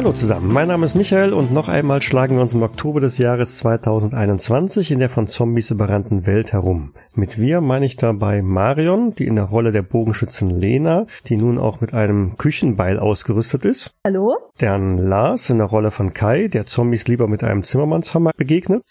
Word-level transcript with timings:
Hallo 0.00 0.12
zusammen, 0.12 0.50
mein 0.50 0.68
Name 0.68 0.86
ist 0.86 0.94
Michael 0.94 1.34
und 1.34 1.52
noch 1.52 1.68
einmal 1.68 2.00
schlagen 2.00 2.36
wir 2.36 2.40
uns 2.40 2.54
im 2.54 2.62
Oktober 2.62 3.00
des 3.00 3.18
Jahres 3.18 3.58
2021 3.58 4.92
in 4.92 4.98
der 4.98 5.10
von 5.10 5.26
Zombies 5.26 5.70
überrannten 5.70 6.24
Welt 6.24 6.54
herum. 6.54 6.94
Mit 7.12 7.38
wir 7.38 7.60
meine 7.60 7.84
ich 7.84 7.98
dabei 7.98 8.40
Marion, 8.40 9.14
die 9.14 9.26
in 9.26 9.36
der 9.36 9.44
Rolle 9.44 9.72
der 9.72 9.82
Bogenschützin 9.82 10.48
Lena, 10.48 11.04
die 11.26 11.36
nun 11.36 11.58
auch 11.58 11.82
mit 11.82 11.92
einem 11.92 12.38
Küchenbeil 12.38 12.98
ausgerüstet 12.98 13.66
ist. 13.66 13.92
Hallo. 14.02 14.38
Dann 14.56 14.96
Lars 14.96 15.50
in 15.50 15.58
der 15.58 15.66
Rolle 15.66 15.90
von 15.90 16.14
Kai, 16.14 16.48
der 16.48 16.64
Zombies 16.64 17.06
lieber 17.06 17.28
mit 17.28 17.44
einem 17.44 17.62
Zimmermannshammer 17.62 18.30
begegnet. 18.34 18.84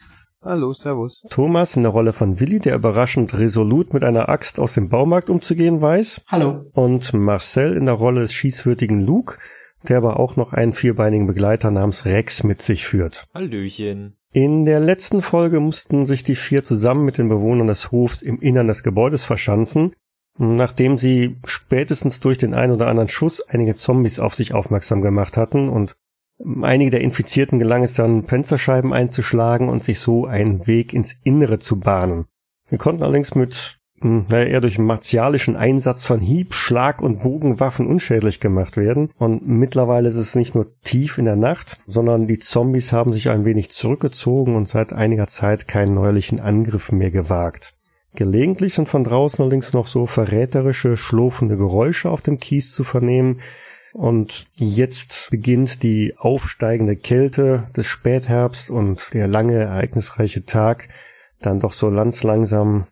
Hallo, 0.44 0.74
servus. 0.74 1.24
Thomas 1.32 1.76
in 1.76 1.82
der 1.82 1.92
Rolle 1.92 2.14
von 2.14 2.40
Willi, 2.40 2.60
der 2.60 2.76
überraschend 2.76 3.36
resolut 3.36 3.96
mit 3.96 4.04
einer 4.04 4.30
Axt 4.30 4.60
aus 4.60 4.76
dem 4.76 4.90
Baumarkt 4.90 5.32
umzugehen 5.32 5.82
weiß. 5.82 6.22
Hallo. 6.28 6.66
Und 6.74 7.16
Marcel 7.16 7.76
in 7.76 7.88
der 7.88 7.96
Rolle 7.96 8.22
des 8.22 8.34
schießwürdigen 8.34 9.02
Luke, 9.02 9.40
der 9.88 9.98
aber 9.98 10.20
auch 10.20 10.36
noch 10.36 10.54
einen 10.54 10.74
vierbeinigen 10.74 11.28
Begleiter 11.28 11.72
namens 11.72 12.06
Rex 12.06 12.44
mit 12.44 12.62
sich 12.62 12.86
führt. 12.86 13.26
Hallöchen. 13.34 14.16
In 14.32 14.66
der 14.66 14.80
letzten 14.80 15.22
Folge 15.22 15.60
mussten 15.60 16.06
sich 16.06 16.24
die 16.24 16.36
vier 16.36 16.64
zusammen 16.64 17.04
mit 17.04 17.18
den 17.18 17.30
Bewohnern 17.30 17.68
des 17.68 17.92
Hofs 17.92 18.22
im 18.22 18.38
Innern 18.38 18.68
des 18.68 18.84
Gebäudes 18.84 19.26
verschanzen, 19.26 19.94
nachdem 20.38 20.98
sie 20.98 21.38
spätestens 21.46 22.20
durch 22.20 22.38
den 22.38 22.54
ein 22.54 22.72
oder 22.72 22.88
anderen 22.88 23.10
Schuss 23.10 23.42
einige 23.42 23.76
Zombies 23.76 24.20
auf 24.20 24.36
sich 24.36 24.54
aufmerksam 24.54 25.02
gemacht 25.02 25.36
hatten 25.36 25.68
und 25.68 25.96
einige 26.62 26.92
der 26.92 27.02
Infizierten 27.02 27.58
gelang 27.58 27.84
es 27.84 27.94
dann, 27.94 28.28
Fensterscheiben 28.28 28.94
einzuschlagen 28.94 29.68
und 29.68 29.84
sich 29.84 30.00
so 30.00 30.26
einen 30.26 30.68
Weg 30.68 30.94
ins 30.94 31.20
Innere 31.24 31.60
zu 31.60 31.80
bahnen. 31.80 32.26
Wir 32.70 32.78
konnten 32.78 33.02
allerdings 33.02 33.34
mit 33.34 33.79
naja, 34.02 34.46
eher 34.46 34.62
durch 34.62 34.78
martialischen 34.78 35.56
Einsatz 35.56 36.06
von 36.06 36.20
Hieb, 36.20 36.54
Schlag 36.54 37.02
und 37.02 37.22
Bogenwaffen 37.22 37.88
unschädlich 37.88 38.40
gemacht 38.40 38.78
werden. 38.78 39.12
Und 39.18 39.48
mittlerweile 39.48 40.08
ist 40.08 40.16
es 40.16 40.36
nicht 40.36 40.56
nur 40.56 40.68
tief 40.82 41.18
in 41.18 41.26
der 41.26 41.36
Nacht, 41.36 41.80
sondern 41.88 42.28
die 42.28 42.40
Zombies 42.40 42.92
haben 42.92 43.14
sich 43.14 43.30
ein 43.30 43.46
wenig 43.46 43.72
zurückgezogen 43.72 44.56
und 44.56 44.70
seit 44.70 44.94
einiger 44.94 45.28
Zeit 45.28 45.68
keinen 45.68 45.94
neuerlichen 45.94 46.40
Angriff 46.40 46.92
mehr 46.92 47.12
gewagt. 47.12 47.74
Gelegentlich 48.16 48.74
sind 48.74 48.90
von 48.90 49.04
draußen 49.04 49.44
allerdings 49.44 49.74
noch 49.74 49.88
so 49.88 50.06
verräterische, 50.06 50.98
schlurfende 50.98 51.58
Geräusche 51.58 52.10
auf 52.10 52.22
dem 52.22 52.40
Kies 52.40 52.74
zu 52.74 52.84
vernehmen. 52.84 53.40
Und 53.94 54.46
jetzt 54.56 55.30
beginnt 55.32 55.84
die 55.84 56.16
aufsteigende 56.18 56.96
Kälte 56.96 57.66
des 57.76 57.86
Spätherbst 57.88 58.70
und 58.70 59.14
der 59.14 59.28
lange, 59.28 59.56
ereignisreiche 59.56 60.46
Tag 60.46 60.90
dann 61.42 61.60
doch 61.60 61.74
so 61.74 61.90
ganz 61.92 62.24
langsam 62.24 62.86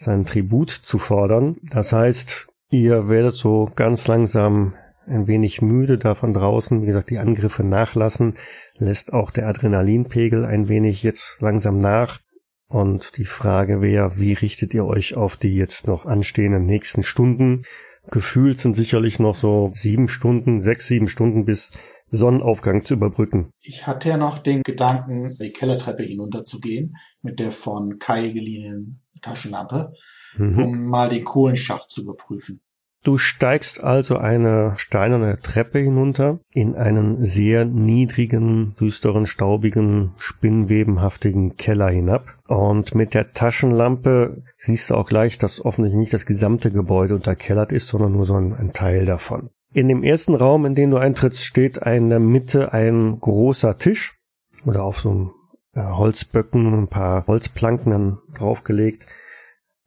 seinen 0.00 0.24
Tribut 0.24 0.70
zu 0.70 0.98
fordern. 0.98 1.56
Das 1.62 1.92
heißt, 1.92 2.48
ihr 2.70 3.08
werdet 3.08 3.34
so 3.34 3.70
ganz 3.76 4.08
langsam 4.08 4.74
ein 5.06 5.26
wenig 5.26 5.60
müde 5.60 5.98
da 5.98 6.14
von 6.14 6.32
draußen. 6.32 6.82
Wie 6.82 6.86
gesagt, 6.86 7.10
die 7.10 7.18
Angriffe 7.18 7.64
nachlassen, 7.64 8.34
lässt 8.78 9.12
auch 9.12 9.30
der 9.30 9.46
Adrenalinpegel 9.46 10.44
ein 10.44 10.68
wenig 10.68 11.02
jetzt 11.02 11.40
langsam 11.40 11.78
nach. 11.78 12.20
Und 12.66 13.18
die 13.18 13.24
Frage 13.26 13.82
wäre, 13.82 14.18
wie 14.18 14.32
richtet 14.32 14.72
ihr 14.72 14.86
euch 14.86 15.16
auf 15.16 15.36
die 15.36 15.54
jetzt 15.54 15.86
noch 15.86 16.06
anstehenden 16.06 16.64
nächsten 16.64 17.02
Stunden? 17.02 17.62
Gefühlt 18.10 18.58
sind 18.58 18.76
sicherlich 18.76 19.18
noch 19.18 19.34
so 19.34 19.72
sieben 19.74 20.08
Stunden, 20.08 20.62
sechs, 20.62 20.86
sieben 20.86 21.08
Stunden 21.08 21.44
bis 21.44 21.72
Sonnenaufgang 22.10 22.84
zu 22.84 22.94
überbrücken. 22.94 23.50
Ich 23.60 23.86
hatte 23.86 24.08
ja 24.08 24.16
noch 24.16 24.38
den 24.38 24.62
Gedanken, 24.62 25.36
die 25.38 25.50
Kellertreppe 25.50 26.04
hinunterzugehen 26.04 26.96
mit 27.22 27.38
der 27.38 27.50
von 27.50 27.98
Kai 27.98 28.30
geliehenen 28.30 29.02
Taschenlampe, 29.20 29.92
mhm. 30.36 30.58
um 30.58 30.86
mal 30.86 31.08
den 31.08 31.24
Kohlenschacht 31.24 31.90
zu 31.90 32.02
überprüfen. 32.02 32.60
Du 33.02 33.16
steigst 33.16 33.82
also 33.82 34.18
eine 34.18 34.74
steinerne 34.76 35.36
Treppe 35.36 35.78
hinunter 35.78 36.40
in 36.52 36.74
einen 36.74 37.24
sehr 37.24 37.64
niedrigen, 37.64 38.76
düsteren, 38.78 39.24
staubigen, 39.24 40.12
spinnwebenhaftigen 40.18 41.56
Keller 41.56 41.88
hinab. 41.88 42.36
Und 42.46 42.94
mit 42.94 43.14
der 43.14 43.32
Taschenlampe 43.32 44.42
siehst 44.58 44.90
du 44.90 44.96
auch 44.96 45.06
gleich, 45.06 45.38
dass 45.38 45.64
offensichtlich 45.64 45.98
nicht 45.98 46.12
das 46.12 46.26
gesamte 46.26 46.70
Gebäude 46.70 47.14
unterkellert 47.14 47.72
ist, 47.72 47.88
sondern 47.88 48.12
nur 48.12 48.26
so 48.26 48.34
ein, 48.34 48.52
ein 48.54 48.74
Teil 48.74 49.06
davon. 49.06 49.48
In 49.72 49.88
dem 49.88 50.02
ersten 50.02 50.34
Raum, 50.34 50.66
in 50.66 50.74
den 50.74 50.90
du 50.90 50.98
eintrittst, 50.98 51.42
steht 51.42 51.78
in 51.78 52.10
der 52.10 52.20
Mitte 52.20 52.74
ein 52.74 53.18
großer 53.18 53.78
Tisch 53.78 54.18
oder 54.66 54.84
auf 54.84 55.00
so 55.00 55.10
einem 55.10 55.30
äh, 55.74 55.82
Holzböcken 55.82 56.74
ein 56.74 56.88
paar 56.88 57.26
Holzplanken 57.26 57.92
dann 57.92 58.18
draufgelegt 58.34 59.06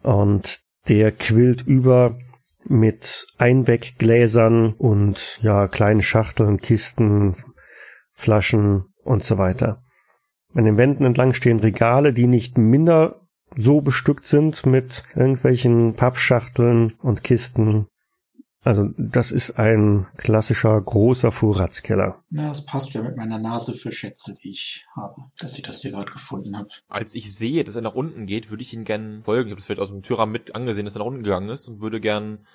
und 0.01 0.59
der 0.87 1.11
quillt 1.11 1.61
über 1.61 2.17
mit 2.65 3.27
Einweggläsern 3.37 4.73
und 4.73 5.39
ja 5.41 5.67
kleinen 5.67 6.01
Schachteln, 6.01 6.61
Kisten, 6.61 7.35
Flaschen 8.13 8.85
und 9.03 9.23
so 9.23 9.37
weiter. 9.37 9.81
An 10.53 10.65
den 10.65 10.77
Wänden 10.77 11.03
entlang 11.03 11.33
stehen 11.33 11.59
Regale, 11.59 12.13
die 12.13 12.27
nicht 12.27 12.57
minder 12.57 13.21
so 13.55 13.81
bestückt 13.81 14.25
sind 14.25 14.65
mit 14.65 15.03
irgendwelchen 15.15 15.95
Pappschachteln 15.95 16.93
und 17.01 17.23
Kisten 17.23 17.87
also 18.63 18.89
das 18.97 19.31
ist 19.31 19.59
ein 19.59 20.07
klassischer 20.17 20.79
großer 20.79 21.31
Vorratskeller. 21.31 22.23
Na, 22.29 22.47
das 22.47 22.65
passt 22.65 22.93
ja 22.93 23.01
mit 23.01 23.17
meiner 23.17 23.37
Nase 23.37 23.73
für 23.73 23.91
Schätze, 23.91 24.33
die 24.33 24.51
ich 24.51 24.85
habe, 24.95 25.15
dass 25.39 25.57
ich 25.57 25.63
das 25.63 25.81
hier 25.81 25.91
gerade 25.91 26.11
gefunden 26.11 26.57
habe. 26.57 26.69
Als 26.87 27.13
ich 27.13 27.35
sehe, 27.35 27.63
dass 27.63 27.75
er 27.75 27.81
nach 27.81 27.95
unten 27.95 28.25
geht, 28.25 28.49
würde 28.49 28.63
ich 28.63 28.73
ihn 28.73 28.85
gern 28.85 29.21
folgen. 29.23 29.47
Ich 29.47 29.51
habe 29.51 29.59
das 29.59 29.65
vielleicht 29.65 29.81
aus 29.81 29.89
dem 29.89 30.01
Türrahmen 30.01 30.31
mit 30.31 30.55
angesehen, 30.55 30.85
dass 30.85 30.95
er 30.95 30.99
nach 30.99 31.07
unten 31.07 31.23
gegangen 31.23 31.49
ist 31.49 31.67
und 31.67 31.81
würde 31.81 31.99
gern 31.99 32.45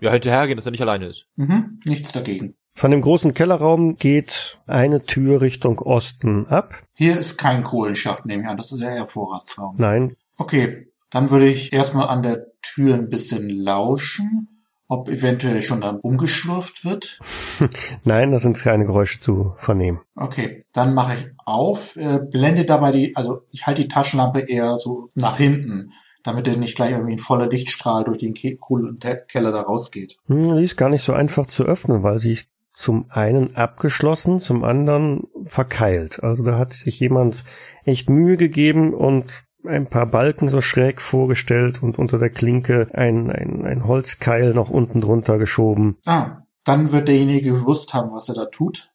ja 0.00 0.10
hinterhergehen, 0.10 0.56
dass 0.56 0.66
er 0.66 0.72
nicht 0.72 0.82
alleine 0.82 1.06
ist. 1.06 1.26
Mhm, 1.36 1.80
nichts 1.86 2.12
dagegen. 2.12 2.54
Von 2.74 2.92
dem 2.92 3.02
großen 3.02 3.34
Kellerraum 3.34 3.96
geht 3.96 4.60
eine 4.66 5.04
Tür 5.04 5.40
Richtung 5.40 5.80
Osten 5.80 6.46
ab. 6.46 6.74
Hier 6.94 7.18
ist 7.18 7.36
kein 7.36 7.64
Kohlenschacht, 7.64 8.24
nehme 8.24 8.44
ich 8.44 8.48
an. 8.48 8.56
Das 8.56 8.70
ist 8.70 8.80
ja 8.80 8.90
eher 8.90 9.08
Vorratsraum. 9.08 9.74
Nein. 9.78 10.16
Okay, 10.36 10.92
dann 11.10 11.30
würde 11.30 11.48
ich 11.48 11.72
erstmal 11.72 12.08
an 12.08 12.22
der 12.22 12.46
Tür 12.62 12.94
ein 12.94 13.08
bisschen 13.08 13.50
lauschen 13.50 14.57
ob 14.88 15.08
eventuell 15.08 15.62
schon 15.62 15.82
dann 15.82 16.00
umgeschlurft 16.00 16.84
wird? 16.84 17.20
Nein, 18.04 18.30
da 18.30 18.38
sind 18.38 18.58
keine 18.58 18.86
Geräusche 18.86 19.20
zu 19.20 19.52
vernehmen. 19.56 20.00
Okay, 20.16 20.64
dann 20.72 20.94
mache 20.94 21.14
ich 21.14 21.26
auf, 21.44 21.96
äh, 21.96 22.18
blende 22.18 22.64
dabei 22.64 22.90
die, 22.90 23.16
also 23.16 23.42
ich 23.52 23.66
halte 23.66 23.82
die 23.82 23.88
Taschenlampe 23.88 24.40
eher 24.40 24.78
so 24.78 25.10
nach 25.14 25.36
hinten, 25.36 25.92
damit 26.24 26.48
er 26.48 26.56
nicht 26.56 26.74
gleich 26.74 26.92
irgendwie 26.92 27.12
ein 27.12 27.18
voller 27.18 27.48
Lichtstrahl 27.48 28.04
durch 28.04 28.18
den 28.18 28.34
coolen 28.58 28.98
Keller 29.28 29.52
da 29.52 29.60
rausgeht. 29.60 30.16
Hm, 30.26 30.56
die 30.56 30.64
ist 30.64 30.76
gar 30.76 30.88
nicht 30.88 31.04
so 31.04 31.12
einfach 31.12 31.46
zu 31.46 31.64
öffnen, 31.64 32.02
weil 32.02 32.18
sie 32.18 32.32
ist 32.32 32.48
zum 32.72 33.06
einen 33.10 33.56
abgeschlossen, 33.56 34.38
zum 34.38 34.62
anderen 34.62 35.24
verkeilt. 35.42 36.22
Also 36.22 36.44
da 36.44 36.58
hat 36.58 36.72
sich 36.72 37.00
jemand 37.00 37.42
echt 37.84 38.08
Mühe 38.08 38.36
gegeben 38.36 38.94
und 38.94 39.47
ein 39.64 39.88
paar 39.88 40.06
Balken 40.06 40.48
so 40.48 40.60
schräg 40.60 41.00
vorgestellt 41.00 41.82
und 41.82 41.98
unter 41.98 42.18
der 42.18 42.30
Klinke 42.30 42.88
ein, 42.92 43.30
ein, 43.30 43.64
ein 43.64 43.86
Holzkeil 43.86 44.54
noch 44.54 44.70
unten 44.70 45.00
drunter 45.00 45.38
geschoben. 45.38 45.98
Ah, 46.06 46.42
dann 46.64 46.92
wird 46.92 47.08
derjenige 47.08 47.52
gewusst 47.52 47.94
haben, 47.94 48.12
was 48.12 48.28
er 48.28 48.34
da 48.34 48.44
tut. 48.46 48.90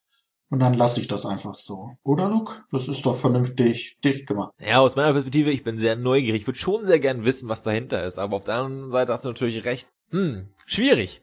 Und 0.50 0.60
dann 0.60 0.74
lasse 0.74 1.00
ich 1.00 1.08
das 1.08 1.26
einfach 1.26 1.56
so. 1.56 1.90
Oder, 2.04 2.28
Luke? 2.28 2.62
Das 2.70 2.86
ist 2.86 3.04
doch 3.04 3.16
vernünftig 3.16 3.98
dicht 4.04 4.26
gemacht. 4.26 4.52
Ja, 4.60 4.78
aus 4.78 4.94
meiner 4.94 5.12
Perspektive, 5.12 5.50
ich 5.50 5.64
bin 5.64 5.78
sehr 5.78 5.96
neugierig. 5.96 6.42
Ich 6.42 6.46
würde 6.46 6.58
schon 6.58 6.84
sehr 6.84 7.00
gern 7.00 7.24
wissen, 7.24 7.48
was 7.48 7.62
dahinter 7.62 8.04
ist. 8.04 8.18
Aber 8.18 8.36
auf 8.36 8.44
der 8.44 8.56
anderen 8.56 8.90
Seite 8.92 9.12
hast 9.12 9.24
du 9.24 9.28
natürlich 9.28 9.64
recht. 9.64 9.88
Hm, 10.10 10.48
schwierig. 10.66 11.22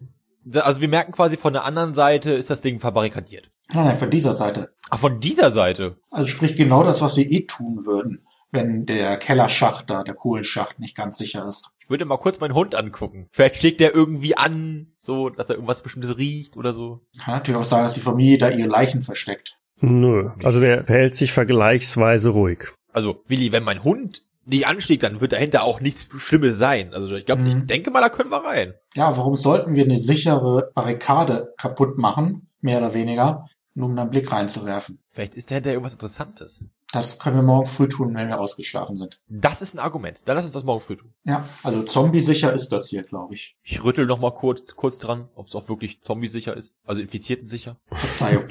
Also 0.54 0.82
wir 0.82 0.90
merken 0.90 1.14
quasi 1.14 1.38
von 1.38 1.54
der 1.54 1.64
anderen 1.64 1.94
Seite 1.94 2.32
ist 2.32 2.50
das 2.50 2.62
Ding 2.62 2.80
verbarrikadiert. 2.80 3.52
Nein, 3.74 3.86
nein, 3.86 3.98
von 3.98 4.10
dieser 4.10 4.34
Seite. 4.34 4.74
Ach, 4.90 5.00
von 5.00 5.22
dieser 5.22 5.52
Seite? 5.52 5.98
Also 6.10 6.28
sprich 6.28 6.56
genau 6.56 6.84
das, 6.84 7.02
was 7.02 7.16
sie 7.16 7.32
eh 7.32 7.46
tun 7.46 7.86
würden 7.86 8.26
wenn 8.52 8.86
der 8.86 9.18
Kellerschacht 9.18 9.90
da, 9.90 10.04
der 10.04 10.14
Kohlenschacht 10.14 10.80
nicht 10.80 10.96
ganz 10.96 11.18
sicher 11.18 11.46
ist. 11.46 11.72
Ich 11.80 11.90
würde 11.90 12.06
mal 12.06 12.18
kurz 12.18 12.40
meinen 12.40 12.54
Hund 12.54 12.76
angucken. 12.76 13.28
Vielleicht 13.32 13.56
schlägt 13.58 13.80
der 13.80 13.94
irgendwie 13.94 14.38
an, 14.38 14.88
so, 14.98 15.30
dass 15.30 15.50
er 15.50 15.56
irgendwas 15.56 15.84
bestimmtes 15.84 16.18
riecht 16.18 16.58
oder 16.58 16.74
so. 16.74 17.02
Kann 17.24 17.36
natürlich 17.36 17.60
auch 17.60 17.66
sein, 17.66 17.84
dass 17.84 17.94
die 17.94 18.02
Familie 18.02 18.38
da 18.38 18.50
ihre 18.50 18.70
Leichen 18.70 19.04
versteckt. 19.04 19.58
Nö, 19.80 20.30
also 20.44 20.60
der 20.60 20.84
verhält 20.84 21.16
sich 21.16 21.32
vergleichsweise 21.32 22.30
ruhig. 22.30 22.72
Also, 22.94 23.24
Willi, 23.28 23.52
wenn 23.52 23.64
mein 23.64 23.84
Hund 23.84 24.24
nicht 24.46 24.68
anschlägt, 24.68 25.04
dann 25.04 25.22
wird 25.22 25.32
dahinter 25.32 25.64
auch 25.64 25.80
nichts 25.80 26.08
Schlimmes 26.18 26.58
sein. 26.58 26.94
Also 26.94 27.16
ich 27.16 27.26
glaube, 27.26 27.42
mhm. 27.42 27.48
ich 27.48 27.66
denke 27.66 27.92
mal, 27.92 28.02
da 28.02 28.10
können 28.10 28.30
wir 28.30 28.44
rein. 28.44 28.74
Ja, 28.96 29.16
warum 29.18 29.36
sollten 29.36 29.76
wir 29.76 29.84
eine 29.84 30.00
sichere 30.00 30.72
Barrikade 30.74 31.54
kaputt 31.58 31.98
machen, 31.98 32.48
mehr 32.60 32.80
oder 32.80 32.94
weniger, 32.94 33.48
nur 33.74 33.90
um 33.90 33.98
einen 33.98 34.10
Blick 34.10 34.32
reinzuwerfen? 34.32 35.00
Vielleicht 35.12 35.36
ist 35.36 35.52
dahinter 35.52 35.72
irgendwas 35.72 35.94
Interessantes. 35.94 36.64
Das 36.92 37.20
können 37.20 37.38
wir 37.38 37.44
morgen 37.44 37.66
früh 37.66 37.88
tun, 37.88 38.14
wenn 38.16 38.28
wir 38.28 38.40
ausgeschlafen 38.40 38.96
sind. 38.98 39.22
Das 39.30 39.62
ist 39.62 39.74
ein 39.74 39.80
Argument. 39.80 40.22
Dann 40.26 40.36
lass 40.36 40.44
uns 40.44 40.54
das 40.54 40.66
morgen 40.66 40.82
früh 40.82 40.98
tun. 40.98 41.14
Ja, 41.24 41.48
also 41.64 41.84
zombie-sicher 41.84 42.52
ist 42.54 42.70
das 42.70 42.90
hier, 42.90 43.04
glaube 43.04 43.34
ich. 43.36 43.56
Ich 43.64 43.84
rüttel 43.84 44.06
noch 44.06 44.20
mal 44.20 44.32
kurz, 44.32 44.76
kurz 44.76 45.00
dran, 45.00 45.30
ob 45.36 45.48
es 45.48 45.56
auch 45.56 45.70
wirklich 45.70 46.02
zombie-sicher 46.02 46.56
ist. 46.56 46.74
Also 46.84 47.02
infizierten 47.02 47.48
sicher. 47.48 47.78
Verzeihung. 47.92 48.44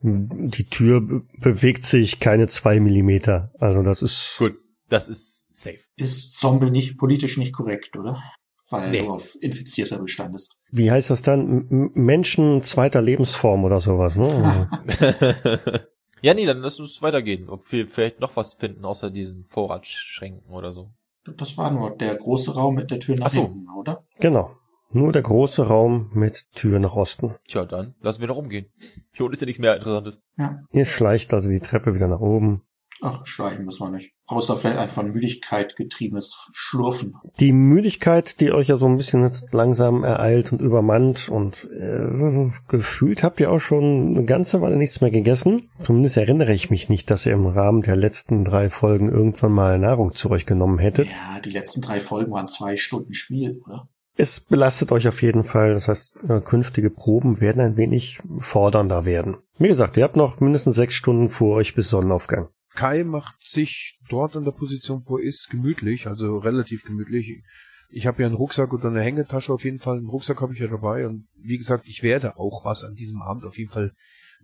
Die 0.00 0.64
Tür 0.68 1.00
be 1.00 1.22
bewegt 1.40 1.84
sich 1.84 2.20
keine 2.20 2.46
zwei 2.46 2.78
Millimeter. 2.78 3.52
Also 3.58 3.82
das 3.82 4.02
ist... 4.02 4.36
Gut, 4.38 4.56
das 4.88 5.08
ist 5.08 5.46
safe. 5.52 5.80
Ist 5.96 6.38
Zombie 6.38 6.70
nicht 6.70 6.98
politisch 6.98 7.36
nicht 7.36 7.52
korrekt, 7.52 7.96
oder? 7.96 8.22
weil 8.70 8.90
Nee. 8.90 9.00
du 9.02 9.10
auf 9.12 9.34
infizierter 9.40 9.98
bestandest. 9.98 10.56
Wie 10.70 10.90
heißt 10.90 11.10
das 11.10 11.22
dann? 11.22 11.68
M 11.70 11.90
Menschen 11.94 12.62
zweiter 12.62 13.00
Lebensform 13.00 13.64
oder 13.64 13.80
sowas, 13.80 14.16
ne? 14.16 14.68
ja, 16.22 16.34
nee, 16.34 16.46
dann 16.46 16.58
lass 16.60 16.80
uns 16.80 17.02
weitergehen. 17.02 17.48
Ob 17.48 17.70
wir 17.72 17.86
vielleicht 17.88 18.20
noch 18.20 18.36
was 18.36 18.54
finden, 18.54 18.84
außer 18.84 19.10
diesen 19.10 19.44
Vorratsschränken 19.46 20.52
oder 20.52 20.72
so. 20.72 20.90
Das 21.36 21.58
war 21.58 21.70
nur 21.70 21.96
der 21.96 22.14
große 22.16 22.54
Raum 22.54 22.74
mit 22.74 22.90
der 22.90 22.98
Tür 22.98 23.16
nach 23.16 23.26
Ach 23.26 23.30
so. 23.30 23.42
hinten, 23.42 23.66
oder? 23.76 24.04
genau. 24.20 24.54
Nur 24.90 25.12
der 25.12 25.20
große 25.20 25.66
Raum 25.66 26.10
mit 26.14 26.46
Tür 26.54 26.78
nach 26.78 26.94
Osten. 26.94 27.34
Tja, 27.46 27.66
dann 27.66 27.94
lassen 28.00 28.20
wir 28.20 28.28
noch 28.28 28.38
umgehen. 28.38 28.72
Hier 29.12 29.26
unten 29.26 29.34
ist 29.34 29.40
ja 29.40 29.46
nichts 29.46 29.60
mehr 29.60 29.76
Interessantes. 29.76 30.22
Ja. 30.38 30.60
Ihr 30.72 30.86
schleicht 30.86 31.34
also 31.34 31.50
die 31.50 31.60
Treppe 31.60 31.94
wieder 31.94 32.08
nach 32.08 32.20
oben. 32.20 32.62
Ach, 33.00 33.24
schleichen 33.24 33.64
müssen 33.64 33.86
wir 33.86 33.90
nicht. 33.90 34.12
Außer 34.26 34.56
vielleicht 34.56 34.78
ein 34.78 34.88
von 34.88 35.10
Müdigkeit 35.12 35.76
getriebenes 35.76 36.50
Schlurfen. 36.54 37.14
Die 37.38 37.52
Müdigkeit, 37.52 38.40
die 38.40 38.52
euch 38.52 38.68
ja 38.68 38.76
so 38.76 38.86
ein 38.86 38.96
bisschen 38.96 39.22
jetzt 39.22 39.52
langsam 39.52 40.04
ereilt 40.04 40.52
und 40.52 40.60
übermannt 40.60 41.28
und 41.28 41.68
äh, 41.72 42.50
gefühlt 42.68 43.22
habt 43.22 43.40
ihr 43.40 43.50
auch 43.50 43.60
schon 43.60 44.16
eine 44.16 44.24
ganze 44.24 44.60
Weile 44.60 44.76
nichts 44.76 45.00
mehr 45.00 45.10
gegessen. 45.10 45.70
Zumindest 45.84 46.16
erinnere 46.16 46.52
ich 46.52 46.70
mich 46.70 46.88
nicht, 46.88 47.10
dass 47.10 47.26
ihr 47.26 47.32
im 47.32 47.46
Rahmen 47.46 47.82
der 47.82 47.96
letzten 47.96 48.44
drei 48.44 48.68
Folgen 48.68 49.08
irgendwann 49.08 49.52
mal 49.52 49.78
Nahrung 49.78 50.14
zu 50.14 50.30
euch 50.30 50.44
genommen 50.44 50.78
hättet. 50.78 51.08
Ja, 51.08 51.40
die 51.40 51.50
letzten 51.50 51.80
drei 51.80 52.00
Folgen 52.00 52.32
waren 52.32 52.46
zwei 52.46 52.76
Stunden 52.76 53.14
Spiel, 53.14 53.60
oder? 53.64 53.88
Es 54.20 54.40
belastet 54.40 54.90
euch 54.90 55.06
auf 55.06 55.22
jeden 55.22 55.44
Fall. 55.44 55.74
Das 55.74 55.86
heißt, 55.86 56.16
äh, 56.28 56.40
künftige 56.40 56.90
Proben 56.90 57.40
werden 57.40 57.62
ein 57.62 57.76
wenig 57.76 58.18
fordernder 58.38 59.04
werden. 59.04 59.36
Wie 59.58 59.68
gesagt, 59.68 59.96
ihr 59.96 60.02
habt 60.02 60.16
noch 60.16 60.40
mindestens 60.40 60.74
sechs 60.74 60.96
Stunden 60.96 61.28
vor 61.28 61.54
euch 61.54 61.76
bis 61.76 61.88
Sonnenaufgang. 61.88 62.48
Kai 62.78 63.02
macht 63.02 63.44
sich 63.44 63.98
dort 64.08 64.36
in 64.36 64.44
der 64.44 64.52
Position, 64.52 65.02
wo 65.06 65.18
er 65.18 65.24
ist, 65.24 65.50
gemütlich, 65.50 66.06
also 66.06 66.38
relativ 66.38 66.84
gemütlich. 66.84 67.42
Ich 67.90 68.06
habe 68.06 68.22
ja 68.22 68.28
einen 68.28 68.36
Rucksack 68.36 68.72
oder 68.72 68.86
eine 68.88 69.02
Hängetasche 69.02 69.52
auf 69.52 69.64
jeden 69.64 69.80
Fall. 69.80 69.96
Einen 69.96 70.06
Rucksack 70.06 70.40
habe 70.40 70.52
ich 70.52 70.60
ja 70.60 70.68
dabei 70.68 71.08
und 71.08 71.26
wie 71.34 71.58
gesagt, 71.58 71.88
ich 71.88 72.04
werde 72.04 72.36
auch 72.38 72.64
was 72.64 72.84
an 72.84 72.94
diesem 72.94 73.20
Abend 73.20 73.44
auf 73.46 73.58
jeden 73.58 73.72
Fall 73.72 73.90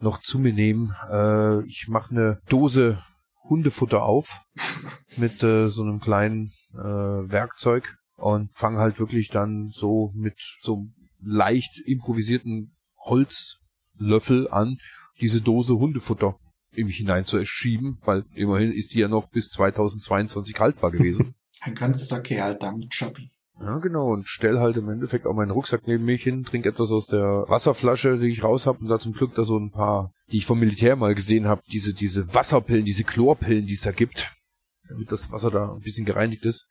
noch 0.00 0.18
zu 0.18 0.40
mir 0.40 0.52
nehmen. 0.52 0.96
Äh, 1.08 1.64
ich 1.68 1.86
mache 1.86 2.10
eine 2.10 2.40
Dose 2.48 3.00
Hundefutter 3.48 4.02
auf 4.02 4.40
mit 5.16 5.40
äh, 5.44 5.68
so 5.68 5.82
einem 5.82 6.00
kleinen 6.00 6.50
äh, 6.72 6.76
Werkzeug 6.82 7.94
und 8.16 8.52
fange 8.52 8.78
halt 8.78 8.98
wirklich 8.98 9.28
dann 9.28 9.68
so 9.68 10.10
mit 10.12 10.40
so 10.60 10.88
leicht 11.20 11.78
improvisierten 11.86 12.74
Holzlöffel 12.98 14.48
an, 14.50 14.78
diese 15.20 15.40
Dose 15.40 15.76
Hundefutter 15.76 16.36
in 16.76 16.86
mich 16.86 16.96
hinein 16.96 17.24
zu 17.24 17.44
schieben, 17.44 17.98
weil 18.04 18.24
immerhin 18.34 18.72
ist 18.72 18.94
die 18.94 19.00
ja 19.00 19.08
noch 19.08 19.28
bis 19.28 19.50
2022 19.50 20.58
haltbar 20.58 20.90
gewesen. 20.90 21.34
Ein 21.60 21.74
ganzer 21.74 22.20
Kerl 22.20 22.56
dank 22.56 22.90
Chubby. 22.90 23.30
ja, 23.60 23.78
genau, 23.78 24.12
und 24.12 24.28
stell 24.28 24.58
halt 24.58 24.76
im 24.76 24.88
Endeffekt 24.88 25.26
auch 25.26 25.34
meinen 25.34 25.50
Rucksack 25.50 25.86
neben 25.86 26.04
mich 26.04 26.22
hin, 26.22 26.44
trink 26.44 26.66
etwas 26.66 26.90
aus 26.90 27.06
der 27.06 27.44
Wasserflasche, 27.48 28.18
die 28.18 28.28
ich 28.28 28.42
raus 28.42 28.66
hab 28.66 28.80
und 28.80 28.88
da 28.88 28.98
zum 28.98 29.14
Glück 29.14 29.34
da 29.34 29.44
so 29.44 29.58
ein 29.58 29.70
paar, 29.70 30.12
die 30.30 30.38
ich 30.38 30.46
vom 30.46 30.58
Militär 30.58 30.96
mal 30.96 31.14
gesehen 31.14 31.46
habe, 31.46 31.62
diese, 31.72 31.94
diese 31.94 32.34
Wasserpillen, 32.34 32.84
diese 32.84 33.04
Chlorpillen, 33.04 33.66
die 33.66 33.74
es 33.74 33.82
da 33.82 33.92
gibt, 33.92 34.32
damit 34.88 35.10
das 35.10 35.30
Wasser 35.30 35.50
da 35.50 35.72
ein 35.72 35.80
bisschen 35.80 36.04
gereinigt 36.04 36.44
ist. 36.44 36.68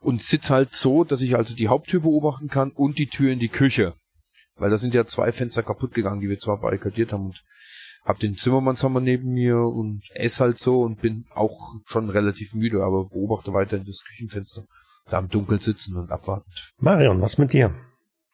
Und 0.00 0.22
sitz 0.22 0.50
halt 0.50 0.74
so, 0.74 1.04
dass 1.04 1.22
ich 1.22 1.36
also 1.36 1.54
die 1.54 1.68
Haupttür 1.68 2.00
beobachten 2.00 2.48
kann 2.48 2.70
und 2.72 2.98
die 2.98 3.06
Tür 3.06 3.32
in 3.32 3.38
die 3.38 3.48
Küche. 3.48 3.94
Weil 4.56 4.70
da 4.70 4.78
sind 4.78 4.94
ja 4.94 5.06
zwei 5.06 5.32
Fenster 5.32 5.62
kaputt 5.62 5.94
gegangen, 5.94 6.20
die 6.20 6.28
wir 6.28 6.38
zwar 6.38 6.60
barrikadiert 6.60 7.12
haben 7.12 7.26
und 7.26 7.42
hab 8.04 8.18
den 8.18 8.36
Zimmermannshammer 8.36 9.00
neben 9.00 9.32
mir 9.32 9.58
und 9.58 10.02
ess 10.14 10.40
halt 10.40 10.58
so 10.58 10.82
und 10.82 11.00
bin 11.00 11.26
auch 11.34 11.74
schon 11.86 12.10
relativ 12.10 12.54
müde, 12.54 12.82
aber 12.82 13.04
beobachte 13.04 13.52
weiterhin 13.52 13.86
das 13.86 14.04
Küchenfenster. 14.04 14.62
Da 15.10 15.18
im 15.18 15.28
Dunkeln 15.28 15.60
sitzen 15.60 15.96
und 15.96 16.10
abwartend. 16.10 16.72
Marion, 16.78 17.20
was 17.20 17.38
mit 17.38 17.52
dir? 17.52 17.74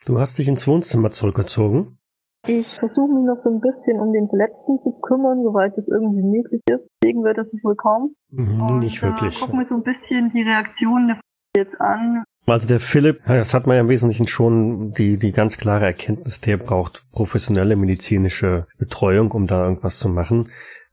Du 0.04 0.20
hast 0.20 0.38
dich 0.38 0.48
ins 0.48 0.66
Wohnzimmer 0.66 1.10
zurückgezogen. 1.10 1.98
Ich 2.46 2.66
versuche 2.78 3.12
mich 3.12 3.24
noch 3.26 3.36
so 3.36 3.50
ein 3.50 3.60
bisschen 3.60 4.00
um 4.00 4.12
den 4.12 4.28
Verletzten 4.28 4.78
zu 4.82 4.92
kümmern, 5.02 5.42
soweit 5.42 5.76
es 5.76 5.86
irgendwie 5.88 6.22
möglich 6.22 6.62
ist. 6.70 6.88
Deswegen 7.02 7.24
wird 7.24 7.36
das 7.36 7.46
wohl 7.62 7.74
kaum. 7.74 8.14
Mhm, 8.30 8.62
Und, 8.62 8.78
Nicht 8.78 8.98
äh, 8.98 9.02
wirklich. 9.02 9.40
Gucken 9.40 9.58
wir 9.58 9.66
so 9.66 9.74
ein 9.74 9.82
bisschen 9.82 10.30
die 10.32 10.42
Reaktionen 10.42 11.08
der 11.08 11.20
jetzt 11.56 11.80
an. 11.80 12.24
Also 12.50 12.68
der 12.68 12.80
Philipp, 12.80 13.20
das 13.26 13.54
hat 13.54 13.66
man 13.66 13.76
ja 13.76 13.82
im 13.82 13.88
Wesentlichen 13.88 14.26
schon 14.26 14.92
die, 14.92 15.18
die 15.18 15.32
ganz 15.32 15.56
klare 15.56 15.84
Erkenntnis, 15.84 16.40
der 16.40 16.56
braucht 16.56 17.04
professionelle 17.12 17.76
medizinische 17.76 18.66
Betreuung, 18.78 19.30
um 19.32 19.46
da 19.46 19.64
irgendwas 19.64 19.98
zu 19.98 20.08
machen. 20.08 20.48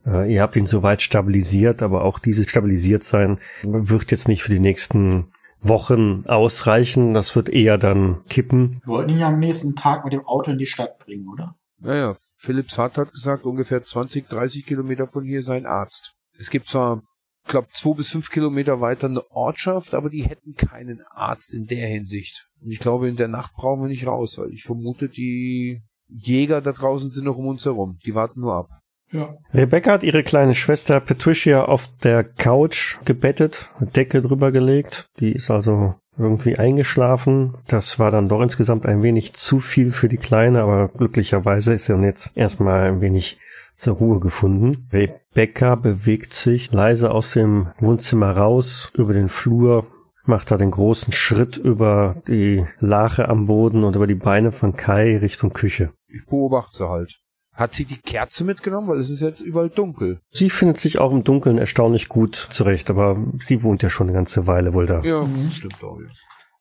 Äh, 0.06 0.34
ihr 0.34 0.42
habt 0.42 0.56
ihn 0.56 0.68
soweit 0.68 1.02
stabilisiert, 1.02 1.82
aber 1.82 2.04
auch 2.04 2.20
dieses 2.20 2.50
stabilisiert 2.50 3.04
sein 3.04 3.40
wird 3.64 4.12
jetzt 4.12 4.28
nicht 4.28 4.44
für 4.44 4.52
die 4.52 4.60
nächsten 4.60 5.32
Wochen 5.62 6.24
ausreichen. 6.28 7.14
Das 7.14 7.36
wird 7.36 7.50
eher 7.50 7.78
dann 7.78 8.24
kippen. 8.28 8.82
Wir 8.86 8.94
wollten 8.94 9.12
ihn 9.12 9.20
ja 9.20 9.28
am 9.28 9.40
nächsten 9.40 9.76
Tag 9.76 10.04
mit 10.04 10.14
dem 10.14 10.26
Auto 10.26 10.52
in 10.52 10.58
die 10.58 10.66
Stadt 10.66 11.00
bringen, 11.00 11.28
oder? 11.32 11.56
Naja, 11.80 12.14
Philipp 12.36 12.70
Hart 12.78 12.98
hat 12.98 13.12
gesagt, 13.12 13.46
ungefähr 13.46 13.84
20, 13.84 14.28
30 14.30 14.66
Kilometer 14.66 15.08
von 15.08 15.24
hier 15.24 15.44
sein 15.44 15.66
Arzt. 15.66 16.14
Es 16.38 16.50
gibt 16.50 16.68
zwar, 16.68 17.02
glaube 17.46 17.68
zwei 17.72 17.96
bis 17.96 18.12
fünf 18.12 18.30
Kilometer 18.30 18.82
weiter 18.82 19.08
eine 19.08 19.30
Ortschaft, 19.32 19.94
aber 19.94 20.10
die 20.10 20.24
hätten 20.24 20.56
keinen 20.56 21.02
Arzt 21.12 21.54
in 21.54 21.68
der 21.68 21.88
Hinsicht. 21.88 22.48
Und 22.62 22.72
ich 22.72 22.80
glaube, 22.80 23.08
in 23.08 23.16
der 23.16 23.28
Nacht 23.28 23.54
brauchen 23.54 23.82
wir 23.82 23.90
nicht 23.90 24.08
raus, 24.08 24.38
weil 24.38 24.52
ich 24.52 24.64
vermute, 24.64 25.10
die 25.10 25.82
Jäger 26.08 26.62
da 26.62 26.72
draußen 26.72 27.10
sind 27.10 27.26
noch 27.26 27.38
um 27.38 27.48
uns 27.48 27.66
herum. 27.66 27.98
Die 28.06 28.16
warten 28.16 28.42
nur 28.42 28.54
ab. 28.54 28.70
Ja. 29.12 29.36
Rebecca 29.54 29.94
hat 29.94 30.04
ihre 30.04 30.24
kleine 30.24 30.56
Schwester 30.56 31.00
Patricia 31.00 31.66
auf 31.66 31.88
der 32.04 32.24
Couch 32.24 32.98
gebettet, 33.06 33.70
eine 33.80 33.90
Decke 33.90 34.22
drüber 34.22 34.52
gelegt. 34.52 35.08
Die 35.20 35.32
ist 35.32 35.52
also 35.52 35.96
irgendwie 36.18 36.58
eingeschlafen. 36.58 37.56
Das 37.68 38.00
war 38.00 38.12
dann 38.12 38.30
doch 38.30 38.42
insgesamt 38.42 38.86
ein 38.86 39.04
wenig 39.04 39.34
zu 39.34 39.60
viel 39.60 39.92
für 39.92 40.10
die 40.10 40.18
Kleine, 40.18 40.62
aber 40.62 40.90
glücklicherweise 40.90 41.74
ist 41.74 41.86
sie 41.86 41.94
dann 41.94 42.04
jetzt 42.04 42.36
erstmal 42.36 42.84
ein 42.84 43.02
wenig 43.02 43.38
zur 43.76 43.96
Ruhe 43.96 44.20
gefunden. 44.20 44.88
Rebecca 44.92 45.76
bewegt 45.76 46.34
sich 46.34 46.72
leise 46.72 47.12
aus 47.12 47.32
dem 47.34 47.68
Wohnzimmer 47.80 48.32
raus 48.32 48.92
über 48.96 49.14
den 49.14 49.30
Flur, 49.30 49.86
macht 50.26 50.52
da 50.52 50.58
den 50.58 50.72
großen 50.72 51.12
Schritt 51.14 51.58
über 51.58 52.22
die 52.28 52.66
Lache 52.80 53.30
am 53.30 53.46
Boden 53.46 53.84
und 53.84 53.96
über 53.96 54.08
die 54.08 54.16
Beine 54.16 54.52
von 54.52 54.76
Kai 54.76 55.18
Richtung 55.18 55.54
Küche. 55.54 55.92
Ich 56.08 56.26
beobachte 56.26 56.78
sie 56.78 56.90
halt. 56.90 57.20
Hat 57.54 57.74
sie 57.74 57.86
die 57.86 57.98
Kerze 58.00 58.44
mitgenommen? 58.44 58.90
Weil 58.90 59.00
es 59.00 59.10
ist 59.10 59.22
jetzt 59.22 59.40
überall 59.42 59.70
dunkel. 59.70 60.20
Sie 60.32 60.50
findet 60.50 60.78
sich 60.80 61.00
auch 61.00 61.12
im 61.12 61.24
Dunkeln 61.24 61.58
erstaunlich 61.58 62.10
gut 62.10 62.36
zurecht, 62.36 62.90
aber 62.90 63.18
sie 63.40 63.64
wohnt 63.64 63.82
ja 63.82 63.90
schon 63.90 64.08
eine 64.08 64.16
ganze 64.18 64.46
Weile 64.46 64.74
wohl 64.74 64.86
da. 64.88 65.02
Ja, 65.04 65.24
Mhm. 65.24 65.52
stimmt 65.52 65.82
auch. 65.84 66.00
Ja. 66.02 66.08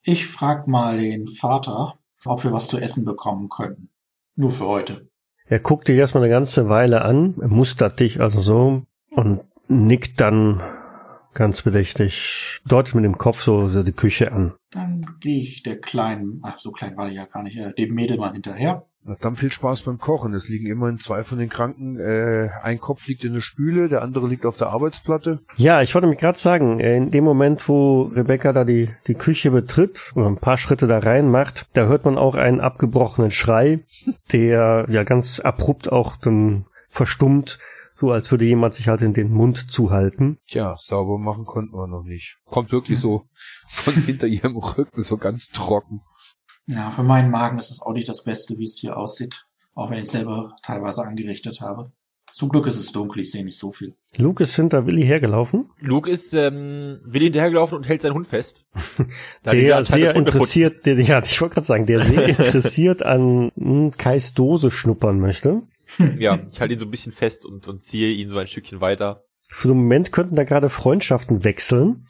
Ich 0.02 0.26
frag 0.26 0.68
mal 0.68 0.98
den 0.98 1.26
Vater, 1.26 1.94
ob 2.24 2.44
wir 2.44 2.52
was 2.52 2.68
zu 2.68 2.78
essen 2.78 3.04
bekommen 3.04 3.48
könnten. 3.48 3.88
Nur 4.36 4.50
für 4.50 4.66
heute. 4.66 5.08
Er 5.46 5.58
guckt 5.58 5.88
dich 5.88 5.98
erstmal 5.98 6.22
eine 6.22 6.32
ganze 6.32 6.68
Weile 6.68 7.02
an, 7.02 7.34
er 7.40 7.48
mustert 7.48 8.00
dich 8.00 8.20
also 8.20 8.40
so 8.40 8.82
und 9.14 9.40
nickt 9.68 10.20
dann 10.20 10.62
ganz 11.34 11.62
bedächtig, 11.62 12.60
deutet 12.64 12.94
mit 12.94 13.04
dem 13.04 13.18
Kopf 13.18 13.42
so, 13.42 13.68
so 13.68 13.82
die 13.82 13.92
Küche 13.92 14.32
an. 14.32 14.54
Dann 14.70 15.04
gehe 15.20 15.40
ich 15.40 15.62
der 15.62 15.80
kleinen, 15.80 16.40
ach 16.42 16.58
so 16.58 16.70
klein 16.70 16.96
war 16.96 17.06
der 17.06 17.14
ja 17.14 17.24
gar 17.26 17.42
nicht, 17.42 17.58
äh, 17.58 17.72
dem 17.74 17.94
Mädel 17.94 18.16
mal 18.16 18.32
hinterher. 18.32 18.86
Na, 19.06 19.16
dann 19.20 19.36
viel 19.36 19.52
Spaß 19.52 19.82
beim 19.82 19.98
Kochen. 19.98 20.32
Es 20.32 20.48
liegen 20.48 20.66
immerhin 20.66 20.98
zwei 20.98 21.24
von 21.24 21.38
den 21.38 21.50
Kranken. 21.50 21.98
Äh, 21.98 22.48
ein 22.62 22.80
Kopf 22.80 23.06
liegt 23.06 23.22
in 23.24 23.34
der 23.34 23.42
Spüle, 23.42 23.90
der 23.90 24.00
andere 24.00 24.26
liegt 24.26 24.46
auf 24.46 24.56
der 24.56 24.68
Arbeitsplatte. 24.68 25.40
Ja, 25.56 25.82
ich 25.82 25.94
wollte 25.94 26.08
mich 26.08 26.18
gerade 26.18 26.38
sagen, 26.38 26.80
äh, 26.80 26.96
in 26.96 27.10
dem 27.10 27.24
Moment, 27.24 27.68
wo 27.68 28.04
Rebecca 28.04 28.54
da 28.54 28.64
die, 28.64 28.88
die 29.06 29.14
Küche 29.14 29.50
betritt 29.50 30.12
oder 30.14 30.26
ein 30.26 30.38
paar 30.38 30.56
Schritte 30.56 30.86
da 30.86 31.00
rein 31.00 31.30
macht, 31.30 31.66
da 31.74 31.84
hört 31.84 32.06
man 32.06 32.16
auch 32.16 32.34
einen 32.34 32.60
abgebrochenen 32.60 33.30
Schrei, 33.30 33.84
der 34.32 34.86
ja 34.88 35.04
ganz 35.04 35.38
abrupt 35.38 35.92
auch 35.92 36.16
dann 36.16 36.64
verstummt, 36.88 37.58
so 37.94 38.10
als 38.10 38.30
würde 38.30 38.44
jemand 38.44 38.74
sich 38.74 38.88
halt 38.88 39.02
in 39.02 39.12
den 39.12 39.30
Mund 39.30 39.70
zuhalten. 39.70 40.38
Tja, 40.46 40.76
sauber 40.78 41.18
machen 41.18 41.44
konnten 41.44 41.76
wir 41.76 41.86
noch 41.86 42.04
nicht. 42.04 42.38
Kommt 42.46 42.72
wirklich 42.72 42.98
so 42.98 43.26
von 43.68 43.94
hinter 43.94 44.26
ihrem 44.26 44.56
Rücken 44.56 45.02
so 45.02 45.18
ganz 45.18 45.50
trocken. 45.50 46.00
Ja, 46.66 46.90
für 46.90 47.02
meinen 47.02 47.30
Magen 47.30 47.58
ist 47.58 47.70
es 47.70 47.82
auch 47.82 47.92
nicht 47.92 48.08
das 48.08 48.24
Beste, 48.24 48.58
wie 48.58 48.64
es 48.64 48.76
hier 48.76 48.96
aussieht. 48.96 49.46
Auch 49.74 49.90
wenn 49.90 49.98
ich 49.98 50.08
selber 50.08 50.56
teilweise 50.62 51.02
angerichtet 51.02 51.60
habe. 51.60 51.92
Zum 52.34 52.48
Glück 52.48 52.66
ist 52.66 52.80
es 52.80 52.90
dunkel, 52.90 53.22
ich 53.22 53.30
sehe 53.30 53.44
nicht 53.44 53.56
so 53.56 53.70
viel. 53.70 53.94
Luke 54.16 54.42
ist 54.42 54.56
hinter 54.56 54.86
Willi 54.86 55.04
hergelaufen, 55.04 55.70
Luke 55.78 56.10
ist 56.10 56.34
ähm, 56.34 56.98
Willi 57.04 57.26
hinterhergelaufen 57.26 57.78
und 57.78 57.84
hält 57.84 58.02
seinen 58.02 58.14
Hund 58.14 58.26
fest. 58.26 58.66
Der 59.44 59.84
sehr 59.84 60.16
interessiert, 60.16 60.84
der, 60.84 61.00
ja, 61.00 61.22
ich 61.22 61.40
wollte 61.40 61.54
gerade 61.54 61.66
sagen, 61.66 61.86
der 61.86 62.04
sehr 62.04 62.24
interessiert 62.38 63.04
an 63.04 63.52
hm, 63.56 63.92
Kais 63.92 64.34
Dose 64.34 64.72
schnuppern 64.72 65.20
möchte. 65.20 65.62
Ja, 66.18 66.40
ich 66.50 66.60
halte 66.60 66.74
ihn 66.74 66.80
so 66.80 66.86
ein 66.86 66.90
bisschen 66.90 67.12
fest 67.12 67.46
und, 67.46 67.68
und 67.68 67.80
ziehe 67.80 68.12
ihn 68.12 68.28
so 68.28 68.36
ein 68.36 68.48
Stückchen 68.48 68.80
weiter. 68.80 69.22
Für 69.48 69.68
den 69.68 69.76
Moment 69.76 70.10
könnten 70.10 70.34
da 70.34 70.42
gerade 70.42 70.68
Freundschaften 70.68 71.44
wechseln. 71.44 72.04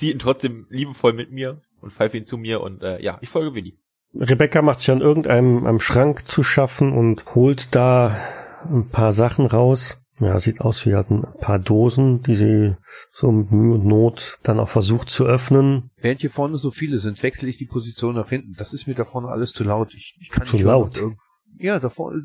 Ich 0.00 0.06
ziehe 0.06 0.12
ihn 0.14 0.18
trotzdem 0.18 0.66
liebevoll 0.70 1.12
mit 1.12 1.30
mir 1.30 1.60
und 1.82 1.92
pfeife 1.92 2.16
ihn 2.16 2.24
zu 2.24 2.38
mir 2.38 2.62
und 2.62 2.82
äh, 2.82 3.02
ja, 3.02 3.18
ich 3.20 3.28
folge 3.28 3.54
Willi. 3.54 3.78
Rebecca 4.14 4.62
macht 4.62 4.80
sich 4.80 4.90
an 4.90 5.02
irgendeinem 5.02 5.66
am 5.66 5.78
Schrank 5.78 6.26
zu 6.26 6.42
schaffen 6.42 6.94
und 6.94 7.34
holt 7.34 7.74
da 7.74 8.16
ein 8.64 8.88
paar 8.88 9.12
Sachen 9.12 9.44
raus. 9.44 10.00
Ja, 10.18 10.38
sieht 10.40 10.62
aus 10.62 10.86
wie 10.86 10.94
halt 10.94 11.10
ein 11.10 11.26
paar 11.40 11.58
Dosen, 11.58 12.22
die 12.22 12.34
sie 12.34 12.76
so 13.12 13.30
mit 13.30 13.50
Mühe 13.52 13.74
und 13.74 13.84
Not 13.84 14.38
dann 14.42 14.58
auch 14.58 14.70
versucht 14.70 15.10
zu 15.10 15.26
öffnen. 15.26 15.90
Während 15.98 16.22
hier 16.22 16.30
vorne 16.30 16.56
so 16.56 16.70
viele 16.70 16.96
sind, 16.96 17.22
wechsle 17.22 17.48
ich 17.50 17.58
die 17.58 17.66
Position 17.66 18.14
nach 18.14 18.30
hinten. 18.30 18.54
Das 18.56 18.72
ist 18.72 18.86
mir 18.86 18.94
da 18.94 19.04
vorne 19.04 19.28
alles 19.28 19.52
zu 19.52 19.64
laut. 19.64 19.92
Ich, 19.92 20.16
ich 20.18 20.30
kann 20.30 20.46
Zu 20.46 20.56
nicht 20.56 20.64
laut? 20.64 20.98
hören, 20.98 21.16
Ja, 21.58 21.78
da 21.78 21.90
vorne. 21.90 22.22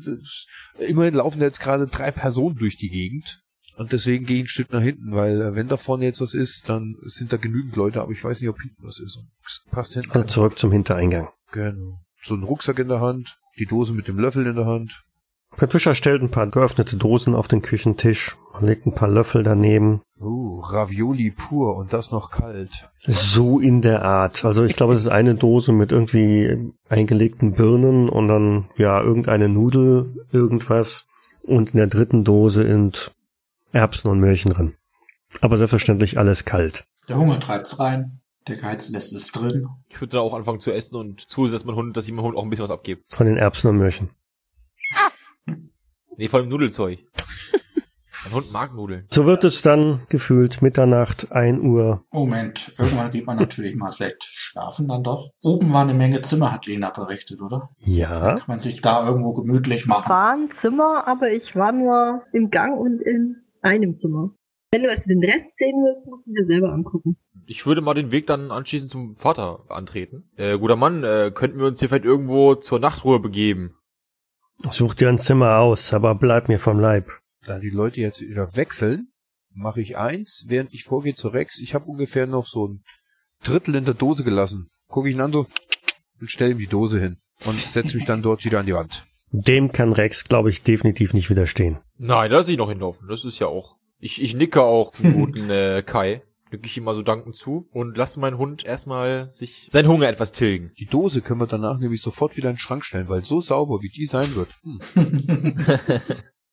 Immerhin 0.78 1.14
laufen 1.14 1.42
jetzt 1.42 1.60
gerade 1.60 1.86
drei 1.88 2.10
Personen 2.10 2.56
durch 2.56 2.78
die 2.78 2.88
Gegend. 2.88 3.42
Und 3.76 3.92
deswegen 3.92 4.24
gehe 4.24 4.38
ich 4.38 4.44
ein 4.44 4.48
Stück 4.48 4.72
nach 4.72 4.80
hinten, 4.80 5.12
weil 5.12 5.40
äh, 5.40 5.54
wenn 5.54 5.68
da 5.68 5.76
vorne 5.76 6.06
jetzt 6.06 6.20
was 6.22 6.32
ist, 6.32 6.68
dann 6.68 6.96
sind 7.02 7.32
da 7.32 7.36
genügend 7.36 7.76
Leute, 7.76 8.00
aber 8.00 8.12
ich 8.12 8.24
weiß 8.24 8.40
nicht, 8.40 8.48
ob 8.48 8.60
hinten 8.60 8.82
was 8.82 9.00
ist. 9.00 9.20
Passt 9.70 9.92
hinten. 9.92 10.12
Also 10.12 10.26
zurück 10.26 10.58
zum 10.58 10.72
Hintereingang. 10.72 11.28
Genau. 11.52 12.00
So 12.22 12.34
ein 12.34 12.42
Rucksack 12.42 12.78
in 12.78 12.88
der 12.88 13.00
Hand, 13.00 13.38
die 13.58 13.66
Dose 13.66 13.92
mit 13.92 14.08
dem 14.08 14.18
Löffel 14.18 14.46
in 14.46 14.56
der 14.56 14.66
Hand. 14.66 15.04
Patricia 15.56 15.94
stellt 15.94 16.22
ein 16.22 16.30
paar 16.30 16.48
geöffnete 16.48 16.96
Dosen 16.96 17.34
auf 17.34 17.48
den 17.48 17.62
Küchentisch, 17.62 18.36
legt 18.60 18.86
ein 18.86 18.94
paar 18.94 19.08
Löffel 19.08 19.42
daneben. 19.42 20.02
Uh, 20.20 20.60
Ravioli 20.60 21.30
pur 21.30 21.76
und 21.76 21.92
das 21.92 22.10
noch 22.10 22.30
kalt. 22.30 22.88
So 23.02 23.60
in 23.60 23.82
der 23.82 24.04
Art. 24.04 24.44
Also 24.44 24.64
ich 24.64 24.74
glaube, 24.74 24.94
es 24.94 25.00
ist 25.00 25.08
eine 25.08 25.34
Dose 25.34 25.72
mit 25.72 25.92
irgendwie 25.92 26.72
eingelegten 26.88 27.52
Birnen 27.52 28.08
und 28.08 28.28
dann 28.28 28.66
ja 28.76 29.00
irgendeine 29.00 29.48
Nudel, 29.48 30.14
irgendwas. 30.32 31.08
Und 31.44 31.70
in 31.70 31.76
der 31.76 31.86
dritten 31.86 32.24
Dose 32.24 32.66
sind 32.66 33.15
Erbsen 33.76 34.08
und 34.08 34.20
Möhrchen 34.20 34.52
drin. 34.52 34.74
Aber 35.42 35.58
selbstverständlich 35.58 36.18
alles 36.18 36.44
kalt. 36.44 36.86
Der 37.08 37.18
Hunger 37.18 37.38
treibt's 37.38 37.78
rein. 37.78 38.20
Der 38.48 38.56
Geiz 38.56 38.88
lässt 38.90 39.12
es 39.12 39.32
drin. 39.32 39.68
Ich 39.88 40.00
würde 40.00 40.12
dann 40.12 40.20
auch 40.20 40.34
anfangen 40.34 40.60
zu 40.60 40.72
essen 40.72 40.96
und 40.96 41.20
zusehen, 41.20 41.52
dass 41.52 41.64
mein 41.64 41.74
Hund, 41.76 41.96
dass 41.96 42.06
ich 42.06 42.12
meinem 42.12 42.24
Hund 42.24 42.36
auch 42.36 42.42
ein 42.42 42.50
bisschen 42.50 42.64
was 42.64 42.70
abgebe. 42.70 43.02
Von 43.08 43.26
den 43.26 43.36
Erbsen 43.36 43.68
und 43.70 43.76
Möhrchen. 43.76 44.10
Nee, 46.16 46.28
vor 46.28 46.40
dem 46.40 46.48
Nudelzeug. 46.48 47.00
mein 48.24 48.32
Hund 48.32 48.52
mag 48.52 48.74
Nudeln. 48.74 49.06
So 49.10 49.26
wird 49.26 49.44
es 49.44 49.60
dann 49.62 50.00
gefühlt 50.08 50.62
Mitternacht, 50.62 51.32
1 51.32 51.60
Uhr. 51.60 52.04
Moment, 52.10 52.72
irgendwann 52.78 53.10
geht 53.10 53.26
man 53.26 53.36
natürlich 53.36 53.76
mal 53.76 53.92
vielleicht 53.92 54.24
schlafen 54.24 54.88
dann 54.88 55.02
doch. 55.02 55.30
Oben 55.42 55.72
war 55.72 55.82
eine 55.82 55.92
Menge 55.92 56.22
Zimmer, 56.22 56.52
hat 56.52 56.66
Lena 56.66 56.90
berichtet, 56.90 57.42
oder? 57.42 57.68
Ja. 57.78 58.34
Kann 58.36 58.44
man 58.46 58.58
sich 58.58 58.80
da 58.80 59.06
irgendwo 59.06 59.34
gemütlich 59.34 59.86
machen. 59.86 60.08
war 60.08 60.32
ein 60.32 60.48
Zimmer, 60.62 61.06
aber 61.06 61.30
ich 61.30 61.54
war 61.54 61.72
nur 61.72 62.22
im 62.32 62.50
Gang 62.50 62.78
und 62.78 63.02
in 63.02 63.42
einem 63.62 63.98
Zimmer. 63.98 64.34
Wenn 64.70 64.82
du 64.82 64.90
also 64.90 65.04
den 65.06 65.22
Rest 65.22 65.46
sehen 65.58 65.76
willst, 65.84 66.06
musst 66.06 66.26
du 66.26 66.32
dir 66.32 66.46
selber 66.46 66.72
angucken. 66.72 67.16
Ich 67.46 67.66
würde 67.66 67.80
mal 67.80 67.94
den 67.94 68.10
Weg 68.10 68.26
dann 68.26 68.50
anschließend 68.50 68.90
zum 68.90 69.16
Vater 69.16 69.64
antreten. 69.68 70.28
Äh, 70.36 70.58
guter 70.58 70.76
Mann, 70.76 71.04
äh, 71.04 71.30
könnten 71.32 71.58
wir 71.58 71.66
uns 71.66 71.78
hier 71.78 71.88
vielleicht 71.88 72.04
irgendwo 72.04 72.56
zur 72.56 72.80
Nachtruhe 72.80 73.20
begeben? 73.20 73.76
Such 74.70 74.94
dir 74.94 75.08
ein 75.08 75.18
Zimmer 75.18 75.58
aus, 75.58 75.94
aber 75.94 76.14
bleib 76.14 76.48
mir 76.48 76.58
vom 76.58 76.80
Leib. 76.80 77.10
Da 77.46 77.58
die 77.58 77.70
Leute 77.70 78.00
jetzt 78.00 78.20
wieder 78.20 78.56
wechseln, 78.56 79.12
mache 79.50 79.80
ich 79.80 79.96
eins, 79.96 80.46
während 80.48 80.72
ich 80.72 80.84
vorgehe 80.84 81.14
zu 81.14 81.28
Rex. 81.28 81.60
Ich 81.60 81.74
habe 81.74 81.86
ungefähr 81.86 82.26
noch 82.26 82.46
so 82.46 82.68
ein 82.68 82.82
Drittel 83.44 83.74
in 83.76 83.84
der 83.84 83.94
Dose 83.94 84.24
gelassen. 84.24 84.70
Gucke 84.88 85.08
ich 85.08 85.14
ihn 85.14 85.20
an 85.20 85.32
so 85.32 85.46
und 86.20 86.30
stelle 86.30 86.52
ihm 86.52 86.58
die 86.58 86.66
Dose 86.66 86.98
hin 86.98 87.18
und 87.44 87.58
setze 87.58 87.96
mich 87.96 88.06
dann 88.06 88.22
dort 88.22 88.44
wieder 88.44 88.60
an 88.60 88.66
die 88.66 88.74
Wand. 88.74 89.06
Dem 89.30 89.72
kann 89.72 89.92
Rex, 89.92 90.24
glaube 90.24 90.50
ich, 90.50 90.62
definitiv 90.62 91.14
nicht 91.14 91.30
widerstehen. 91.30 91.78
Nein, 91.98 92.30
da 92.30 92.36
lasse 92.38 92.52
ich 92.52 92.58
noch 92.58 92.68
hinlaufen. 92.68 93.08
Das 93.08 93.24
ist 93.24 93.38
ja 93.38 93.46
auch. 93.46 93.76
Ich, 93.98 94.22
ich 94.22 94.36
nicke 94.36 94.62
auch 94.62 94.90
zum 94.90 95.12
guten 95.14 95.50
äh, 95.50 95.82
Kai. 95.84 96.22
Nicke 96.52 96.66
ich 96.66 96.76
ihm 96.76 96.84
mal 96.84 96.94
so 96.94 97.02
dankend 97.02 97.34
zu 97.34 97.68
und 97.72 97.96
lasse 97.96 98.20
meinen 98.20 98.38
Hund 98.38 98.64
erstmal 98.64 99.28
sich 99.30 99.68
seinen 99.72 99.88
Hunger 99.88 100.08
etwas 100.08 100.30
tilgen. 100.30 100.70
Die 100.78 100.86
Dose 100.86 101.20
können 101.20 101.40
wir 101.40 101.48
danach 101.48 101.78
nämlich 101.78 102.00
sofort 102.00 102.36
wieder 102.36 102.50
in 102.50 102.54
den 102.54 102.60
Schrank 102.60 102.84
stellen, 102.84 103.08
weil 103.08 103.24
so 103.24 103.40
sauber 103.40 103.80
wie 103.82 103.88
die 103.88 104.06
sein 104.06 104.36
wird. 104.36 104.50
Hm. 104.62 104.78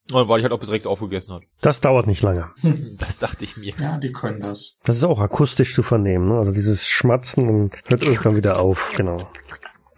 Und 0.10 0.16
dann 0.16 0.28
warte 0.28 0.42
ich 0.42 0.44
halt, 0.44 0.52
ob 0.52 0.60
bis 0.60 0.72
Rex 0.72 0.86
aufgegessen 0.86 1.34
hat. 1.34 1.44
Das 1.62 1.80
dauert 1.80 2.08
nicht 2.08 2.22
lange. 2.22 2.52
Das 3.00 3.20
dachte 3.20 3.44
ich 3.44 3.58
mir. 3.58 3.74
Ja, 3.80 3.98
die 3.98 4.12
können 4.12 4.42
das. 4.42 4.80
Das 4.84 4.98
ist 4.98 5.04
auch 5.04 5.20
akustisch 5.20 5.76
zu 5.76 5.84
vernehmen. 5.84 6.30
Ne? 6.30 6.38
Also 6.38 6.52
dieses 6.52 6.88
Schmatzen 6.88 7.50
und 7.50 7.80
hört 7.88 8.04
irgendwann 8.04 8.36
wieder 8.36 8.60
auf. 8.60 8.94
Genau. 8.96 9.30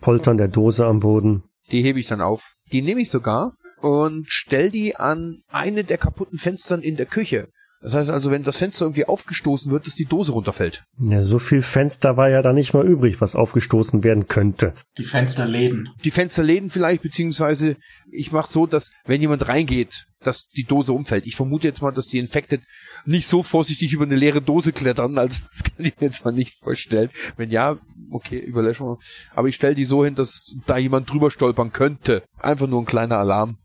Poltern 0.01 0.37
der 0.37 0.47
Dose 0.47 0.85
am 0.85 0.99
Boden. 0.99 1.43
Die 1.71 1.81
hebe 1.81 1.99
ich 1.99 2.07
dann 2.07 2.21
auf. 2.21 2.54
Die 2.71 2.81
nehme 2.81 3.01
ich 3.01 3.09
sogar 3.09 3.55
und 3.81 4.25
stell 4.27 4.71
die 4.71 4.95
an 4.95 5.43
eine 5.49 5.83
der 5.83 5.97
kaputten 5.97 6.39
Fenstern 6.39 6.81
in 6.81 6.97
der 6.97 7.05
Küche. 7.05 7.49
Das 7.81 7.93
heißt 7.93 8.09
also, 8.09 8.31
wenn 8.31 8.43
das 8.43 8.57
Fenster 8.57 8.85
irgendwie 8.85 9.05
aufgestoßen 9.05 9.71
wird, 9.71 9.85
dass 9.85 9.95
die 9.95 10.05
Dose 10.05 10.31
runterfällt. 10.31 10.83
Ja, 10.99 11.23
so 11.23 11.39
viel 11.39 11.61
Fenster 11.61 12.17
war 12.17 12.29
ja 12.29 12.41
da 12.41 12.51
nicht 12.51 12.73
mal 12.73 12.85
übrig, 12.85 13.21
was 13.21 13.35
aufgestoßen 13.35 14.03
werden 14.03 14.27
könnte. 14.27 14.73
Die 14.97 15.03
Fensterläden. 15.03 15.89
Die 16.03 16.11
Fensterläden 16.11 16.69
vielleicht, 16.69 17.03
beziehungsweise 17.03 17.75
ich 18.11 18.31
mache 18.31 18.51
so, 18.51 18.65
dass 18.65 18.91
wenn 19.05 19.21
jemand 19.21 19.47
reingeht, 19.47 20.07
dass 20.25 20.47
die 20.49 20.63
Dose 20.63 20.93
umfällt. 20.93 21.27
Ich 21.27 21.35
vermute 21.35 21.67
jetzt 21.67 21.81
mal, 21.81 21.91
dass 21.91 22.07
die 22.07 22.17
Infected 22.17 22.63
nicht 23.05 23.27
so 23.27 23.43
vorsichtig 23.43 23.93
über 23.93 24.05
eine 24.05 24.15
leere 24.15 24.41
Dose 24.41 24.71
klettern, 24.71 25.17
also 25.19 25.39
das 25.43 25.63
kann 25.63 25.85
ich 25.85 25.99
mir 25.99 26.07
jetzt 26.07 26.25
mal 26.25 26.31
nicht 26.31 26.55
vorstellen. 26.55 27.09
Wenn 27.37 27.51
ja, 27.51 27.77
okay, 28.09 28.39
Überlöschung. 28.39 28.97
Aber 29.33 29.47
ich 29.47 29.55
stelle 29.55 29.75
die 29.75 29.85
so 29.85 30.03
hin, 30.03 30.15
dass 30.15 30.55
da 30.65 30.77
jemand 30.77 31.11
drüber 31.11 31.31
stolpern 31.31 31.71
könnte. 31.71 32.23
Einfach 32.39 32.67
nur 32.67 32.81
ein 32.81 32.85
kleiner 32.85 33.17
Alarm. 33.17 33.57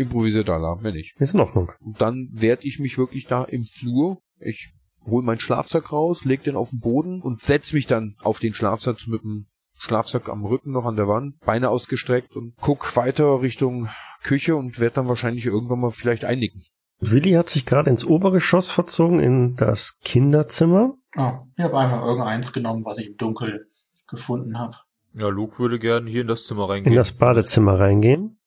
Improvisierter 0.00 0.54
Alarm, 0.54 0.82
wenn 0.82 0.94
nicht. 0.94 1.14
Ist 1.20 1.34
in 1.34 1.40
Ordnung. 1.40 1.72
Und 1.80 2.00
dann 2.00 2.28
werde 2.32 2.64
ich 2.64 2.78
mich 2.78 2.98
wirklich 2.98 3.26
da 3.26 3.44
im 3.44 3.64
Flur. 3.64 4.18
Ich 4.40 4.72
hole 5.06 5.24
meinen 5.24 5.40
Schlafsack 5.40 5.92
raus, 5.92 6.24
leg 6.24 6.44
den 6.44 6.56
auf 6.56 6.70
den 6.70 6.80
Boden 6.80 7.20
und 7.22 7.42
setz 7.42 7.72
mich 7.72 7.86
dann 7.86 8.16
auf 8.20 8.38
den 8.38 8.54
Schlafsack 8.54 8.98
mit 9.06 9.22
dem 9.22 9.46
Schlafsack 9.78 10.28
am 10.28 10.44
Rücken 10.44 10.72
noch 10.72 10.84
an 10.84 10.96
der 10.96 11.08
Wand, 11.08 11.40
Beine 11.40 11.70
ausgestreckt 11.70 12.36
und 12.36 12.54
guck 12.60 12.96
weiter 12.96 13.40
Richtung 13.40 13.88
Küche 14.22 14.54
und 14.54 14.78
werde 14.78 14.96
dann 14.96 15.08
wahrscheinlich 15.08 15.46
irgendwann 15.46 15.80
mal 15.80 15.90
vielleicht 15.90 16.24
einnicken. 16.24 16.62
Willi 17.00 17.32
hat 17.32 17.48
sich 17.48 17.64
gerade 17.64 17.88
ins 17.88 18.04
Obergeschoss 18.04 18.70
verzogen, 18.70 19.20
in 19.20 19.56
das 19.56 19.96
Kinderzimmer. 20.04 20.94
Oh, 21.16 21.32
ich 21.56 21.64
habe 21.64 21.78
einfach 21.78 22.04
irgendeins 22.04 22.52
genommen, 22.52 22.84
was 22.84 22.98
ich 22.98 23.06
im 23.06 23.16
Dunkel 23.16 23.68
gefunden 24.06 24.58
habe. 24.58 24.76
Ja, 25.14 25.28
Luke 25.28 25.58
würde 25.58 25.78
gern 25.78 26.06
hier 26.06 26.20
in 26.20 26.26
das 26.28 26.44
Zimmer 26.44 26.64
In 26.64 26.70
reingehen. 26.70 26.96
das 26.96 27.12
Badezimmer 27.12 27.78
reingehen. 27.78 28.38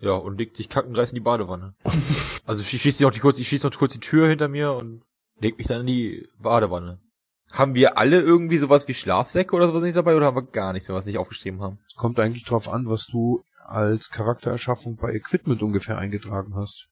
Ja, 0.00 0.12
und 0.12 0.38
legt 0.38 0.56
sich 0.56 0.68
kackendreist 0.68 1.12
in 1.12 1.16
die 1.16 1.20
Badewanne. 1.20 1.74
also 2.46 2.62
ich 2.62 2.80
schließe 2.80 3.02
noch 3.02 3.10
die 3.10 3.20
kurz, 3.20 3.38
ich 3.38 3.48
schließe 3.48 3.66
noch 3.66 3.76
kurz 3.76 3.92
die 3.92 4.00
Tür 4.00 4.28
hinter 4.28 4.48
mir 4.48 4.72
und 4.72 5.02
leg 5.38 5.58
mich 5.58 5.66
dann 5.66 5.82
in 5.82 5.86
die 5.86 6.28
Badewanne. 6.38 6.98
Haben 7.52 7.74
wir 7.74 7.98
alle 7.98 8.20
irgendwie 8.20 8.58
sowas 8.58 8.86
wie 8.88 8.94
Schlafsäcke 8.94 9.54
oder 9.56 9.66
sowas 9.68 9.82
nicht 9.82 9.96
dabei 9.96 10.14
oder 10.16 10.26
haben 10.26 10.36
wir 10.36 10.42
gar 10.42 10.72
nichts, 10.72 10.88
was 10.88 11.04
nicht 11.06 11.18
aufgeschrieben 11.18 11.60
haben? 11.60 11.78
Es 11.86 11.96
kommt 11.96 12.18
eigentlich 12.20 12.44
drauf 12.44 12.68
an, 12.68 12.88
was 12.88 13.06
du 13.06 13.42
als 13.66 14.08
Charaktererschaffung 14.10 14.96
bei 14.96 15.12
Equipment 15.12 15.62
ungefähr 15.62 15.98
eingetragen 15.98 16.54
hast. 16.54 16.88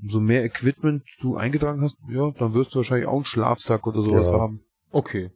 Umso 0.00 0.20
mehr 0.20 0.44
Equipment 0.44 1.04
du 1.20 1.36
eingetragen 1.36 1.80
hast, 1.82 1.96
ja, 2.08 2.30
dann 2.32 2.54
wirst 2.54 2.74
du 2.74 2.78
wahrscheinlich 2.78 3.06
auch 3.06 3.16
einen 3.16 3.24
Schlafsack 3.24 3.86
oder 3.86 4.02
sowas 4.02 4.30
Ja. 4.30 4.38
haben. 4.40 4.60
Okay. 4.90 5.30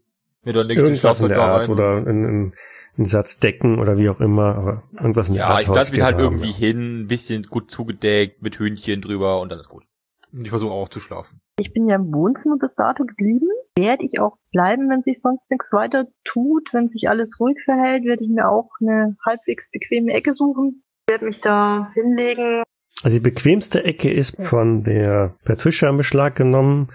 Ja, 0.44 0.52
dann 0.52 0.66
leg 0.66 0.78
ich 0.78 0.84
den 0.84 0.96
Schlafsack 0.96 1.28
der 1.28 1.38
da 1.38 1.52
Art 1.52 1.62
rein. 1.62 1.70
oder 1.70 1.96
in, 1.98 2.24
in, 2.24 2.54
ein 2.98 3.04
Satz 3.04 3.38
Decken 3.38 3.78
oder 3.78 3.96
wie 3.96 4.08
auch 4.08 4.20
immer, 4.20 4.56
aber 4.56 4.82
irgendwas 4.92 5.28
in 5.28 5.34
der 5.34 5.44
ja, 5.44 5.50
Art. 5.50 5.62
ich 5.62 5.68
lasse 5.68 5.92
mich 5.92 6.02
halt 6.02 6.16
haben, 6.16 6.24
irgendwie 6.24 6.50
ja. 6.50 6.56
hin, 6.56 7.02
ein 7.02 7.06
bisschen 7.06 7.44
gut 7.44 7.70
zugedeckt, 7.70 8.42
mit 8.42 8.58
Hühnchen 8.58 9.00
drüber 9.00 9.40
und 9.40 9.50
dann 9.50 9.58
ist 9.58 9.68
gut. 9.68 9.84
Und 10.32 10.42
ich 10.42 10.50
versuche 10.50 10.72
auch 10.72 10.88
zu 10.88 11.00
schlafen. 11.00 11.40
Ich 11.58 11.72
bin 11.72 11.88
ja 11.88 11.96
im 11.96 12.12
Wohnzimmer 12.12 12.56
bis 12.58 12.74
dato 12.74 13.04
geblieben. 13.04 13.48
Werde 13.76 14.04
ich 14.04 14.20
auch 14.20 14.36
bleiben, 14.52 14.90
wenn 14.90 15.02
sich 15.02 15.20
sonst 15.22 15.48
nichts 15.50 15.66
weiter 15.72 16.06
tut. 16.24 16.68
Wenn 16.72 16.88
sich 16.88 17.08
alles 17.08 17.40
ruhig 17.40 17.56
verhält, 17.64 18.04
werde 18.04 18.24
ich 18.24 18.30
mir 18.30 18.48
auch 18.48 18.70
eine 18.80 19.16
halbwegs 19.24 19.70
bequeme 19.70 20.12
Ecke 20.12 20.34
suchen. 20.34 20.82
Werde 21.08 21.24
mich 21.24 21.40
da 21.40 21.90
hinlegen. 21.94 22.62
Also 23.02 23.16
die 23.16 23.22
bequemste 23.22 23.84
Ecke 23.84 24.12
ist 24.12 24.40
von 24.42 24.82
der 24.82 25.36
Patricia 25.44 25.88
in 25.88 25.96
Beschlag 25.96 26.34
genommen. 26.34 26.88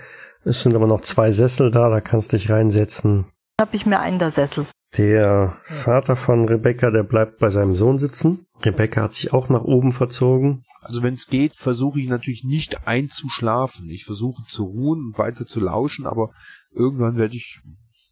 Es 0.46 0.62
sind 0.62 0.76
aber 0.76 0.88
noch 0.88 1.02
zwei 1.02 1.32
Sessel 1.32 1.72
da, 1.72 1.90
da 1.90 2.02
kannst 2.02 2.34
du 2.34 2.38
dich 2.38 2.52
reinsetzen. 2.52 3.26
Habe 3.60 3.76
ich 3.76 3.86
mir 3.86 4.00
einen 4.00 4.20
der 4.20 4.34
Sessel. 4.34 4.68
Der 4.98 5.58
Vater 5.64 6.16
von 6.16 6.46
Rebecca, 6.46 6.92
der 6.92 7.04
bleibt 7.04 7.40
bei 7.40 7.50
seinem 7.50 7.74
Sohn 7.74 7.98
sitzen. 7.98 8.46
Rebecca 8.62 9.02
hat 9.02 9.14
sich 9.16 9.34
auch 9.34 9.50
nach 9.50 9.64
oben 9.64 9.92
verzogen. 9.92 10.64
Also 10.82 11.02
wenn 11.02 11.16
es 11.16 11.28
geht, 11.28 11.56
versuche 11.56 12.00
ich 12.00 12.08
natürlich 12.08 12.44
nicht 12.44 12.88
einzuschlafen. 12.88 13.90
Ich 13.90 14.06
versuche 14.06 14.44
zu 14.48 14.66
ruhen 14.66 15.00
und 15.00 15.18
weiter 15.18 15.48
zu 15.48 15.60
lauschen, 15.60 16.06
aber 16.06 16.32
irgendwann 16.72 17.16
werde 17.16 17.36
ich, 17.36 17.60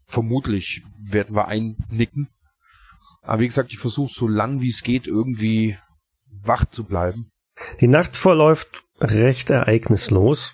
vermutlich 0.07 0.83
werden 0.97 1.35
wir 1.35 1.47
einnicken. 1.47 2.29
Aber 3.21 3.41
wie 3.41 3.47
gesagt, 3.47 3.71
ich 3.71 3.79
versuche 3.79 4.11
so 4.11 4.27
lang 4.27 4.61
wie 4.61 4.69
es 4.69 4.81
geht 4.81 5.05
irgendwie 5.05 5.77
wach 6.43 6.65
zu 6.65 6.83
bleiben. 6.83 7.29
Die 7.79 7.87
Nacht 7.87 8.17
verläuft 8.17 8.83
recht 9.01 9.49
ereignislos. 9.49 10.53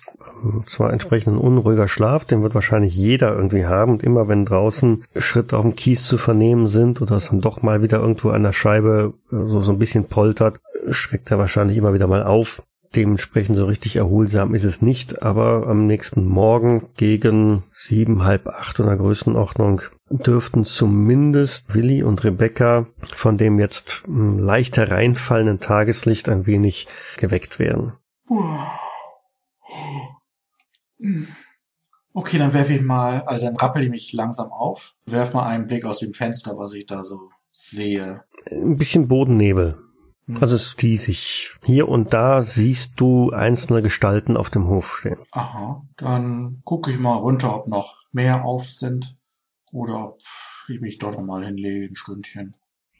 Zwar 0.66 0.92
entsprechend 0.92 1.34
ein 1.34 1.40
unruhiger 1.40 1.88
Schlaf, 1.88 2.24
den 2.24 2.42
wird 2.42 2.54
wahrscheinlich 2.54 2.96
jeder 2.96 3.34
irgendwie 3.34 3.66
haben. 3.66 3.92
Und 3.92 4.02
immer 4.02 4.28
wenn 4.28 4.44
draußen 4.44 5.04
Schritte 5.16 5.56
auf 5.56 5.62
dem 5.62 5.74
Kies 5.74 6.06
zu 6.06 6.16
vernehmen 6.16 6.68
sind 6.68 7.02
oder 7.02 7.16
es 7.16 7.28
dann 7.28 7.40
doch 7.40 7.62
mal 7.62 7.82
wieder 7.82 7.98
irgendwo 7.98 8.30
an 8.30 8.44
der 8.44 8.52
Scheibe 8.52 9.14
so, 9.30 9.60
so 9.60 9.72
ein 9.72 9.78
bisschen 9.78 10.04
poltert, 10.04 10.60
schreckt 10.90 11.30
er 11.30 11.38
wahrscheinlich 11.38 11.76
immer 11.76 11.92
wieder 11.92 12.06
mal 12.06 12.22
auf. 12.22 12.62
Dementsprechend 12.94 13.56
so 13.56 13.66
richtig 13.66 13.96
erholsam 13.96 14.54
ist 14.54 14.64
es 14.64 14.80
nicht, 14.80 15.22
aber 15.22 15.66
am 15.66 15.86
nächsten 15.86 16.24
Morgen 16.24 16.86
gegen 16.96 17.64
sieben, 17.70 18.24
halb 18.24 18.48
acht 18.48 18.78
in 18.78 18.86
der 18.86 18.96
Größenordnung 18.96 19.82
dürften 20.08 20.64
zumindest 20.64 21.74
Willi 21.74 22.02
und 22.02 22.24
Rebecca 22.24 22.86
von 23.14 23.36
dem 23.36 23.58
jetzt 23.58 24.04
hm, 24.06 24.38
leicht 24.38 24.78
hereinfallenden 24.78 25.60
Tageslicht 25.60 26.30
ein 26.30 26.46
wenig 26.46 26.86
geweckt 27.18 27.58
werden. 27.58 27.92
Okay, 32.12 32.38
dann 32.38 32.52
werfe 32.52 32.74
ich 32.74 32.80
mal, 32.80 33.22
also 33.22 33.46
dann 33.46 33.56
rappel 33.56 33.82
ich 33.84 33.90
mich 33.90 34.12
langsam 34.12 34.50
auf, 34.50 34.94
werf 35.06 35.32
mal 35.34 35.46
einen 35.46 35.66
Blick 35.66 35.84
aus 35.84 36.00
dem 36.00 36.14
Fenster, 36.14 36.58
was 36.58 36.72
ich 36.72 36.86
da 36.86 37.04
so 37.04 37.28
sehe. 37.52 38.24
Ein 38.50 38.76
bisschen 38.76 39.08
Bodennebel. 39.08 39.78
Hm. 40.24 40.38
Also 40.42 40.56
es 40.56 40.66
ist 40.68 40.82
diesig. 40.82 41.56
Hier 41.64 41.88
und 41.88 42.12
da 42.12 42.42
siehst 42.42 42.94
du 42.96 43.30
einzelne 43.30 43.82
Gestalten 43.82 44.36
auf 44.36 44.50
dem 44.50 44.68
Hof 44.68 44.98
stehen. 44.98 45.18
Aha, 45.32 45.86
dann 45.96 46.60
gucke 46.64 46.90
ich 46.90 46.98
mal 46.98 47.14
runter, 47.14 47.54
ob 47.54 47.68
noch 47.68 48.02
mehr 48.12 48.44
auf 48.44 48.68
sind 48.68 49.16
oder 49.72 50.04
ob 50.04 50.20
ich 50.68 50.80
mich 50.80 50.98
dort 50.98 51.16
noch 51.16 51.24
mal 51.24 51.44
hinlege, 51.44 51.86
ein 51.92 51.96
Stündchen. 51.96 52.50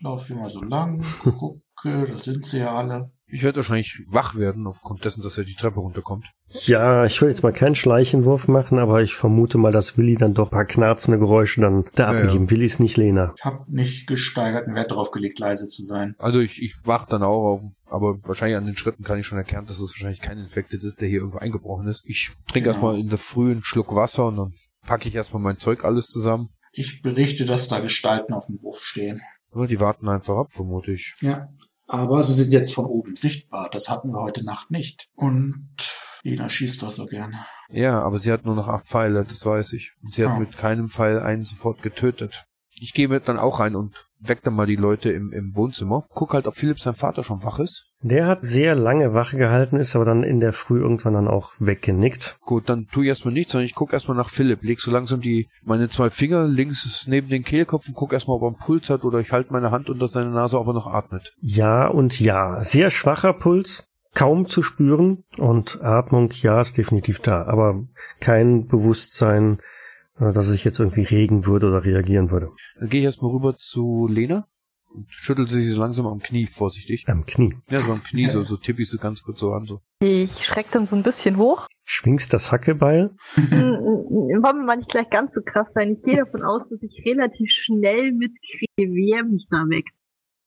Laufe 0.00 0.32
immer 0.32 0.48
so 0.48 0.62
lang, 0.62 1.04
gucke, 1.38 2.04
da 2.06 2.18
sind 2.18 2.44
sie 2.44 2.58
ja 2.58 2.72
alle. 2.72 3.10
Ich 3.30 3.42
werde 3.42 3.56
wahrscheinlich 3.56 4.02
wach 4.08 4.34
werden, 4.36 4.66
aufgrund 4.66 5.04
dessen, 5.04 5.22
dass 5.22 5.36
er 5.36 5.44
die 5.44 5.54
Treppe 5.54 5.80
runterkommt. 5.80 6.26
Ja, 6.64 7.04
ich 7.04 7.20
will 7.20 7.28
jetzt 7.28 7.42
mal 7.42 7.52
keinen 7.52 7.74
Schleichenwurf 7.74 8.48
machen, 8.48 8.78
aber 8.78 9.02
ich 9.02 9.14
vermute 9.14 9.58
mal, 9.58 9.70
dass 9.72 9.98
Willi 9.98 10.16
dann 10.16 10.32
doch 10.34 10.48
ein 10.48 10.50
paar 10.50 10.64
knarzende 10.64 11.18
Geräusche 11.18 11.60
dann 11.60 11.84
da 11.94 12.12
Ja, 12.14 12.22
abgeben. 12.24 12.50
Willi 12.50 12.64
ist 12.64 12.80
nicht 12.80 12.96
Lena. 12.96 13.34
Ich 13.36 13.44
habe 13.44 13.64
nicht 13.68 14.06
gesteigerten 14.06 14.74
Wert 14.74 14.90
darauf 14.90 15.10
gelegt, 15.10 15.38
leise 15.38 15.66
zu 15.68 15.82
sein. 15.84 16.14
Also 16.18 16.40
ich, 16.40 16.62
ich 16.62 16.76
wach 16.84 17.04
dann 17.06 17.22
auch 17.22 17.52
auf, 17.52 17.60
aber 17.84 18.18
wahrscheinlich 18.24 18.56
an 18.56 18.64
den 18.66 18.76
Schritten 18.78 19.04
kann 19.04 19.18
ich 19.18 19.26
schon 19.26 19.38
erkennen, 19.38 19.66
dass 19.66 19.78
es 19.80 19.92
wahrscheinlich 19.92 20.20
kein 20.20 20.38
Infekted 20.38 20.82
ist, 20.82 21.00
der 21.02 21.08
hier 21.08 21.18
irgendwo 21.18 21.38
eingebrochen 21.38 21.86
ist. 21.88 22.02
Ich 22.06 22.30
trinke 22.50 22.70
Genau. 22.70 22.72
erstmal 22.72 22.98
in 22.98 23.08
der 23.10 23.18
Früh 23.18 23.50
einen 23.52 23.62
Schluck 23.64 23.94
Wasser 23.94 24.26
und 24.28 24.36
dann 24.38 24.52
packe 24.86 25.08
ich 25.08 25.14
erstmal 25.14 25.42
mein 25.42 25.58
Zeug 25.58 25.84
alles 25.84 26.06
zusammen. 26.08 26.48
Ich 26.72 27.02
berichte, 27.02 27.44
dass 27.44 27.68
da 27.68 27.80
Gestalten 27.80 28.32
auf 28.32 28.46
dem 28.46 28.58
Hof 28.62 28.80
stehen. 28.82 29.20
Ja, 29.54 29.66
die 29.66 29.80
warten 29.80 30.08
einfach 30.08 30.36
ab, 30.36 30.48
vermute 30.52 30.92
ich. 30.92 31.14
Ja. 31.20 31.48
Aber 31.88 32.22
sie 32.22 32.34
sind 32.34 32.52
jetzt 32.52 32.74
von 32.74 32.84
oben 32.84 33.14
sichtbar. 33.16 33.68
Das 33.72 33.88
hatten 33.88 34.10
wir 34.12 34.20
heute 34.20 34.44
Nacht 34.44 34.70
nicht. 34.70 35.08
Und 35.14 35.70
Lena 36.22 36.48
schießt 36.48 36.82
doch 36.82 36.90
so 36.90 37.06
gerne. 37.06 37.38
Ja, 37.70 38.00
aber 38.02 38.18
sie 38.18 38.30
hat 38.30 38.44
nur 38.44 38.54
noch 38.54 38.68
acht 38.68 38.86
Pfeile, 38.86 39.24
das 39.24 39.44
weiß 39.44 39.72
ich. 39.72 39.92
Und 40.02 40.12
sie 40.12 40.24
hat 40.24 40.32
Ah. 40.32 40.38
mit 40.38 40.56
keinem 40.56 40.88
Pfeil 40.88 41.18
einen 41.20 41.44
sofort 41.44 41.82
getötet. 41.82 42.44
Ich 42.80 42.92
gehe 42.92 43.08
mit 43.08 43.26
dann 43.26 43.38
auch 43.38 43.58
rein 43.60 43.74
und 43.74 44.07
weck 44.20 44.42
dann 44.42 44.54
mal 44.54 44.66
die 44.66 44.76
Leute 44.76 45.10
im, 45.10 45.32
im 45.32 45.56
Wohnzimmer. 45.56 46.06
Guck 46.10 46.34
halt, 46.34 46.46
ob 46.46 46.56
Philipp 46.56 46.80
sein 46.80 46.94
Vater 46.94 47.24
schon 47.24 47.42
wach 47.42 47.58
ist. 47.58 47.86
Der 48.02 48.26
hat 48.26 48.44
sehr 48.44 48.76
lange 48.76 49.12
Wache 49.12 49.36
gehalten, 49.36 49.76
ist 49.76 49.96
aber 49.96 50.04
dann 50.04 50.22
in 50.22 50.38
der 50.38 50.52
Früh 50.52 50.78
irgendwann 50.78 51.14
dann 51.14 51.26
auch 51.26 51.52
weggenickt. 51.58 52.38
Gut, 52.42 52.68
dann 52.68 52.86
tu 52.86 53.02
ich 53.02 53.08
erstmal 53.08 53.34
nichts, 53.34 53.52
sondern 53.52 53.66
ich 53.66 53.74
guck 53.74 53.92
erstmal 53.92 54.16
nach 54.16 54.28
Philipp. 54.28 54.62
Leg 54.62 54.80
so 54.80 54.90
langsam 54.90 55.20
die, 55.20 55.48
meine 55.64 55.88
zwei 55.88 56.10
Finger 56.10 56.46
links 56.46 57.06
neben 57.08 57.28
den 57.28 57.42
Kehlkopf 57.42 57.88
und 57.88 57.94
guck 57.94 58.12
erstmal, 58.12 58.36
ob 58.36 58.42
er 58.42 58.48
einen 58.48 58.58
Puls 58.58 58.88
hat 58.88 59.04
oder 59.04 59.18
ich 59.18 59.32
halte 59.32 59.52
meine 59.52 59.72
Hand 59.72 59.90
unter 59.90 60.06
seine 60.06 60.30
Nase, 60.30 60.60
ob 60.60 60.68
er 60.68 60.74
noch 60.74 60.86
atmet. 60.86 61.34
Ja 61.40 61.88
und 61.88 62.20
ja. 62.20 62.62
Sehr 62.62 62.90
schwacher 62.90 63.32
Puls, 63.32 63.84
kaum 64.14 64.46
zu 64.46 64.62
spüren 64.62 65.24
und 65.38 65.82
Atmung, 65.82 66.30
ja, 66.40 66.60
ist 66.60 66.76
definitiv 66.76 67.20
da, 67.20 67.46
aber 67.46 67.82
kein 68.20 68.66
Bewusstsein, 68.66 69.58
dass 70.18 70.46
es 70.46 70.52
sich 70.52 70.64
jetzt 70.64 70.78
irgendwie 70.78 71.02
regen 71.02 71.46
würde 71.46 71.68
oder 71.68 71.84
reagieren 71.84 72.30
würde. 72.30 72.50
Dann 72.78 72.88
gehe 72.88 73.00
ich 73.00 73.04
erstmal 73.04 73.32
rüber 73.32 73.56
zu 73.56 74.06
Lena 74.10 74.46
und 74.90 75.06
schüttel 75.10 75.48
sie 75.48 75.64
so 75.64 75.78
langsam 75.78 76.06
am 76.06 76.18
Knie, 76.20 76.46
vorsichtig. 76.46 77.04
Am 77.08 77.26
Knie. 77.26 77.54
Ja, 77.68 77.80
so 77.80 77.92
am 77.92 78.02
Knie, 78.02 78.26
so, 78.26 78.42
so 78.42 78.56
tippe 78.56 78.82
ich 78.82 78.90
sie 78.90 78.98
ganz 78.98 79.22
kurz 79.22 79.40
so 79.40 79.52
an, 79.52 79.66
so. 79.66 79.80
Ich 80.00 80.30
schreck 80.46 80.66
dann 80.72 80.86
so 80.86 80.96
ein 80.96 81.02
bisschen 81.02 81.36
hoch. 81.36 81.66
Schwingst 81.84 82.32
das 82.32 82.52
Hackebeil? 82.52 83.14
Wollen 83.36 84.42
wir 84.42 84.64
mal 84.64 84.76
nicht 84.76 84.90
gleich 84.90 85.10
ganz 85.10 85.32
so 85.34 85.40
krass 85.44 85.66
sein. 85.74 85.92
Ich 85.92 86.02
gehe 86.02 86.16
davon 86.16 86.42
aus, 86.42 86.62
dass 86.70 86.82
ich 86.82 87.02
relativ 87.04 87.50
schnell 87.50 88.12
mitkriege, 88.12 88.66
wer 88.76 89.24
mich 89.24 89.46
da 89.50 89.64
weckt. 89.68 89.90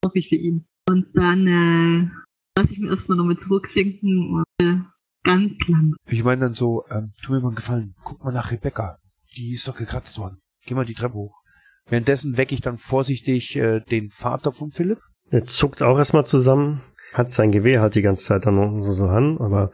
Hoffe 0.04 0.20
ich 0.20 0.30
für 0.30 0.36
ihn. 0.36 0.66
Und 0.90 1.08
dann 1.14 1.48
äh, 1.48 2.10
lasse 2.58 2.74
ich 2.74 2.80
mir 2.80 2.90
erstmal 2.90 3.18
nochmal 3.18 3.38
zurücksinken 3.38 4.34
und 4.34 4.66
äh, 4.66 4.80
ganz 5.24 5.54
lang. 5.68 5.96
Ich 6.08 6.24
meine 6.24 6.42
dann 6.42 6.54
so, 6.54 6.86
ähm, 6.90 7.12
tu 7.24 7.34
mir 7.34 7.40
mal 7.40 7.50
einen 7.50 7.56
Gefallen, 7.56 7.96
guck 8.04 8.24
mal 8.24 8.32
nach 8.32 8.52
Rebecca. 8.52 8.98
Die 9.36 9.54
ist 9.54 9.68
doch 9.68 9.76
gekratzt 9.76 10.18
worden. 10.20 10.40
Geh 10.66 10.74
mal 10.74 10.86
die 10.86 10.94
Treppe 10.94 11.16
hoch. 11.16 11.42
Währenddessen 11.88 12.38
wecke 12.38 12.54
ich 12.54 12.62
dann 12.62 12.78
vorsichtig 12.78 13.56
äh, 13.56 13.80
den 13.80 14.10
Vater 14.10 14.54
von 14.54 14.72
Philipp. 14.72 15.00
Er 15.30 15.46
zuckt 15.46 15.82
auch 15.82 15.98
erstmal 15.98 16.26
zusammen, 16.26 16.82
hat 17.14 17.32
sein 17.32 17.52
Gewehr 17.52 17.82
halt 17.82 17.96
die 17.96 18.02
ganze 18.02 18.26
Zeit 18.26 18.46
dann 18.46 18.56
noch 18.56 18.84
so, 18.84 18.92
so 18.94 19.08
an, 19.08 19.38
aber 19.40 19.72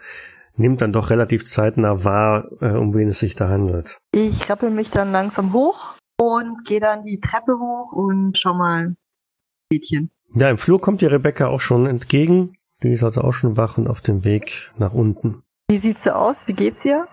nimmt 0.55 0.81
dann 0.81 0.93
doch 0.93 1.09
relativ 1.09 1.45
zeitnah 1.45 2.03
wahr, 2.03 2.49
äh, 2.61 2.71
um 2.71 2.93
wen 2.93 3.09
es 3.09 3.19
sich 3.19 3.35
da 3.35 3.49
handelt. 3.49 3.99
Ich 4.11 4.49
rappel 4.49 4.69
mich 4.69 4.89
dann 4.91 5.11
langsam 5.11 5.53
hoch 5.53 5.95
und 6.19 6.65
gehe 6.65 6.79
dann 6.79 7.03
die 7.03 7.19
Treppe 7.19 7.53
hoch 7.53 7.91
und 7.91 8.37
schau 8.37 8.53
mal 8.53 8.95
Mädchen. 9.71 10.11
Ja, 10.35 10.49
im 10.49 10.57
Flur 10.57 10.81
kommt 10.81 11.01
dir 11.01 11.11
Rebecca 11.11 11.47
auch 11.47 11.61
schon 11.61 11.85
entgegen. 11.85 12.53
Die 12.83 12.91
ist 12.91 13.03
also 13.03 13.21
auch 13.21 13.33
schon 13.33 13.57
wach 13.57 13.77
und 13.77 13.87
auf 13.87 14.01
dem 14.01 14.23
Weg 14.23 14.71
nach 14.77 14.93
unten. 14.93 15.41
Wie 15.69 15.81
sieht's 15.81 15.99
so 16.05 16.11
aus? 16.11 16.37
Wie 16.45 16.53
geht's 16.53 16.77
ihr? 16.85 17.07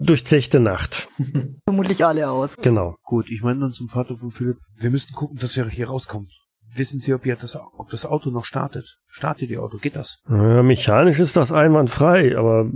Durchzechte 0.00 0.58
Nacht. 0.58 1.08
Vermutlich 1.64 2.04
alle 2.04 2.28
aus. 2.28 2.50
Genau. 2.60 2.96
Gut, 3.04 3.30
ich 3.30 3.42
meine 3.42 3.60
dann 3.60 3.70
zum 3.70 3.88
Vater 3.88 4.16
von 4.16 4.32
Philipp, 4.32 4.56
wir 4.76 4.90
müssten 4.90 5.14
gucken, 5.14 5.38
dass 5.38 5.56
er 5.56 5.68
hier 5.68 5.86
rauskommt. 5.88 6.32
Wissen 6.74 6.98
Sie, 6.98 7.14
ob, 7.14 7.24
ihr 7.26 7.36
das, 7.36 7.56
ob 7.76 7.90
das 7.90 8.04
Auto 8.04 8.30
noch 8.30 8.44
startet? 8.44 8.98
Startet 9.06 9.50
Ihr 9.50 9.62
Auto? 9.62 9.76
Geht 9.76 9.94
das? 9.94 10.18
Ja, 10.28 10.64
mechanisch 10.64 11.20
ist 11.20 11.36
das 11.36 11.52
einwandfrei, 11.52 12.36
aber 12.36 12.72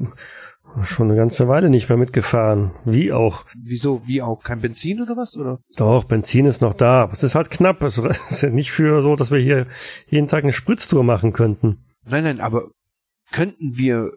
schon 0.83 1.09
eine 1.09 1.17
ganze 1.17 1.49
Weile 1.49 1.71
nicht 1.71 1.89
mehr 1.89 1.99
mitgefahren. 1.99 2.73
Wie 2.85 3.12
auch. 3.12 3.47
Wieso? 3.57 4.03
Wie 4.07 4.23
auch? 4.23 4.45
Kein 4.45 4.61
Benzin 4.61 5.03
oder 5.03 5.17
was? 5.17 5.37
Oder? 5.37 5.59
Doch, 5.77 6.05
Benzin 6.05 6.47
ist 6.47 6.62
noch 6.62 6.75
da. 6.75 7.03
aber 7.03 7.15
Es 7.15 7.25
ist 7.25 7.35
halt 7.35 7.51
knapp. 7.51 7.83
Es 7.83 7.99
ist 7.99 8.43
ja 8.43 8.51
nicht 8.51 8.71
für 8.71 9.03
so, 9.03 9.17
dass 9.17 9.33
wir 9.33 9.41
hier 9.41 9.67
jeden 10.09 10.29
Tag 10.29 10.45
eine 10.45 10.53
Spritztour 10.53 11.03
machen 11.03 11.33
könnten. 11.33 11.85
Nein, 12.05 12.23
nein, 12.23 12.41
aber 12.41 12.71
könnten 13.33 13.77
wir 13.77 14.12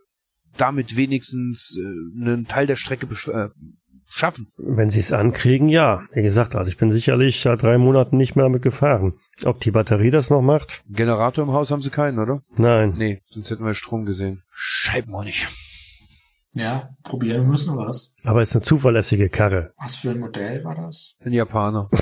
damit 0.60 0.96
wenigstens 0.96 1.78
äh, 1.78 2.22
einen 2.22 2.48
Teil 2.48 2.68
der 2.68 2.76
Strecke 2.76 3.06
besch- 3.06 3.32
äh, 3.32 3.50
schaffen? 4.12 4.48
Wenn 4.58 4.90
sie 4.90 5.00
es 5.00 5.14
ankriegen, 5.14 5.70
ja. 5.70 6.04
Wie 6.14 6.22
gesagt, 6.22 6.56
also 6.56 6.70
ich 6.70 6.78
bin 6.78 6.92
sicherlich 6.92 7.42
seit 7.42 7.62
drei 7.64 7.78
Monaten 7.78 8.18
nicht 8.18 8.36
mehr 8.36 8.46
damit 8.46 8.62
gefahren. 8.62 9.14
Ob 9.46 9.60
die 9.62 9.72
Batterie 9.72 10.12
das 10.12 10.30
noch 10.30 10.42
macht? 10.42 10.84
Generator 10.90 11.44
im 11.46 11.52
Haus 11.54 11.72
haben 11.72 11.82
Sie 11.82 11.90
keinen, 11.92 12.20
oder? 12.20 12.42
Nein. 12.58 12.94
Nee, 12.98 13.22
sonst 13.30 13.50
hätten 13.52 13.66
wir 13.66 13.74
Strom 13.74 14.06
gesehen. 14.06 14.44
Scheibenhonig. 14.52 15.48
Ja, 16.56 16.90
probieren 17.04 17.48
müssen 17.48 17.76
wir's. 17.76 18.16
Aber 18.24 18.42
es 18.42 18.50
ist 18.50 18.56
eine 18.56 18.64
zuverlässige 18.64 19.30
Karre. 19.30 19.72
Was 19.82 19.98
für 19.98 20.10
ein 20.10 20.20
Modell 20.20 20.64
war 20.64 20.76
das? 20.76 21.16
Ein 21.24 21.34
Japaner. 21.34 21.90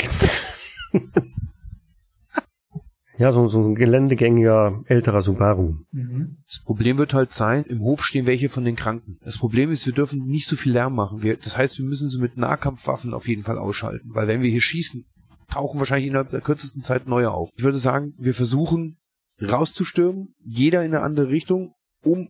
Ja, 3.17 3.31
so, 3.31 3.47
so 3.47 3.59
ein 3.59 3.73
geländegängiger 3.73 4.83
älterer 4.85 5.21
Subaru. 5.21 5.75
Mhm. 5.91 6.37
Das 6.47 6.61
Problem 6.63 6.97
wird 6.97 7.13
halt 7.13 7.33
sein, 7.33 7.63
im 7.65 7.81
Hof 7.81 8.03
stehen 8.03 8.27
welche 8.27 8.49
von 8.49 8.63
den 8.63 8.75
Kranken. 8.75 9.17
Das 9.23 9.37
Problem 9.37 9.71
ist, 9.71 9.85
wir 9.85 9.93
dürfen 9.93 10.25
nicht 10.25 10.47
so 10.47 10.55
viel 10.55 10.73
Lärm 10.73 10.93
machen. 10.95 11.23
Wir, 11.23 11.37
das 11.37 11.57
heißt, 11.57 11.79
wir 11.79 11.85
müssen 11.85 12.09
sie 12.09 12.19
mit 12.19 12.37
Nahkampfwaffen 12.37 13.13
auf 13.13 13.27
jeden 13.27 13.43
Fall 13.43 13.57
ausschalten. 13.57 14.09
Weil 14.13 14.27
wenn 14.27 14.43
wir 14.43 14.49
hier 14.49 14.61
schießen, 14.61 15.05
tauchen 15.49 15.79
wahrscheinlich 15.79 16.09
innerhalb 16.09 16.29
der 16.29 16.41
kürzesten 16.41 16.81
Zeit 16.81 17.07
neue 17.07 17.31
auf. 17.31 17.49
Ich 17.55 17.63
würde 17.63 17.77
sagen, 17.77 18.13
wir 18.17 18.33
versuchen 18.33 18.97
rauszustürmen, 19.41 20.35
jeder 20.43 20.83
in 20.83 20.93
eine 20.93 21.03
andere 21.03 21.29
Richtung, 21.29 21.73
um 22.03 22.29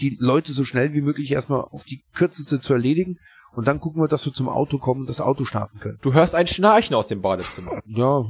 die 0.00 0.16
Leute 0.20 0.52
so 0.52 0.64
schnell 0.64 0.92
wie 0.94 1.02
möglich 1.02 1.30
erstmal 1.32 1.60
auf 1.60 1.84
die 1.84 2.04
kürzeste 2.14 2.60
zu 2.60 2.72
erledigen. 2.72 3.18
Und 3.52 3.66
dann 3.66 3.80
gucken 3.80 4.00
wir, 4.00 4.08
dass 4.08 4.26
wir 4.26 4.32
zum 4.32 4.48
Auto 4.48 4.78
kommen 4.78 5.02
und 5.02 5.08
das 5.08 5.20
Auto 5.20 5.44
starten 5.44 5.80
können. 5.80 5.98
Du 6.02 6.12
hörst 6.12 6.36
ein 6.36 6.46
Schnarchen 6.46 6.94
aus 6.94 7.08
dem 7.08 7.20
Badezimmer. 7.20 7.80
Ja, 7.84 8.24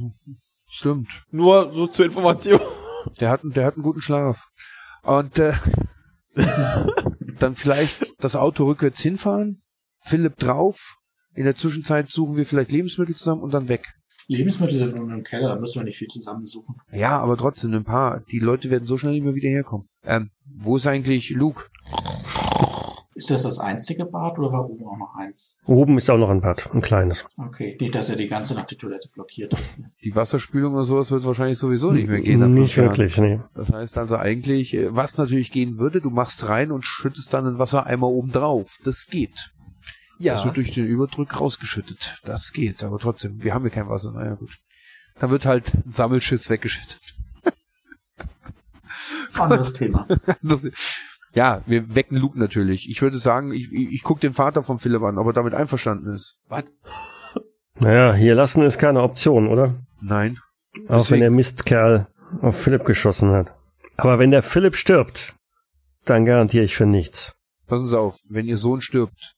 stimmt. 0.71 1.23
Nur 1.31 1.71
so 1.73 1.87
zur 1.87 2.05
Information. 2.05 2.59
Der 3.19 3.29
hat, 3.29 3.41
der 3.43 3.65
hat 3.65 3.75
einen 3.75 3.83
guten 3.83 4.01
Schlaf. 4.01 4.49
Und 5.03 5.39
äh, 5.39 5.53
dann 7.39 7.55
vielleicht 7.55 8.13
das 8.23 8.35
Auto 8.35 8.65
rückwärts 8.65 9.01
hinfahren, 9.01 9.63
Philipp 10.01 10.37
drauf. 10.37 10.97
In 11.33 11.45
der 11.45 11.55
Zwischenzeit 11.55 12.11
suchen 12.11 12.35
wir 12.35 12.45
vielleicht 12.45 12.71
Lebensmittel 12.71 13.15
zusammen 13.15 13.41
und 13.41 13.53
dann 13.53 13.69
weg. 13.69 13.85
Lebensmittel 14.27 14.77
sind 14.77 14.93
unten 14.93 15.11
im 15.11 15.23
Keller, 15.23 15.49
da 15.49 15.55
müssen 15.55 15.79
wir 15.79 15.85
nicht 15.85 15.97
viel 15.97 16.07
zusammensuchen. 16.07 16.75
Ja, 16.91 17.19
aber 17.19 17.37
trotzdem 17.37 17.73
ein 17.73 17.83
paar. 17.83 18.21
Die 18.31 18.39
Leute 18.39 18.69
werden 18.69 18.85
so 18.85 18.97
schnell 18.97 19.13
nicht 19.13 19.23
mehr 19.23 19.35
wieder 19.35 19.49
herkommen. 19.49 19.87
Ähm, 20.03 20.31
wo 20.45 20.77
ist 20.77 20.87
eigentlich 20.87 21.31
Luke? 21.31 21.65
Ist 23.13 23.29
das 23.29 23.43
das 23.43 23.59
einzige 23.59 24.05
Bad 24.05 24.39
oder 24.39 24.53
war 24.53 24.69
oben 24.69 24.85
auch 24.85 24.97
noch 24.97 25.15
eins? 25.15 25.57
Oben 25.65 25.97
ist 25.97 26.09
auch 26.09 26.17
noch 26.17 26.29
ein 26.29 26.39
Bad, 26.39 26.73
ein 26.73 26.81
kleines. 26.81 27.25
Okay, 27.37 27.77
nicht, 27.79 27.93
dass 27.93 28.09
er 28.09 28.15
die 28.15 28.27
ganze 28.27 28.53
Nacht 28.53 28.71
die 28.71 28.77
Toilette 28.77 29.09
blockiert 29.09 29.53
hat. 29.53 29.61
Die 30.01 30.15
Wasserspülung 30.15 30.73
oder 30.73 30.85
sowas 30.85 31.11
wird 31.11 31.25
wahrscheinlich 31.25 31.57
sowieso 31.57 31.91
nicht 31.91 32.07
mehr 32.07 32.21
gehen. 32.21 32.39
Nicht 32.53 32.77
Jahren. 32.77 32.89
wirklich, 32.89 33.17
nee. 33.17 33.41
Das 33.53 33.71
heißt 33.71 33.97
also 33.97 34.15
eigentlich, 34.15 34.73
äh, 34.73 34.95
was 34.95 35.17
natürlich 35.17 35.51
gehen 35.51 35.77
würde, 35.77 35.99
du 35.99 36.09
machst 36.09 36.47
rein 36.47 36.71
und 36.71 36.85
schüttest 36.85 37.33
dann 37.33 37.45
einen 37.45 37.59
Wassereimer 37.59 38.07
oben 38.07 38.31
drauf. 38.31 38.77
Das 38.85 39.07
geht. 39.07 39.51
Das 40.19 40.45
wird 40.45 40.55
durch 40.55 40.71
den 40.71 40.85
Überdruck 40.85 41.39
rausgeschüttet. 41.39 42.19
Das 42.23 42.53
geht, 42.53 42.83
aber 42.83 42.99
trotzdem, 42.99 43.43
wir 43.43 43.53
haben 43.53 43.63
hier 43.63 43.71
kein 43.71 43.89
Wasser. 43.89 44.11
Naja, 44.11 44.35
gut. 44.35 44.57
Dann 45.19 45.31
wird 45.31 45.45
halt 45.45 45.73
ein 45.73 45.91
Sammelschiss 45.91 46.49
weggeschüttet. 46.49 47.01
Anderes 49.33 49.73
Thema. 49.73 50.07
Ja, 51.33 51.61
wir 51.65 51.95
wecken 51.95 52.17
Luke 52.17 52.37
natürlich. 52.37 52.89
Ich 52.89 53.01
würde 53.01 53.17
sagen, 53.17 53.51
ich, 53.53 53.71
ich, 53.71 53.89
ich 53.91 54.03
gucke 54.03 54.19
den 54.21 54.33
Vater 54.33 54.63
von 54.63 54.79
Philipp 54.79 55.01
an, 55.01 55.17
ob 55.17 55.27
er 55.27 55.33
damit 55.33 55.53
einverstanden 55.53 56.13
ist. 56.13 56.37
Was? 56.49 56.65
Naja, 57.79 58.13
hier 58.13 58.35
lassen 58.35 58.63
ist 58.63 58.77
keine 58.77 59.01
Option, 59.01 59.47
oder? 59.47 59.75
Nein. 60.01 60.37
Auch 60.87 60.89
wenn 60.89 60.97
Deswegen- 60.97 61.21
der 61.21 61.31
Mistkerl 61.31 62.07
auf 62.41 62.59
Philipp 62.61 62.85
geschossen 62.85 63.31
hat. 63.31 63.55
Aber 63.97 64.19
wenn 64.19 64.31
der 64.31 64.43
Philipp 64.43 64.75
stirbt, 64.75 65.35
dann 66.05 66.25
garantiere 66.25 66.63
ich 66.63 66.75
für 66.75 66.85
nichts. 66.85 67.37
passen 67.67 67.87
Sie 67.87 67.97
auf, 67.99 68.17
wenn 68.27 68.47
Ihr 68.47 68.57
Sohn 68.57 68.81
stirbt, 68.81 69.35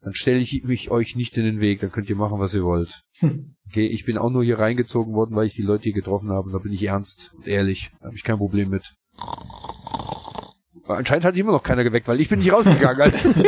dann 0.00 0.14
stelle 0.14 0.38
ich 0.38 0.62
mich 0.64 0.90
euch 0.90 1.16
nicht 1.16 1.36
in 1.36 1.44
den 1.44 1.60
Weg, 1.60 1.80
dann 1.80 1.90
könnt 1.92 2.10
ihr 2.10 2.16
machen, 2.16 2.38
was 2.40 2.54
ihr 2.54 2.64
wollt. 2.64 3.02
Hm. 3.20 3.54
Okay, 3.68 3.86
ich 3.86 4.04
bin 4.04 4.18
auch 4.18 4.30
nur 4.30 4.42
hier 4.44 4.58
reingezogen 4.58 5.14
worden, 5.14 5.34
weil 5.36 5.46
ich 5.46 5.54
die 5.54 5.62
Leute 5.62 5.84
hier 5.84 5.92
getroffen 5.92 6.30
habe, 6.30 6.50
da 6.52 6.58
bin 6.58 6.72
ich 6.72 6.82
ernst 6.84 7.32
und 7.36 7.46
ehrlich, 7.46 7.90
da 8.00 8.06
habe 8.06 8.16
ich 8.16 8.24
kein 8.24 8.38
Problem 8.38 8.68
mit. 8.70 8.94
Anscheinend 10.86 11.24
hat 11.24 11.36
immer 11.36 11.52
noch 11.52 11.62
keiner 11.62 11.84
geweckt, 11.84 12.08
weil 12.08 12.20
ich 12.20 12.28
bin 12.28 12.40
nicht 12.40 12.52
rausgegangen. 12.52 13.00
Also. 13.02 13.28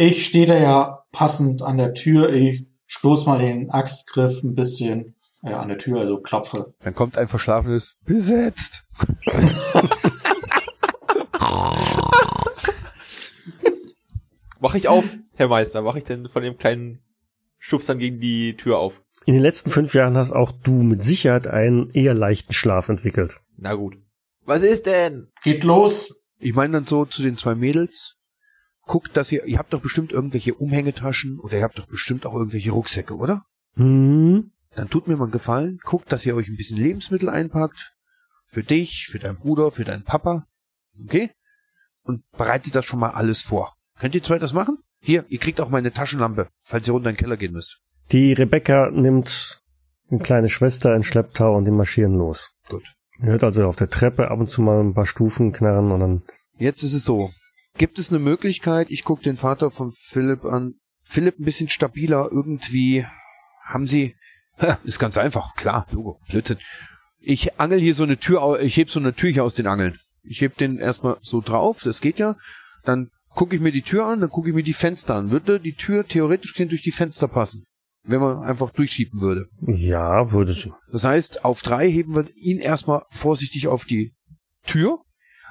Ich 0.00 0.24
stehe 0.24 0.46
da 0.46 0.56
ja 0.56 1.02
passend 1.10 1.60
an 1.60 1.76
der 1.76 1.92
Tür. 1.92 2.32
Ich 2.32 2.68
stoß 2.86 3.26
mal 3.26 3.40
den 3.40 3.68
Axtgriff 3.70 4.44
ein 4.44 4.54
bisschen 4.54 5.16
äh, 5.42 5.52
an 5.52 5.66
der 5.66 5.78
Tür, 5.78 5.98
also 5.98 6.20
klopfe. 6.20 6.72
Dann 6.84 6.94
kommt 6.94 7.18
ein 7.18 7.26
verschlafenes 7.26 7.96
besetzt. 8.04 8.84
Mach 14.60 14.76
ich 14.76 14.86
auf, 14.86 15.04
Herr 15.34 15.48
Meister, 15.48 15.82
mach 15.82 15.96
ich 15.96 16.04
denn 16.04 16.28
von 16.28 16.42
dem 16.42 16.56
kleinen 16.58 17.00
Stupsern 17.58 17.98
gegen 17.98 18.20
die 18.20 18.56
Tür 18.56 18.78
auf? 18.78 19.02
In 19.24 19.34
den 19.34 19.42
letzten 19.42 19.70
fünf 19.70 19.94
Jahren 19.94 20.16
hast 20.16 20.30
auch 20.32 20.52
du 20.52 20.82
mit 20.82 21.02
Sicherheit 21.02 21.48
einen 21.48 21.90
eher 21.90 22.14
leichten 22.14 22.52
Schlaf 22.52 22.88
entwickelt. 22.88 23.40
Na 23.56 23.74
gut. 23.74 23.98
Was 24.48 24.62
ist 24.62 24.86
denn? 24.86 25.28
Geht 25.42 25.62
los. 25.62 26.24
Ich 26.38 26.54
meine 26.54 26.72
dann 26.72 26.86
so 26.86 27.04
zu 27.04 27.22
den 27.22 27.36
zwei 27.36 27.54
Mädels, 27.54 28.16
guckt, 28.86 29.14
dass 29.14 29.30
ihr, 29.30 29.44
ihr 29.44 29.58
habt 29.58 29.74
doch 29.74 29.82
bestimmt 29.82 30.10
irgendwelche 30.10 30.54
Umhängetaschen 30.54 31.38
oder 31.38 31.58
ihr 31.58 31.62
habt 31.64 31.78
doch 31.78 31.86
bestimmt 31.86 32.24
auch 32.24 32.32
irgendwelche 32.32 32.70
Rucksäcke, 32.70 33.14
oder? 33.14 33.44
Hm? 33.74 34.52
Dann 34.74 34.88
tut 34.88 35.06
mir 35.06 35.18
mal 35.18 35.24
einen 35.24 35.32
Gefallen, 35.32 35.80
guckt, 35.84 36.10
dass 36.10 36.24
ihr 36.24 36.34
euch 36.34 36.48
ein 36.48 36.56
bisschen 36.56 36.78
Lebensmittel 36.78 37.28
einpackt. 37.28 37.92
Für 38.46 38.62
dich, 38.62 39.08
für 39.08 39.18
deinen 39.18 39.36
Bruder, 39.36 39.70
für 39.70 39.84
deinen 39.84 40.04
Papa. 40.04 40.46
Okay? 41.04 41.30
Und 42.04 42.22
bereitet 42.30 42.74
das 42.74 42.86
schon 42.86 43.00
mal 43.00 43.10
alles 43.10 43.42
vor. 43.42 43.76
Könnt 43.98 44.14
ihr 44.14 44.22
zwei 44.22 44.38
das 44.38 44.54
machen? 44.54 44.78
Hier, 44.98 45.26
ihr 45.28 45.40
kriegt 45.40 45.60
auch 45.60 45.68
meine 45.68 45.92
Taschenlampe, 45.92 46.48
falls 46.62 46.88
ihr 46.88 46.94
runter 46.94 47.10
in 47.10 47.16
den 47.16 47.20
Keller 47.20 47.36
gehen 47.36 47.52
müsst. 47.52 47.82
Die 48.12 48.32
Rebecca 48.32 48.90
nimmt 48.90 49.60
eine 50.10 50.20
kleine 50.20 50.48
Schwester 50.48 50.96
in 50.96 51.02
Schlepptau 51.02 51.54
und 51.54 51.66
die 51.66 51.70
marschieren 51.70 52.14
los. 52.14 52.54
Gut. 52.70 52.94
Ihr 53.20 53.30
hört 53.30 53.44
also 53.44 53.66
auf 53.66 53.76
der 53.76 53.90
Treppe 53.90 54.30
ab 54.30 54.38
und 54.38 54.48
zu 54.48 54.62
mal 54.62 54.80
ein 54.80 54.94
paar 54.94 55.06
Stufen 55.06 55.52
knarren 55.52 55.92
und 55.92 56.00
dann 56.00 56.22
Jetzt 56.56 56.82
ist 56.82 56.94
es 56.94 57.04
so. 57.04 57.30
Gibt 57.76 57.98
es 57.98 58.10
eine 58.10 58.18
Möglichkeit, 58.18 58.90
ich 58.90 59.04
gucke 59.04 59.22
den 59.22 59.36
Vater 59.36 59.70
von 59.70 59.92
Philipp 59.92 60.44
an, 60.44 60.74
Philipp 61.04 61.38
ein 61.38 61.44
bisschen 61.44 61.68
stabiler 61.68 62.28
irgendwie, 62.32 63.06
haben 63.64 63.86
Sie, 63.86 64.16
ist 64.84 64.98
ganz 64.98 65.16
einfach, 65.16 65.54
klar, 65.54 65.86
Logo, 65.92 66.20
Blödsinn. 66.28 66.58
Ich 67.20 67.60
angel 67.60 67.78
hier 67.78 67.94
so 67.94 68.02
eine 68.02 68.18
Tür, 68.18 68.60
ich 68.60 68.76
heb 68.76 68.90
so 68.90 68.98
eine 68.98 69.14
Tür 69.14 69.30
hier 69.30 69.44
aus 69.44 69.54
den 69.54 69.66
Angeln. 69.66 69.98
Ich 70.22 70.40
heb 70.40 70.56
den 70.56 70.78
erstmal 70.78 71.18
so 71.20 71.40
drauf, 71.40 71.82
das 71.84 72.00
geht 72.00 72.18
ja. 72.18 72.36
Dann 72.84 73.10
gucke 73.30 73.54
ich 73.54 73.62
mir 73.62 73.72
die 73.72 73.82
Tür 73.82 74.06
an, 74.06 74.20
dann 74.20 74.30
gucke 74.30 74.48
ich 74.48 74.54
mir 74.54 74.62
die 74.62 74.72
Fenster 74.72 75.14
an. 75.14 75.30
Würde 75.30 75.60
die 75.60 75.74
Tür 75.74 76.06
theoretisch 76.06 76.54
durch 76.54 76.82
die 76.82 76.92
Fenster 76.92 77.28
passen, 77.28 77.64
wenn 78.08 78.20
man 78.20 78.42
einfach 78.42 78.70
durchschieben 78.70 79.20
würde. 79.20 79.46
ja, 79.66 80.32
würde 80.32 80.52
sie. 80.52 80.72
Das 80.90 81.04
heißt, 81.04 81.44
auf 81.44 81.62
drei 81.62 81.90
heben 81.90 82.14
wir 82.14 82.24
ihn 82.34 82.58
erstmal 82.58 83.02
vorsichtig 83.10 83.68
auf 83.68 83.84
die 83.84 84.14
Tür, 84.66 85.00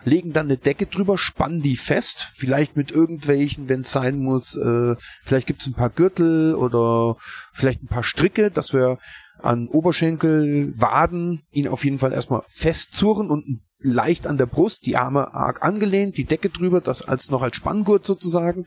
legen 0.04 0.34
dann 0.34 0.48
eine 0.48 0.58
Decke 0.58 0.88
drüber, 0.88 1.17
spannen 1.17 1.62
die 1.62 1.76
fest, 1.76 2.28
vielleicht 2.34 2.76
mit 2.76 2.91
irgendwelchen, 2.91 3.70
wenn 3.70 3.82
es 3.82 3.91
sein 3.91 4.20
muss, 4.20 4.56
äh, 4.56 4.96
vielleicht 5.24 5.48
gibt's 5.48 5.67
ein 5.67 5.74
paar 5.74 5.89
Gürtel 5.89 6.56
oder 6.56 7.17
vielleicht 7.54 7.84
ein 7.84 7.88
paar 7.88 8.04
Stricke, 8.04 8.52
dass 8.52 8.74
wir 8.74 8.98
an 9.39 9.67
Oberschenkel, 9.67 10.74
Waden 10.78 11.43
ihn 11.52 11.67
auf 11.67 11.86
jeden 11.86 12.00
Fall 12.00 12.13
erstmal 12.13 12.43
festzurren 12.48 13.30
und 13.30 13.62
leicht 13.80 14.26
an 14.26 14.38
der 14.38 14.48
Brust, 14.48 14.88
die 14.88 14.98
Arme 14.98 15.36
arg 15.36 15.62
angelehnt, 15.62 16.17
die 16.17 16.26
Decke 16.26 16.50
drüber, 16.50 16.82
das 16.82 17.04
als 17.04 17.30
noch 17.30 17.43
als 17.43 17.56
Spanngurt 17.56 18.08
sozusagen. 18.08 18.65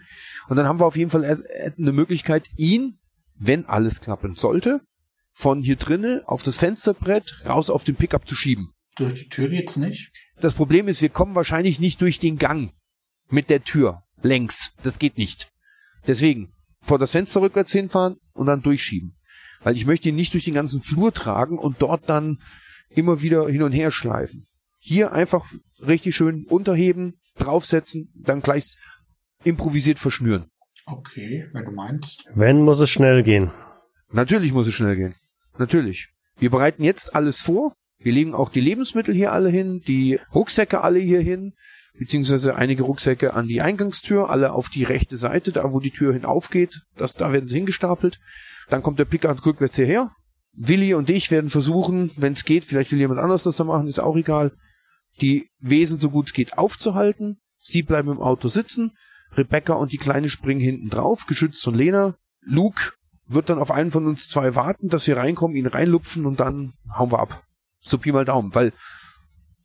Und 0.48 0.57
dann 0.57 0.66
haben 0.66 0.79
wir 0.79 0.87
auf 0.87 0.96
jeden 0.96 1.11
Fall 1.11 1.24
eine 1.24 1.92
Möglichkeit, 1.92 2.48
ihn, 2.57 2.99
wenn 3.40 3.66
alles 3.66 4.00
klappen 4.00 4.35
sollte, 4.37 4.81
von 5.33 5.62
hier 5.62 5.76
drinnen 5.76 6.22
auf 6.26 6.42
das 6.42 6.59
Fensterbrett 6.59 7.42
raus 7.46 7.70
auf 7.70 7.83
den 7.83 7.96
Pickup 7.96 8.29
zu 8.29 8.37
schieben. 8.37 8.72
Durch 8.96 9.14
die 9.14 9.29
Tür 9.29 9.48
geht's 9.48 9.76
nicht. 9.76 10.12
Das 10.40 10.55
Problem 10.55 10.87
ist, 10.88 11.00
wir 11.00 11.09
kommen 11.09 11.35
wahrscheinlich 11.35 11.81
nicht 11.81 12.00
durch 12.03 12.18
den 12.18 12.38
Gang 12.38 12.72
mit 13.31 13.48
der 13.48 13.64
Tür 13.64 14.03
längs. 14.22 14.72
Das 14.83 14.98
geht 14.98 15.16
nicht. 15.16 15.50
Deswegen 16.07 16.53
vor 16.83 16.98
das 16.98 17.12
Fenster 17.12 17.40
rückwärts 17.40 17.72
hinfahren 17.72 18.16
und 18.33 18.46
dann 18.46 18.62
durchschieben. 18.62 19.16
Weil 19.62 19.76
ich 19.76 19.87
möchte 19.87 20.09
ihn 20.09 20.16
nicht 20.16 20.35
durch 20.35 20.44
den 20.44 20.55
ganzen 20.55 20.83
Flur 20.83 21.12
tragen 21.12 21.59
und 21.59 21.81
dort 21.81 22.09
dann 22.09 22.38
immer 22.90 23.22
wieder 23.22 23.48
hin 23.48 23.62
und 23.62 23.72
her 23.72 23.90
schleifen. 23.90 24.46
Hier 24.79 25.12
einfach 25.12 25.44
richtig 25.81 26.16
schön 26.16 26.44
unterheben, 26.46 27.14
draufsetzen, 27.37 28.12
dann 28.14 28.42
gleich 28.42 28.76
improvisiert 29.44 29.98
verschnüren. 29.98 30.50
Okay, 30.87 31.49
wenn 31.53 31.64
du 31.64 31.73
meinst. 31.73 32.27
Wenn, 32.35 32.62
muss 32.62 32.81
es 32.81 32.90
schnell 32.90 33.23
gehen. 33.23 33.51
Natürlich 34.11 34.53
muss 34.53 34.66
es 34.66 34.75
schnell 34.75 34.97
gehen. 34.97 35.14
Natürlich. 35.59 36.09
Wir 36.38 36.51
bereiten 36.51 36.83
jetzt 36.83 37.14
alles 37.14 37.43
vor. 37.43 37.75
Wir 37.99 38.12
legen 38.12 38.35
auch 38.35 38.49
die 38.49 38.61
Lebensmittel 38.61 39.14
hier 39.14 39.33
alle 39.33 39.51
hin, 39.51 39.83
die 39.87 40.19
Rucksäcke 40.35 40.81
alle 40.81 40.99
hier 40.99 41.21
hin, 41.21 41.53
beziehungsweise 41.99 42.57
einige 42.57 42.85
Rucksäcke 42.85 43.35
an 43.35 43.47
die 43.47 43.61
Eingangstür, 43.61 44.31
alle 44.31 44.53
auf 44.53 44.71
die 44.71 44.85
rechte 44.85 45.19
Seite, 45.19 45.53
da 45.53 45.73
wo 45.73 45.81
die 45.81 45.90
Tür 45.90 46.14
hin 46.14 46.25
aufgeht. 46.25 46.81
Das, 46.97 47.12
da 47.14 47.33
werden 47.33 47.47
sie 47.47 47.57
hingestapelt. 47.57 48.19
Dann 48.71 48.83
kommt 48.83 48.99
der 48.99 49.05
Pickup 49.05 49.45
rückwärts 49.45 49.77
hierher. 49.77 50.12
Willi 50.53 50.95
und 50.95 51.11
ich 51.11 51.31
werden 51.31 51.51
versuchen, 51.51 52.11
wenn 52.16 52.33
es 52.33 52.45
geht, 52.45 52.64
vielleicht 52.64 52.90
will 52.90 52.99
jemand 52.99 53.21
anders 53.21 53.45
das 53.45 53.57
da 53.57 53.64
machen, 53.64 53.87
ist 53.87 54.01
auch 54.01 54.16
egal, 54.16 54.53
die 55.21 55.51
Wesen 55.59 56.01
so 56.01 56.11
gut 56.11 56.29
es 56.29 56.33
geht 56.33 56.57
aufzuhalten. 56.57 57.38
Sie 57.59 57.83
bleiben 57.83 58.11
im 58.11 58.21
Auto 58.21 58.49
sitzen. 58.49 58.93
Rebecca 59.37 59.75
und 59.75 59.93
die 59.93 59.99
Kleine 59.99 60.29
springen 60.29 60.61
hinten 60.61 60.90
drauf, 60.90 61.27
geschützt 61.27 61.62
von 61.62 61.75
Lena. 61.75 62.14
Luke 62.43 62.93
wird 63.27 63.49
dann 63.49 63.59
auf 63.59 63.71
einen 63.71 63.90
von 63.90 64.07
uns 64.07 64.29
zwei 64.29 64.55
warten, 64.57 64.88
dass 64.88 65.07
wir 65.07 65.16
reinkommen, 65.16 65.57
ihn 65.57 65.66
reinlupfen 65.66 66.27
und 66.27 66.40
dann 66.40 66.73
hauen 66.97 67.12
wir 67.12 67.21
ab. 67.21 67.43
So 67.81 67.99
Pi 67.99 68.12
mal 68.12 68.25
Daumen, 68.25 68.55
weil 68.55 68.73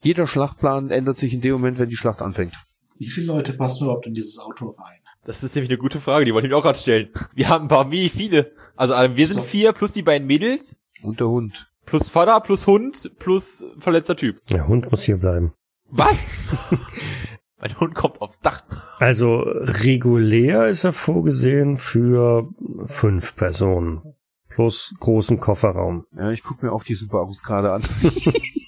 jeder 0.02 0.28
Schlachtplan 0.28 0.92
ändert 0.92 1.18
sich 1.18 1.34
in 1.34 1.42
dem 1.42 1.54
Moment, 1.54 1.80
wenn 1.80 1.90
die 1.90 1.96
Schlacht 1.98 2.22
anfängt. 2.22 2.54
Wie 2.98 3.08
viele 3.10 3.28
Leute 3.28 3.54
passen 3.54 3.86
überhaupt 3.86 4.06
in 4.08 4.14
dieses 4.14 4.38
Auto 4.38 4.70
rein? 4.70 5.00
Das 5.26 5.42
ist 5.44 5.56
nämlich 5.56 5.72
eine 5.72 5.80
gute 5.80 6.00
Frage, 6.00 6.24
die 6.26 6.34
wollte 6.34 6.46
ich 6.48 6.52
mir 6.52 6.58
auch 6.58 6.64
gerade 6.64 6.78
stellen. 6.78 7.10
Wir 7.34 7.50
haben 7.50 7.66
ein 7.66 7.68
paar, 7.70 7.90
wie 7.92 8.10
viele? 8.10 8.52
Also 8.76 8.94
äh, 8.94 9.18
wir 9.18 9.28
sind 9.28 9.42
vier 9.42 9.74
plus 9.74 9.92
die 9.92 10.04
beiden 10.04 10.28
Mädels, 10.28 10.78
Und 11.02 11.20
der 11.20 11.28
Hund. 11.28 11.72
plus 11.86 12.10
Vater, 12.10 12.40
plus 12.42 12.68
Hund, 12.68 13.12
plus 13.18 13.66
verletzter 13.80 14.16
Typ. 14.16 14.46
Der 14.48 14.68
Hund 14.68 14.92
muss 14.92 15.02
hier 15.04 15.18
bleiben. 15.18 15.54
Was? 15.90 16.24
mein 17.66 17.80
Hund 17.80 17.96
kommt 17.96 18.22
aufs 18.22 18.40
Dach. 18.40 18.64
Also 19.00 19.40
regulär 19.40 20.68
ist 20.68 20.84
er 20.84 20.94
vorgesehen 20.94 21.78
für 21.78 22.48
fünf 22.84 23.36
Personen. 23.36 24.14
Plus 24.50 24.94
großen 25.00 25.40
Kofferraum. 25.40 26.06
Ja, 26.16 26.32
ich 26.32 26.44
gucke 26.44 26.66
mir 26.66 26.72
auch 26.72 26.84
die 26.84 26.94
Subarus 26.94 27.42
gerade 27.42 27.74
an. 27.74 27.82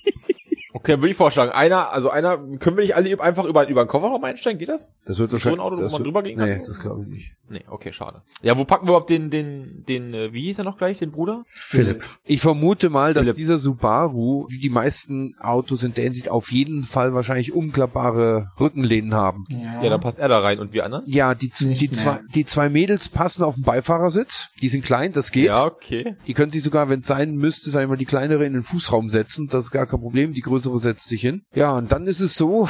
Okay, 0.87 0.93
dann 0.93 1.01
würde 1.01 1.11
ich 1.11 1.17
vorschlagen, 1.17 1.51
einer, 1.51 1.91
also 1.91 2.09
einer, 2.09 2.37
können 2.37 2.77
wir 2.77 2.83
nicht 2.83 2.95
alle 2.95 3.19
einfach 3.19 3.43
über, 3.43 3.67
über 3.67 3.83
den 3.83 3.89
Kofferraum 3.89 4.23
einsteigen, 4.23 4.57
geht 4.57 4.69
das? 4.69 4.89
Das 5.05 5.19
wird 5.19 5.33
Ist 5.33 5.43
so 5.43 5.49
ein 5.49 5.59
Auto, 5.59 5.75
wo 5.75 5.81
das 5.81 5.91
man 5.91 6.01
drüber 6.03 6.23
gehen 6.23 6.39
Nee, 6.39 6.55
kann? 6.55 6.65
das 6.65 6.79
glaube 6.79 7.01
ich 7.03 7.09
nicht. 7.09 7.31
Nee, 7.49 7.65
okay, 7.69 7.91
schade. 7.91 8.21
Ja, 8.41 8.57
wo 8.57 8.63
packen 8.63 8.85
wir 8.85 8.91
überhaupt 8.91 9.09
den, 9.09 9.29
den, 9.29 9.83
den, 9.85 10.13
äh, 10.13 10.31
wie 10.31 10.43
hieß 10.43 10.59
er 10.59 10.63
noch 10.63 10.77
gleich, 10.77 10.99
den 10.99 11.11
Bruder? 11.11 11.43
Philipp. 11.49 12.05
Ich 12.23 12.39
vermute 12.39 12.89
mal, 12.89 13.13
dass 13.13 13.23
Philipp. 13.23 13.35
dieser 13.35 13.59
Subaru, 13.59 14.47
wie 14.49 14.59
die 14.59 14.69
meisten 14.69 15.35
Autos 15.41 15.83
in 15.83 15.93
der 15.93 16.05
Hinsicht, 16.05 16.29
auf 16.29 16.51
jeden 16.53 16.83
Fall 16.83 17.13
wahrscheinlich 17.13 17.53
umklappbare 17.53 18.51
Rückenlehnen 18.59 19.13
haben. 19.13 19.43
Ja. 19.49 19.83
Ja, 19.83 19.89
dann 19.89 19.99
passt 20.01 20.19
er 20.19 20.29
da 20.29 20.39
rein 20.39 20.59
und 20.59 20.71
wir 20.73 20.85
anderen? 20.85 21.03
Ja, 21.05 21.35
die, 21.35 21.51
Nicht 21.65 21.81
die, 21.81 21.87
mehr. 21.87 21.97
zwei, 21.97 22.19
die 22.33 22.45
zwei 22.45 22.69
Mädels 22.69 23.09
passen 23.09 23.43
auf 23.43 23.55
den 23.55 23.63
Beifahrersitz. 23.63 24.49
Die 24.61 24.67
sind 24.69 24.83
klein, 24.85 25.13
das 25.13 25.31
geht. 25.31 25.45
Ja, 25.47 25.65
okay. 25.65 26.15
Die 26.27 26.33
können 26.33 26.51
sich 26.51 26.63
sogar, 26.63 26.89
wenn 26.89 26.99
es 27.01 27.07
sein 27.07 27.35
müsste, 27.35 27.69
sagen 27.69 27.83
wir 27.85 27.95
mal, 27.95 27.97
die 27.97 28.05
kleinere 28.05 28.45
in 28.45 28.53
den 28.53 28.63
Fußraum 28.63 29.09
setzen. 29.09 29.47
Das 29.49 29.65
ist 29.65 29.71
gar 29.71 29.85
kein 29.85 29.99
Problem. 29.99 30.33
Die 30.33 30.41
größere 30.41 30.76
setzt 30.77 31.07
sich 31.09 31.21
hin. 31.21 31.43
Ja, 31.53 31.71
und 31.77 31.91
dann 31.91 32.07
ist 32.07 32.19
es 32.19 32.35
so, 32.35 32.67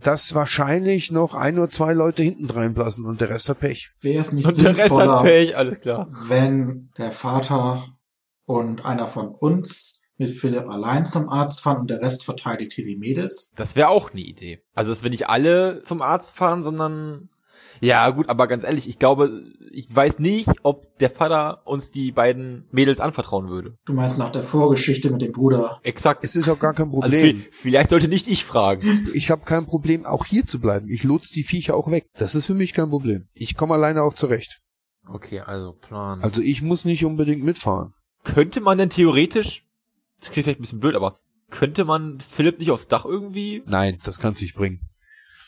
dass 0.00 0.34
wahrscheinlich 0.34 1.10
noch 1.10 1.34
ein 1.34 1.58
oder 1.58 1.70
zwei 1.70 1.92
Leute 1.92 2.22
hinten 2.22 2.50
reinblasen 2.50 3.06
und 3.06 3.20
der 3.20 3.30
Rest 3.30 3.48
hat 3.48 3.60
Pech. 3.60 3.92
Wäre 4.00 4.20
es 4.20 4.32
nicht 4.32 4.46
Und 4.46 4.60
der 4.60 4.70
Rest 4.70 4.80
hat 4.80 4.88
sinnvoller, 4.88 5.22
Pech, 5.22 5.56
alles 5.56 5.80
klar. 5.80 6.08
wenn 6.28 6.90
der 6.98 7.12
Vater 7.12 7.84
und 8.44 8.84
einer 8.84 9.06
von 9.06 9.28
uns 9.28 10.00
mit 10.16 10.30
Philipp 10.30 10.68
allein 10.68 11.04
zum 11.04 11.28
Arzt 11.28 11.60
fahren 11.60 11.78
und 11.78 11.90
der 11.90 12.00
Rest 12.00 12.24
verteidigt 12.24 12.78
Mädels? 12.98 13.52
Das 13.56 13.76
wäre 13.76 13.88
auch 13.88 14.10
eine 14.12 14.20
Idee. 14.20 14.62
Also, 14.74 14.90
dass 14.90 15.02
wir 15.02 15.10
nicht 15.10 15.28
alle 15.28 15.82
zum 15.82 16.02
Arzt 16.02 16.36
fahren, 16.36 16.62
sondern, 16.62 17.28
ja, 17.82 18.08
gut, 18.10 18.28
aber 18.28 18.46
ganz 18.46 18.64
ehrlich, 18.64 18.88
ich 18.88 18.98
glaube, 18.98 19.42
ich 19.72 19.94
weiß 19.94 20.18
nicht, 20.20 20.48
ob 20.62 20.96
der 20.98 21.10
Vater 21.10 21.66
uns 21.66 21.90
die 21.90 22.12
beiden 22.12 22.64
Mädels 22.70 23.00
anvertrauen 23.00 23.48
würde. 23.48 23.76
Du 23.84 23.92
meinst 23.92 24.18
nach 24.18 24.30
der 24.30 24.42
Vorgeschichte 24.42 25.10
mit 25.10 25.20
dem 25.20 25.32
Bruder? 25.32 25.80
Exakt. 25.82 26.24
Es 26.24 26.36
ist 26.36 26.48
auch 26.48 26.58
gar 26.58 26.74
kein 26.74 26.86
Also, 26.88 27.00
Problem. 27.00 27.36
vi- 27.38 27.42
vielleicht 27.50 27.90
sollte 27.90 28.08
nicht 28.08 28.28
ich 28.28 28.44
fragen. 28.44 29.08
Ich 29.14 29.30
habe 29.30 29.44
kein 29.44 29.66
Problem, 29.66 30.06
auch 30.06 30.24
hier 30.24 30.46
zu 30.46 30.60
bleiben. 30.60 30.88
Ich 30.88 31.02
lotse 31.04 31.34
die 31.34 31.42
Viecher 31.42 31.74
auch 31.74 31.90
weg. 31.90 32.06
Das 32.16 32.34
ist 32.34 32.46
für 32.46 32.54
mich 32.54 32.72
kein 32.72 32.88
Problem. 32.90 33.28
Ich 33.34 33.56
komme 33.56 33.74
alleine 33.74 34.02
auch 34.02 34.14
zurecht. 34.14 34.60
Okay, 35.08 35.40
also 35.40 35.72
Plan. 35.72 36.22
Also 36.22 36.40
ich 36.40 36.62
muss 36.62 36.84
nicht 36.84 37.04
unbedingt 37.04 37.42
mitfahren. 37.42 37.92
könnte 38.24 38.60
man 38.60 38.78
denn 38.78 38.88
theoretisch, 38.90 39.64
das 40.20 40.30
klingt 40.30 40.44
vielleicht 40.44 40.60
ein 40.60 40.62
bisschen 40.62 40.78
blöd, 40.80 40.94
aber 40.94 41.16
könnte 41.50 41.84
man 41.84 42.20
Philipp 42.20 42.60
nicht 42.60 42.70
aufs 42.70 42.86
Dach 42.86 43.04
irgendwie? 43.04 43.62
Nein, 43.66 43.98
das 44.04 44.20
kann's 44.20 44.40
nicht 44.40 44.54
bringen. 44.54 44.80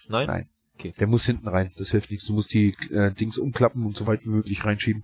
Nein? 0.09 0.27
Nein. 0.27 0.49
Okay. 0.90 0.94
Der 0.99 1.07
muss 1.07 1.25
hinten 1.27 1.49
rein. 1.49 1.70
Das 1.77 1.90
hilft 1.90 2.11
nichts. 2.11 2.27
Du 2.27 2.35
musst 2.35 2.53
die 2.53 2.75
äh, 2.92 3.12
Dings 3.12 3.38
umklappen 3.38 3.85
und 3.87 3.97
so 3.97 4.07
weit 4.07 4.25
wie 4.25 4.31
möglich 4.31 4.64
reinschieben. 4.64 5.03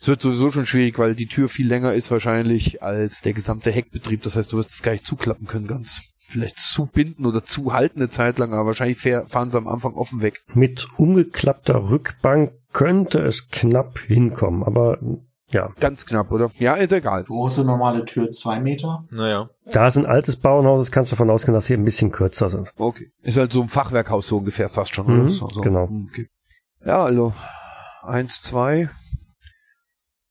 Es 0.00 0.08
wird 0.08 0.20
sowieso 0.20 0.50
schon 0.50 0.66
schwierig, 0.66 0.98
weil 0.98 1.14
die 1.14 1.26
Tür 1.26 1.48
viel 1.48 1.66
länger 1.66 1.94
ist 1.94 2.10
wahrscheinlich 2.10 2.82
als 2.82 3.22
der 3.22 3.32
gesamte 3.32 3.70
Heckbetrieb. 3.70 4.22
Das 4.22 4.36
heißt, 4.36 4.52
du 4.52 4.58
wirst 4.58 4.70
es 4.70 4.82
gar 4.82 4.92
nicht 4.92 5.06
zuklappen 5.06 5.46
können 5.46 5.66
ganz. 5.66 6.10
Vielleicht 6.26 6.58
zubinden 6.58 7.26
oder 7.26 7.44
zuhalten 7.44 8.00
eine 8.00 8.08
Zeit 8.08 8.38
lang, 8.38 8.52
aber 8.52 8.66
wahrscheinlich 8.66 8.98
fahr- 8.98 9.26
fahren 9.26 9.50
sie 9.50 9.58
am 9.58 9.68
Anfang 9.68 9.94
offen 9.94 10.20
weg. 10.20 10.42
Mit 10.52 10.88
umgeklappter 10.98 11.90
Rückbank 11.90 12.52
könnte 12.72 13.20
es 13.20 13.48
knapp 13.50 13.98
hinkommen, 13.98 14.62
aber 14.62 14.98
ja. 15.54 15.70
Ganz 15.80 16.04
knapp, 16.04 16.30
oder? 16.30 16.50
Ja, 16.58 16.74
ist 16.74 16.92
egal. 16.92 17.24
Große 17.24 17.64
normale 17.64 18.04
Tür 18.04 18.30
zwei 18.30 18.60
Meter. 18.60 19.06
Naja. 19.10 19.48
Da 19.70 19.86
es 19.86 19.96
ein 19.96 20.04
altes 20.04 20.36
Bauernhaus 20.36 20.82
ist, 20.82 20.92
kannst 20.92 21.12
du 21.12 21.16
davon 21.16 21.30
ausgehen, 21.30 21.54
dass 21.54 21.66
sie 21.66 21.74
ein 21.74 21.84
bisschen 21.84 22.12
kürzer 22.12 22.50
sind. 22.50 22.72
Okay. 22.76 23.10
Ist 23.22 23.38
halt 23.38 23.52
so 23.52 23.62
ein 23.62 23.68
Fachwerkhaus 23.68 24.26
so 24.26 24.38
ungefähr 24.38 24.68
fast 24.68 24.94
schon. 24.94 25.06
Mhm, 25.06 25.20
oder? 25.20 25.30
So, 25.30 25.48
so. 25.50 25.60
genau. 25.62 25.88
Okay. 26.10 26.28
Ja, 26.84 27.02
also 27.02 27.32
eins, 28.02 28.42
zwei, 28.42 28.90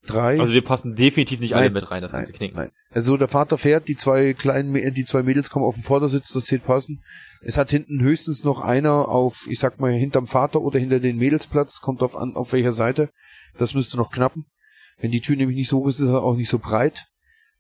drei. 0.06 0.40
Also 0.40 0.54
wir 0.54 0.64
passen 0.64 0.96
definitiv 0.96 1.40
nicht 1.40 1.56
alle 1.56 1.66
Nein. 1.66 1.74
mit 1.74 1.90
rein, 1.90 2.02
das 2.02 2.12
ganze 2.12 2.34
Knicken. 2.34 2.58
nein. 2.58 2.72
Also 2.92 3.18
der 3.18 3.28
Vater 3.28 3.58
fährt, 3.58 3.88
die 3.88 3.96
zwei 3.96 4.34
kleinen, 4.34 4.74
die 4.94 5.06
zwei 5.06 5.24
Mädels 5.24 5.50
kommen 5.50 5.66
auf 5.66 5.76
den 5.76 5.84
Vordersitz, 5.84 6.32
das 6.34 6.52
wird 6.52 6.66
passen. 6.66 7.02
Es 7.42 7.58
hat 7.58 7.72
hinten 7.72 8.02
höchstens 8.02 8.44
noch 8.44 8.60
einer 8.60 9.10
auf, 9.10 9.48
ich 9.50 9.60
sag 9.60 9.80
mal, 9.80 9.92
hinterm 9.92 10.28
Vater 10.28 10.62
oder 10.62 10.80
hinter 10.80 11.00
den 11.00 11.18
Mädels 11.18 11.48
Platz, 11.48 11.82
kommt 11.82 12.04
auf 12.04 12.16
an, 12.16 12.36
auf 12.36 12.54
welcher 12.54 12.74
Seite. 12.74 13.10
Das 13.58 13.74
müsste 13.74 13.98
noch 13.98 14.12
knappen. 14.12 14.46
Wenn 15.04 15.12
die 15.12 15.20
Tür 15.20 15.36
nämlich 15.36 15.58
nicht 15.58 15.68
so 15.68 15.80
hoch 15.80 15.88
ist, 15.90 16.00
ist 16.00 16.08
er 16.08 16.24
auch 16.24 16.38
nicht 16.38 16.48
so 16.50 16.60
breit. 16.60 17.08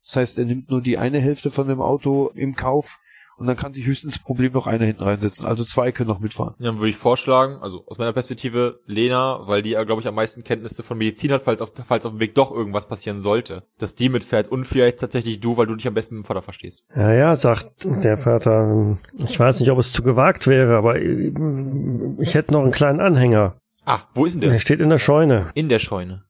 Das 0.05 0.15
heißt, 0.15 0.39
er 0.39 0.45
nimmt 0.45 0.69
nur 0.71 0.81
die 0.81 0.97
eine 0.97 1.19
Hälfte 1.19 1.51
von 1.51 1.67
dem 1.67 1.81
Auto 1.81 2.31
im 2.35 2.55
Kauf 2.55 2.99
und 3.37 3.47
dann 3.47 3.57
kann 3.57 3.73
sich 3.73 3.85
höchstens 3.85 4.13
das 4.13 4.23
Problem 4.23 4.53
noch 4.53 4.65
einer 4.65 4.85
hinten 4.85 5.03
reinsetzen. 5.03 5.45
Also 5.45 5.65
zwei 5.65 5.91
können 5.91 6.07
noch 6.07 6.21
mitfahren. 6.21 6.53
Ja, 6.59 6.67
dann 6.67 6.79
würde 6.79 6.87
ich 6.91 6.95
vorschlagen, 6.95 7.57
also 7.61 7.83
aus 7.87 7.97
meiner 7.97 8.13
Perspektive 8.13 8.79
Lena, 8.85 9.41
weil 9.45 9.61
die 9.61 9.71
ja, 9.71 9.83
glaube 9.83 10.01
ich, 10.01 10.07
am 10.07 10.15
meisten 10.15 10.45
Kenntnisse 10.45 10.83
von 10.83 10.97
Medizin 10.97 11.33
hat, 11.33 11.41
falls 11.41 11.61
auf, 11.61 11.73
falls 11.85 12.05
auf 12.05 12.13
dem 12.13 12.21
Weg 12.21 12.33
doch 12.33 12.49
irgendwas 12.51 12.87
passieren 12.87 13.19
sollte, 13.19 13.63
dass 13.77 13.93
die 13.93 14.07
mitfährt 14.07 14.47
und 14.47 14.63
vielleicht 14.63 14.99
tatsächlich 14.99 15.41
du, 15.41 15.57
weil 15.57 15.67
du 15.67 15.75
dich 15.75 15.85
am 15.87 15.95
besten 15.95 16.15
mit 16.15 16.23
dem 16.23 16.27
Vater 16.27 16.43
verstehst. 16.43 16.85
Ja, 16.95 17.11
ja, 17.11 17.35
sagt 17.35 17.71
der 17.83 18.15
Vater, 18.15 18.97
ich 19.17 19.37
weiß 19.37 19.59
nicht, 19.59 19.69
ob 19.69 19.79
es 19.79 19.91
zu 19.91 20.01
gewagt 20.01 20.47
wäre, 20.47 20.77
aber 20.77 20.95
ich 21.01 22.35
hätte 22.35 22.53
noch 22.53 22.61
einen 22.63 22.71
kleinen 22.71 23.01
Anhänger. 23.01 23.57
Ah, 23.85 23.99
wo 24.13 24.23
ist 24.23 24.31
denn 24.33 24.39
Der 24.39 24.51
der? 24.51 24.59
steht 24.59 24.79
in 24.79 24.87
der 24.87 24.97
Scheune. 24.97 25.49
In 25.55 25.67
der 25.67 25.79
Scheune. 25.79 26.23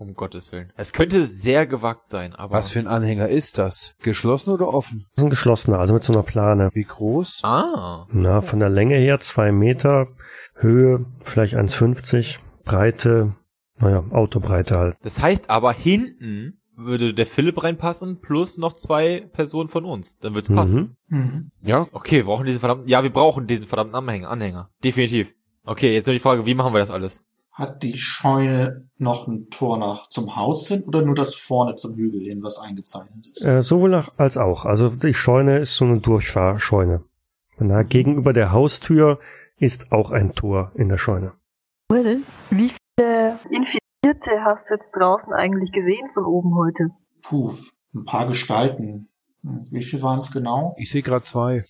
Um 0.00 0.14
Gottes 0.14 0.50
Willen. 0.50 0.72
Es 0.78 0.94
könnte 0.94 1.26
sehr 1.26 1.66
gewagt 1.66 2.08
sein, 2.08 2.34
aber... 2.34 2.54
Was 2.54 2.70
für 2.70 2.78
ein 2.78 2.86
Anhänger 2.86 3.28
ist 3.28 3.58
das? 3.58 3.94
Geschlossen 4.02 4.50
oder 4.50 4.68
offen? 4.72 5.04
Das 5.10 5.18
ist 5.22 5.26
ein 5.26 5.30
geschlossener, 5.30 5.78
also 5.78 5.92
mit 5.92 6.04
so 6.04 6.14
einer 6.14 6.22
Plane. 6.22 6.70
Wie 6.72 6.84
groß? 6.84 7.40
Ah. 7.42 8.06
Na, 8.10 8.40
von 8.40 8.60
der 8.60 8.70
Länge 8.70 8.96
her 8.96 9.20
zwei 9.20 9.52
Meter, 9.52 10.08
Höhe 10.54 11.04
vielleicht 11.22 11.54
1,50, 11.54 12.38
Breite, 12.64 13.34
naja, 13.78 14.02
Autobreite 14.10 14.78
halt. 14.78 14.96
Das 15.02 15.20
heißt 15.20 15.50
aber, 15.50 15.74
hinten 15.74 16.62
würde 16.74 17.12
der 17.12 17.26
Philipp 17.26 17.62
reinpassen, 17.62 18.20
plus 18.22 18.56
noch 18.56 18.72
zwei 18.72 19.28
Personen 19.34 19.68
von 19.68 19.84
uns. 19.84 20.16
Dann 20.20 20.34
wird's 20.34 20.48
passen. 20.48 20.96
Mhm. 21.08 21.18
Mhm. 21.18 21.50
Ja, 21.60 21.88
Okay, 21.92 22.16
wir 22.16 22.24
brauchen 22.24 22.46
diesen 22.46 22.60
verdammten... 22.60 22.88
Ja, 22.88 23.02
wir 23.02 23.12
brauchen 23.12 23.46
diesen 23.46 23.66
verdammten 23.66 23.96
Anhänger. 23.96 24.30
Anhänger. 24.30 24.70
Definitiv. 24.82 25.34
Okay, 25.62 25.92
jetzt 25.92 26.06
nur 26.06 26.14
die 26.14 26.20
Frage, 26.20 26.46
wie 26.46 26.54
machen 26.54 26.72
wir 26.72 26.78
das 26.78 26.90
alles? 26.90 27.22
Hat 27.52 27.82
die 27.82 27.98
Scheune 27.98 28.88
noch 28.96 29.26
ein 29.26 29.48
Tor 29.50 29.76
nach 29.76 30.06
zum 30.08 30.36
Haus 30.36 30.68
hin 30.68 30.82
oder 30.84 31.02
nur 31.02 31.14
das 31.14 31.34
vorne 31.34 31.74
zum 31.74 31.96
Hügel 31.96 32.22
hin, 32.22 32.42
was 32.42 32.58
eingezeichnet 32.58 33.26
ist? 33.26 33.44
Äh, 33.44 33.62
sowohl 33.62 33.90
nach 33.90 34.12
als 34.16 34.36
auch. 34.36 34.64
Also 34.64 34.88
die 34.88 35.14
Scheune 35.14 35.58
ist 35.58 35.74
so 35.76 35.84
eine 35.84 35.98
Durchfahrscheune. 35.98 37.02
Na, 37.58 37.82
gegenüber 37.82 38.32
der 38.32 38.52
Haustür 38.52 39.18
ist 39.58 39.92
auch 39.92 40.10
ein 40.10 40.34
Tor 40.34 40.72
in 40.74 40.88
der 40.88 40.96
Scheune. 40.96 41.32
Will, 41.90 42.22
wie 42.50 42.72
viele 42.98 43.38
Infizierte 43.50 44.44
hast 44.44 44.70
du 44.70 44.74
jetzt 44.74 44.90
draußen 44.94 45.32
eigentlich 45.32 45.72
gesehen 45.72 46.08
von 46.14 46.24
oben 46.24 46.54
heute? 46.54 46.90
Puh, 47.22 47.52
ein 47.94 48.04
paar 48.04 48.26
Gestalten. 48.26 49.08
Wie 49.42 49.82
viel 49.82 50.02
waren 50.02 50.18
es 50.18 50.30
genau? 50.30 50.74
ich 50.78 50.90
sehe 50.90 51.02
gerade 51.02 51.24
zwei. 51.24 51.64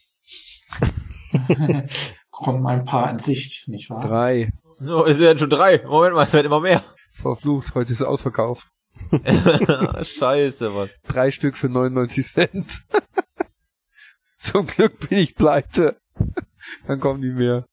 Kommen 2.30 2.66
ein 2.66 2.84
paar 2.84 3.10
in 3.10 3.18
Sicht, 3.18 3.68
nicht 3.68 3.90
wahr? 3.90 4.00
Drei. 4.00 4.52
Oh, 4.82 5.04
es 5.06 5.18
werden 5.18 5.38
schon 5.38 5.50
drei. 5.50 5.84
Moment 5.84 6.14
mal, 6.14 6.26
es 6.26 6.32
werden 6.32 6.46
immer 6.46 6.60
mehr. 6.60 6.82
Verflucht, 7.12 7.74
heute 7.74 7.92
ist 7.92 8.02
Ausverkauf. 8.02 8.70
Scheiße, 10.02 10.74
was. 10.74 10.94
Drei 11.06 11.30
Stück 11.30 11.56
für 11.56 11.68
99 11.68 12.26
Cent. 12.26 12.82
Zum 14.38 14.66
Glück 14.66 15.08
bin 15.08 15.18
ich 15.18 15.34
pleite. 15.34 16.00
Dann 16.86 16.98
kommen 16.98 17.20
die 17.20 17.30
mehr. 17.30 17.66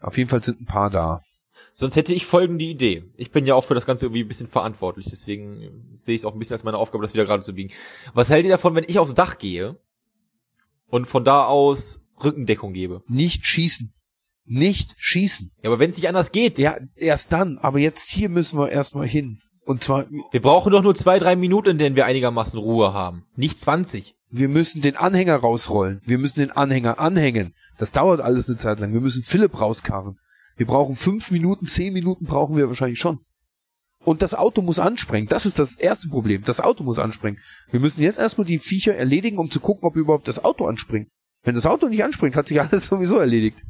Auf 0.00 0.18
jeden 0.18 0.28
Fall 0.28 0.42
sind 0.42 0.60
ein 0.60 0.66
paar 0.66 0.90
da. 0.90 1.22
Sonst 1.72 1.94
hätte 1.94 2.12
ich 2.12 2.26
folgende 2.26 2.64
Idee. 2.64 3.04
Ich 3.16 3.30
bin 3.30 3.46
ja 3.46 3.54
auch 3.54 3.64
für 3.64 3.74
das 3.74 3.86
Ganze 3.86 4.06
irgendwie 4.06 4.24
ein 4.24 4.28
bisschen 4.28 4.48
verantwortlich, 4.48 5.06
deswegen 5.08 5.60
äh, 5.60 5.70
sehe 5.94 6.16
ich 6.16 6.22
es 6.22 6.24
auch 6.24 6.32
ein 6.32 6.38
bisschen 6.38 6.54
als 6.54 6.64
meine 6.64 6.78
Aufgabe, 6.78 7.02
das 7.02 7.14
wieder 7.14 7.24
gerade 7.24 7.44
zu 7.44 7.54
biegen. 7.54 7.72
Was 8.12 8.28
hält 8.28 8.44
ihr 8.44 8.50
davon, 8.50 8.74
wenn 8.74 8.84
ich 8.88 8.98
aufs 8.98 9.14
Dach 9.14 9.38
gehe 9.38 9.78
und 10.86 11.06
von 11.06 11.24
da 11.24 11.44
aus 11.46 12.00
Rückendeckung 12.22 12.72
gebe? 12.72 13.02
Nicht 13.06 13.46
schießen. 13.46 13.92
Nicht 14.46 14.94
schießen. 14.98 15.50
Ja, 15.62 15.70
aber 15.70 15.78
wenn 15.78 15.90
es 15.90 15.96
nicht 15.96 16.08
anders 16.08 16.32
geht, 16.32 16.58
Ja, 16.58 16.76
erst 16.96 17.32
dann. 17.32 17.58
Aber 17.58 17.78
jetzt 17.78 18.10
hier 18.10 18.28
müssen 18.28 18.58
wir 18.58 18.70
erstmal 18.70 19.06
hin. 19.06 19.38
Und 19.64 19.82
zwar, 19.82 20.06
wir 20.30 20.42
brauchen 20.42 20.70
doch 20.72 20.82
nur 20.82 20.94
zwei, 20.94 21.18
drei 21.18 21.36
Minuten, 21.36 21.70
in 21.70 21.78
denen 21.78 21.96
wir 21.96 22.04
einigermaßen 22.04 22.58
Ruhe 22.58 22.92
haben. 22.92 23.24
Nicht 23.36 23.58
20. 23.58 24.14
wir 24.30 24.48
müssen 24.48 24.82
den 24.82 24.96
Anhänger 24.96 25.36
rausrollen. 25.36 26.02
Wir 26.04 26.18
müssen 26.18 26.40
den 26.40 26.50
Anhänger 26.50 26.98
anhängen. 26.98 27.54
Das 27.78 27.92
dauert 27.92 28.20
alles 28.20 28.48
eine 28.48 28.58
Zeit 28.58 28.80
lang. 28.80 28.92
Wir 28.92 29.00
müssen 29.00 29.22
Philipp 29.22 29.58
rauskarren. 29.58 30.18
Wir 30.56 30.66
brauchen 30.66 30.96
fünf 30.96 31.30
Minuten, 31.30 31.66
zehn 31.66 31.92
Minuten 31.92 32.26
brauchen 32.26 32.56
wir 32.56 32.68
wahrscheinlich 32.68 33.00
schon. 33.00 33.20
Und 34.04 34.20
das 34.20 34.34
Auto 34.34 34.60
muss 34.60 34.78
anspringen. 34.78 35.28
Das 35.28 35.46
ist 35.46 35.58
das 35.58 35.76
erste 35.76 36.08
Problem. 36.08 36.42
Das 36.44 36.60
Auto 36.60 36.84
muss 36.84 36.98
anspringen. 36.98 37.40
Wir 37.70 37.80
müssen 37.80 38.02
jetzt 38.02 38.18
erstmal 38.18 38.46
die 38.46 38.58
Viecher 38.58 38.94
erledigen, 38.94 39.38
um 39.38 39.50
zu 39.50 39.60
gucken, 39.60 39.84
ob 39.84 39.96
überhaupt 39.96 40.28
das 40.28 40.44
Auto 40.44 40.66
anspringt. 40.66 41.08
Wenn 41.42 41.54
das 41.54 41.66
Auto 41.66 41.88
nicht 41.88 42.04
anspringt, 42.04 42.36
hat 42.36 42.48
sich 42.48 42.60
alles 42.60 42.86
sowieso 42.86 43.16
erledigt. 43.16 43.62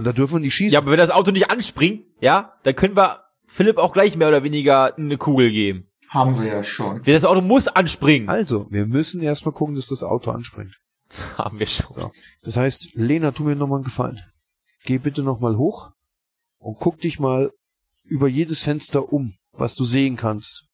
Und 0.00 0.06
da 0.06 0.14
dürfen 0.14 0.36
wir 0.36 0.40
nicht 0.40 0.54
schießen. 0.54 0.72
Ja, 0.72 0.78
aber 0.78 0.92
wenn 0.92 0.98
das 0.98 1.10
Auto 1.10 1.30
nicht 1.30 1.50
anspringt, 1.50 2.06
ja, 2.22 2.54
dann 2.62 2.74
können 2.74 2.96
wir 2.96 3.26
Philipp 3.46 3.76
auch 3.76 3.92
gleich 3.92 4.16
mehr 4.16 4.28
oder 4.28 4.42
weniger 4.42 4.96
eine 4.96 5.18
Kugel 5.18 5.50
geben. 5.50 5.90
Haben 6.08 6.40
wir 6.40 6.46
ja 6.46 6.64
schon. 6.64 7.02
Das 7.02 7.26
Auto 7.26 7.42
muss 7.42 7.68
anspringen. 7.68 8.30
Also, 8.30 8.66
wir 8.70 8.86
müssen 8.86 9.20
erstmal 9.20 9.52
gucken, 9.52 9.74
dass 9.74 9.88
das 9.88 10.02
Auto 10.02 10.30
anspringt. 10.30 10.74
Haben 11.36 11.58
wir 11.58 11.66
schon. 11.66 11.98
Ja. 11.98 12.10
Das 12.42 12.56
heißt, 12.56 12.94
Lena, 12.94 13.32
tu 13.32 13.44
mir 13.44 13.56
nochmal 13.56 13.76
einen 13.76 13.84
Gefallen. 13.84 14.22
Geh 14.86 14.96
bitte 14.96 15.22
nochmal 15.22 15.58
hoch 15.58 15.90
und 16.60 16.78
guck 16.80 16.98
dich 17.00 17.20
mal 17.20 17.52
über 18.02 18.26
jedes 18.26 18.62
Fenster 18.62 19.12
um, 19.12 19.34
was 19.52 19.74
du 19.74 19.84
sehen 19.84 20.16
kannst. 20.16 20.64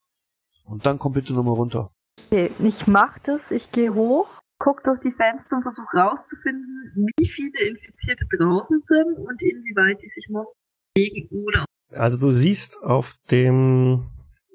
Und 0.62 0.87
dann 0.87 1.01
komm 1.01 1.15
bitte 1.15 1.33
nochmal 1.33 1.55
runter. 1.55 1.91
Okay, 2.27 2.53
ich 2.61 2.87
mach 2.87 3.19
das, 3.19 3.41
ich 3.51 3.73
gehe 3.73 3.93
hoch, 3.93 4.29
guck 4.59 4.83
durch 4.85 5.01
die 5.01 5.12
Fenster 5.12 5.57
und 5.57 5.62
versuche 5.62 5.97
rauszufinden, 5.97 6.92
wie 6.95 7.29
viele 7.29 7.69
Infizierte 7.69 8.27
draußen 8.37 8.83
sind 8.88 9.19
und 9.19 9.42
inwieweit 9.42 10.01
die 10.03 10.11
sich 10.14 10.29
noch 10.31 10.53
bewegen 10.95 11.29
oder 11.31 11.64
Also 11.97 12.19
du 12.19 12.33
siehst 12.33 12.83
auf 12.83 13.14
dem, 13.31 14.07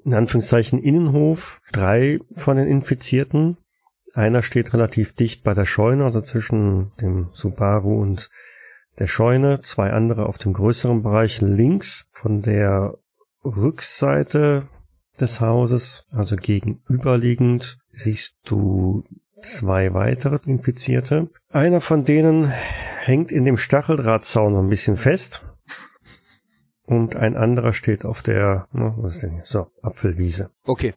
in 0.04 0.14
Anführungszeichen, 0.14 0.82
Innenhof 0.82 1.60
drei 1.72 2.18
von 2.34 2.56
den 2.56 2.66
Infizierten. 2.66 3.58
Einer 4.14 4.42
steht 4.42 4.74
relativ 4.74 5.12
dicht 5.12 5.42
bei 5.42 5.54
der 5.54 5.64
Scheune, 5.64 6.04
also 6.04 6.20
zwischen 6.20 6.92
dem 7.00 7.30
Subaru 7.32 8.00
und 8.00 8.28
der 8.98 9.06
Scheune. 9.06 9.60
Zwei 9.62 9.92
andere 9.92 10.26
auf 10.26 10.38
dem 10.38 10.52
größeren 10.52 11.02
Bereich 11.02 11.40
links 11.40 12.04
von 12.12 12.42
der 12.42 12.98
Rückseite 13.44 14.68
des 15.20 15.40
Hauses, 15.40 16.04
also 16.14 16.36
gegenüberliegend, 16.36 17.78
siehst 17.90 18.36
du 18.44 19.04
zwei 19.42 19.92
weitere 19.92 20.38
Infizierte. 20.44 21.30
Einer 21.50 21.80
von 21.80 22.04
denen 22.04 22.50
hängt 22.50 23.30
in 23.32 23.44
dem 23.44 23.56
Stacheldrahtzaun 23.56 24.54
so 24.54 24.60
ein 24.60 24.68
bisschen 24.68 24.96
fest. 24.96 25.44
Und 26.84 27.16
ein 27.16 27.36
anderer 27.36 27.72
steht 27.72 28.04
auf 28.04 28.22
der, 28.22 28.68
na, 28.72 28.94
was 28.98 29.14
ist 29.14 29.22
denn 29.22 29.32
hier? 29.32 29.44
So, 29.44 29.68
Apfelwiese. 29.82 30.50
Okay, 30.64 30.94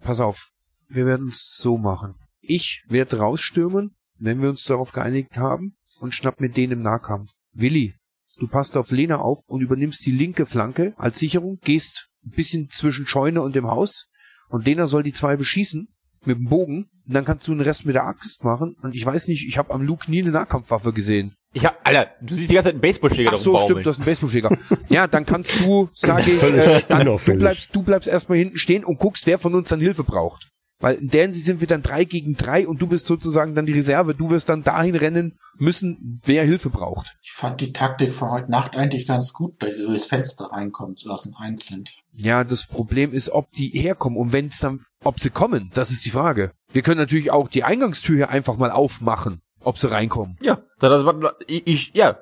pass 0.00 0.20
auf. 0.20 0.50
Wir 0.88 1.06
werden 1.06 1.28
es 1.28 1.56
so 1.56 1.78
machen. 1.78 2.14
Ich 2.40 2.84
werde 2.88 3.18
rausstürmen, 3.18 3.96
wenn 4.18 4.42
wir 4.42 4.50
uns 4.50 4.64
darauf 4.64 4.92
geeinigt 4.92 5.36
haben, 5.36 5.76
und 6.00 6.14
schnapp 6.14 6.40
mir 6.40 6.48
den 6.48 6.72
im 6.72 6.82
Nahkampf. 6.82 7.30
Willi, 7.52 7.94
du 8.38 8.48
passt 8.48 8.76
auf 8.76 8.90
Lena 8.90 9.18
auf 9.18 9.44
und 9.48 9.60
übernimmst 9.60 10.04
die 10.04 10.12
linke 10.12 10.46
Flanke 10.46 10.94
als 10.96 11.18
Sicherung, 11.18 11.58
gehst 11.62 12.08
ein 12.24 12.30
bisschen 12.30 12.70
zwischen 12.70 13.06
Scheune 13.06 13.42
und 13.42 13.54
dem 13.54 13.66
Haus, 13.66 14.10
und 14.48 14.66
Lena 14.66 14.86
soll 14.86 15.02
die 15.02 15.12
zwei 15.12 15.36
beschießen 15.36 15.88
mit 16.24 16.38
dem 16.38 16.46
Bogen, 16.46 16.90
und 17.10 17.14
dann 17.14 17.24
kannst 17.24 17.48
du 17.48 17.52
den 17.52 17.60
Rest 17.60 17.84
mit 17.86 17.96
der 17.96 18.04
Axt 18.04 18.44
machen. 18.44 18.76
Und 18.82 18.94
ich 18.94 19.04
weiß 19.04 19.26
nicht, 19.26 19.44
ich 19.48 19.58
habe 19.58 19.74
am 19.74 19.82
Luke 19.82 20.08
nie 20.08 20.22
eine 20.22 20.30
Nahkampfwaffe 20.30 20.92
gesehen. 20.92 21.34
Ich 21.52 21.66
hab, 21.66 21.80
Alter, 21.82 22.08
du 22.22 22.34
siehst 22.34 22.52
die 22.52 22.54
ganze 22.54 22.68
Zeit 22.68 22.74
einen 22.74 22.80
Baseballschläger 22.80 23.30
Ach 23.30 23.42
drauf 23.42 23.42
so, 23.42 23.64
stimmt, 23.64 23.84
das 23.84 23.96
ist 23.96 24.02
ein 24.02 24.04
Baseballschläger. 24.04 24.56
ja, 24.88 25.08
dann 25.08 25.26
kannst 25.26 25.58
du, 25.58 25.88
sage 25.92 26.22
ich, 26.30 26.40
äh, 26.40 26.82
dann, 26.86 27.04
du 27.04 27.36
bleibst, 27.36 27.74
du 27.74 27.82
bleibst 27.82 28.06
erstmal 28.06 28.38
hinten 28.38 28.58
stehen 28.58 28.84
und 28.84 29.00
guckst, 29.00 29.26
wer 29.26 29.40
von 29.40 29.56
uns 29.56 29.70
dann 29.70 29.80
Hilfe 29.80 30.04
braucht. 30.04 30.49
Weil 30.80 30.96
in 30.96 31.08
der 31.08 31.22
Hinsicht 31.22 31.44
sind 31.44 31.60
wir 31.60 31.68
dann 31.68 31.82
drei 31.82 32.04
gegen 32.04 32.36
drei 32.36 32.66
und 32.66 32.80
du 32.80 32.86
bist 32.86 33.06
sozusagen 33.06 33.54
dann 33.54 33.66
die 33.66 33.74
Reserve. 33.74 34.14
Du 34.14 34.30
wirst 34.30 34.48
dann 34.48 34.62
dahin 34.62 34.96
rennen 34.96 35.38
müssen, 35.58 36.18
wer 36.24 36.42
Hilfe 36.44 36.70
braucht. 36.70 37.18
Ich 37.22 37.32
fand 37.32 37.60
die 37.60 37.72
Taktik 37.72 38.14
von 38.14 38.30
heute 38.30 38.50
Nacht 38.50 38.76
eigentlich 38.76 39.06
ganz 39.06 39.34
gut, 39.34 39.62
da 39.62 39.66
die 39.66 39.82
durchs 39.82 40.06
Fenster 40.06 40.46
reinkommen 40.46 40.96
zu 40.96 41.08
lassen, 41.08 41.34
einzeln. 41.38 41.84
Ja, 42.14 42.44
das 42.44 42.66
Problem 42.66 43.12
ist, 43.12 43.30
ob 43.30 43.50
die 43.52 43.68
herkommen 43.68 44.18
und 44.18 44.32
wenn 44.32 44.46
es 44.46 44.58
dann, 44.58 44.86
ob 45.04 45.20
sie 45.20 45.30
kommen, 45.30 45.70
das 45.74 45.90
ist 45.90 46.06
die 46.06 46.10
Frage. 46.10 46.52
Wir 46.72 46.82
können 46.82 46.98
natürlich 46.98 47.30
auch 47.30 47.48
die 47.48 47.64
Eingangstür 47.64 48.16
hier 48.16 48.30
einfach 48.30 48.56
mal 48.56 48.70
aufmachen, 48.70 49.42
ob 49.60 49.76
sie 49.76 49.90
reinkommen. 49.90 50.38
Ja, 50.40 50.62
dann, 50.78 50.92
also, 50.92 51.30
ich, 51.46 51.66
ich, 51.66 51.90
ja, 51.94 52.18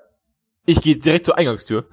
ich 0.66 0.81
gehe 0.81 0.97
direkt 0.97 1.27
zur 1.27 1.38
Eingangstür. 1.38 1.88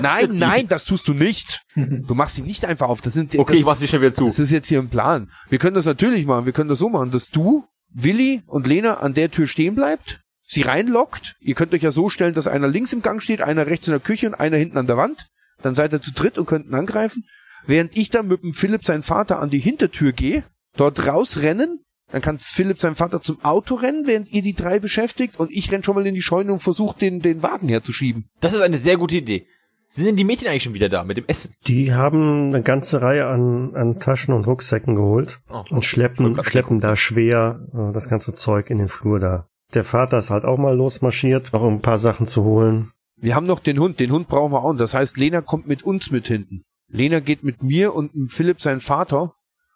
Nein, 0.00 0.32
die. 0.32 0.38
nein, 0.38 0.68
das 0.68 0.84
tust 0.84 1.08
du 1.08 1.14
nicht. 1.14 1.62
Du 1.74 2.14
machst 2.14 2.36
sie 2.36 2.42
nicht 2.42 2.64
einfach 2.64 2.88
auf. 2.88 3.00
Das 3.00 3.14
sind 3.14 3.34
Okay, 3.34 3.52
das, 3.52 3.60
ich 3.60 3.66
mach 3.66 3.76
sie 3.76 3.88
schnell 3.88 4.00
wieder 4.00 4.12
zu. 4.12 4.26
Das 4.26 4.38
ist 4.38 4.50
jetzt 4.50 4.68
hier 4.68 4.78
ein 4.78 4.88
Plan. 4.88 5.30
Wir 5.48 5.58
können 5.58 5.74
das 5.74 5.84
natürlich 5.84 6.26
machen. 6.26 6.46
Wir 6.46 6.52
können 6.52 6.68
das 6.68 6.78
so 6.78 6.88
machen, 6.88 7.10
dass 7.10 7.30
du, 7.30 7.64
Willi 7.92 8.42
und 8.46 8.66
Lena 8.66 8.98
an 8.98 9.14
der 9.14 9.30
Tür 9.30 9.46
stehen 9.46 9.74
bleibt, 9.74 10.20
sie 10.42 10.62
reinlockt. 10.62 11.36
Ihr 11.40 11.54
könnt 11.54 11.74
euch 11.74 11.82
ja 11.82 11.90
so 11.90 12.08
stellen, 12.08 12.34
dass 12.34 12.46
einer 12.46 12.68
links 12.68 12.92
im 12.92 13.02
Gang 13.02 13.22
steht, 13.22 13.40
einer 13.40 13.66
rechts 13.66 13.86
in 13.88 13.92
der 13.92 14.00
Küche 14.00 14.28
und 14.28 14.34
einer 14.34 14.56
hinten 14.56 14.78
an 14.78 14.86
der 14.86 14.96
Wand. 14.96 15.26
Dann 15.62 15.74
seid 15.74 15.92
ihr 15.92 16.00
zu 16.00 16.12
dritt 16.12 16.38
und 16.38 16.46
könnt 16.46 16.66
ihn 16.66 16.74
angreifen. 16.74 17.24
Während 17.66 17.96
ich 17.96 18.10
dann 18.10 18.28
mit 18.28 18.42
dem 18.42 18.54
Philipp, 18.54 18.84
sein 18.84 19.02
Vater, 19.02 19.40
an 19.40 19.50
die 19.50 19.58
Hintertür 19.58 20.12
gehe, 20.12 20.44
dort 20.76 21.06
rausrennen, 21.06 21.80
dann 22.10 22.22
kann 22.22 22.38
Philipp, 22.38 22.78
sein 22.78 22.96
Vater, 22.96 23.22
zum 23.22 23.42
Auto 23.44 23.74
rennen, 23.74 24.06
während 24.06 24.30
ihr 24.30 24.42
die 24.42 24.54
drei 24.54 24.78
beschäftigt 24.78 25.40
und 25.40 25.50
ich 25.50 25.72
renn 25.72 25.82
schon 25.82 25.94
mal 25.94 26.06
in 26.06 26.14
die 26.14 26.22
Scheune 26.22 26.52
und 26.52 26.60
versuche, 26.60 26.98
den, 26.98 27.20
den 27.20 27.42
Wagen 27.42 27.68
herzuschieben. 27.68 28.28
Das 28.40 28.52
ist 28.52 28.60
eine 28.60 28.76
sehr 28.76 28.98
gute 28.98 29.16
Idee. 29.16 29.46
Sind 29.94 30.06
denn 30.06 30.16
die 30.16 30.24
Mädchen 30.24 30.48
eigentlich 30.48 30.64
schon 30.64 30.74
wieder 30.74 30.88
da 30.88 31.04
mit 31.04 31.18
dem 31.18 31.26
Essen? 31.28 31.52
Die 31.68 31.94
haben 31.94 32.48
eine 32.48 32.64
ganze 32.64 33.00
Reihe 33.00 33.28
an, 33.28 33.76
an 33.76 34.00
Taschen 34.00 34.34
und 34.34 34.44
Rucksäcken 34.44 34.96
geholt 34.96 35.40
Oh, 35.48 35.62
und 35.70 35.84
schleppen, 35.84 36.36
schleppen 36.42 36.80
da 36.80 36.96
schwer 36.96 37.64
äh, 37.72 37.92
das 37.92 38.08
ganze 38.08 38.34
Zeug 38.34 38.70
in 38.70 38.78
den 38.78 38.88
Flur 38.88 39.20
da. 39.20 39.46
Der 39.72 39.84
Vater 39.84 40.18
ist 40.18 40.30
halt 40.30 40.44
auch 40.44 40.58
mal 40.58 40.76
losmarschiert, 40.76 41.52
noch 41.52 41.62
um 41.62 41.74
ein 41.74 41.80
paar 41.80 41.98
Sachen 41.98 42.26
zu 42.26 42.42
holen. 42.42 42.90
Wir 43.18 43.36
haben 43.36 43.46
noch 43.46 43.60
den 43.60 43.78
Hund, 43.78 44.00
den 44.00 44.10
Hund 44.10 44.26
brauchen 44.26 44.50
wir 44.50 44.64
auch. 44.64 44.74
Das 44.74 44.94
heißt, 44.94 45.16
Lena 45.16 45.42
kommt 45.42 45.68
mit 45.68 45.84
uns 45.84 46.10
mit 46.10 46.26
hinten. 46.26 46.64
Lena 46.88 47.20
geht 47.20 47.44
mit 47.44 47.62
mir 47.62 47.94
und 47.94 48.16
mit 48.16 48.32
Philipp, 48.32 48.60
sein 48.60 48.80
Vater, 48.80 49.34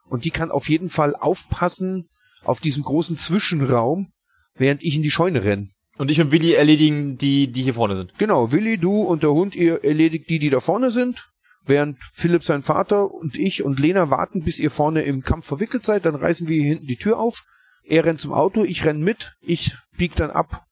und 0.08 0.24
die 0.24 0.30
kann 0.30 0.50
auf 0.50 0.68
jeden 0.68 0.88
Fall 0.88 1.14
aufpassen 1.14 2.08
auf 2.42 2.58
diesem 2.58 2.82
großen 2.82 3.14
Zwischenraum, 3.14 4.10
während 4.56 4.82
ich 4.82 4.96
in 4.96 5.04
die 5.04 5.12
Scheune 5.12 5.44
renne. 5.44 5.68
Und 5.98 6.10
ich 6.10 6.20
und 6.20 6.30
Willi 6.30 6.52
erledigen 6.52 7.18
die, 7.18 7.50
die 7.50 7.62
hier 7.62 7.74
vorne 7.74 7.96
sind. 7.96 8.16
Genau, 8.18 8.52
Willi, 8.52 8.78
du 8.78 9.02
und 9.02 9.24
der 9.24 9.32
Hund, 9.32 9.56
ihr 9.56 9.84
erledigt 9.84 10.30
die, 10.30 10.38
die 10.38 10.48
da 10.48 10.60
vorne 10.60 10.90
sind, 10.90 11.28
während 11.66 11.98
Philipp, 12.12 12.44
sein 12.44 12.62
Vater 12.62 13.12
und 13.12 13.36
ich 13.36 13.64
und 13.64 13.80
Lena 13.80 14.08
warten, 14.08 14.44
bis 14.44 14.60
ihr 14.60 14.70
vorne 14.70 15.02
im 15.02 15.22
Kampf 15.22 15.46
verwickelt 15.46 15.84
seid, 15.84 16.04
dann 16.04 16.14
reißen 16.14 16.48
wir 16.48 16.56
hier 16.56 16.68
hinten 16.68 16.86
die 16.86 16.96
Tür 16.96 17.18
auf. 17.18 17.44
Er 17.82 18.04
rennt 18.04 18.20
zum 18.20 18.32
Auto, 18.32 18.62
ich 18.62 18.84
renn 18.84 19.00
mit, 19.00 19.32
ich 19.40 19.76
bieg 19.96 20.14
dann 20.14 20.30
ab 20.30 20.64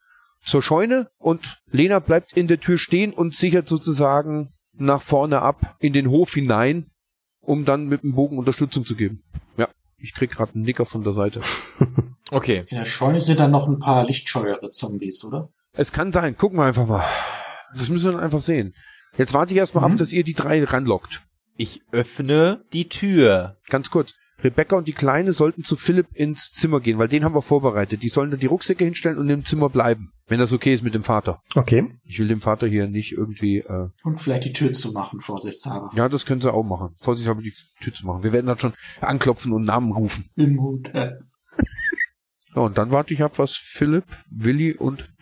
zur 0.44 0.62
Scheune 0.62 1.10
und 1.18 1.58
Lena 1.70 1.98
bleibt 1.98 2.34
in 2.34 2.46
der 2.46 2.60
Tür 2.60 2.78
stehen 2.78 3.12
und 3.12 3.34
sichert 3.34 3.68
sozusagen 3.68 4.52
nach 4.72 5.02
vorne 5.02 5.42
ab 5.42 5.76
in 5.80 5.92
den 5.92 6.08
Hof 6.08 6.34
hinein, 6.34 6.86
um 7.40 7.64
dann 7.64 7.86
mit 7.86 8.04
dem 8.04 8.14
Bogen 8.14 8.38
Unterstützung 8.38 8.84
zu 8.84 8.94
geben. 8.94 9.24
Ja, 9.56 9.68
ich 9.98 10.14
krieg 10.14 10.30
gerade 10.30 10.54
einen 10.54 10.62
Nicker 10.64 10.86
von 10.86 11.02
der 11.04 11.12
Seite. 11.12 11.40
Okay. 12.32 12.64
In 12.70 12.78
der 12.78 12.84
Scheune 12.84 13.20
sind 13.20 13.38
dann 13.38 13.52
noch 13.52 13.68
ein 13.68 13.78
paar 13.78 14.04
lichtscheuere 14.04 14.72
Zombies, 14.72 15.22
oder? 15.22 15.50
Es 15.74 15.92
kann 15.92 16.10
sein, 16.10 16.36
gucken 16.36 16.58
wir 16.58 16.64
einfach 16.64 16.84
mal. 16.88 17.04
Das 17.76 17.88
müssen 17.88 18.06
wir 18.06 18.12
dann 18.14 18.20
einfach 18.20 18.42
sehen. 18.42 18.74
Jetzt 19.16 19.32
warte 19.32 19.52
ich 19.54 19.58
erstmal 19.58 19.84
Mhm. 19.86 19.92
ab, 19.92 19.98
dass 19.98 20.12
ihr 20.12 20.24
die 20.24 20.34
drei 20.34 20.64
ranlockt. 20.64 21.22
Ich 21.56 21.82
öffne 21.92 22.64
die 22.72 22.88
Tür. 22.88 23.56
Ganz 23.68 23.90
kurz. 23.90 24.14
Rebecca 24.42 24.76
und 24.76 24.88
die 24.88 24.92
Kleine 24.92 25.32
sollten 25.32 25.62
zu 25.62 25.76
Philipp 25.76 26.08
ins 26.14 26.50
Zimmer 26.50 26.80
gehen, 26.80 26.98
weil 26.98 27.06
den 27.06 27.24
haben 27.24 27.34
wir 27.36 27.42
vorbereitet. 27.42 28.02
Die 28.02 28.08
sollen 28.08 28.32
dann 28.32 28.40
die 28.40 28.46
Rucksäcke 28.46 28.84
hinstellen 28.84 29.18
und 29.18 29.30
im 29.30 29.44
Zimmer 29.44 29.70
bleiben. 29.70 30.10
Wenn 30.28 30.40
das 30.40 30.52
okay 30.52 30.74
ist 30.74 30.82
mit 30.82 30.92
dem 30.94 31.04
Vater. 31.04 31.40
Okay. 31.54 31.88
Ich 32.04 32.18
will 32.18 32.26
dem 32.28 32.40
Vater 32.40 32.66
hier 32.66 32.88
nicht 32.88 33.12
irgendwie, 33.12 33.58
äh, 33.58 33.88
Und 34.02 34.18
vielleicht 34.20 34.44
die 34.44 34.52
Tür 34.52 34.72
zu 34.72 34.92
machen, 34.92 35.20
vorsichtshalber. 35.20 35.90
ja, 35.94 36.08
das 36.08 36.26
können 36.26 36.40
sie 36.40 36.52
auch 36.52 36.64
machen. 36.64 36.94
Vorsichtshalber 36.98 37.42
die 37.42 37.54
Tür 37.80 37.94
zu 37.94 38.04
machen. 38.06 38.24
Wir 38.24 38.32
werden 38.32 38.46
dann 38.46 38.58
schon 38.58 38.74
anklopfen 39.00 39.52
und 39.52 39.64
Namen 39.64 39.92
rufen. 39.92 40.28
Im 40.36 40.60
Hotel. 40.60 41.18
Ja, 42.54 42.62
und 42.62 42.78
dann 42.78 42.90
warte 42.90 43.12
ich 43.12 43.22
ab, 43.22 43.38
was 43.38 43.54
Philipp, 43.54 44.04
Willi 44.30 44.72
und 44.72 45.12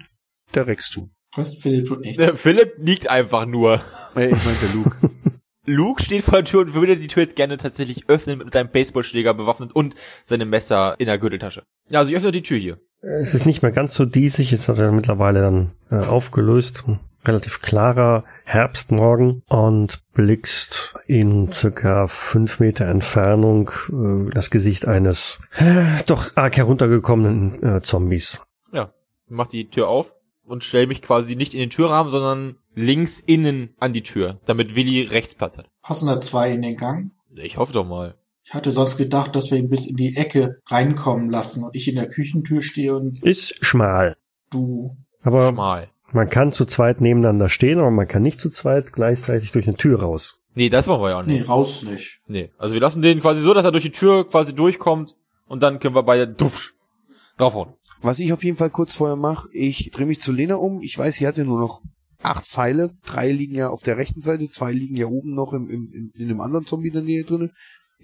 der 0.55 0.69
Rex 0.69 0.91
tun. 0.91 1.11
Was? 1.35 1.55
Philipp 1.57 1.85
tut 1.89 1.99
nichts. 2.01 2.17
Der 2.17 2.37
Philipp 2.37 2.75
liegt 2.79 3.11
einfach 3.11 3.45
nur. 3.45 3.83
Äh, 4.15 4.33
ich 4.33 4.45
meine 4.45 4.57
der 4.63 4.69
Luke. 4.73 5.11
Luke 5.67 6.01
steht 6.01 6.23
vor 6.23 6.35
der 6.35 6.45
Tür 6.45 6.61
und 6.61 6.75
würde 6.75 6.97
die 6.97 7.09
Tür 7.09 7.25
jetzt 7.25 7.35
gerne 7.35 7.57
tatsächlich 7.57 8.09
öffnen 8.09 8.39
mit 8.39 8.55
einem 8.55 8.71
Baseballschläger 8.71 9.35
bewaffnet 9.35 9.73
und 9.75 9.97
seinem 10.23 10.49
Messer 10.49 10.95
in 11.01 11.07
der 11.07 11.19
Gürteltasche. 11.19 11.65
Ja, 11.89 11.99
also 11.99 12.13
ich 12.13 12.17
öffne 12.17 12.31
die 12.31 12.43
Tür 12.45 12.59
hier. 12.59 12.79
Es 13.07 13.35
ist 13.35 13.45
nicht 13.45 13.63
mehr 13.63 13.73
ganz 13.73 13.95
so 13.95 14.07
diesig, 14.07 14.53
es 14.53 14.69
hat 14.69 14.79
ja 14.79 14.91
mittlerweile 14.91 15.43
dann 15.43 15.73
äh, 15.91 16.07
aufgelöst. 16.07 16.85
Ein 16.87 17.01
relativ 17.25 17.61
klarer 17.61 18.25
Herbstmorgen 18.45 19.43
und 19.49 20.03
blickst 20.13 20.95
in 21.07 21.53
circa 21.53 22.07
fünf 22.07 22.61
Meter 22.61 22.87
Entfernung 22.87 23.71
äh, 23.91 24.31
das 24.31 24.51
Gesicht 24.51 24.87
eines 24.87 25.41
äh, 25.57 25.85
doch 26.07 26.37
arg 26.37 26.57
heruntergekommenen 26.57 27.63
äh, 27.63 27.83
Zombies. 27.83 28.41
Ja, 28.73 28.93
mach 29.29 29.49
die 29.49 29.69
Tür 29.69 29.89
auf 29.89 30.15
und 30.45 30.65
stell 30.65 30.87
mich 30.87 31.03
quasi 31.03 31.37
nicht 31.37 31.55
in 31.55 31.61
den 31.61 31.71
Türrahmen, 31.71 32.11
sondern 32.11 32.57
links 32.75 33.21
innen 33.21 33.75
an 33.79 33.93
die 33.93 34.03
Tür, 34.03 34.41
damit 34.47 34.75
Willi 34.75 35.03
rechts 35.03 35.35
Platz 35.35 35.59
hat. 35.59 35.71
Passen 35.83 36.07
da 36.07 36.21
zwei 36.21 36.53
in 36.53 36.63
den 36.63 36.77
Gang? 36.77 37.11
Ich 37.35 37.57
hoffe 37.57 37.73
doch 37.73 37.87
mal. 37.87 38.15
Ich 38.47 38.53
hatte 38.55 38.71
sonst 38.73 38.97
gedacht, 38.99 39.35
dass 39.35 39.51
wir 39.51 39.59
ihn 39.59 39.69
bis 39.71 39.87
in 39.87 39.97
die 39.97 40.17
Ecke 40.17 40.59
reinkommen 40.67 41.31
lassen 41.31 41.65
und 41.65 41.75
ich 41.75 41.89
in 41.89 41.97
der 41.97 42.09
Küchentür 42.09 42.61
stehe 42.63 42.95
und 42.95 43.23
Ist 43.23 43.65
schmal. 43.65 44.17
du. 44.51 44.97
Aber 45.23 45.49
Schmal. 45.53 45.89
man 46.13 46.29
kann 46.29 46.53
zu 46.53 46.67
zweit 46.67 47.01
nebeneinander 47.01 47.49
stehen, 47.49 47.79
aber 47.81 47.91
man 47.91 48.07
kann 48.07 48.23
nicht 48.23 48.41
zu 48.41 48.51
zweit 48.51 48.93
gleichzeitig 48.93 49.53
durch 49.53 49.67
eine 49.67 49.77
Tür 49.79 50.01
raus. 50.03 50.41
Nee, 50.55 50.69
das 50.69 50.87
wollen 50.87 51.01
wir 51.01 51.11
ja 51.11 51.19
auch 51.21 51.25
Nee, 51.27 51.39
nicht. 51.39 51.49
raus 51.49 51.83
nicht. 51.83 52.21
Nee. 52.29 52.51
Also 52.59 52.75
wir 52.75 52.81
lassen 52.83 53.01
den 53.01 53.21
quasi 53.21 53.41
so, 53.41 53.55
dass 53.55 53.65
er 53.65 53.73
durch 53.73 53.85
die 53.85 53.91
Tür 53.91 54.29
quasi 54.29 54.55
durchkommt 54.55 55.17
und 55.47 55.63
dann 55.63 55.79
können 55.79 55.95
wir 55.95 56.03
beide 56.03 56.29
duff 56.29 56.75
draufhauen. 57.39 57.73
Was 58.03 58.21
ich 58.21 58.33
auf 58.35 58.45
jeden 58.45 58.59
Fall 58.59 58.69
kurz 58.71 58.95
vorher 58.95 59.17
mache, 59.17 59.49
ich 59.53 59.91
drehe 59.91 60.05
mich 60.07 60.21
zu 60.21 60.31
Lena 60.31 60.57
um. 60.57 60.83
Ich 60.83 60.97
weiß, 60.99 61.17
sie 61.17 61.27
hatte 61.27 61.45
nur 61.45 61.59
noch 61.59 61.81
acht 62.23 62.47
Pfeile. 62.47 62.91
Drei 63.07 63.33
liegen 63.33 63.55
ja 63.55 63.71
auf 63.71 63.83
der 63.83 63.97
rechten 63.97 64.21
Seite, 64.21 64.47
zwei 64.51 64.73
liegen 64.73 64.97
ja 64.97 65.07
oben 65.07 65.35
noch 65.35 65.55
im, 65.55 65.71
im, 65.71 66.13
in 66.15 66.29
dem 66.29 66.41
anderen 66.43 66.67
Zombie 66.67 66.89
in 66.89 66.95
der 66.95 67.03
Nähe 67.03 67.25
drinne. 67.25 67.51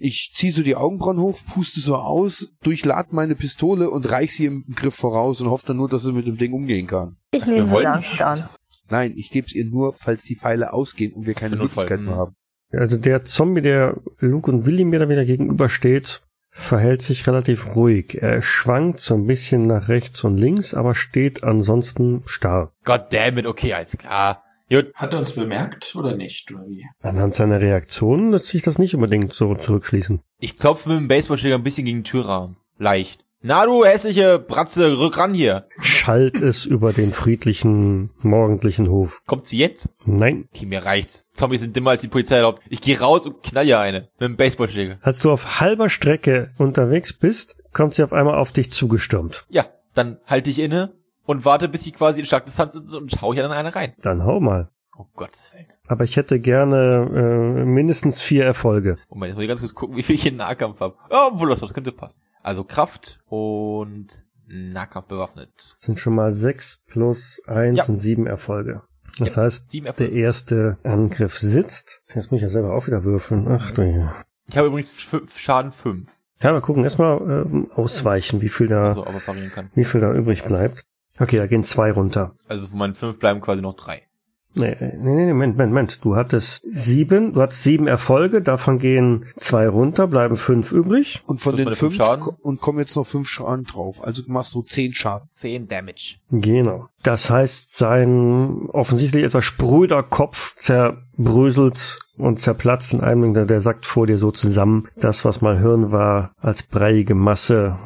Ich 0.03 0.31
ziehe 0.33 0.51
so 0.51 0.63
die 0.63 0.75
Augenbrauen 0.75 1.19
hoch, 1.19 1.37
puste 1.53 1.79
so 1.79 1.95
aus, 1.95 2.51
durchlad 2.63 3.13
meine 3.13 3.35
Pistole 3.35 3.89
und 3.89 4.09
reich 4.09 4.33
sie 4.33 4.45
im 4.45 4.65
Griff 4.75 4.95
voraus 4.95 5.41
und 5.41 5.49
hoffe 5.49 5.67
dann 5.67 5.77
nur, 5.77 5.89
dass 5.89 6.03
sie 6.03 6.11
mit 6.13 6.25
dem 6.25 6.37
Ding 6.37 6.53
umgehen 6.53 6.87
kann. 6.87 7.17
Ich 7.31 7.45
Wir 7.45 7.53
nehme 7.53 7.67
sie 7.67 7.71
wollten 7.71 7.91
dankend 7.91 8.21
an. 8.21 8.49
Nein, 8.89 9.13
ich 9.15 9.29
gebe 9.29 9.45
es 9.45 9.53
ihr 9.53 9.65
nur, 9.65 9.93
falls 9.93 10.23
die 10.23 10.35
Pfeile 10.35 10.73
ausgehen 10.73 11.13
und 11.13 11.27
wir 11.27 11.35
keine 11.35 11.55
Möglichkeit 11.55 12.01
mehr 12.01 12.13
hm. 12.13 12.19
haben. 12.19 12.35
Also 12.71 12.97
der 12.97 13.23
Zombie, 13.25 13.61
der 13.61 14.01
Luke 14.19 14.49
und 14.49 14.65
Willi 14.65 14.85
mir 14.85 14.99
da 14.99 15.09
wieder 15.09 15.25
gegenübersteht, 15.25 16.21
verhält 16.49 17.01
sich 17.01 17.27
relativ 17.27 17.75
ruhig. 17.75 18.21
Er 18.21 18.41
schwankt 18.41 18.99
so 18.99 19.15
ein 19.15 19.25
bisschen 19.25 19.61
nach 19.61 19.87
rechts 19.87 20.23
und 20.23 20.37
links, 20.37 20.73
aber 20.73 20.95
steht 20.95 21.43
ansonsten 21.43 22.23
starr. 22.25 22.73
God 22.83 23.05
damn 23.11 23.37
it, 23.37 23.45
okay, 23.45 23.73
alles 23.73 23.97
klar. 23.97 24.43
Gut. 24.71 24.93
Hat 24.95 25.13
er 25.13 25.19
uns 25.19 25.33
bemerkt 25.33 25.95
oder 25.95 26.15
nicht, 26.15 26.51
oder 26.51 26.65
wie? 26.65 26.85
Anhand 27.01 27.35
seiner 27.35 27.59
Reaktionen 27.59 28.31
lässt 28.31 28.47
sich 28.47 28.61
das 28.61 28.79
nicht 28.79 28.95
unbedingt 28.95 29.33
so 29.33 29.53
zurückschließen. 29.53 30.21
Ich 30.39 30.57
klopfe 30.57 30.87
mit 30.89 30.97
dem 30.97 31.07
Baseballschläger 31.09 31.55
ein 31.55 31.63
bisschen 31.63 31.85
gegen 31.85 31.99
den 31.99 32.03
Türrahmen. 32.05 32.55
Leicht. 32.77 33.25
Na 33.43 33.65
du 33.65 33.83
hässliche 33.83 34.37
Bratze, 34.39 34.99
rück 34.99 35.17
ran 35.17 35.33
hier. 35.33 35.65
Schallt 35.81 36.39
es 36.39 36.65
über 36.67 36.93
den 36.93 37.11
friedlichen 37.11 38.11
morgendlichen 38.21 38.87
Hof. 38.87 39.23
Kommt 39.25 39.47
sie 39.47 39.57
jetzt? 39.57 39.89
Nein, 40.05 40.47
Okay, 40.53 40.67
mir 40.67 40.85
reicht's. 40.85 41.23
Zombies 41.33 41.61
sind 41.61 41.75
dümmer 41.75 41.89
als 41.91 42.01
die 42.03 42.07
Polizei 42.07 42.35
erlaubt. 42.35 42.61
Ich 42.69 42.81
gehe 42.81 42.99
raus 42.99 43.25
und 43.25 43.41
knall 43.43 43.67
ihr 43.67 43.79
eine. 43.79 44.09
Mit 44.19 44.29
dem 44.29 44.37
Baseballschläger. 44.37 44.99
als 45.01 45.19
du 45.19 45.31
auf 45.31 45.59
halber 45.59 45.89
Strecke 45.89 46.51
unterwegs 46.59 47.13
bist, 47.13 47.57
kommt 47.73 47.95
sie 47.95 48.03
auf 48.03 48.13
einmal 48.13 48.35
auf 48.37 48.51
dich 48.51 48.71
zugestürmt. 48.71 49.45
Ja, 49.49 49.65
dann 49.95 50.19
halte 50.27 50.49
ich 50.49 50.59
inne 50.59 50.93
und 51.31 51.45
warte, 51.45 51.67
bis 51.67 51.83
sie 51.83 51.91
quasi 51.91 52.19
in 52.19 52.25
Schlagdistanz 52.25 52.75
ist 52.75 52.93
und 52.93 53.21
hau 53.21 53.33
hier 53.33 53.43
dann 53.43 53.51
eine 53.51 53.73
rein. 53.75 53.93
Dann 54.01 54.23
hau 54.23 54.39
mal. 54.39 54.69
Oh 54.97 55.05
Gottes 55.15 55.51
Willen. 55.53 55.65
Aber 55.87 56.03
ich 56.03 56.15
hätte 56.17 56.39
gerne 56.39 57.09
äh, 57.61 57.65
mindestens 57.65 58.21
vier 58.21 58.45
Erfolge. 58.45 58.95
Moment, 59.09 59.29
jetzt 59.29 59.35
muss 59.35 59.43
ich 59.43 59.47
ganz 59.47 59.59
kurz 59.61 59.73
gucken, 59.73 59.95
wie 59.97 60.03
viel 60.03 60.15
ich 60.15 60.25
in 60.27 60.35
Nahkampf 60.35 60.79
habe. 60.79 60.95
Oh, 61.09 61.29
obwohl 61.33 61.49
das, 61.49 61.61
das 61.61 61.73
könnte 61.73 61.91
passen. 61.91 62.21
Also 62.43 62.63
Kraft 62.63 63.19
und 63.27 64.07
Nahkampf 64.47 65.07
bewaffnet. 65.07 65.49
Das 65.79 65.85
sind 65.85 65.99
schon 65.99 66.13
mal 66.13 66.33
sechs 66.33 66.83
plus 66.87 67.39
eins 67.47 67.77
Ja. 67.79 67.83
sind 67.85 67.97
sieben 67.97 68.27
Erfolge. 68.27 68.81
Das 69.17 69.35
Ja, 69.35 69.43
heißt, 69.43 69.73
der 69.73 70.11
erste 70.11 70.77
Angriff 70.83 71.37
sitzt. 71.39 72.01
Jetzt 72.13 72.31
muss 72.31 72.37
ich 72.39 72.43
ja 72.43 72.49
selber 72.49 72.73
auch 72.73 72.87
wieder 72.87 73.03
würfeln. 73.03 73.47
Ach 73.49 73.71
du 73.71 73.81
je. 73.83 74.05
Ich 74.47 74.57
habe 74.57 74.67
übrigens 74.67 74.89
fünf, 74.91 75.37
Schaden 75.37 75.71
fünf. 75.71 76.09
Ja, 76.43 76.53
wir 76.53 76.61
gucken 76.61 76.83
erstmal 76.83 77.21
ähm, 77.21 77.69
ausweichen, 77.75 78.41
wie 78.41 78.49
viel 78.49 78.67
da, 78.67 78.87
Also, 78.89 79.05
aber 79.05 79.19
parieren 79.19 79.51
kann. 79.51 79.69
wie 79.75 79.83
viel 79.85 80.01
da 80.01 80.13
übrig 80.13 80.43
bleibt. 80.43 80.83
Okay, 81.19 81.37
da 81.37 81.47
gehen 81.47 81.63
zwei 81.63 81.91
runter. 81.91 82.33
Also 82.47 82.67
von 82.67 82.79
meinen 82.79 82.95
fünf 82.95 83.19
bleiben 83.19 83.41
quasi 83.41 83.61
noch 83.61 83.75
drei. 83.75 84.03
Nee, 84.53 84.75
nee, 84.81 84.97
nee, 84.97 85.27
Moment, 85.31 85.53
Moment, 85.53 85.69
Moment. 85.71 85.99
Du 86.03 86.17
hattest 86.17 86.61
sieben, 86.65 87.31
du 87.31 87.41
hattest 87.41 87.63
sieben 87.63 87.87
Erfolge, 87.87 88.41
davon 88.41 88.79
gehen 88.79 89.25
zwei 89.39 89.65
runter, 89.69 90.07
bleiben 90.07 90.35
fünf 90.35 90.73
übrig. 90.73 91.23
Und 91.25 91.39
von 91.39 91.53
Das 91.53 91.59
den 91.59 91.67
fünf 91.67 91.77
fünf 91.79 91.95
Schaden? 91.95 92.27
und 92.41 92.59
kommen 92.59 92.79
jetzt 92.79 92.97
noch 92.97 93.07
fünf 93.07 93.29
Schaden 93.29 93.63
drauf. 93.63 94.03
Also 94.05 94.23
machst 94.27 94.53
du 94.53 94.61
zehn 94.63 94.93
Schaden. 94.93 95.29
10 95.31 95.69
Damage. 95.69 96.17
Genau. 96.31 96.87
Das 97.01 97.29
heißt, 97.29 97.77
sein 97.77 98.67
offensichtlich 98.73 99.23
etwas 99.23 99.45
spröder 99.45 100.03
Kopf 100.03 100.55
zerbröselt 100.55 101.99
und 102.17 102.41
zerplatzt 102.41 102.93
in 102.93 102.99
einem, 102.99 103.33
der, 103.33 103.45
der 103.45 103.61
sackt 103.61 103.85
vor 103.85 104.05
dir 104.05 104.17
so 104.17 104.31
zusammen. 104.31 104.83
Das, 104.97 105.23
was 105.23 105.39
mal 105.39 105.59
Hirn 105.59 105.93
war, 105.93 106.33
als 106.41 106.63
breiige 106.63 107.15
Masse, 107.15 107.77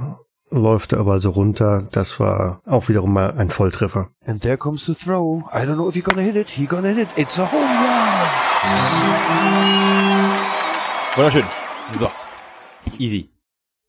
läuft 0.52 0.94
er 0.94 1.00
überall 1.00 1.22
so 1.22 1.32
runter. 1.32 1.88
Das 1.92 2.20
war 2.20 2.62
auch 2.66 2.88
wiederum 2.90 3.14
mal 3.14 3.32
ein 3.38 3.50
Volltreffer. 3.50 4.10
And 4.26 4.42
there 4.42 4.58
comes 4.58 4.86
the 4.86 4.94
throw. 4.96 5.44
I 5.54 5.60
don't 5.66 5.76
know 5.76 5.90
if 5.90 5.96
you're 5.96 6.04
gonna 6.04 6.22
hit 6.22 6.36
it. 6.36 6.50
He 6.50 6.66
gonna 6.66 6.90
hit 6.90 7.00
it. 7.00 7.08
It's 7.16 7.40
a 7.40 7.52
home 7.52 7.62
run. 7.64 9.16
Wunderschön. 11.16 11.46
So. 12.00 12.10
Easy. 13.00 13.30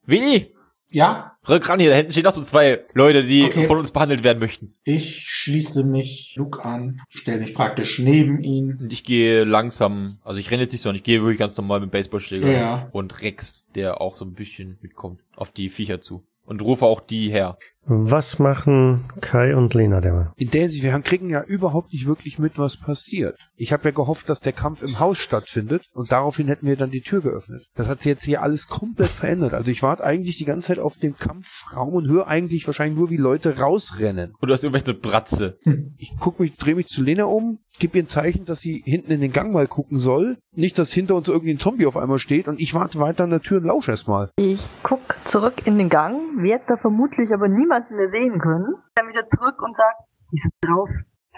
Willi! 0.06 0.52
Ja, 0.88 1.32
Rück 1.48 1.68
ran 1.68 1.80
hier, 1.80 1.90
da 1.90 1.96
hinten 1.96 2.12
stehen 2.12 2.22
noch 2.22 2.32
so 2.32 2.42
zwei 2.42 2.84
Leute, 2.94 3.24
die 3.24 3.44
Okay. 3.44 3.66
von 3.66 3.78
uns 3.78 3.90
behandelt 3.90 4.22
werden 4.22 4.38
möchten. 4.38 4.74
ich 4.84 5.26
schließe 5.28 5.82
mich 5.82 6.34
Luke 6.36 6.64
an, 6.64 7.00
stelle 7.08 7.38
mich 7.40 7.54
praktisch 7.54 7.98
neben 7.98 8.40
ihn. 8.40 8.76
Und 8.80 8.92
ich 8.92 9.02
gehe 9.02 9.42
langsam, 9.42 10.18
also 10.22 10.38
ich 10.38 10.48
renne 10.50 10.62
jetzt 10.62 10.70
nicht 10.72 10.82
so, 10.82 10.90
ich 10.92 11.02
gehe 11.02 11.20
wirklich 11.22 11.38
ganz 11.38 11.56
normal 11.56 11.80
mit 11.80 11.88
dem 11.88 11.92
Baseballschläger 11.92 12.50
Ja. 12.52 12.88
und 12.92 13.20
Rex, 13.22 13.64
der 13.74 14.00
auch 14.00 14.14
so 14.14 14.24
ein 14.24 14.34
bisschen 14.34 14.78
mitkommt, 14.80 15.20
auf 15.34 15.50
die 15.50 15.70
Viecher 15.70 16.00
zu. 16.00 16.24
Und 16.46 16.62
rufe 16.62 16.86
auch 16.86 17.00
die 17.00 17.30
her. 17.30 17.58
Was 17.88 18.40
machen 18.40 19.04
Kai 19.20 19.54
und 19.54 19.72
Lena 19.72 20.00
derweil? 20.00 20.32
In 20.36 20.50
der 20.50 20.62
Hinsicht, 20.62 20.82
wir 20.82 20.98
kriegen 21.00 21.30
ja 21.30 21.44
überhaupt 21.44 21.92
nicht 21.92 22.06
wirklich 22.06 22.36
mit, 22.36 22.58
was 22.58 22.76
passiert. 22.76 23.38
Ich 23.54 23.72
habe 23.72 23.84
ja 23.84 23.90
gehofft, 23.92 24.28
dass 24.28 24.40
der 24.40 24.52
Kampf 24.52 24.82
im 24.82 24.98
Haus 24.98 25.18
stattfindet 25.18 25.86
und 25.92 26.10
daraufhin 26.10 26.48
hätten 26.48 26.66
wir 26.66 26.76
dann 26.76 26.90
die 26.90 27.00
Tür 27.00 27.20
geöffnet. 27.20 27.66
Das 27.76 27.88
hat 27.88 28.02
sich 28.02 28.10
jetzt 28.10 28.24
hier 28.24 28.42
alles 28.42 28.66
komplett 28.66 29.10
verändert. 29.10 29.54
Also 29.54 29.70
ich 29.70 29.84
warte 29.84 30.02
eigentlich 30.02 30.36
die 30.36 30.44
ganze 30.44 30.68
Zeit 30.68 30.78
auf 30.80 30.96
dem 30.96 31.16
Kampfraum 31.16 31.94
und 31.94 32.08
höre 32.08 32.26
eigentlich 32.26 32.66
wahrscheinlich 32.66 32.98
nur, 32.98 33.10
wie 33.10 33.18
Leute 33.18 33.56
rausrennen. 33.56 34.32
Und 34.40 34.48
du 34.48 34.52
hast 34.52 34.64
irgendwelche 34.64 34.94
Bratze. 34.94 35.56
Ich 35.96 36.12
guck 36.18 36.40
mich, 36.40 36.56
drehe 36.56 36.74
mich 36.74 36.88
zu 36.88 37.04
Lena 37.04 37.24
um, 37.24 37.60
gebe 37.78 37.98
ihr 37.98 38.04
ein 38.04 38.08
Zeichen, 38.08 38.44
dass 38.44 38.60
sie 38.60 38.82
hinten 38.84 39.12
in 39.12 39.20
den 39.20 39.32
Gang 39.32 39.52
mal 39.52 39.66
gucken 39.66 39.98
soll. 39.98 40.38
Nicht, 40.54 40.78
dass 40.78 40.92
hinter 40.92 41.14
uns 41.14 41.28
irgendwie 41.28 41.52
ein 41.52 41.58
Zombie 41.58 41.86
auf 41.86 41.96
einmal 41.96 42.18
steht 42.18 42.48
und 42.48 42.60
ich 42.60 42.74
warte 42.74 42.98
weiter 42.98 43.24
an 43.24 43.30
der 43.30 43.40
Tür 43.40 43.58
und 43.58 43.64
lausche 43.64 43.90
erstmal. 43.90 44.30
Ich 44.36 44.60
guck 44.82 45.00
zurück 45.30 45.66
in 45.66 45.78
den 45.78 45.88
Gang, 45.88 46.42
werde 46.42 46.64
da 46.68 46.76
vermutlich 46.76 47.30
aber 47.32 47.48
niemanden 47.48 47.96
mehr 47.96 48.10
sehen 48.10 48.38
können. 48.38 48.74
Dann 48.94 49.08
wieder 49.08 49.26
zurück 49.28 49.60
und 49.62 49.76
sag, 49.76 49.94
die 50.32 50.38
sind 50.40 50.52
drauf. 50.62 50.88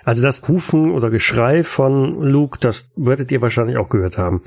Also 0.05 0.23
das 0.23 0.49
Rufen 0.49 0.93
oder 0.93 1.11
Geschrei 1.11 1.65
von 1.65 2.23
Luke, 2.23 2.59
das 2.61 2.91
werdet 2.97 3.33
ihr 3.33 3.43
wahrscheinlich 3.43 3.79
auch 3.79 3.89
gehört 3.89 4.17
haben. 4.19 4.43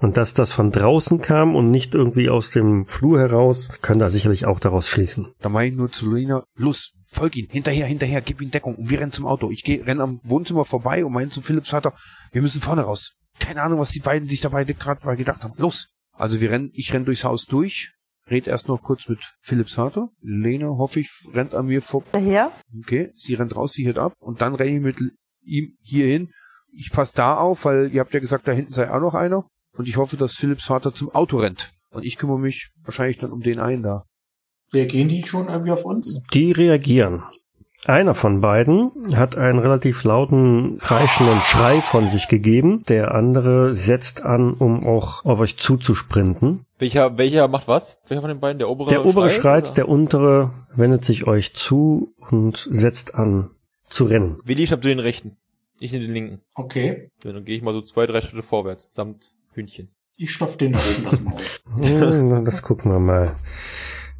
Und 0.00 0.16
dass 0.16 0.34
das 0.34 0.52
von 0.52 0.72
draußen 0.72 1.20
kam 1.20 1.54
und 1.54 1.70
nicht 1.70 1.94
irgendwie 1.94 2.28
aus 2.28 2.50
dem 2.50 2.86
Flur 2.86 3.18
heraus, 3.18 3.70
könnt 3.80 4.02
ihr 4.02 4.10
sicherlich 4.10 4.44
auch 4.46 4.60
daraus 4.60 4.88
schließen. 4.88 5.28
Da 5.40 5.48
meine 5.48 5.68
ich 5.68 5.76
nur 5.76 5.90
zu 5.90 6.12
Lena, 6.12 6.44
los, 6.56 6.92
folg 7.06 7.36
ihn, 7.36 7.48
hinterher, 7.50 7.86
hinterher, 7.86 8.20
gib 8.20 8.40
ihm 8.40 8.50
Deckung. 8.50 8.74
Und 8.76 8.90
wir 8.90 9.00
rennen 9.00 9.12
zum 9.12 9.26
Auto. 9.26 9.50
Ich 9.50 9.64
geh, 9.64 9.82
renn 9.82 10.00
am 10.00 10.20
Wohnzimmer 10.24 10.64
vorbei 10.64 11.04
und 11.04 11.12
meine 11.12 11.30
zu 11.30 11.40
Philipps 11.40 11.70
Vater, 11.70 11.94
wir 12.32 12.42
müssen 12.42 12.60
vorne 12.60 12.82
raus. 12.82 13.14
Keine 13.38 13.62
Ahnung, 13.62 13.78
was 13.78 13.90
die 13.90 14.00
beiden 14.00 14.28
sich 14.28 14.40
dabei 14.40 14.64
gerade 14.64 15.16
gedacht 15.16 15.42
haben. 15.42 15.54
Los. 15.56 15.88
Also 16.12 16.40
wir 16.40 16.50
rennen, 16.50 16.70
ich 16.72 16.92
renn 16.92 17.04
durchs 17.04 17.24
Haus 17.24 17.44
durch, 17.44 17.92
red 18.30 18.46
erst 18.46 18.68
noch 18.68 18.82
kurz 18.82 19.08
mit 19.08 19.18
Philipps 19.42 19.74
Vater. 19.74 20.08
Lena, 20.20 20.68
hoffe 20.68 21.00
ich, 21.00 21.10
rennt 21.32 21.54
an 21.54 21.66
mir 21.66 21.82
vor. 21.82 22.04
Daher, 22.12 22.52
Okay, 22.80 23.10
sie 23.14 23.34
rennt 23.34 23.54
raus, 23.54 23.72
sie 23.72 23.86
hört 23.86 23.98
ab 23.98 24.14
und 24.18 24.40
dann 24.40 24.54
renne 24.54 24.76
ich 24.76 24.82
mit 24.82 25.12
ihm 25.42 25.76
hier 25.82 26.06
hin. 26.06 26.30
Ich 26.72 26.90
passe 26.90 27.12
da 27.14 27.36
auf, 27.36 27.64
weil 27.64 27.92
ihr 27.92 28.00
habt 28.00 28.14
ja 28.14 28.20
gesagt, 28.20 28.48
da 28.48 28.52
hinten 28.52 28.72
sei 28.72 28.90
auch 28.90 29.00
noch 29.00 29.14
einer. 29.14 29.46
Und 29.72 29.88
ich 29.88 29.96
hoffe, 29.96 30.16
dass 30.16 30.36
Philipps 30.36 30.64
Vater 30.64 30.94
zum 30.94 31.14
Auto 31.14 31.38
rennt. 31.38 31.70
Und 31.90 32.04
ich 32.04 32.16
kümmere 32.16 32.38
mich 32.38 32.70
wahrscheinlich 32.82 33.18
dann 33.18 33.32
um 33.32 33.40
den 33.42 33.60
einen 33.60 33.82
da. 33.82 34.04
Reagieren 34.72 35.08
die 35.08 35.22
schon 35.24 35.48
irgendwie 35.48 35.70
auf 35.72 35.84
uns? 35.84 36.22
Die 36.34 36.52
reagieren. 36.52 37.22
Einer 37.84 38.16
von 38.16 38.40
beiden 38.40 38.90
hat 39.14 39.36
einen 39.36 39.60
relativ 39.60 40.02
lauten, 40.02 40.76
kreischenden 40.78 41.40
Schrei 41.42 41.80
von 41.80 42.08
sich 42.08 42.26
gegeben. 42.26 42.82
Der 42.88 43.14
andere 43.14 43.74
setzt 43.76 44.22
an, 44.24 44.54
um 44.54 44.84
auch 44.84 45.24
auf 45.24 45.38
euch 45.38 45.56
zuzusprinten. 45.56 46.66
Welcher, 46.80 47.16
welcher 47.16 47.46
macht 47.46 47.68
was? 47.68 47.98
Welcher 48.08 48.22
von 48.22 48.28
den 48.28 48.40
beiden? 48.40 48.58
Der 48.58 48.68
obere 48.68 48.88
Der 48.90 49.06
obere 49.06 49.30
schreit, 49.30 49.66
oder? 49.66 49.74
der 49.74 49.88
untere 49.88 50.50
wendet 50.74 51.04
sich 51.04 51.28
euch 51.28 51.54
zu 51.54 52.12
und 52.28 52.66
setzt 52.72 53.14
an 53.14 53.50
zu 53.86 54.04
rennen. 54.04 54.40
Willi 54.44 54.66
schnappt 54.66 54.84
den 54.84 54.98
rechten. 54.98 55.36
Ich 55.78 55.92
nehme 55.92 56.06
den 56.06 56.14
linken. 56.14 56.40
Okay. 56.56 57.10
Ja, 57.22 57.32
Dann 57.32 57.44
gehe 57.44 57.56
ich 57.56 57.62
mal 57.62 57.72
so 57.72 57.82
zwei, 57.82 58.06
drei 58.06 58.20
Schritte 58.20 58.42
vorwärts, 58.42 58.88
samt 58.90 59.32
Hühnchen. 59.52 59.90
Ich 60.16 60.32
stopf 60.32 60.56
den 60.56 60.72
da 60.72 60.78
oben 60.80 61.04
das 61.04 61.20
Maul. 61.22 61.36
Hm, 61.78 62.44
Das 62.44 62.62
gucken 62.62 62.90
wir 62.90 62.98
mal. 62.98 63.36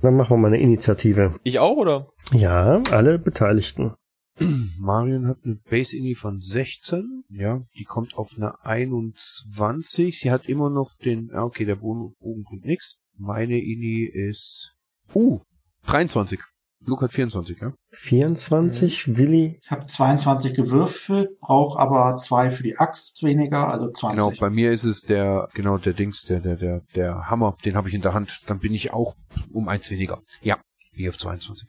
Dann 0.03 0.17
machen 0.17 0.31
wir 0.31 0.37
mal 0.37 0.49
eine 0.49 0.61
Initiative. 0.61 1.39
Ich 1.43 1.59
auch, 1.59 1.77
oder? 1.77 2.09
Ja, 2.33 2.83
alle 2.91 3.19
Beteiligten. 3.19 3.95
Marion 4.79 5.27
hat 5.27 5.39
eine 5.45 5.57
Base 5.71 5.97
Ini 5.97 6.15
von 6.15 6.41
16. 6.41 7.25
Ja, 7.31 7.63
die 7.79 7.85
kommt 7.85 8.17
auf 8.17 8.35
eine 8.37 8.63
21. 8.65 10.19
Sie 10.19 10.31
hat 10.31 10.47
immer 10.47 10.69
noch 10.69 10.95
den, 11.05 11.31
ah, 11.33 11.45
okay, 11.45 11.65
der 11.65 11.77
Bogen, 11.77 12.15
Bogen 12.21 12.45
bringt 12.45 12.67
nix. 12.67 13.01
Meine 13.17 13.59
Ini 13.59 14.05
ist, 14.05 14.75
uh, 15.15 15.41
23. 15.87 16.41
Luke 16.87 17.05
hat 17.05 17.13
24, 17.13 17.61
ja? 17.61 17.73
24, 17.91 19.17
Willi. 19.17 19.59
Ich 19.63 19.71
habe 19.71 19.85
22 19.85 20.55
gewürfelt, 20.55 21.39
brauche 21.41 21.79
aber 21.79 22.17
zwei 22.17 22.51
für 22.51 22.63
die 22.63 22.79
Axt 22.79 23.25
weniger, 23.25 23.69
also 23.69 23.91
20. 23.91 24.19
Genau, 24.19 24.33
bei 24.39 24.51
mir 24.51 24.73
ist 24.73 24.85
es 24.85 25.03
der, 25.03 25.49
genau, 25.55 25.79
der 25.79 25.95
Dings, 25.95 26.25
der, 26.25 26.41
der, 26.41 26.57
der, 26.57 26.83
der 26.95 27.29
Hammer, 27.29 27.57
den 27.65 27.77
habe 27.77 27.89
ich 27.89 27.95
in 27.95 28.03
der 28.03 28.15
Hand. 28.15 28.43
Dann 28.47 28.61
bin 28.61 28.73
ich 28.73 28.93
auch 28.93 29.17
um 29.53 29.69
eins 29.69 29.91
weniger. 29.91 30.21
Ja, 30.43 30.59
hier 30.93 31.11
auf 31.11 31.19
22. 31.19 31.69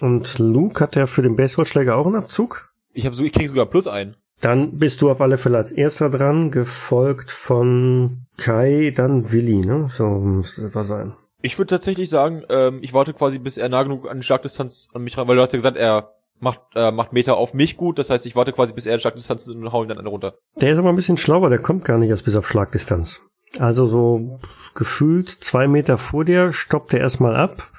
Und 0.00 0.38
Luke 0.38 0.82
hat 0.82 0.96
ja 0.96 1.06
für 1.06 1.22
den 1.22 1.36
Baseballschläger 1.36 1.96
auch 1.96 2.06
einen 2.06 2.16
Abzug. 2.16 2.72
Ich 2.92 3.06
habe 3.06 3.14
so, 3.14 3.22
ich 3.22 3.32
krieg 3.32 3.48
sogar 3.48 3.66
plus 3.66 3.86
ein. 3.86 4.16
Dann 4.40 4.78
bist 4.78 5.02
du 5.02 5.10
auf 5.10 5.20
alle 5.20 5.38
Fälle 5.38 5.58
als 5.58 5.70
erster 5.70 6.08
dran, 6.08 6.50
gefolgt 6.50 7.30
von 7.30 8.26
Kai, 8.36 8.90
dann 8.94 9.30
Willi, 9.32 9.60
ne? 9.60 9.86
So 9.88 10.18
müsste 10.18 10.66
etwa 10.66 10.82
sein. 10.82 11.14
Ich 11.42 11.58
würde 11.58 11.68
tatsächlich 11.68 12.08
sagen, 12.08 12.44
ähm, 12.48 12.80
ich 12.82 12.92
warte 12.92 13.14
quasi, 13.14 13.38
bis 13.38 13.56
er 13.56 13.68
nah 13.68 13.82
genug 13.82 14.10
an 14.10 14.22
Schlagdistanz 14.22 14.88
an 14.92 15.02
mich 15.02 15.16
ran, 15.16 15.26
weil 15.28 15.36
du 15.36 15.42
hast 15.42 15.52
ja 15.52 15.58
gesagt, 15.58 15.76
er 15.76 16.14
macht, 16.38 16.60
äh, 16.74 16.90
macht 16.90 17.12
Meter 17.12 17.36
auf 17.36 17.54
mich 17.54 17.76
gut, 17.76 17.98
das 17.98 18.10
heißt, 18.10 18.26
ich 18.26 18.36
warte 18.36 18.52
quasi, 18.52 18.72
bis 18.72 18.86
er 18.86 18.94
in 18.94 19.00
Schlagdistanz 19.00 19.42
ist 19.42 19.54
und 19.54 19.72
hau 19.72 19.82
ihn 19.82 19.88
dann 19.88 20.06
runter. 20.06 20.34
Der 20.60 20.72
ist 20.72 20.78
aber 20.78 20.90
ein 20.90 20.96
bisschen 20.96 21.16
schlauer, 21.16 21.50
der 21.50 21.60
kommt 21.60 21.84
gar 21.84 21.98
nicht 21.98 22.10
erst 22.10 22.24
bis 22.24 22.36
auf 22.36 22.48
Schlagdistanz. 22.48 23.20
Also 23.58 23.86
so 23.86 24.38
gefühlt 24.74 25.28
zwei 25.30 25.66
Meter 25.66 25.98
vor 25.98 26.24
dir 26.24 26.52
stoppt 26.52 26.94
er 26.94 27.00
erstmal 27.00 27.36
ab 27.36 27.72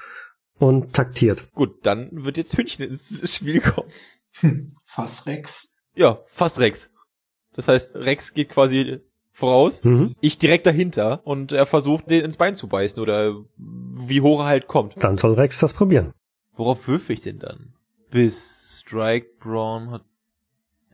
und 0.58 0.92
taktiert. 0.92 1.52
Gut, 1.54 1.86
dann 1.86 2.08
wird 2.12 2.36
jetzt 2.36 2.56
Hühnchen 2.56 2.84
ins 2.84 3.30
Spiel 3.34 3.60
kommen. 3.60 3.88
Hm, 4.40 4.74
Fass 4.86 5.26
Rex. 5.26 5.74
Ja, 5.94 6.20
fast 6.26 6.58
Rex. 6.60 6.90
Das 7.54 7.68
heißt, 7.68 7.96
Rex 7.96 8.32
geht 8.32 8.50
quasi 8.50 9.00
voraus, 9.32 9.82
Mhm. 9.84 10.14
ich 10.20 10.38
direkt 10.38 10.66
dahinter 10.66 11.20
und 11.24 11.52
er 11.52 11.66
versucht, 11.66 12.10
den 12.10 12.24
ins 12.24 12.36
Bein 12.36 12.54
zu 12.54 12.68
beißen 12.68 13.02
oder 13.02 13.34
wie 13.56 14.20
hoch 14.20 14.40
er 14.40 14.46
halt 14.46 14.66
kommt. 14.68 14.94
Dann 15.02 15.18
soll 15.18 15.32
Rex 15.34 15.58
das 15.60 15.72
probieren. 15.74 16.12
Worauf 16.54 16.86
würfe 16.86 17.12
ich 17.12 17.20
denn 17.22 17.38
dann? 17.38 17.72
Bis 18.10 18.82
Strike 18.84 19.26
Braun 19.40 19.90
hat 19.90 20.02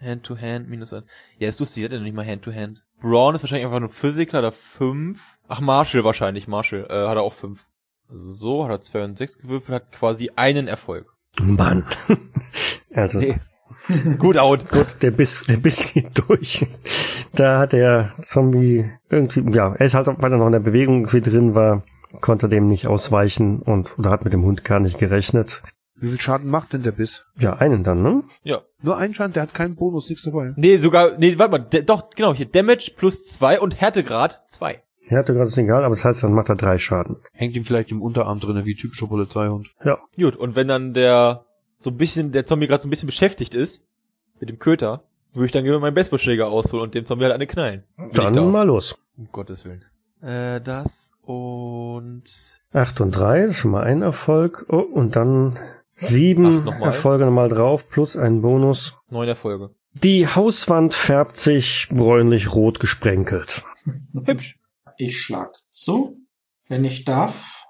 Hand-to-Hand 0.00 0.68
minus 0.68 0.92
ein. 0.92 1.02
Ja, 1.38 1.48
ist 1.48 1.58
lustig, 1.60 1.84
hat 1.84 1.92
er 1.92 1.98
noch 1.98 2.04
nicht 2.04 2.14
mal 2.14 2.24
Hand-to-Hand. 2.26 2.84
Braun 3.00 3.34
ist 3.34 3.42
wahrscheinlich 3.42 3.66
einfach 3.66 3.80
nur 3.80 3.88
Physiker, 3.90 4.38
hat 4.38 4.44
er 4.44 4.52
fünf. 4.52 5.38
Ach, 5.48 5.60
Marshall 5.60 6.04
wahrscheinlich, 6.04 6.46
Marshall, 6.46 6.86
äh, 6.88 7.08
hat 7.08 7.16
er 7.16 7.22
auch 7.22 7.32
fünf. 7.32 7.66
Also 8.08 8.30
so, 8.30 8.64
hat 8.64 8.70
er 8.70 8.80
zwei 8.80 9.04
und 9.04 9.18
sechs 9.18 9.38
gewürfelt, 9.38 9.74
hat 9.74 9.92
quasi 9.92 10.30
einen 10.36 10.68
Erfolg. 10.68 11.12
Mann. 11.40 11.84
Also 12.94 13.18
Nee. 13.18 13.36
Gut 14.18 14.38
out. 14.38 14.70
gut, 14.70 14.86
der 15.02 15.10
Biss, 15.10 15.44
der 15.46 15.56
Biss 15.56 15.92
geht 15.92 16.10
durch. 16.28 16.66
Da 17.34 17.60
hat 17.60 17.72
der 17.72 18.14
Zombie 18.22 18.90
irgendwie, 19.10 19.44
ja, 19.54 19.74
er 19.74 19.86
ist 19.86 19.94
halt, 19.94 20.08
weil 20.08 20.32
er 20.32 20.38
noch 20.38 20.46
in 20.46 20.52
der 20.52 20.60
Bewegung 20.60 21.00
irgendwie 21.00 21.20
drin 21.20 21.54
war, 21.54 21.82
konnte 22.20 22.48
dem 22.48 22.66
nicht 22.66 22.86
ausweichen 22.86 23.60
und 23.60 23.98
oder 23.98 24.10
hat 24.10 24.24
mit 24.24 24.32
dem 24.32 24.44
Hund 24.44 24.64
gar 24.64 24.80
nicht 24.80 24.98
gerechnet. 24.98 25.62
Wie 26.00 26.08
viel 26.08 26.20
Schaden 26.20 26.48
macht 26.48 26.72
denn 26.72 26.84
der 26.84 26.92
Biss? 26.92 27.26
Ja, 27.38 27.54
einen 27.54 27.82
dann, 27.82 28.02
ne? 28.02 28.22
Ja. 28.44 28.62
Nur 28.82 28.96
ein 28.96 29.14
Schaden, 29.14 29.32
der 29.32 29.42
hat 29.42 29.54
keinen 29.54 29.74
Bonus, 29.74 30.08
nichts 30.08 30.24
dabei. 30.24 30.52
Nee, 30.56 30.76
sogar, 30.76 31.18
nee, 31.18 31.38
warte 31.38 31.50
mal, 31.50 31.82
doch, 31.82 32.10
genau, 32.10 32.34
hier 32.34 32.46
Damage 32.46 32.92
plus 32.96 33.24
zwei 33.24 33.58
und 33.60 33.80
Härtegrad 33.80 34.44
zwei. 34.48 34.82
Hatte 35.16 35.32
gerade 35.32 35.48
ist 35.48 35.58
egal, 35.58 35.84
aber 35.84 35.94
das 35.94 36.04
heißt, 36.04 36.22
dann 36.22 36.34
macht 36.34 36.50
er 36.50 36.56
drei 36.56 36.78
Schaden. 36.78 37.16
Hängt 37.32 37.56
ihm 37.56 37.64
vielleicht 37.64 37.90
im 37.90 38.02
Unterarm 38.02 38.40
drinne, 38.40 38.64
wie 38.64 38.74
typischer 38.74 39.06
Polizeihund. 39.06 39.68
Ja. 39.82 39.98
Gut, 40.16 40.36
und 40.36 40.54
wenn 40.54 40.68
dann 40.68 40.92
der 40.92 41.46
so 41.78 41.90
ein 41.90 41.96
bisschen, 41.96 42.32
der 42.32 42.46
Zombie 42.46 42.66
gerade 42.66 42.82
so 42.82 42.88
ein 42.88 42.90
bisschen 42.90 43.06
beschäftigt 43.06 43.54
ist, 43.54 43.82
mit 44.40 44.48
dem 44.48 44.58
Köter, 44.58 45.04
würde 45.32 45.46
ich 45.46 45.52
dann 45.52 45.64
lieber 45.64 45.80
meinen 45.80 45.94
Baseballschläger 45.94 46.48
ausholen 46.48 46.84
und 46.84 46.94
dem 46.94 47.06
Zombie 47.06 47.24
halt 47.24 47.34
eine 47.34 47.46
knallen. 47.46 47.84
Dann 48.12 48.34
darf. 48.34 48.52
mal 48.52 48.66
los. 48.66 48.98
Um 49.16 49.28
Gottes 49.30 49.64
Willen. 49.64 49.84
Äh, 50.20 50.60
das 50.60 51.10
und... 51.22 52.24
Acht 52.72 53.00
und 53.00 53.12
drei, 53.12 53.42
das 53.42 53.52
ist 53.52 53.58
schon 53.58 53.70
mal 53.70 53.84
ein 53.84 54.02
Erfolg. 54.02 54.66
Oh, 54.68 54.78
und 54.78 55.16
dann 55.16 55.58
sieben 55.94 56.64
nochmal. 56.64 56.82
Erfolge 56.82 57.24
nochmal 57.24 57.48
drauf, 57.48 57.88
plus 57.88 58.16
ein 58.16 58.42
Bonus. 58.42 58.96
Neun 59.10 59.28
Erfolge. 59.28 59.70
Die 59.94 60.26
Hauswand 60.26 60.94
färbt 60.94 61.38
sich 61.38 61.88
bräunlich-rot 61.90 62.78
gesprenkelt. 62.78 63.64
Hübsch. 64.24 64.58
Ich 64.96 65.18
schlag 65.20 65.54
zu, 65.70 66.18
wenn 66.68 66.84
ich 66.84 67.04
darf, 67.04 67.66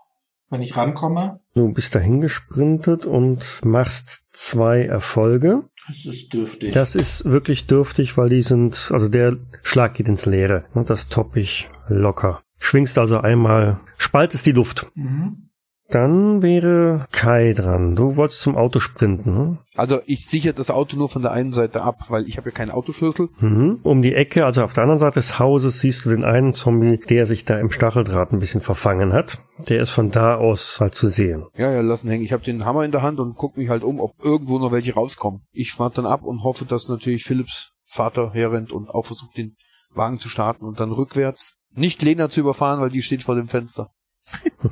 wenn 0.51 0.63
ich 0.63 0.77
rankomme. 0.77 1.41
Du 1.59 1.73
bist 1.73 1.93
dahin 1.93 2.21
gesprintet 2.21 3.05
und 3.05 3.65
machst 3.65 4.23
zwei 4.31 4.85
Erfolge. 4.85 5.65
Das 5.89 6.05
ist 6.07 6.33
dürftig. 6.33 6.73
Das 6.73 6.95
ist 6.95 7.25
wirklich 7.25 7.67
dürftig, 7.67 8.17
weil 8.17 8.29
die 8.29 8.43
sind, 8.43 8.91
also 8.93 9.09
der 9.09 9.37
Schlag 9.65 9.95
geht 9.95 10.07
ins 10.07 10.25
Leere. 10.25 10.67
Und 10.73 10.89
das 10.89 11.09
topp 11.09 11.35
ich 11.35 11.69
locker. 11.89 12.45
Schwingst 12.61 12.97
also 12.97 13.19
einmal, 13.19 13.81
spaltest 13.97 14.47
die 14.47 14.53
Luft. 14.53 14.89
mhm. 14.95 15.48
Dann 15.91 16.43
wäre 16.43 17.07
Kai 17.13 17.55
dran. 17.55 17.97
Du 17.97 18.17
wolltest 18.17 18.43
zum 18.43 18.57
Auto 18.57 18.79
sprinten, 18.79 19.35
hm? 19.37 19.59
Also 19.75 20.01
ich 20.05 20.27
sichere 20.27 20.53
das 20.53 20.71
Auto 20.71 20.99
nur 20.99 21.09
von 21.09 21.23
der 21.23 21.33
einen 21.33 21.53
Seite 21.53 21.83
ab, 21.83 22.07
weil 22.09 22.27
ich 22.29 22.37
habe 22.37 22.51
ja 22.51 22.55
keinen 22.55 22.71
Autoschlüssel. 22.71 23.31
Mhm. 23.41 23.81
Um 23.83 24.03
die 24.03 24.15
Ecke, 24.15 24.45
also 24.45 24.63
auf 24.63 24.75
der 24.75 24.83
anderen 24.83 24.99
Seite 24.99 25.15
des 25.15 25.39
Hauses, 25.39 25.81
siehst 25.81 26.05
du 26.05 26.11
den 26.11 26.25
einen 26.25 26.53
Zombie, 26.53 26.99
der 26.99 27.25
sich 27.25 27.47
da 27.47 27.59
im 27.59 27.71
Stacheldraht 27.71 28.33
ein 28.33 28.39
bisschen 28.39 28.61
verfangen 28.61 29.15
hat. 29.15 29.39
Der 29.69 29.81
ist 29.81 29.91
von 29.91 30.11
da 30.11 30.37
aus 30.37 30.79
halt 30.81 30.95
zu 30.95 31.09
sehen. 31.09 31.47
Ja, 31.57 31.73
ja, 31.73 31.81
lassen 31.81 32.11
hängen. 32.11 32.25
Ich 32.25 32.33
habe 32.33 32.45
den 32.45 32.67
Hammer 32.67 32.85
in 32.85 32.93
der 32.93 33.03
Hand 33.03 33.19
und 33.19 33.37
guck 33.37 33.57
mich 33.57 33.71
halt 33.71 33.83
um, 33.83 33.99
ob 33.99 34.13
irgendwo 34.23 34.59
noch 34.59 34.73
welche 34.73 34.93
rauskommen. 34.93 35.47
Ich 35.53 35.73
fahre 35.73 35.95
dann 35.95 36.07
ab 36.07 36.23
und 36.23 36.45
hoffe, 36.45 36.67
dass 36.67 36.89
natürlich 36.89 37.25
Philips 37.25 37.73
Vater 37.87 38.33
herrennt 38.35 38.73
und 38.73 38.91
auch 38.91 39.07
versucht, 39.07 39.39
den 39.39 39.57
Wagen 39.95 40.19
zu 40.19 40.29
starten 40.29 40.67
und 40.67 40.81
dann 40.81 40.93
rückwärts. 40.93 41.57
Nicht 41.75 42.03
Lena 42.03 42.29
zu 42.29 42.41
überfahren, 42.41 42.81
weil 42.81 42.91
die 42.91 43.03
steht 43.03 43.23
vor 43.23 43.35
dem 43.35 43.49
Fenster. 43.49 43.91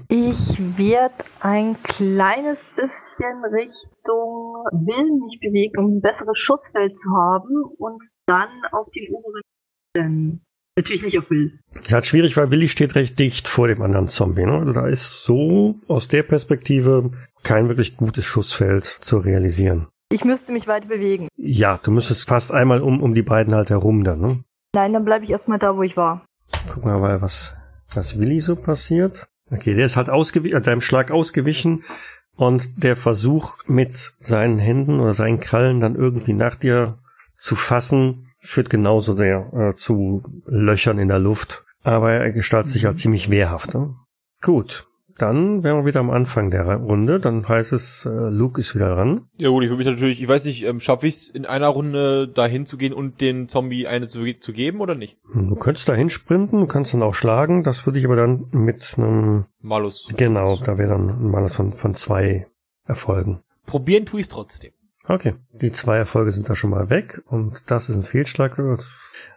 Ich 0.08 0.58
werde 0.76 1.24
ein 1.40 1.76
kleines 1.82 2.58
bisschen 2.74 3.44
Richtung 3.44 4.64
Will 4.72 5.20
mich 5.24 5.40
bewegen, 5.40 5.78
um 5.78 5.96
ein 5.96 6.00
besseres 6.00 6.38
Schussfeld 6.38 6.92
zu 7.00 7.10
haben 7.10 7.64
und 7.78 8.02
dann 8.26 8.48
auf 8.72 8.90
den 8.90 9.14
oberen 9.14 9.42
stellen. 9.96 10.40
Natürlich 10.78 11.02
nicht 11.02 11.18
auf 11.18 11.30
Will. 11.30 11.58
Ist 11.80 11.92
halt 11.92 12.04
schwierig, 12.04 12.36
weil 12.36 12.50
Willi 12.50 12.68
steht 12.68 12.94
recht 12.96 13.18
dicht 13.18 13.48
vor 13.48 13.66
dem 13.66 13.80
anderen 13.80 14.08
Zombie. 14.08 14.44
Ne? 14.44 14.58
Also 14.58 14.72
da 14.74 14.86
ist 14.86 15.24
so 15.24 15.76
aus 15.88 16.08
der 16.08 16.22
Perspektive 16.22 17.12
kein 17.42 17.68
wirklich 17.68 17.96
gutes 17.96 18.26
Schussfeld 18.26 18.84
zu 18.84 19.18
realisieren. 19.18 19.88
Ich 20.12 20.24
müsste 20.24 20.52
mich 20.52 20.66
weiter 20.66 20.88
bewegen. 20.88 21.28
Ja, 21.36 21.78
du 21.82 21.90
müsstest 21.90 22.28
fast 22.28 22.52
einmal 22.52 22.82
um, 22.82 23.02
um 23.02 23.14
die 23.14 23.22
beiden 23.22 23.54
halt 23.54 23.70
herum 23.70 24.04
dann. 24.04 24.20
Ne? 24.20 24.44
Nein, 24.74 24.92
dann 24.92 25.04
bleibe 25.04 25.24
ich 25.24 25.30
erstmal 25.30 25.58
da, 25.58 25.76
wo 25.76 25.82
ich 25.82 25.96
war. 25.96 26.26
Guck 26.72 26.84
mal, 26.84 27.00
mal, 27.00 27.22
was, 27.22 27.56
was 27.94 28.20
Willi 28.20 28.40
so 28.40 28.54
passiert. 28.54 29.26
Okay, 29.50 29.74
der 29.74 29.86
ist 29.86 29.96
halt 29.96 30.10
ausgewichen, 30.10 30.62
deinem 30.62 30.80
Schlag 30.80 31.10
ausgewichen 31.10 31.84
und 32.34 32.82
der 32.82 32.96
Versuch 32.96 33.58
mit 33.66 33.92
seinen 34.18 34.58
Händen 34.58 35.00
oder 35.00 35.14
seinen 35.14 35.40
Krallen 35.40 35.80
dann 35.80 35.94
irgendwie 35.94 36.32
nach 36.32 36.56
dir 36.56 36.98
zu 37.36 37.54
fassen, 37.54 38.28
führt 38.40 38.70
genauso 38.70 39.14
der 39.14 39.52
äh, 39.52 39.76
zu 39.76 40.22
Löchern 40.46 40.98
in 40.98 41.08
der 41.08 41.18
Luft. 41.18 41.64
Aber 41.82 42.12
er 42.12 42.32
gestaltet 42.32 42.72
sich 42.72 42.84
halt 42.84 42.98
ziemlich 42.98 43.30
wehrhaft. 43.30 43.74
Ne? 43.74 43.94
Gut, 44.42 44.88
dann 45.18 45.62
wären 45.62 45.78
wir 45.78 45.86
wieder 45.86 46.00
am 46.00 46.10
Anfang 46.10 46.50
der 46.50 46.76
Runde. 46.76 47.20
Dann 47.20 47.48
heißt 47.48 47.72
es, 47.72 48.06
äh, 48.06 48.10
Luke 48.10 48.60
ist 48.60 48.74
wieder 48.74 48.94
dran. 48.94 49.28
Ja 49.38 49.48
gut, 49.48 49.64
ich 49.64 49.70
würde 49.70 49.78
mich 49.78 49.86
natürlich, 49.86 50.20
ich 50.20 50.28
weiß 50.28 50.44
nicht, 50.44 50.64
ähm, 50.64 50.80
schaffe 50.80 51.06
ich 51.06 51.14
es 51.14 51.28
in 51.28 51.46
einer 51.46 51.68
Runde 51.68 52.28
dahin 52.28 52.66
zu 52.66 52.76
gehen 52.76 52.92
und 52.92 53.20
den 53.20 53.48
Zombie 53.48 53.86
eine 53.86 54.06
zu, 54.06 54.24
zu 54.38 54.52
geben 54.52 54.80
oder 54.80 54.94
nicht? 54.94 55.16
Du 55.34 55.54
könntest 55.54 55.88
dahin 55.88 56.10
sprinten, 56.10 56.60
du 56.60 56.66
kannst 56.66 56.92
dann 56.92 57.02
auch 57.02 57.14
schlagen. 57.14 57.62
Das 57.62 57.86
würde 57.86 57.98
ich 57.98 58.04
aber 58.04 58.16
dann 58.16 58.46
mit 58.52 58.94
einem, 58.96 59.46
Malus. 59.60 60.12
genau, 60.16 60.56
da 60.56 60.78
wäre 60.78 60.90
dann 60.90 61.08
ein 61.08 61.30
Malus 61.30 61.56
von, 61.56 61.72
von 61.72 61.94
zwei 61.94 62.46
Erfolgen. 62.84 63.40
Probieren 63.66 64.06
tue 64.06 64.20
ich 64.20 64.28
trotzdem. 64.28 64.72
Okay, 65.08 65.34
die 65.52 65.72
zwei 65.72 65.98
Erfolge 65.98 66.32
sind 66.32 66.48
da 66.48 66.54
schon 66.54 66.70
mal 66.70 66.90
weg 66.90 67.22
und 67.26 67.62
das 67.66 67.88
ist 67.88 67.96
ein 67.96 68.02
Fehlschlag, 68.02 68.60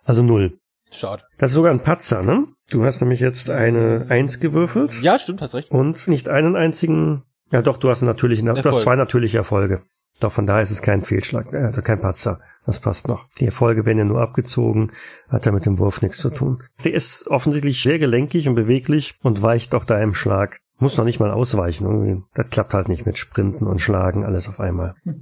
also 0.03 0.23
null. 0.23 0.59
Schade. 0.91 1.23
Das 1.37 1.51
ist 1.51 1.55
sogar 1.55 1.71
ein 1.71 1.83
Patzer, 1.83 2.23
ne? 2.23 2.47
Du 2.69 2.85
hast 2.85 3.01
nämlich 3.01 3.19
jetzt 3.19 3.49
eine 3.49 4.07
Eins 4.09 4.39
gewürfelt 4.39 5.01
Ja, 5.01 5.17
stimmt, 5.19 5.41
hast 5.41 5.55
recht. 5.55 5.71
und 5.71 6.07
nicht 6.07 6.29
einen 6.29 6.55
einzigen, 6.55 7.23
ja 7.51 7.61
doch, 7.61 7.77
du 7.77 7.89
hast 7.89 8.01
natürlich, 8.01 8.41
du 8.41 8.53
hast 8.63 8.81
zwei 8.81 8.95
natürliche 8.95 9.37
Erfolge. 9.37 9.83
Doch 10.19 10.31
von 10.31 10.45
daher 10.45 10.63
ist 10.63 10.71
es 10.71 10.81
kein 10.81 11.01
Fehlschlag, 11.03 11.53
äh, 11.53 11.57
also 11.57 11.81
kein 11.81 12.01
Patzer. 12.01 12.41
Das 12.65 12.79
passt 12.79 13.07
noch. 13.07 13.27
Die 13.39 13.45
Erfolge 13.45 13.85
werden 13.85 13.97
ja 13.99 14.03
nur 14.03 14.21
abgezogen, 14.21 14.91
hat 15.29 15.45
ja 15.45 15.51
mit 15.51 15.65
dem 15.65 15.79
Wurf 15.79 16.01
nichts 16.01 16.17
zu 16.17 16.29
tun. 16.29 16.61
Der 16.83 16.93
ist 16.93 17.27
offensichtlich 17.29 17.81
sehr 17.81 17.97
gelenkig 17.99 18.47
und 18.47 18.55
beweglich 18.55 19.15
und 19.23 19.41
weicht 19.41 19.73
doch 19.73 19.85
da 19.85 19.99
im 19.99 20.13
Schlag. 20.13 20.59
Muss 20.77 20.97
noch 20.97 21.05
nicht 21.05 21.19
mal 21.19 21.31
ausweichen. 21.31 21.85
Irgendwie. 21.85 22.23
Das 22.35 22.49
klappt 22.49 22.73
halt 22.73 22.89
nicht 22.89 23.05
mit 23.05 23.17
Sprinten 23.17 23.65
und 23.65 23.79
Schlagen, 23.79 24.25
alles 24.25 24.47
auf 24.47 24.59
einmal. 24.59 24.93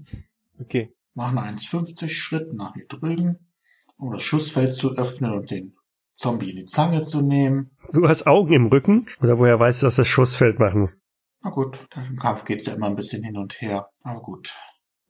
Okay. 0.60 0.92
Machen 1.14 1.38
1,50 1.38 2.10
Schritt 2.10 2.54
nach 2.54 2.74
hier 2.74 2.88
drüben, 2.88 3.47
um 3.98 4.12
das 4.12 4.24
Schussfeld 4.24 4.74
zu 4.74 4.96
öffnen 4.98 5.32
und 5.34 5.50
den 5.52 5.74
Zombie 6.14 6.50
in 6.52 6.56
die 6.58 6.66
Zange 6.66 7.04
zu 7.04 7.22
nehmen. 7.22 7.72
Du 7.94 8.08
hast 8.08 8.26
Augen 8.28 8.54
im 8.54 8.68
Rücken? 8.68 9.08
Oder 9.22 9.38
woher 9.38 9.60
weißt 9.60 9.82
du, 9.82 9.88
dass 9.88 9.98
das 9.98 10.08
Schussfeld 10.08 10.60
machen? 10.60 10.90
Na 11.44 11.52
gut, 11.52 11.88
im 11.96 12.18
Kampf 12.18 12.46
geht's 12.46 12.66
ja 12.66 12.74
immer 12.74 12.88
ein 12.88 12.96
bisschen 12.96 13.24
hin 13.24 13.38
und 13.38 13.62
her. 13.62 13.90
Aber 14.04 14.22
gut. 14.22 14.54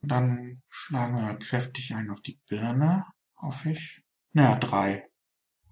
Dann 0.02 0.62
schlagen 0.68 1.16
wir 1.16 1.22
mal 1.22 1.38
kräftig 1.38 1.92
einen 1.94 2.10
auf 2.10 2.20
die 2.20 2.38
Birne, 2.48 3.04
hoffe 3.36 3.70
ich. 3.70 4.02
Naja, 4.32 4.56
drei. 4.56 5.04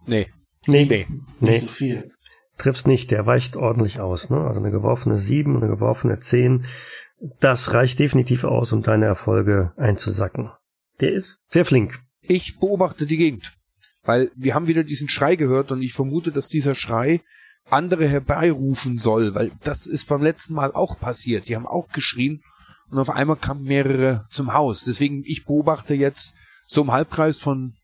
Nee. 0.07 0.33
Nee, 0.67 0.85
Nee. 0.87 1.07
nee. 1.41 1.51
Nicht 1.51 1.61
so 1.63 1.69
viel. 1.69 2.11
triffst 2.59 2.87
nicht, 2.87 3.11
der 3.11 3.27
weicht 3.27 3.57
ordentlich 3.57 4.01
aus. 4.01 4.31
Ne? 4.31 4.39
Also 4.41 4.61
eine 4.61 4.71
geworfene 4.71 5.17
7 5.19 5.55
und 5.55 5.63
eine 5.63 5.73
geworfene 5.73 6.19
10. 6.19 6.65
Das 7.41 7.73
reicht 7.73 7.99
definitiv 7.99 8.45
aus, 8.45 8.73
um 8.73 8.83
deine 8.83 9.05
Erfolge 9.05 9.73
einzusacken. 9.77 10.51
Der 11.01 11.13
ist 11.13 11.45
sehr 11.51 11.65
flink. 11.65 12.01
Ich 12.29 12.59
beobachte 12.59 13.07
die 13.07 13.17
Gegend, 13.17 13.53
weil 14.03 14.31
wir 14.35 14.55
haben 14.55 14.67
wieder 14.67 14.85
diesen 14.85 15.09
Schrei 15.09 15.37
gehört 15.37 15.71
und 15.71 15.83
ich 15.83 15.93
vermute, 15.93 16.33
dass 16.33 16.49
dieser 16.49 16.75
Schrei 16.75 17.21
andere 17.69 18.07
herbeirufen 18.07 18.99
soll, 18.99 19.35
weil 19.35 19.53
das 19.63 19.87
ist 19.87 20.07
beim 20.09 20.23
letzten 20.23 20.55
Mal 20.55 20.73
auch 20.73 20.99
passiert. 20.99 21.49
Die 21.49 21.57
haben 21.57 21.67
auch 21.67 21.89
geschrien 21.89 22.43
und 22.91 22.99
auf 22.99 23.11
einmal 23.11 23.37
kamen 23.37 23.65
mehrere 23.65 24.27
zum 24.31 24.55
Haus. 24.55 24.85
Deswegen, 24.85 25.23
ich 25.25 25.45
beobachte 25.45 25.95
jetzt 25.95 26.35
so 26.67 26.83
im 26.83 26.93
Halbkreis 26.93 27.39
von 27.39 27.75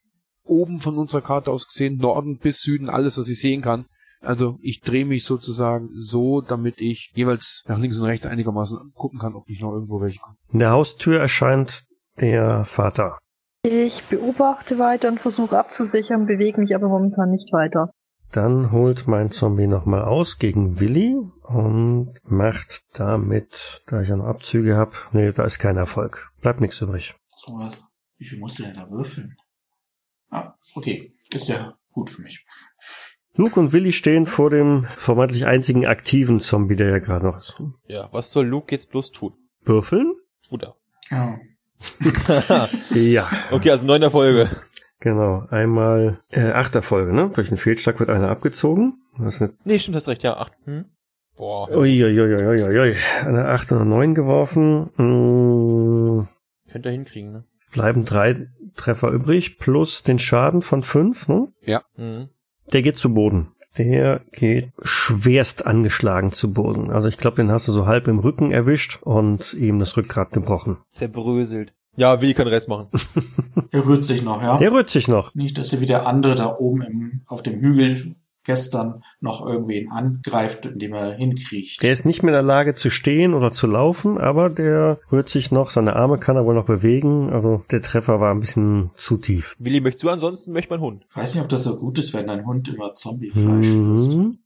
oben 0.45 0.81
von 0.81 0.99
unserer 0.99 1.23
Karte 1.23 1.51
aus 1.51 1.67
gesehen, 1.67 1.97
Norden 1.99 2.39
bis 2.39 2.61
Süden, 2.61 2.89
alles, 2.89 3.19
was 3.19 3.29
ich 3.29 3.41
sehen 3.41 3.63
kann. 3.63 3.87
Also 4.21 4.59
ich 4.63 4.81
drehe 4.81 5.05
mich 5.05 5.25
sozusagen 5.25 5.91
so, 5.95 6.41
damit 6.41 6.81
ich 6.81 7.11
jeweils 7.15 7.65
nach 7.67 7.79
links 7.79 7.99
und 7.99 8.07
rechts 8.07 8.27
einigermaßen 8.27 8.93
gucken 8.95 9.19
kann, 9.19 9.35
ob 9.35 9.49
nicht 9.49 9.63
noch 9.63 9.73
irgendwo 9.73 10.01
welche 10.01 10.21
kommen. 10.21 10.37
In 10.53 10.61
der 10.61 10.71
Haustür 10.71 11.19
erscheint 11.19 11.85
der 12.21 12.65
Vater. 12.65 13.19
Ich 13.65 14.03
beobachte 14.11 14.79
weiter 14.79 15.07
und 15.07 15.21
versuche 15.21 15.57
abzusichern, 15.57 16.27
bewege 16.27 16.61
mich 16.61 16.75
aber 16.75 16.89
momentan 16.89 17.31
nicht 17.31 17.53
weiter. 17.53 17.93
Dann 18.33 18.73
holt 18.73 19.07
mein 19.07 19.31
Zombie 19.31 19.69
nochmal 19.69 20.03
aus 20.03 20.39
gegen 20.39 20.81
Willi 20.81 21.15
und 21.43 22.13
macht 22.25 22.83
damit, 22.95 23.83
da 23.87 24.03
ich 24.03 24.09
ja 24.09 24.17
noch 24.17 24.25
Abzüge 24.25 24.75
habe, 24.75 24.97
nee, 25.13 25.31
da 25.31 25.45
ist 25.45 25.61
kein 25.61 25.77
Erfolg. 25.77 26.33
Bleibt 26.41 26.61
nichts 26.61 26.81
übrig. 26.81 27.15
So 27.29 27.53
was. 27.53 27.87
Wie 28.17 28.25
viel 28.25 28.41
musst 28.41 28.59
du 28.59 28.65
denn 28.65 28.75
da 28.75 28.91
würfeln? 28.91 29.37
Ah, 30.31 30.55
okay. 30.75 31.13
Ist 31.33 31.49
ja 31.49 31.79
gut 31.93 32.11
für 32.11 32.23
mich. 32.23 32.45
Luke 33.35 33.61
und 33.61 33.73
Willi 33.73 33.93
stehen 33.93 34.27
vor 34.27 34.51
dem 34.51 34.85
vermeintlich 34.97 35.47
einzigen 35.47 35.87
aktiven 35.87 36.41
Zombie, 36.41 36.77
der 36.77 36.91
ja 36.91 36.99
gerade 36.99 37.27
noch 37.27 37.39
ist. 37.39 37.63
Ja, 37.87 38.09
was 38.13 38.33
soll 38.33 38.47
Luke 38.47 38.75
jetzt 38.75 38.91
bloß 38.91 39.13
tun? 39.13 39.35
Würfeln? 39.61 40.15
Bruder. 40.49 40.75
Ja. 41.11 41.39
Ja. 42.95 43.29
okay, 43.51 43.71
also 43.71 43.87
neun 43.87 44.03
Erfolge. 44.03 44.49
Genau, 45.01 45.47
einmal 45.51 46.21
äh, 46.31 46.53
acht 46.53 46.75
Erfolge, 46.75 47.13
ne? 47.13 47.31
Durch 47.35 47.49
einen 47.49 47.57
Fehlschlag 47.57 47.99
wird 47.99 48.11
einer 48.11 48.31
abgezogen. 48.31 49.03
Das 49.19 49.37
ist 49.37 49.43
eine 49.43 49.53
Nee, 49.65 49.79
stimmt, 49.79 49.97
hast 49.97 50.09
recht, 50.09 50.23
ja, 50.23 50.37
acht. 50.37 50.53
Hm? 50.65 50.85
Boah. 51.37 51.69
Uiuiuiuiui. 51.71 52.95
Eine 53.25 53.49
8 53.49 53.73
und 53.73 53.79
eine 53.79 53.91
9 53.91 54.15
geworfen. 54.15 54.91
Mm, 54.97 56.29
Könnt 56.71 56.87
ihr 56.87 56.93
hinkriegen, 56.93 57.33
ne? 57.33 57.45
bleiben 57.73 58.05
drei 58.05 58.49
Treffer 58.77 59.11
übrig, 59.11 59.59
plus 59.59 60.03
den 60.03 60.19
Schaden 60.19 60.63
von 60.63 60.83
fünf, 60.83 61.29
ne? 61.29 61.49
Mhm. 61.97 62.29
Der 62.73 62.83
geht 62.83 62.99
zu 62.99 63.13
Boden. 63.13 63.52
Der 63.79 64.21
geht 64.33 64.71
schwerst 64.83 65.67
angeschlagen 65.67 66.33
zu 66.33 66.53
Boden. 66.53 66.91
Also 66.91 67.09
ich 67.09 67.17
glaube, 67.17 67.37
den 67.37 67.51
hast 67.51 67.69
du 67.69 67.73
so 67.73 67.87
halb 67.87 68.07
im 68.09 68.19
Rücken 68.19 68.51
erwischt 68.51 68.99
und 69.03 69.55
ihm 69.55 69.79
das 69.79 69.97
Rückgrat 69.97 70.33
gebrochen. 70.33 70.77
Zerbröselt. 70.91 71.73
Ja, 71.97 72.21
Willi 72.21 72.35
kann 72.35 72.49
Rest 72.49 72.69
machen. 72.69 72.89
Er 73.71 73.87
rührt 73.87 74.05
sich 74.05 74.23
noch, 74.23 74.43
ja? 74.43 74.59
Der 74.59 74.71
rührt 74.71 74.91
sich 74.91 75.09
noch. 75.09 75.35
Nicht, 75.35 75.57
dass 75.57 75.73
er 75.73 75.81
wie 75.81 75.87
der 75.87 76.07
andere 76.07 76.35
da 76.35 76.55
oben 76.59 76.83
im, 76.83 77.23
auf 77.27 77.43
dem 77.43 77.59
Hügel 77.61 78.17
gestern 78.45 79.03
noch 79.21 79.47
irgendwen 79.47 79.91
angreift, 79.91 80.67
indem 80.67 80.95
er 80.95 81.13
hinkriecht. 81.13 81.83
Der 81.83 81.93
ist 81.93 82.05
nicht 82.05 82.23
mehr 82.23 82.33
in 82.33 82.39
der 82.39 82.43
Lage 82.43 82.75
zu 82.75 82.91
stehen 82.91 83.35
oder 83.35 83.53
zu 83.53 83.67
laufen, 83.67 84.19
aber 84.19 84.51
der 84.51 85.01
rührt 85.11 85.29
sich 85.29 85.51
noch. 85.51 85.71
Seine 85.71 85.97
Arme 85.97 86.19
kann 86.19 86.37
er 86.37 86.45
wohl 86.45 86.55
noch 86.55 86.67
bewegen. 86.67 87.31
Also 87.31 87.65
der 87.71 87.83
Treffer 87.83 88.21
war 88.21 88.33
ein 88.33 88.41
bisschen 88.41 88.91
zu 88.97 89.17
tief. 89.17 89.57
Willi, 89.59 89.81
möchtest 89.81 90.05
du 90.05 90.11
ansonsten, 90.11 90.53
möchte 90.53 90.73
mein 90.73 90.81
Hund. 90.81 91.07
Ich 91.11 91.17
weiß 91.17 91.35
nicht, 91.35 91.43
ob 91.43 91.49
das 91.49 91.65
so 91.65 91.77
gut 91.77 91.99
ist, 91.99 92.15
wenn 92.15 92.27
dein 92.27 92.47
Hund 92.47 92.69
immer 92.69 92.95
Zombiefleisch 92.95 93.67
frisst. 93.67 94.17
Mhm. 94.17 94.39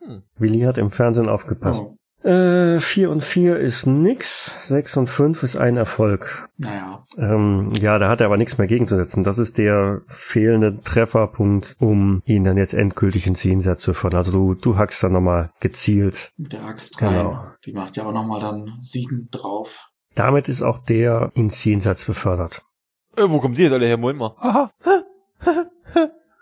Hm. 0.00 0.22
Willi 0.36 0.60
hat 0.60 0.78
im 0.78 0.90
Fernsehen 0.90 1.28
aufgepasst. 1.28 1.82
Oh. 1.84 1.96
Äh, 2.24 2.80
4 2.80 3.10
und 3.10 3.22
4 3.22 3.58
ist 3.58 3.86
nix, 3.86 4.54
6 4.68 4.96
und 4.96 5.06
5 5.08 5.42
ist 5.42 5.56
ein 5.56 5.76
Erfolg. 5.76 6.48
Naja, 6.56 7.04
Ähm, 7.18 7.70
ja, 7.80 7.98
da 7.98 8.08
hat 8.08 8.20
er 8.22 8.26
aber 8.26 8.38
nichts 8.38 8.56
mehr 8.56 8.66
gegenzusetzen. 8.66 9.22
Das 9.22 9.36
ist 9.38 9.58
der 9.58 10.00
fehlende 10.06 10.80
Trefferpunkt, 10.82 11.76
um 11.80 12.22
ihn 12.24 12.42
dann 12.44 12.56
jetzt 12.56 12.72
endgültig 12.72 13.26
ins 13.26 13.44
Jenseits 13.44 13.82
zu 13.82 13.92
führen. 13.92 14.14
Also 14.14 14.32
du, 14.32 14.54
du 14.54 14.78
hackst 14.78 15.02
dann 15.04 15.12
nochmal 15.12 15.50
gezielt. 15.60 16.32
mit 16.38 16.54
der 16.54 16.64
Axt 16.64 17.00
rein. 17.02 17.10
Genau. 17.10 17.44
Die 17.66 17.72
macht 17.74 17.96
ja 17.96 18.04
auch 18.04 18.12
nochmal 18.14 18.40
dann 18.40 18.78
sieben 18.80 19.28
drauf. 19.30 19.90
Damit 20.14 20.48
ist 20.48 20.62
auch 20.62 20.78
der 20.78 21.30
ins 21.34 21.62
Jenseits 21.62 22.06
befördert. 22.06 22.62
Äh, 23.16 23.24
wo 23.28 23.38
kommen 23.38 23.54
die 23.54 23.64
jetzt 23.64 23.72
alle 23.72 23.86
her? 23.86 23.98
Moment 23.98 24.18
mal. 24.20 24.34
Aha. 24.38 24.70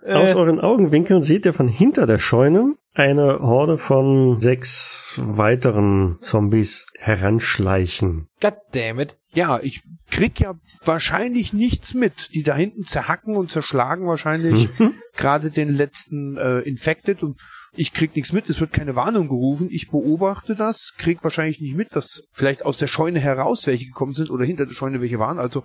Aus 0.04 0.32
Äh, 0.32 0.36
euren 0.36 0.60
Augenwinkeln 0.60 1.22
seht 1.22 1.46
ihr 1.46 1.52
von 1.52 1.68
hinter 1.68 2.06
der 2.06 2.18
Scheune 2.18 2.74
eine 2.94 3.38
Horde 3.40 3.78
von 3.78 4.40
sechs 4.40 5.18
weiteren 5.22 6.18
Zombies 6.20 6.86
heranschleichen. 6.98 8.28
God 8.40 8.54
damn 8.72 9.00
it. 9.00 9.16
Ja, 9.34 9.60
ich 9.62 9.82
krieg 10.10 10.38
ja 10.40 10.54
wahrscheinlich 10.84 11.52
nichts 11.52 11.94
mit. 11.94 12.34
Die 12.34 12.42
da 12.42 12.54
hinten 12.54 12.84
zerhacken 12.84 13.36
und 13.36 13.50
zerschlagen 13.50 14.06
wahrscheinlich 14.06 14.68
Mhm. 14.78 14.94
gerade 15.16 15.50
den 15.50 15.74
letzten 15.74 16.36
äh, 16.36 16.60
Infected 16.60 17.22
und 17.22 17.40
ich 17.74 17.94
krieg 17.94 18.14
nichts 18.14 18.32
mit. 18.32 18.50
Es 18.50 18.60
wird 18.60 18.72
keine 18.72 18.94
Warnung 18.96 19.28
gerufen. 19.28 19.68
Ich 19.70 19.88
beobachte 19.90 20.54
das, 20.54 20.92
krieg 20.98 21.24
wahrscheinlich 21.24 21.60
nicht 21.60 21.76
mit, 21.76 21.96
dass 21.96 22.24
vielleicht 22.32 22.66
aus 22.66 22.76
der 22.76 22.88
Scheune 22.88 23.20
heraus 23.20 23.66
welche 23.66 23.86
gekommen 23.86 24.12
sind 24.12 24.30
oder 24.30 24.44
hinter 24.44 24.66
der 24.66 24.74
Scheune 24.74 25.00
welche 25.00 25.18
waren. 25.18 25.38
Also 25.38 25.62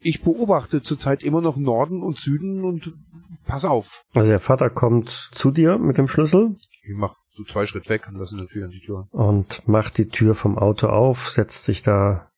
ich 0.00 0.22
beobachte 0.22 0.82
zurzeit 0.82 1.22
immer 1.22 1.40
noch 1.40 1.56
Norden 1.56 2.02
und 2.02 2.18
Süden 2.18 2.64
und 2.64 2.94
pass 3.46 3.64
auf. 3.64 4.04
Also 4.14 4.28
der 4.28 4.38
Vater 4.40 4.70
kommt 4.70 5.10
zu 5.10 5.50
dir 5.50 5.78
mit 5.78 5.98
dem 5.98 6.08
Schlüssel 6.08 6.56
Ich 6.82 6.94
mach 6.94 7.16
so 7.28 7.44
zwei 7.44 7.66
Schritt 7.66 7.88
weg 7.88 8.08
und 8.08 8.16
lasse 8.18 8.36
Tür 8.46 8.64
an 8.64 8.70
die 8.70 8.80
Tür. 8.80 9.06
und 9.12 9.66
macht 9.68 9.98
die 9.98 10.08
Tür 10.08 10.34
vom 10.34 10.58
Auto 10.58 10.88
auf, 10.88 11.28
setzt 11.28 11.64
sich 11.64 11.82
da 11.82 12.28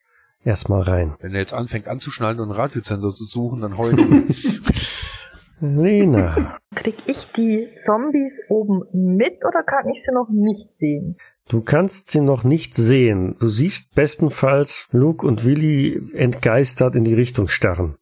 erstmal 0.45 0.83
rein. 0.83 1.15
Wenn 1.21 1.33
er 1.35 1.41
jetzt 1.41 1.55
anfängt 1.55 1.89
anzuschnallen 1.89 2.41
und 2.41 2.51
einen 2.51 2.61
Radiosender 2.61 3.11
zu 3.11 3.25
suchen, 3.25 3.63
dann 3.63 3.79
heulen. 3.79 4.29
Lena, 5.61 6.59
Krieg 6.75 6.97
ich 7.07 7.19
die 7.37 7.69
Zombies 7.87 8.33
oben 8.49 8.83
mit 9.15 9.45
oder 9.47 9.63
kann 9.63 9.89
ich 9.91 10.03
sie 10.05 10.13
noch 10.13 10.29
nicht 10.29 10.69
sehen? 10.81 11.17
Du 11.49 11.61
kannst 11.61 12.11
sie 12.11 12.21
noch 12.21 12.45
nicht 12.45 12.75
sehen. 12.75 13.37
Du 13.41 13.49
siehst 13.49 13.95
bestenfalls 13.95 14.89
Luke 14.93 15.27
und 15.27 15.45
Willi 15.45 16.11
entgeistert 16.15 16.95
in 16.95 17.05
die 17.05 17.15
Richtung 17.15 17.49
starren. 17.49 17.97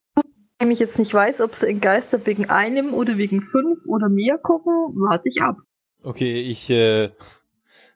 Wenn 0.58 0.70
ich 0.70 0.78
jetzt 0.78 0.98
nicht 0.98 1.14
weiß, 1.14 1.40
ob 1.40 1.52
sie 1.58 1.66
entgeistert 1.66 2.26
wegen 2.26 2.50
einem 2.50 2.92
oder 2.92 3.16
wegen 3.16 3.40
fünf 3.40 3.78
oder 3.86 4.08
mehr 4.08 4.36
gucken, 4.38 4.72
warte 4.94 5.28
ich 5.28 5.40
ab. 5.40 5.56
Okay, 6.02 6.40
ich 6.40 6.68
äh, 6.70 7.10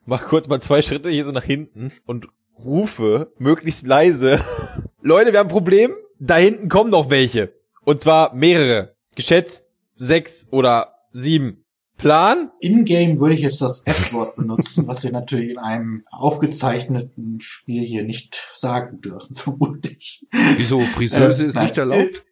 mach 0.07 0.27
kurz 0.27 0.49
mal 0.49 0.61
zwei 0.61 0.81
Schritte 0.83 1.11
hier 1.11 1.25
so 1.25 1.33
nach 1.33 1.45
hinten 1.45 1.93
und 2.07 2.29
rufe 2.59 3.33
möglichst 3.39 3.87
leise. 3.87 4.41
Leute, 5.03 5.33
wir 5.33 5.41
haben 5.41 5.49
ein 5.49 5.53
Problem. 5.53 5.95
Da 6.19 6.37
hinten 6.37 6.69
kommen 6.69 6.91
noch 6.91 7.11
welche. 7.11 7.53
Und 7.85 8.01
zwar 8.01 8.35
mehrere. 8.35 8.95
Geschätzt 9.15 9.67
sechs 9.95 10.49
oder 10.51 10.95
sieben. 11.13 11.64
Plan? 12.05 12.51
In-game 12.61 13.19
würde 13.19 13.35
ich 13.35 13.41
jetzt 13.41 13.63
das 13.63 13.81
F-Wort 13.87 14.37
benutzen, 14.37 14.87
was 14.87 15.03
wir 15.05 15.11
natürlich 15.11 15.49
in 15.49 15.59
einem 15.59 16.05
aufgezeichneten 16.11 17.41
Spiel 17.41 17.83
hier 17.83 18.05
nicht 18.05 18.47
sagen 18.55 19.01
dürfen, 19.01 19.35
vermutlich. 19.35 20.27
Wieso? 20.59 20.81
Friseuse 20.81 21.45
Äh, 21.45 21.47
ist 21.47 21.57
nicht 21.57 21.79
erlaubt? 21.79 22.23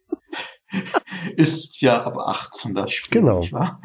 Ist 1.37 1.81
ja 1.81 2.03
ab 2.03 2.17
18 2.19 2.75
das 2.75 2.91
Spiel, 2.91 3.21
Genau. 3.21 3.39
nicht 3.39 3.51
wahr? 3.51 3.81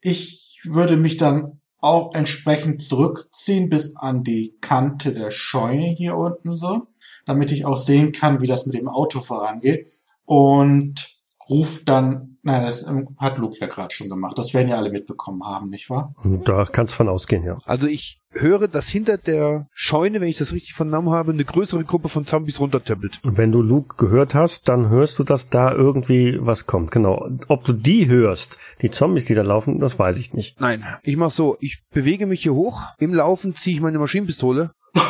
Ich 0.00 0.60
würde 0.64 0.96
mich 0.96 1.18
dann 1.18 1.60
auch 1.82 2.14
entsprechend 2.14 2.80
zurückziehen 2.80 3.68
bis 3.68 3.96
an 3.96 4.22
die 4.24 4.56
Kante 4.62 5.12
der 5.12 5.30
Scheune 5.30 5.84
hier 5.84 6.16
unten 6.16 6.56
so, 6.56 6.88
damit 7.26 7.52
ich 7.52 7.66
auch 7.66 7.76
sehen 7.76 8.12
kann, 8.12 8.40
wie 8.40 8.46
das 8.46 8.64
mit 8.64 8.74
dem 8.74 8.88
Auto 8.88 9.20
vorangeht. 9.20 9.86
Und 10.24 11.18
ruf 11.48 11.82
dann, 11.84 12.29
nein, 12.42 12.62
das 12.62 12.86
ähm, 12.86 13.08
hat 13.18 13.38
Luke 13.38 13.56
ja 13.60 13.66
gerade 13.66 13.94
schon 13.94 14.08
gemacht. 14.08 14.36
Das 14.38 14.54
werden 14.54 14.68
ja 14.68 14.76
alle 14.76 14.90
mitbekommen 14.90 15.44
haben, 15.44 15.68
nicht 15.70 15.90
wahr? 15.90 16.14
Da 16.44 16.64
kannst 16.64 16.94
von 16.94 17.08
ausgehen, 17.08 17.44
ja. 17.44 17.58
Also 17.64 17.86
ich 17.86 18.20
höre, 18.32 18.68
dass 18.68 18.88
hinter 18.88 19.18
der 19.18 19.66
Scheune, 19.72 20.20
wenn 20.20 20.28
ich 20.28 20.38
das 20.38 20.52
richtig 20.52 20.74
vernommen 20.74 21.10
habe, 21.10 21.32
eine 21.32 21.44
größere 21.44 21.84
Gruppe 21.84 22.08
von 22.08 22.26
Zombies 22.26 22.60
runtertippelt. 22.60 23.20
Und 23.24 23.36
wenn 23.38 23.52
du 23.52 23.60
Luke 23.62 23.96
gehört 23.96 24.34
hast, 24.34 24.68
dann 24.68 24.88
hörst 24.88 25.18
du, 25.18 25.24
dass 25.24 25.48
da 25.48 25.72
irgendwie 25.72 26.38
was 26.40 26.66
kommt. 26.66 26.90
Genau. 26.90 27.28
Ob 27.48 27.64
du 27.64 27.72
die 27.72 28.06
hörst, 28.06 28.58
die 28.82 28.90
Zombies, 28.90 29.24
die 29.24 29.34
da 29.34 29.42
laufen, 29.42 29.80
das 29.80 29.98
weiß 29.98 30.18
ich 30.18 30.32
nicht. 30.32 30.60
Nein, 30.60 30.84
ich 31.02 31.16
mach 31.16 31.30
so, 31.30 31.56
ich 31.60 31.82
bewege 31.90 32.26
mich 32.26 32.42
hier 32.42 32.54
hoch, 32.54 32.82
im 32.98 33.14
Laufen 33.14 33.54
ziehe 33.54 33.76
ich 33.76 33.82
meine 33.82 33.98
Maschinenpistole, 33.98 34.70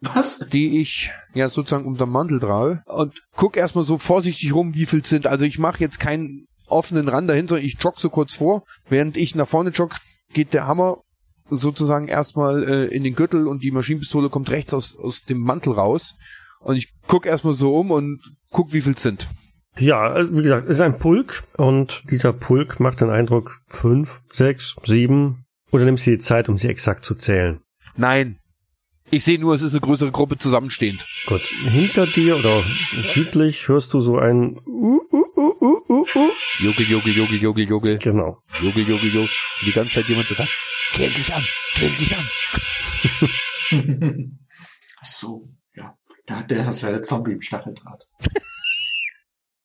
Was? 0.00 0.48
die 0.50 0.80
ich 0.80 1.12
ja 1.34 1.50
sozusagen 1.50 1.86
unterm 1.86 2.10
Mantel 2.10 2.40
trage 2.40 2.82
und 2.86 3.22
guck 3.36 3.56
erstmal 3.56 3.84
so 3.84 3.98
vorsichtig 3.98 4.54
rum, 4.54 4.74
wie 4.74 4.86
viel 4.86 5.00
es 5.00 5.10
sind. 5.10 5.26
Also 5.26 5.44
ich 5.44 5.58
mache 5.58 5.80
jetzt 5.80 6.00
keinen 6.00 6.46
offenen 6.70 7.08
Rand 7.08 7.28
dahinter, 7.28 7.58
ich 7.58 7.78
jogge 7.80 8.00
so 8.00 8.10
kurz 8.10 8.34
vor. 8.34 8.64
Während 8.88 9.16
ich 9.16 9.34
nach 9.34 9.48
vorne 9.48 9.70
jogge, 9.70 9.96
geht 10.32 10.54
der 10.54 10.66
Hammer 10.66 10.98
sozusagen 11.50 12.08
erstmal 12.08 12.62
äh, 12.64 12.86
in 12.86 13.02
den 13.02 13.14
Gürtel 13.14 13.48
und 13.48 13.62
die 13.62 13.72
Maschinenpistole 13.72 14.30
kommt 14.30 14.50
rechts 14.50 14.72
aus, 14.72 14.96
aus 14.96 15.24
dem 15.24 15.38
Mantel 15.38 15.72
raus. 15.72 16.16
Und 16.60 16.76
ich 16.76 16.92
guck 17.06 17.26
erstmal 17.26 17.54
so 17.54 17.74
um 17.74 17.90
und 17.90 18.20
guck, 18.50 18.72
wie 18.72 18.80
viel 18.80 18.94
es 18.94 19.02
sind. 19.02 19.28
Ja, 19.78 20.12
also 20.12 20.36
wie 20.36 20.42
gesagt, 20.42 20.64
es 20.64 20.76
ist 20.76 20.80
ein 20.80 20.98
Pulk 20.98 21.42
und 21.56 22.04
dieser 22.10 22.32
Pulk 22.32 22.80
macht 22.80 23.00
den 23.00 23.10
Eindruck 23.10 23.60
fünf, 23.68 24.20
sechs, 24.32 24.76
sieben. 24.84 25.44
Oder 25.70 25.84
nimmst 25.84 26.06
du 26.06 26.10
die 26.10 26.18
Zeit, 26.18 26.48
um 26.48 26.58
sie 26.58 26.68
exakt 26.68 27.04
zu 27.04 27.14
zählen? 27.14 27.60
Nein. 27.96 28.39
Ich 29.12 29.24
sehe 29.24 29.40
nur, 29.40 29.54
es 29.54 29.62
ist 29.62 29.72
eine 29.72 29.80
größere 29.80 30.12
Gruppe 30.12 30.38
zusammenstehend. 30.38 31.04
Gut. 31.26 31.40
Hinter 31.40 32.06
dir 32.06 32.36
oder 32.36 32.62
südlich 33.12 33.66
hörst 33.66 33.92
du 33.92 34.00
so 34.00 34.18
ein 34.18 34.56
uh, 34.66 35.00
uh, 35.12 35.24
uh, 35.36 35.54
uh, 35.60 35.82
uh, 35.88 36.06
uh. 36.14 36.30
Jogel, 36.58 36.88
jogel, 36.88 37.16
jogel, 37.16 37.42
jogel, 37.42 37.68
jogel. 37.68 37.98
Genau. 37.98 38.38
Jogel, 38.60 38.88
jogel, 38.88 39.08
jogel. 39.12 39.22
Und 39.22 39.66
die 39.66 39.72
ganze 39.72 39.94
Zeit 39.94 40.06
jemand, 40.06 40.30
der 40.30 40.36
sagt, 40.36 40.50
geh 40.92 41.06
endlich 41.06 41.34
an, 41.34 41.44
geh 41.74 41.86
endlich 41.86 42.16
an. 42.16 42.28
Ach 45.00 45.06
so, 45.06 45.48
ja. 45.74 45.96
Da 46.26 46.36
hat 46.36 46.50
der 46.50 46.64
das 46.64 46.80
wäre 46.82 46.92
der 46.92 47.02
Zombie 47.02 47.32
im 47.32 47.40
Stacheldraht. 47.40 48.06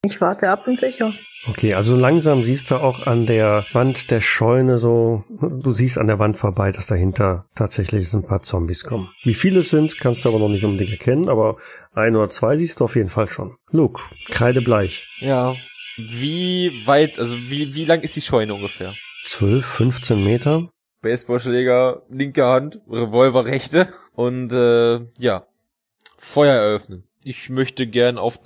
Ich 0.06 0.22
warte 0.22 0.50
ab 0.50 0.68
und 0.68 0.80
sicher. 0.80 1.14
Okay, 1.48 1.74
also 1.74 1.96
langsam 1.96 2.44
siehst 2.44 2.70
du 2.70 2.76
auch 2.76 3.06
an 3.08 3.26
der 3.26 3.66
Wand 3.72 4.12
der 4.12 4.22
Scheune 4.22 4.78
so, 4.78 5.24
du 5.30 5.72
siehst 5.72 5.98
an 5.98 6.08
der 6.08 6.20
Wand 6.20 6.38
vorbei, 6.38 6.72
dass 6.72 6.86
dahinter 6.86 7.46
tatsächlich 7.56 8.14
ein 8.14 8.24
paar 8.24 8.44
Zombies 8.44 8.84
kommen. 8.84 9.10
Wie 9.24 9.34
viele 9.34 9.62
es 9.62 9.70
sind, 9.70 10.00
kannst 10.00 10.24
du 10.24 10.30
aber 10.30 10.40
noch 10.40 10.50
nicht 10.50 10.64
unbedingt 10.64 10.92
erkennen, 10.92 11.28
aber 11.28 11.58
ein 11.94 12.16
oder 12.16 12.30
zwei 12.30 12.56
siehst 12.56 12.80
du 12.80 12.86
auf 12.86 12.96
jeden 12.96 13.10
Fall 13.10 13.28
schon. 13.28 13.56
Luke, 13.72 14.02
kreidebleich. 14.30 15.08
Ja. 15.20 15.56
Wie 15.98 16.84
weit, 16.86 17.20
also 17.20 17.36
wie, 17.36 17.74
wie 17.74 17.86
lang 17.86 18.02
ist 18.02 18.16
die 18.16 18.22
Scheune 18.22 18.54
ungefähr? 18.54 18.94
12, 19.26 19.66
15 19.66 20.24
Meter. 20.24 20.70
Baseballschläger, 21.02 22.04
linke 22.10 22.46
Hand, 22.46 22.80
Revolver 22.90 23.46
rechte 23.46 23.90
und 24.14 24.52
äh, 24.52 25.00
ja, 25.18 25.48
Feuer 26.18 26.54
eröffnen. 26.54 27.08
Ich 27.24 27.50
möchte 27.50 27.88
gern 27.88 28.18
auf 28.18 28.38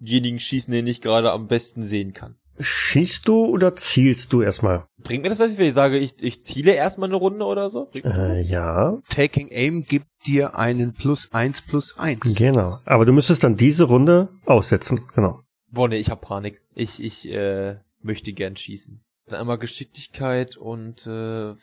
denjenigen 0.00 0.40
schießen, 0.40 0.72
den 0.72 0.86
ich 0.86 1.00
gerade 1.00 1.32
am 1.32 1.46
besten 1.46 1.84
sehen 1.84 2.12
kann. 2.12 2.36
Schießt 2.58 3.26
du 3.26 3.46
oder 3.46 3.74
zielst 3.74 4.32
du 4.32 4.42
erstmal? 4.42 4.86
Bringt 5.02 5.22
mir 5.22 5.30
das 5.30 5.38
was, 5.38 5.56
wenn 5.56 5.66
ich 5.66 5.74
sage, 5.74 5.96
ich, 5.96 6.22
ich 6.22 6.42
ziele 6.42 6.72
erstmal 6.72 7.08
eine 7.08 7.16
Runde 7.16 7.44
oder 7.46 7.70
so? 7.70 7.90
Äh, 8.04 8.42
ja, 8.42 8.98
Taking 9.08 9.48
Aim 9.50 9.84
gibt 9.84 10.06
dir 10.26 10.56
einen 10.56 10.92
plus 10.92 11.32
eins 11.32 11.62
plus 11.62 11.96
eins. 11.98 12.34
genau. 12.36 12.78
Aber 12.84 13.06
du 13.06 13.12
müsstest 13.12 13.44
dann 13.44 13.56
diese 13.56 13.84
Runde 13.84 14.28
aussetzen, 14.44 15.00
genau. 15.14 15.40
Boah, 15.70 15.88
nee, 15.88 15.96
ich 15.96 16.10
hab 16.10 16.20
Panik. 16.20 16.60
Ich, 16.74 17.02
ich, 17.02 17.30
äh, 17.30 17.76
möchte 18.02 18.32
gern 18.32 18.56
schießen. 18.56 19.00
Dann 19.26 19.40
einmal 19.40 19.58
Geschicklichkeit 19.58 20.56
und, 20.56 21.06
äh, 21.06 21.54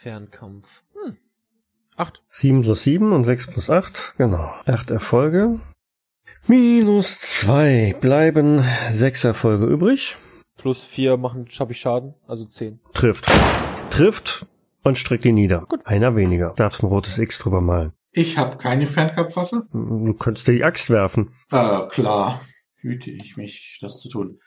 Fernkampf. 0.00 0.84
Hm. 1.04 1.16
Acht. 1.96 2.22
7 2.28 2.62
plus 2.62 2.84
7 2.84 3.12
und 3.12 3.24
6 3.24 3.48
plus 3.48 3.68
8, 3.68 4.14
genau. 4.16 4.54
8 4.66 4.92
Erfolge. 4.92 5.60
Minus 6.46 7.20
2 7.20 7.96
bleiben 8.00 8.64
6 8.90 9.24
Erfolge 9.24 9.66
übrig. 9.66 10.16
Plus 10.56 10.84
vier 10.84 11.16
machen, 11.16 11.46
hab 11.58 11.70
ich 11.70 11.78
Schaden, 11.78 12.14
also 12.26 12.44
zehn. 12.44 12.80
Trifft. 12.92 13.30
Trifft 13.90 14.46
und 14.82 14.98
streckt 14.98 15.24
ihn 15.24 15.34
nieder. 15.34 15.66
Einer 15.84 16.16
weniger. 16.16 16.52
Darfst 16.56 16.82
ein 16.82 16.86
rotes 16.86 17.18
X 17.18 17.38
drüber 17.38 17.60
malen. 17.60 17.92
Ich 18.12 18.38
habe 18.38 18.56
keine 18.56 18.86
Fernkampfwaffe. 18.86 19.68
Du 19.72 20.14
könntest 20.14 20.48
dir 20.48 20.54
die 20.54 20.64
Axt 20.64 20.90
werfen. 20.90 21.32
Äh, 21.50 21.86
klar, 21.88 22.40
hüte 22.76 23.10
ich 23.10 23.36
mich, 23.36 23.78
das 23.80 24.00
zu 24.00 24.08
tun. 24.08 24.40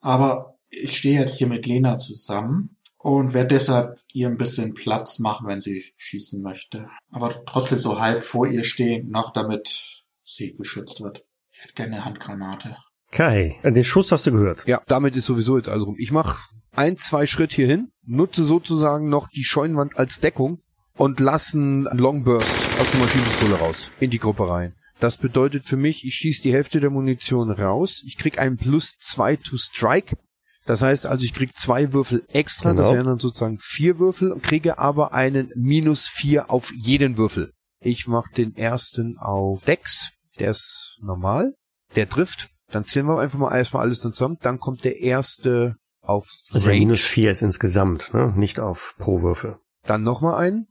Aber 0.00 0.58
ich 0.68 0.96
stehe 0.96 1.20
jetzt 1.20 1.38
hier 1.38 1.46
mit 1.46 1.66
Lena 1.66 1.96
zusammen 1.96 2.76
und 2.98 3.32
werde 3.32 3.54
deshalb 3.54 4.00
ihr 4.12 4.28
ein 4.28 4.36
bisschen 4.36 4.74
Platz 4.74 5.18
machen, 5.18 5.46
wenn 5.46 5.60
sie 5.60 5.84
schießen 5.96 6.42
möchte. 6.42 6.88
Aber 7.10 7.32
trotzdem 7.46 7.78
so 7.78 8.00
halb 8.00 8.24
vor 8.24 8.46
ihr 8.46 8.64
stehen, 8.64 9.08
noch 9.10 9.30
damit 9.30 9.93
sie 10.24 10.56
geschützt 10.56 11.00
wird. 11.00 11.24
Ich 11.52 11.62
hätte 11.62 11.74
gerne 11.74 11.96
eine 11.96 12.04
Handgranate. 12.04 12.76
Kai, 13.10 13.60
den 13.62 13.84
Schuss 13.84 14.10
hast 14.10 14.26
du 14.26 14.32
gehört. 14.32 14.66
Ja, 14.66 14.82
damit 14.86 15.14
ist 15.14 15.26
sowieso 15.26 15.56
jetzt 15.56 15.68
also 15.68 15.86
rum. 15.86 15.96
Ich 15.98 16.10
mach 16.10 16.48
ein, 16.72 16.96
zwei 16.96 17.26
Schritt 17.26 17.52
hier 17.52 17.66
hin, 17.66 17.92
nutze 18.04 18.42
sozusagen 18.44 19.08
noch 19.08 19.28
die 19.28 19.44
Scheunenwand 19.44 19.96
als 19.96 20.18
Deckung 20.18 20.62
und 20.96 21.20
lassen 21.20 21.84
Long 21.92 22.24
Burst 22.24 22.80
aus 22.80 22.90
der 22.90 23.00
Maschinenpistole 23.00 23.54
raus. 23.56 23.90
In 24.00 24.10
die 24.10 24.18
Gruppe 24.18 24.48
rein. 24.48 24.74
Das 24.98 25.16
bedeutet 25.16 25.64
für 25.66 25.76
mich, 25.76 26.04
ich 26.04 26.14
schieße 26.14 26.42
die 26.42 26.52
Hälfte 26.52 26.80
der 26.80 26.90
Munition 26.90 27.50
raus. 27.50 28.02
Ich 28.06 28.16
krieg 28.16 28.38
einen 28.38 28.56
plus 28.56 28.96
zwei 28.98 29.36
to 29.36 29.56
strike. 29.56 30.16
Das 30.66 30.82
heißt 30.82 31.06
also, 31.06 31.24
ich 31.24 31.34
krieg 31.34 31.56
zwei 31.56 31.92
Würfel 31.92 32.24
extra. 32.32 32.72
Das 32.72 32.86
Genau. 32.86 32.96
wären 32.96 33.06
dann 33.06 33.18
sozusagen 33.18 33.58
vier 33.60 33.98
Würfel 33.98 34.32
und 34.32 34.42
kriege 34.42 34.78
aber 34.78 35.12
einen 35.12 35.52
minus 35.54 36.08
vier 36.08 36.50
auf 36.50 36.72
jeden 36.74 37.18
Würfel. 37.18 37.52
Ich 37.84 38.06
mache 38.08 38.32
den 38.34 38.56
ersten 38.56 39.18
auf 39.18 39.64
Dex. 39.64 40.10
Der 40.38 40.50
ist 40.50 40.98
normal. 41.02 41.54
Der 41.94 42.08
trifft. 42.08 42.48
Dann 42.70 42.84
zählen 42.86 43.06
wir 43.06 43.18
einfach 43.18 43.38
mal 43.38 43.54
erstmal 43.56 43.82
alles 43.82 44.00
dann 44.00 44.12
zusammen. 44.14 44.38
Dann 44.40 44.58
kommt 44.58 44.84
der 44.84 45.00
erste 45.00 45.76
auf 46.00 46.26
Also 46.50 46.68
Range. 46.70 46.78
minus 46.80 47.00
vier 47.02 47.30
ist 47.30 47.42
insgesamt, 47.42 48.12
ne? 48.14 48.32
nicht 48.36 48.58
auf 48.58 48.94
pro 48.98 49.20
Würfel. 49.22 49.58
Dann 49.84 50.02
nochmal 50.02 50.34
einen. 50.36 50.66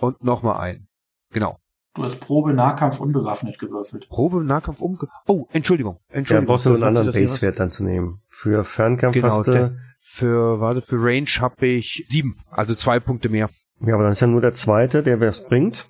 Und 0.00 0.24
nochmal 0.24 0.58
einen. 0.60 0.88
Genau. 1.32 1.58
Du 1.94 2.04
hast 2.04 2.20
Probe 2.20 2.54
Nahkampf 2.54 3.00
unbewaffnet 3.00 3.58
gewürfelt. 3.58 4.08
Probe 4.08 4.42
Nahkampf 4.44 4.80
umge... 4.80 5.08
Oh, 5.26 5.46
Entschuldigung. 5.52 5.98
Ja, 6.10 6.16
Entschuldigung. 6.16 6.46
brauchst 6.46 6.66
du 6.66 6.74
einen 6.74 6.82
anderen 6.84 7.12
Basewert 7.12 7.58
dann 7.58 7.70
zu 7.70 7.84
nehmen. 7.84 8.22
Für 8.26 8.64
Fernkampf 8.64 9.14
Genau, 9.14 9.28
hast 9.38 9.48
du, 9.48 9.76
Für, 9.98 10.60
warte, 10.60 10.80
für 10.80 10.96
Range 11.02 11.28
habe 11.40 11.66
ich 11.66 12.06
sieben. 12.08 12.38
Also 12.50 12.74
zwei 12.74 13.00
Punkte 13.00 13.28
mehr. 13.28 13.50
ja, 13.80 13.94
aber 13.94 14.04
dann 14.04 14.12
ist 14.12 14.20
ja 14.20 14.26
nur 14.28 14.40
der 14.40 14.54
zweite, 14.54 15.02
der 15.02 15.20
was 15.20 15.44
bringt. 15.44 15.88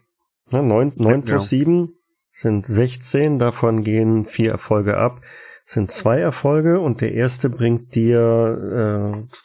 Ne? 0.51 0.63
Neun, 0.63 0.93
neun 0.97 1.21
Ja, 1.21 1.27
plus 1.27 1.49
sieben 1.49 1.95
sind 2.33 2.67
16, 2.67 3.39
davon 3.39 3.83
gehen 3.83 4.25
vier 4.25 4.53
Erfolge 4.53 4.97
ab, 4.97 5.21
sind 5.65 5.91
zwei 5.91 6.19
Erfolge 6.21 6.81
und 6.81 7.01
der 7.01 7.13
erste 7.13 7.51
bringt 7.51 7.95
dir 7.95 9.27
äh, 9.29 9.37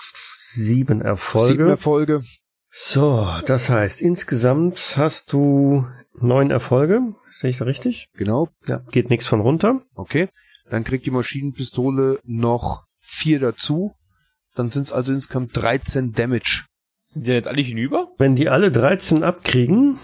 sieben 0.48 1.02
Erfolge. 1.02 1.54
Sieben 1.54 1.70
Erfolge. 1.70 2.22
So, 2.70 3.28
das 3.46 3.70
heißt, 3.70 4.02
insgesamt 4.02 4.96
hast 4.98 5.34
du 5.34 5.86
neun 6.20 6.52
Erfolge. 6.52 7.02
Sehe 7.32 7.50
ich 7.50 7.58
da 7.58 7.66
richtig? 7.66 8.10
Genau. 8.14 8.50
Ja. 8.68 8.84
Geht 8.92 9.10
nichts 9.10 9.28
von 9.28 9.42
runter. 9.42 9.82
Okay. 9.96 10.30
Dann 10.70 10.84
kriegt 10.84 11.06
die 11.06 11.12
Maschinenpistole 11.12 12.20
noch 12.24 12.86
vier 13.00 13.40
dazu. 13.40 13.94
Dann 14.56 14.70
sind 14.70 14.84
es 14.84 14.94
also 14.94 15.14
insgesamt 15.14 15.56
13 15.56 16.14
Damage. 16.14 16.66
Sind 17.02 17.28
die 17.28 17.32
jetzt 17.32 17.48
alle 17.48 17.62
hinüber? 17.62 18.10
Wenn 18.18 18.36
die 18.36 18.50
alle 18.50 18.72
13 18.72 19.24
abkriegen, 19.24 20.00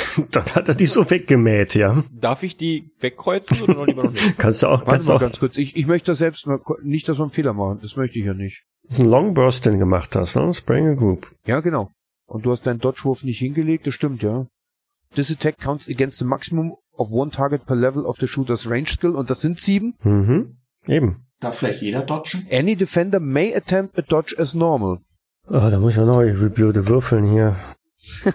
dann 0.30 0.44
hat 0.54 0.68
er 0.68 0.74
die 0.74 0.86
so 0.86 1.08
weggemäht, 1.10 1.74
ja. 1.74 2.02
Darf 2.12 2.42
ich 2.42 2.56
die 2.56 2.90
wegkreuzen 3.00 3.62
oder 3.62 3.74
noch 3.74 3.86
lieber 3.86 4.04
noch 4.04 4.12
nicht? 4.12 4.38
Kannst 4.38 4.62
du 4.62 4.68
auch, 4.68 4.80
Warte 4.80 4.90
kannst 4.90 5.08
du 5.08 5.12
mal 5.12 5.16
auch, 5.16 5.20
ganz 5.20 5.38
kurz. 5.38 5.58
Ich, 5.58 5.76
ich 5.76 5.86
möchte 5.86 6.12
das 6.12 6.18
selbst 6.18 6.46
mal, 6.46 6.60
nicht, 6.82 7.08
dass 7.08 7.18
wir 7.18 7.22
einen 7.22 7.30
Fehler 7.30 7.52
machen. 7.52 7.78
Das 7.82 7.96
möchte 7.96 8.18
ich 8.18 8.24
ja 8.24 8.34
nicht. 8.34 8.64
das 8.84 8.98
ist 8.98 9.04
ein 9.04 9.10
Longburst, 9.10 9.66
den 9.66 9.74
du 9.74 9.78
gemacht 9.80 10.14
hast, 10.16 10.36
ne? 10.36 10.52
Spraying 10.52 10.88
a 10.88 10.94
Group. 10.94 11.34
Ja, 11.46 11.60
genau. 11.60 11.90
Und 12.26 12.46
du 12.46 12.52
hast 12.52 12.66
deinen 12.66 12.80
Dodge-Wurf 12.80 13.24
nicht 13.24 13.38
hingelegt, 13.38 13.86
das 13.86 13.94
stimmt, 13.94 14.22
ja. 14.22 14.46
This 15.14 15.30
attack 15.30 15.58
counts 15.58 15.88
against 15.88 16.18
the 16.18 16.24
maximum 16.24 16.74
of 16.92 17.10
one 17.10 17.30
target 17.30 17.66
per 17.66 17.76
level 17.76 18.04
of 18.06 18.16
the 18.18 18.26
shooter's 18.26 18.68
range 18.68 18.90
skill 18.92 19.14
und 19.14 19.28
das 19.28 19.40
sind 19.40 19.58
sieben. 19.58 19.94
Mhm. 20.02 20.56
Eben. 20.86 21.26
Darf 21.40 21.58
vielleicht 21.58 21.82
jeder 21.82 22.02
dodgen? 22.02 22.46
Any 22.50 22.76
defender 22.76 23.20
may 23.20 23.54
attempt 23.54 23.98
a 23.98 24.02
dodge 24.02 24.34
as 24.38 24.54
normal. 24.54 25.00
Oh, 25.48 25.68
da 25.70 25.78
muss 25.78 25.92
ich 25.92 25.96
ja 25.98 26.06
noch 26.06 26.22
wie 26.22 26.48
blöde 26.48 26.86
würfeln 26.86 27.24
hier. 27.24 27.56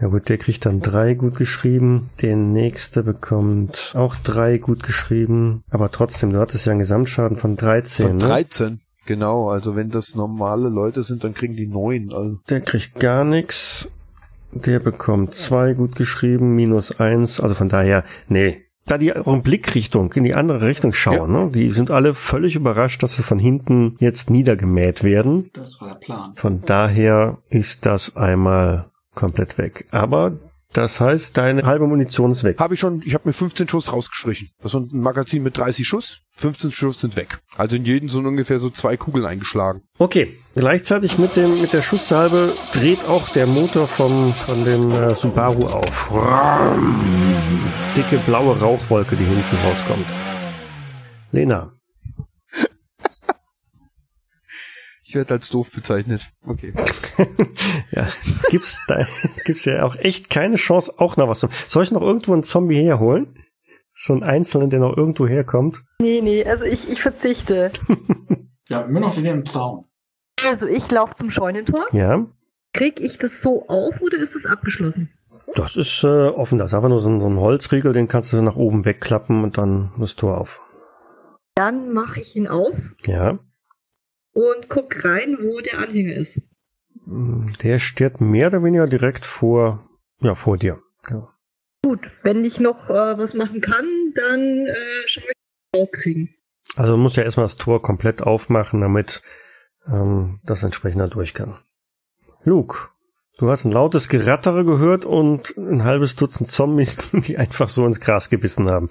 Ja 0.00 0.06
gut, 0.06 0.28
der 0.28 0.38
kriegt 0.38 0.64
dann 0.64 0.80
drei 0.80 1.14
gut 1.14 1.36
geschrieben. 1.36 2.10
Der 2.22 2.36
nächste 2.36 3.02
bekommt 3.02 3.94
auch 3.96 4.14
drei 4.14 4.58
gut 4.58 4.84
geschrieben. 4.84 5.64
Aber 5.70 5.90
trotzdem, 5.90 6.30
du 6.30 6.38
hattest 6.38 6.66
ja 6.66 6.70
einen 6.70 6.78
Gesamtschaden 6.78 7.36
von 7.36 7.56
13, 7.56 8.06
Von 8.06 8.16
ne? 8.18 8.24
13. 8.24 8.80
Genau, 9.06 9.48
also 9.48 9.74
wenn 9.74 9.90
das 9.90 10.14
normale 10.14 10.68
Leute 10.68 11.02
sind, 11.02 11.24
dann 11.24 11.34
kriegen 11.34 11.56
die 11.56 11.66
neun. 11.66 12.12
Also, 12.12 12.38
Der 12.48 12.60
kriegt 12.60 13.00
gar 13.00 13.24
nichts. 13.24 13.90
Der 14.52 14.78
bekommt 14.78 15.34
zwei 15.34 15.72
gut 15.72 15.96
geschrieben, 15.96 16.54
minus 16.54 17.00
eins. 17.00 17.40
Also 17.40 17.54
von 17.54 17.68
daher, 17.68 18.04
nee. 18.28 18.62
Da 18.86 18.96
die 18.98 19.14
auch 19.14 19.34
in 19.34 19.42
Blickrichtung, 19.42 20.12
in 20.12 20.24
die 20.24 20.34
andere 20.34 20.62
Richtung 20.62 20.92
schauen, 20.94 21.32
ne? 21.32 21.50
Die 21.52 21.72
sind 21.72 21.90
alle 21.90 22.14
völlig 22.14 22.54
überrascht, 22.54 23.02
dass 23.02 23.16
sie 23.16 23.22
von 23.22 23.38
hinten 23.38 23.96
jetzt 23.98 24.30
niedergemäht 24.30 25.04
werden. 25.04 25.50
Das 25.52 25.80
war 25.80 25.88
der 25.88 25.96
Plan. 25.96 26.32
Von 26.36 26.62
daher 26.62 27.38
ist 27.50 27.84
das 27.84 28.16
einmal 28.16 28.90
komplett 29.18 29.58
weg. 29.58 29.86
Aber 29.90 30.38
das 30.72 31.00
heißt, 31.00 31.36
deine 31.36 31.64
halbe 31.64 31.86
Munition 31.86 32.30
ist 32.30 32.44
weg. 32.44 32.60
habe 32.60 32.74
ich 32.74 32.80
schon, 32.80 33.02
ich 33.04 33.14
habe 33.14 33.26
mir 33.26 33.32
15 33.32 33.68
Schuss 33.68 33.92
rausgestrichen. 33.92 34.50
Das 34.62 34.74
ist 34.74 34.80
ein 34.80 34.88
Magazin 34.92 35.42
mit 35.42 35.56
30 35.56 35.86
Schuss. 35.86 36.20
15 36.36 36.70
Schuss 36.70 37.00
sind 37.00 37.16
weg. 37.16 37.40
Also 37.56 37.76
in 37.76 37.84
jeden 37.84 38.08
sind 38.08 38.26
ungefähr 38.26 38.60
so 38.60 38.70
zwei 38.70 38.96
Kugeln 38.96 39.26
eingeschlagen. 39.26 39.82
Okay, 39.98 40.28
gleichzeitig 40.54 41.18
mit 41.18 41.34
dem 41.36 41.60
mit 41.60 41.72
der 41.72 41.82
Schusssalbe 41.82 42.52
dreht 42.72 43.08
auch 43.08 43.28
der 43.30 43.46
Motor 43.46 43.88
vom 43.88 44.32
von 44.32 44.64
dem 44.64 44.92
äh, 44.92 45.14
Subaru 45.14 45.66
auf. 45.66 46.12
Dicke 47.96 48.18
blaue 48.26 48.56
Rauchwolke, 48.60 49.16
die 49.16 49.24
hinten 49.24 49.56
rauskommt. 49.64 50.06
Lena, 51.32 51.72
Ich 55.08 55.14
werde 55.14 55.32
als 55.32 55.48
doof 55.48 55.70
bezeichnet. 55.74 56.20
Okay. 56.46 56.74
ja, 57.92 58.08
gibt's 58.50 58.84
da 58.88 59.06
gibt's 59.46 59.64
ja 59.64 59.82
auch 59.82 59.96
echt 59.96 60.28
keine 60.28 60.56
Chance, 60.56 60.92
auch 60.98 61.16
noch 61.16 61.28
was 61.28 61.40
zu. 61.40 61.48
Soll 61.66 61.84
ich 61.84 61.92
noch 61.92 62.02
irgendwo 62.02 62.34
einen 62.34 62.42
Zombie 62.42 62.82
herholen? 62.82 63.34
So 63.94 64.12
einen 64.12 64.22
einzelnen, 64.22 64.68
der 64.68 64.80
noch 64.80 64.94
irgendwo 64.94 65.26
herkommt? 65.26 65.82
Nee, 66.02 66.20
nee, 66.20 66.44
also 66.44 66.64
ich, 66.64 66.86
ich 66.88 67.00
verzichte. 67.00 67.72
Ja, 68.70 68.82
immer 68.82 69.00
noch 69.00 69.14
den 69.14 69.24
im 69.24 69.44
Zaun. 69.46 69.86
Also 70.44 70.66
ich 70.66 70.86
laufe 70.90 71.14
zum 71.16 71.30
Scheunentor. 71.30 71.86
Ja, 71.92 72.26
Krieg 72.74 73.00
ich 73.00 73.16
das 73.16 73.32
so 73.42 73.66
auf 73.66 73.98
oder 74.02 74.18
ist 74.18 74.36
es 74.36 74.44
abgeschlossen? 74.44 75.10
das 75.54 75.74
ist 75.76 76.04
äh, 76.04 76.28
offen. 76.28 76.58
Das 76.58 76.72
ist 76.72 76.74
einfach 76.74 76.90
nur 76.90 77.00
so 77.00 77.08
ein, 77.08 77.22
so 77.22 77.28
ein 77.28 77.40
Holzriegel, 77.40 77.94
den 77.94 78.08
kannst 78.08 78.34
du 78.34 78.42
nach 78.42 78.56
oben 78.56 78.84
wegklappen 78.84 79.42
und 79.42 79.56
dann 79.56 79.90
das 79.98 80.16
Tor 80.16 80.38
auf. 80.38 80.60
Dann 81.54 81.94
mache 81.94 82.20
ich 82.20 82.36
ihn 82.36 82.46
auf 82.46 82.74
Ja, 83.06 83.38
und 84.38 84.68
guck 84.68 85.04
rein, 85.04 85.36
wo 85.40 85.60
der 85.60 85.78
Anhänger 85.78 86.14
ist. 86.14 86.40
der 87.62 87.78
steht 87.80 88.20
mehr 88.20 88.46
oder 88.48 88.62
weniger 88.62 88.86
direkt 88.86 89.26
vor, 89.26 89.88
ja, 90.20 90.36
vor 90.36 90.56
dir. 90.56 90.80
Ja. 91.10 91.28
Gut, 91.82 92.10
wenn 92.22 92.44
ich 92.44 92.60
noch 92.60 92.88
äh, 92.88 93.18
was 93.18 93.34
machen 93.34 93.60
kann, 93.60 93.86
dann 94.14 94.66
äh, 94.66 95.02
schaue 95.06 95.24
ich, 95.24 95.30
was 95.30 95.72
wir 95.72 95.80
rauskriegen. 95.80 96.34
Also 96.76 96.92
du 96.92 96.98
musst 96.98 97.16
ja 97.16 97.24
erstmal 97.24 97.46
das 97.46 97.56
Tor 97.56 97.82
komplett 97.82 98.22
aufmachen, 98.22 98.80
damit 98.80 99.22
ähm, 99.88 100.38
das 100.44 100.62
entsprechend 100.62 101.00
da 101.00 101.06
durch 101.08 101.34
kann. 101.34 101.58
Luke, 102.44 102.90
du 103.38 103.50
hast 103.50 103.64
ein 103.64 103.72
lautes 103.72 104.08
Gerattere 104.08 104.64
gehört 104.64 105.04
und 105.04 105.56
ein 105.56 105.82
halbes 105.82 106.14
Dutzend 106.14 106.50
Zombies, 106.50 107.10
die 107.12 107.38
einfach 107.38 107.68
so 107.68 107.84
ins 107.84 108.00
Gras 108.00 108.30
gebissen 108.30 108.70
haben. 108.70 108.88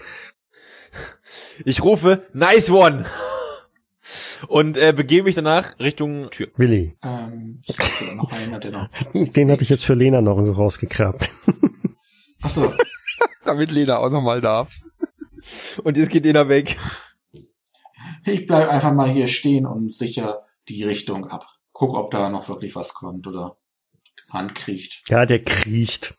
Ich 1.64 1.84
rufe, 1.84 2.28
nice 2.34 2.70
one! 2.70 3.06
Und 4.48 4.78
äh, 4.78 4.94
begebe 4.94 5.26
mich 5.26 5.36
danach 5.36 5.80
Richtung 5.80 6.30
Tür. 6.30 6.50
Willi, 6.58 6.96
Ähm, 7.04 7.62
ich 7.66 7.78
weiß 7.78 8.16
noch 8.16 8.32
einer, 8.32 8.60
der 8.60 8.72
noch. 8.72 8.90
den 9.14 9.52
hatte 9.52 9.64
ich 9.64 9.70
jetzt 9.70 9.86
für 9.86 9.94
Lena 9.94 10.22
noch 10.22 10.38
rausgekrabt. 10.38 11.30
Achso, 12.42 12.74
Damit 13.46 13.72
Lena 13.72 13.98
auch 13.98 14.10
nochmal 14.10 14.42
darf. 14.42 14.80
Und 15.84 15.98
jetzt 15.98 16.10
geht 16.10 16.26
Lena 16.26 16.50
weg. 16.50 16.78
ich 18.26 18.46
bleib 18.46 18.70
einfach 18.70 18.94
mal 18.94 19.10
hier 19.10 19.28
stehen 19.28 19.66
und 19.66 19.94
sicher 19.94 20.46
die 20.68 20.84
Richtung 20.84 21.26
ab. 21.26 21.46
Guck, 21.72 21.96
ob 21.96 22.12
da 22.12 22.30
noch 22.30 22.50
wirklich 22.50 22.76
was 22.76 22.94
kommt 22.94 23.28
oder 23.28 23.58
Hand 24.30 24.56
kriecht. 24.56 25.04
Ja, 25.10 25.26
der 25.26 25.44
kriecht. 25.44 26.18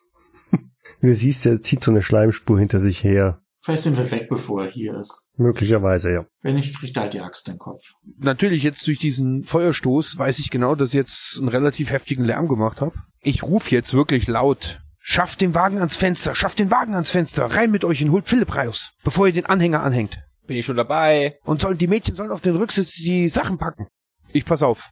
Wie 1.01 1.09
du 1.09 1.15
siehst, 1.15 1.45
der 1.45 1.63
zieht 1.63 1.85
so 1.85 1.91
eine 1.91 2.03
Schleimspur 2.03 2.59
hinter 2.59 2.81
sich 2.81 3.05
her. 3.05 3.43
Vielleicht 3.69 3.83
sind 3.83 3.99
wir 3.99 4.11
weg, 4.11 4.31
bevor 4.31 4.65
er 4.65 4.71
hier 4.71 4.95
ist. 4.95 5.27
Möglicherweise, 5.37 6.11
ja. 6.11 6.25
Wenn 6.41 6.55
nicht, 6.55 6.75
kriegt 6.75 6.97
er 6.97 7.03
halt 7.03 7.13
die 7.13 7.21
Axt 7.21 7.49
in 7.49 7.55
den 7.57 7.59
Kopf. 7.59 7.93
Natürlich 8.19 8.63
jetzt 8.63 8.87
durch 8.87 8.99
diesen 8.99 9.45
Feuerstoß 9.45 10.17
weiß 10.17 10.39
ich 10.39 10.49
genau, 10.49 10.75
dass 10.75 10.89
ich 10.89 10.95
jetzt 10.95 11.37
einen 11.39 11.49
relativ 11.49 11.91
heftigen 11.91 12.25
Lärm 12.25 12.49
gemacht 12.49 12.81
habe. 12.81 12.95
Ich 13.21 13.43
rufe 13.43 13.71
jetzt 13.75 13.93
wirklich 13.93 14.27
laut. 14.27 14.81
Schafft 15.01 15.43
den 15.43 15.55
Wagen 15.55 15.77
ans 15.81 15.97
Fenster, 15.97 16.35
schafft 16.35 16.59
den 16.61 16.71
Wagen 16.71 16.95
ans 16.95 17.11
Fenster, 17.11 17.45
rein 17.45 17.71
mit 17.71 17.85
euch 17.85 18.03
und 18.03 18.11
holt 18.11 18.27
Philipp 18.27 18.57
raus, 18.57 18.93
bevor 19.05 19.27
ihr 19.27 19.35
den 19.35 19.45
Anhänger 19.45 19.83
anhängt. 19.83 20.19
Bin 20.47 20.57
ich 20.57 20.65
schon 20.65 20.79
dabei. 20.79 21.37
Und 21.45 21.61
soll, 21.61 21.77
die 21.77 21.89
Mädchen 21.89 22.17
sollen 22.17 22.31
auf 22.31 22.41
den 22.41 22.57
Rücksitz 22.57 22.95
die 22.95 23.29
Sachen 23.29 23.59
packen. 23.59 23.87
Ich 24.33 24.47
pass 24.47 24.63
auf. 24.63 24.89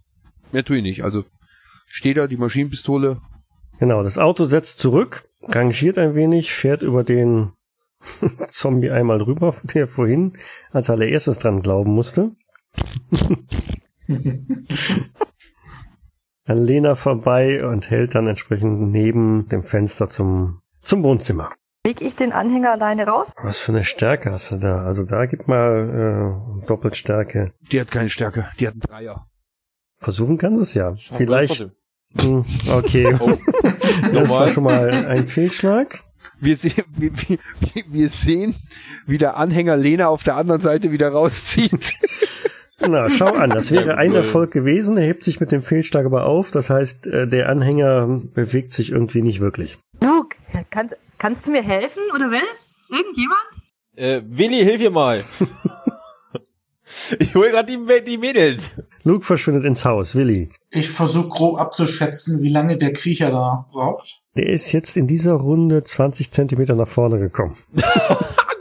Mehr 0.53 0.67
tue 0.67 0.77
ich 0.77 0.83
nicht. 0.83 1.03
Also 1.03 1.25
steht 1.87 2.19
da 2.19 2.27
die 2.27 2.37
Maschinenpistole. 2.37 3.23
Genau, 3.79 4.03
das 4.03 4.19
Auto 4.19 4.45
setzt 4.45 4.81
zurück, 4.81 5.25
rangiert 5.45 5.97
ein 5.97 6.15
wenig, 6.15 6.53
fährt 6.53 6.83
über 6.83 7.05
den 7.05 7.53
Zombie 8.49 8.91
einmal 8.91 9.19
drüber, 9.19 9.55
der 9.75 9.89
vorhin 9.89 10.33
als 10.71 10.91
allererstes 10.91 11.39
dran 11.39 11.63
glauben 11.63 11.93
musste. 11.93 12.33
An 16.49 16.65
Lena 16.65 16.95
vorbei 16.95 17.67
und 17.67 17.91
hält 17.91 18.15
dann 18.15 18.27
entsprechend 18.29 18.93
neben 18.93 19.49
dem 19.49 19.63
Fenster 19.65 20.09
zum, 20.09 20.61
zum 20.83 21.03
Wohnzimmer. 21.03 21.51
Leg 21.85 22.01
ich 22.01 22.15
den 22.17 22.33
Anhänger 22.33 22.73
alleine 22.73 23.07
raus? 23.07 23.29
Was 23.43 23.59
für 23.59 23.73
eine 23.73 23.85
Stärke 23.85 24.33
hast 24.33 24.53
du 24.53 24.57
da? 24.57 24.85
Also 24.85 25.05
da 25.05 25.27
gib 25.27 25.49
mal 25.49 26.61
äh, 26.63 26.67
doppelt 26.67 26.97
Stärke. 26.97 27.53
Die 27.73 27.81
hat 27.81 27.91
keine 27.91 28.09
Stärke. 28.09 28.49
Die 28.59 28.67
hat 28.67 28.75
einen 28.75 28.81
Dreier. 28.81 29.27
Versuchen 29.99 30.39
kannst 30.39 30.59
du 30.59 30.63
es 30.63 30.75
ja. 30.75 30.95
Vielleicht, 30.97 31.69
Okay, 32.73 33.15
Oh, 33.21 33.37
das 34.15 34.29
war 34.31 34.49
schon 34.49 34.65
mal 34.65 34.91
ein 35.07 35.27
Fehlschlag. 35.27 36.03
Wir, 36.41 36.57
sehen, 36.57 36.85
wir, 36.97 37.11
wir, 37.13 37.39
wir 37.89 38.09
sehen, 38.09 38.55
wie 39.07 39.19
der 39.19 39.37
Anhänger 39.37 39.77
Lena 39.77 40.09
auf 40.09 40.23
der 40.23 40.37
anderen 40.37 40.61
Seite 40.61 40.93
wieder 40.93 41.11
rauszieht. 41.11 41.95
Na, 42.79 43.09
schau 43.09 43.33
an, 43.33 43.51
das 43.51 43.73
wäre 43.73 43.97
ein 43.97 44.09
gut. 44.09 44.19
Erfolg 44.19 44.51
gewesen, 44.51 44.99
er 44.99 45.05
hebt 45.05 45.25
sich 45.25 45.41
mit 45.41 45.51
dem 45.51 45.63
Fehlschlag 45.63 46.05
aber 46.05 46.27
auf, 46.27 46.51
das 46.51 46.69
heißt, 46.69 47.07
äh, 47.07 47.27
der 47.27 47.49
Anhänger 47.49 48.21
bewegt 48.35 48.73
sich 48.73 48.93
irgendwie 48.93 49.23
nicht 49.23 49.41
wirklich. 49.41 49.79
Luke, 50.03 50.37
kannst, 50.71 50.95
kannst 51.19 51.47
du 51.47 51.51
mir 51.51 51.63
helfen 51.63 52.03
oder 52.15 52.31
will? 52.31 52.43
Irgendjemand? 52.91 53.57
Äh, 53.97 54.21
Willi, 54.27 54.63
hilf 54.63 54.81
mir 54.81 54.91
mal. 54.91 55.25
ich 57.19 57.35
hol 57.35 57.51
grad 57.51 57.69
die, 57.69 57.79
die 58.07 58.19
Mädels. 58.19 58.73
Luke 59.07 59.25
verschwindet 59.25 59.65
ins 59.65 59.85
Haus, 59.85 60.17
Willi. 60.17 60.51
Ich 60.71 60.91
versuche 60.91 61.29
grob 61.29 61.61
abzuschätzen, 61.61 62.43
wie 62.43 62.49
lange 62.49 62.77
der 62.77 62.93
Kriecher 62.93 63.31
da 63.31 63.65
braucht. 63.71 64.21
Der 64.37 64.49
ist 64.49 64.73
jetzt 64.73 64.97
in 64.97 65.07
dieser 65.07 65.35
Runde 65.35 65.85
20 65.85 66.33
Zentimeter 66.33 66.75
nach 66.75 66.89
vorne 66.89 67.19
gekommen. 67.19 67.57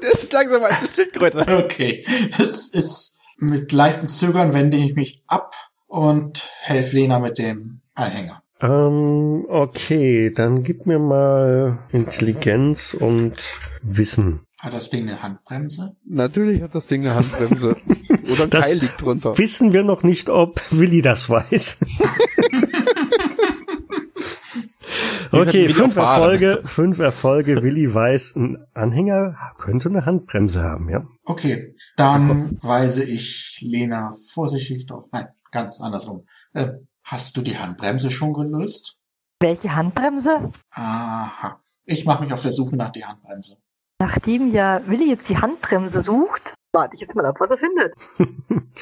Das 0.02 0.24
ist 0.24 0.34
langsam 0.34 0.64
als 0.64 0.78
eine 0.78 0.88
Schildkröte. 0.88 1.46
Okay, 1.66 2.06
es 2.38 2.68
ist 2.68 3.18
mit 3.40 3.72
leichtem 3.72 4.08
Zögern 4.08 4.54
wende 4.54 4.78
ich 4.78 4.94
mich 4.94 5.24
ab 5.26 5.56
und 5.88 6.48
helfe 6.62 6.96
Lena 6.96 7.18
mit 7.18 7.40
dem 7.40 7.82
Anhänger. 7.96 8.44
Ähm, 8.62 9.46
okay, 9.50 10.32
dann 10.32 10.62
gib 10.62 10.86
mir 10.86 11.00
mal 11.00 11.80
Intelligenz 11.92 12.94
und 12.94 13.34
Wissen. 13.82 14.45
Hat 14.66 14.74
das 14.74 14.90
Ding 14.90 15.08
eine 15.08 15.22
Handbremse? 15.22 15.96
Natürlich 16.06 16.64
hat 16.64 16.74
das 16.74 16.88
Ding 16.88 17.02
eine 17.02 17.14
Handbremse. 17.14 17.76
Oder 18.32 18.46
ein 18.46 18.50
Das 18.50 18.66
Keil 18.66 18.80
liegt 18.80 19.00
drunter. 19.00 19.38
Wissen 19.38 19.74
wir 19.74 19.84
noch 19.84 20.02
nicht, 20.02 20.28
ob 20.28 20.60
Willi 20.72 21.04
das 21.04 21.30
weiß. 21.30 21.82
okay, 25.32 25.70
fünf. 25.70 25.96
Erfolge, 25.96 26.62
fünf 26.66 26.98
Erfolge. 26.98 27.62
Willi 27.62 27.94
weiß, 27.94 28.38
ein 28.38 28.66
Anhänger 28.74 29.38
könnte 29.60 29.90
eine 29.90 30.08
Handbremse 30.08 30.64
haben, 30.64 30.90
ja. 30.90 31.06
Okay, 31.26 31.76
dann 31.96 32.58
weise 32.64 33.04
ich 33.04 33.60
Lena 33.62 34.14
vorsichtig 34.34 34.92
auf. 34.92 35.06
Nein, 35.12 35.28
ganz 35.52 35.80
andersrum. 35.80 36.26
Äh, 36.54 36.70
hast 37.04 37.38
du 37.38 37.44
die 37.44 37.60
Handbremse 37.60 38.10
schon 38.10 38.34
gelöst? 38.34 38.98
Welche 39.40 39.76
Handbremse? 39.76 40.52
Aha. 40.72 41.62
Ich 41.84 42.04
mache 42.06 42.24
mich 42.24 42.34
auf 42.34 42.42
der 42.42 42.52
Suche 42.52 42.76
nach 42.76 42.90
der 42.90 43.08
Handbremse. 43.08 43.58
Nachdem 44.06 44.54
ja 44.54 44.86
Willi 44.86 45.10
jetzt 45.10 45.28
die 45.28 45.38
Handbremse 45.38 46.04
sucht, 46.04 46.54
warte 46.72 46.94
ich 46.94 47.02
jetzt 47.02 47.16
mal 47.16 47.26
ab, 47.26 47.38
was 47.40 47.50
er 47.50 47.58
findet. 47.58 47.94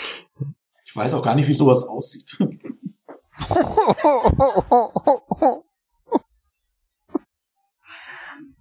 Ich 0.85 0.97
weiß 0.97 1.15
auch 1.15 1.23
gar 1.23 1.33
nicht, 1.33 1.47
wie 1.47 1.53
sowas 1.53 1.83
aussieht. 1.87 2.37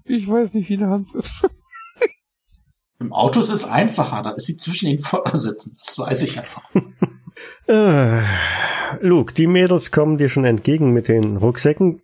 Ich 0.04 0.28
weiß 0.28 0.54
nicht, 0.54 0.68
wie 0.68 0.76
eine 0.76 0.88
Hand 0.88 1.14
ist. 1.14 1.46
Im 2.98 3.12
Auto 3.12 3.40
ist 3.40 3.50
es 3.50 3.64
einfacher, 3.64 4.22
da 4.22 4.30
ist 4.30 4.46
sie 4.46 4.56
zwischen 4.56 4.86
den 4.86 4.98
Vordersitzen. 4.98 5.76
Das 5.78 5.98
weiß 5.98 6.22
ich 6.22 6.34
ja 6.34 6.42
noch. 6.42 6.82
Äh, 7.68 8.22
Luke, 9.00 9.32
die 9.32 9.46
Mädels 9.46 9.90
kommen 9.90 10.18
dir 10.18 10.28
schon 10.28 10.44
entgegen 10.44 10.92
mit 10.92 11.08
den 11.08 11.36
Rucksäcken. 11.36 12.02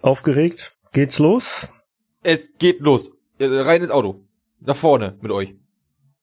Aufgeregt. 0.00 0.76
Geht's 0.92 1.18
los? 1.18 1.68
Es 2.22 2.56
geht 2.58 2.80
los. 2.80 3.13
Äh, 3.38 3.46
Rein 3.46 3.82
ins 3.82 3.90
Auto. 3.90 4.24
Nach 4.60 4.76
vorne 4.76 5.16
mit 5.20 5.30
euch. 5.32 5.54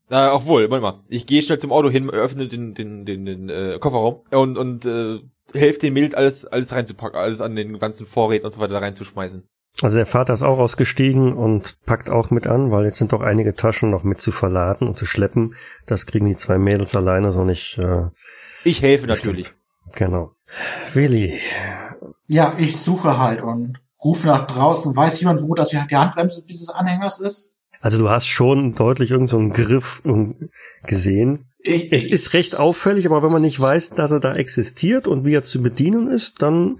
Äh, 0.09 0.27
obwohl, 0.27 0.69
warte 0.69 0.81
mal. 0.81 0.99
Ich 1.07 1.25
gehe 1.25 1.41
schnell 1.41 1.59
zum 1.59 1.71
Auto 1.71 1.89
hin, 1.89 2.09
öffne 2.09 2.47
den, 2.47 2.73
den, 2.73 3.05
den, 3.05 3.25
den 3.25 3.49
äh, 3.49 3.77
Kofferraum 3.79 4.21
und, 4.31 4.57
und 4.57 4.85
äh, 4.85 5.19
helfe 5.53 5.79
den 5.79 5.93
Mädels 5.93 6.13
alles, 6.15 6.45
alles 6.45 6.73
reinzupacken, 6.73 7.17
alles 7.19 7.39
an 7.41 7.55
den 7.55 7.79
ganzen 7.79 8.05
Vorräten 8.05 8.45
und 8.45 8.51
so 8.51 8.59
weiter 8.59 8.73
da 8.73 8.79
reinzuschmeißen. 8.79 9.43
Also 9.81 9.95
der 9.95 10.05
Vater 10.05 10.33
ist 10.33 10.41
auch 10.41 10.59
ausgestiegen 10.59 11.31
und 11.33 11.77
packt 11.85 12.09
auch 12.09 12.29
mit 12.29 12.45
an, 12.45 12.71
weil 12.71 12.83
jetzt 12.83 12.97
sind 12.97 13.13
doch 13.13 13.21
einige 13.21 13.55
Taschen 13.55 13.89
noch 13.89 14.03
mit 14.03 14.19
zu 14.19 14.33
verladen 14.33 14.85
und 14.87 14.97
zu 14.97 15.05
schleppen. 15.05 15.55
Das 15.85 16.05
kriegen 16.05 16.25
die 16.25 16.35
zwei 16.35 16.57
Mädels 16.57 16.93
alleine 16.93 17.31
so 17.31 17.45
nicht. 17.45 17.77
Äh, 17.77 18.07
Ich 18.65 18.81
helfe 18.81 19.07
natürlich. 19.07 19.53
genau. 19.95 20.33
Willi, 20.93 21.33
Ja, 22.27 22.53
ich 22.57 22.77
suche 22.77 23.17
halt 23.17 23.41
und 23.41 23.79
rufe 24.03 24.27
nach 24.27 24.47
draußen. 24.47 24.95
Weiß 24.95 25.19
jemand, 25.19 25.41
wo 25.41 25.55
das 25.55 25.69
die 25.69 25.77
Handbremse 25.77 26.43
dieses 26.45 26.69
Anhängers 26.69 27.19
ist? 27.19 27.53
also 27.81 27.97
du 27.97 28.09
hast 28.09 28.27
schon 28.27 28.75
deutlich 28.75 29.11
irgendeinen 29.11 29.51
so 29.51 29.63
Griff 29.63 30.03
gesehen. 30.85 31.45
Ich, 31.59 31.91
Es 31.91 32.05
ist 32.05 32.33
recht 32.33 32.55
auffällig, 32.55 33.05
aber 33.05 33.23
wenn 33.23 33.31
man 33.31 33.41
nicht 33.41 33.59
weiß, 33.59 33.91
dass 33.91 34.11
er 34.11 34.19
da 34.19 34.33
existiert 34.33 35.07
und 35.07 35.25
wie 35.25 35.33
er 35.33 35.43
zu 35.43 35.61
bedienen 35.61 36.07
ist, 36.07 36.41
dann 36.41 36.79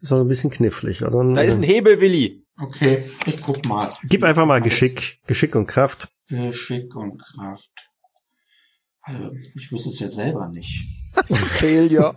ist 0.00 0.10
er 0.10 0.18
so 0.18 0.24
ein 0.24 0.28
bisschen 0.28 0.50
knifflig. 0.50 1.04
Also 1.04 1.18
dann, 1.18 1.34
Da 1.34 1.42
ist 1.42 1.58
ein 1.58 1.62
äh, 1.62 1.66
Hebel, 1.66 2.00
Willi. 2.00 2.44
Okay, 2.60 3.04
ich 3.26 3.40
guck 3.42 3.64
mal. 3.66 3.92
gib 4.04 4.24
einfach 4.24 4.46
mal 4.46 4.60
Geschick, 4.60 5.20
Geschick 5.26 5.54
und 5.54 5.66
Kraft. 5.66 6.08
Geschick 6.28 6.94
und 6.96 7.20
Kraft. 7.20 7.70
Also, 9.02 9.30
ich 9.54 9.70
wüsste 9.70 9.90
es 9.90 10.00
ja 10.00 10.08
selber 10.08 10.48
nicht. 10.48 10.84
Failure. 11.58 12.14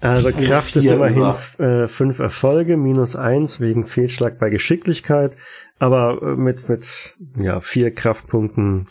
Also 0.00 0.30
Kraft 0.30 0.76
ist 0.76 0.90
immerhin 0.90 1.34
äh, 1.58 1.86
fünf 1.86 2.18
Erfolge, 2.18 2.76
minus 2.76 3.16
eins 3.16 3.60
wegen 3.60 3.84
Fehlschlag 3.84 4.38
bei 4.38 4.48
Geschicklichkeit. 4.50 5.36
Aber 5.78 6.22
äh, 6.22 6.36
mit, 6.36 6.68
mit 6.68 7.16
ja, 7.36 7.60
vier 7.60 7.94
Kraftpunkten 7.94 8.86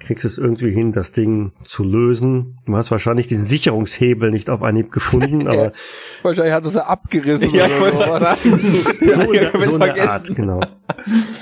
kriegst 0.00 0.24
du 0.24 0.28
es 0.28 0.38
irgendwie 0.38 0.70
hin, 0.70 0.92
das 0.92 1.12
Ding 1.12 1.52
zu 1.64 1.82
lösen. 1.82 2.58
Du 2.66 2.76
hast 2.76 2.90
wahrscheinlich 2.90 3.26
diesen 3.26 3.46
Sicherungshebel 3.46 4.30
nicht 4.30 4.48
auf 4.48 4.62
Anhieb 4.62 4.92
gefunden, 4.92 5.48
aber 5.48 5.72
Wahrscheinlich 6.22 6.52
hat 6.52 6.64
er 6.64 6.70
sie 6.70 6.86
abgerissen. 6.86 7.50
Ja, 7.54 7.66
oder 7.66 7.92
sowas. 7.92 8.42
so, 8.42 8.76
so, 8.76 9.32
Ja, 9.32 9.50
der, 9.50 9.54
ich 9.54 9.64
so 9.64 9.78
vergessen. 9.78 10.08
Art, 10.08 10.36
genau. 10.36 10.60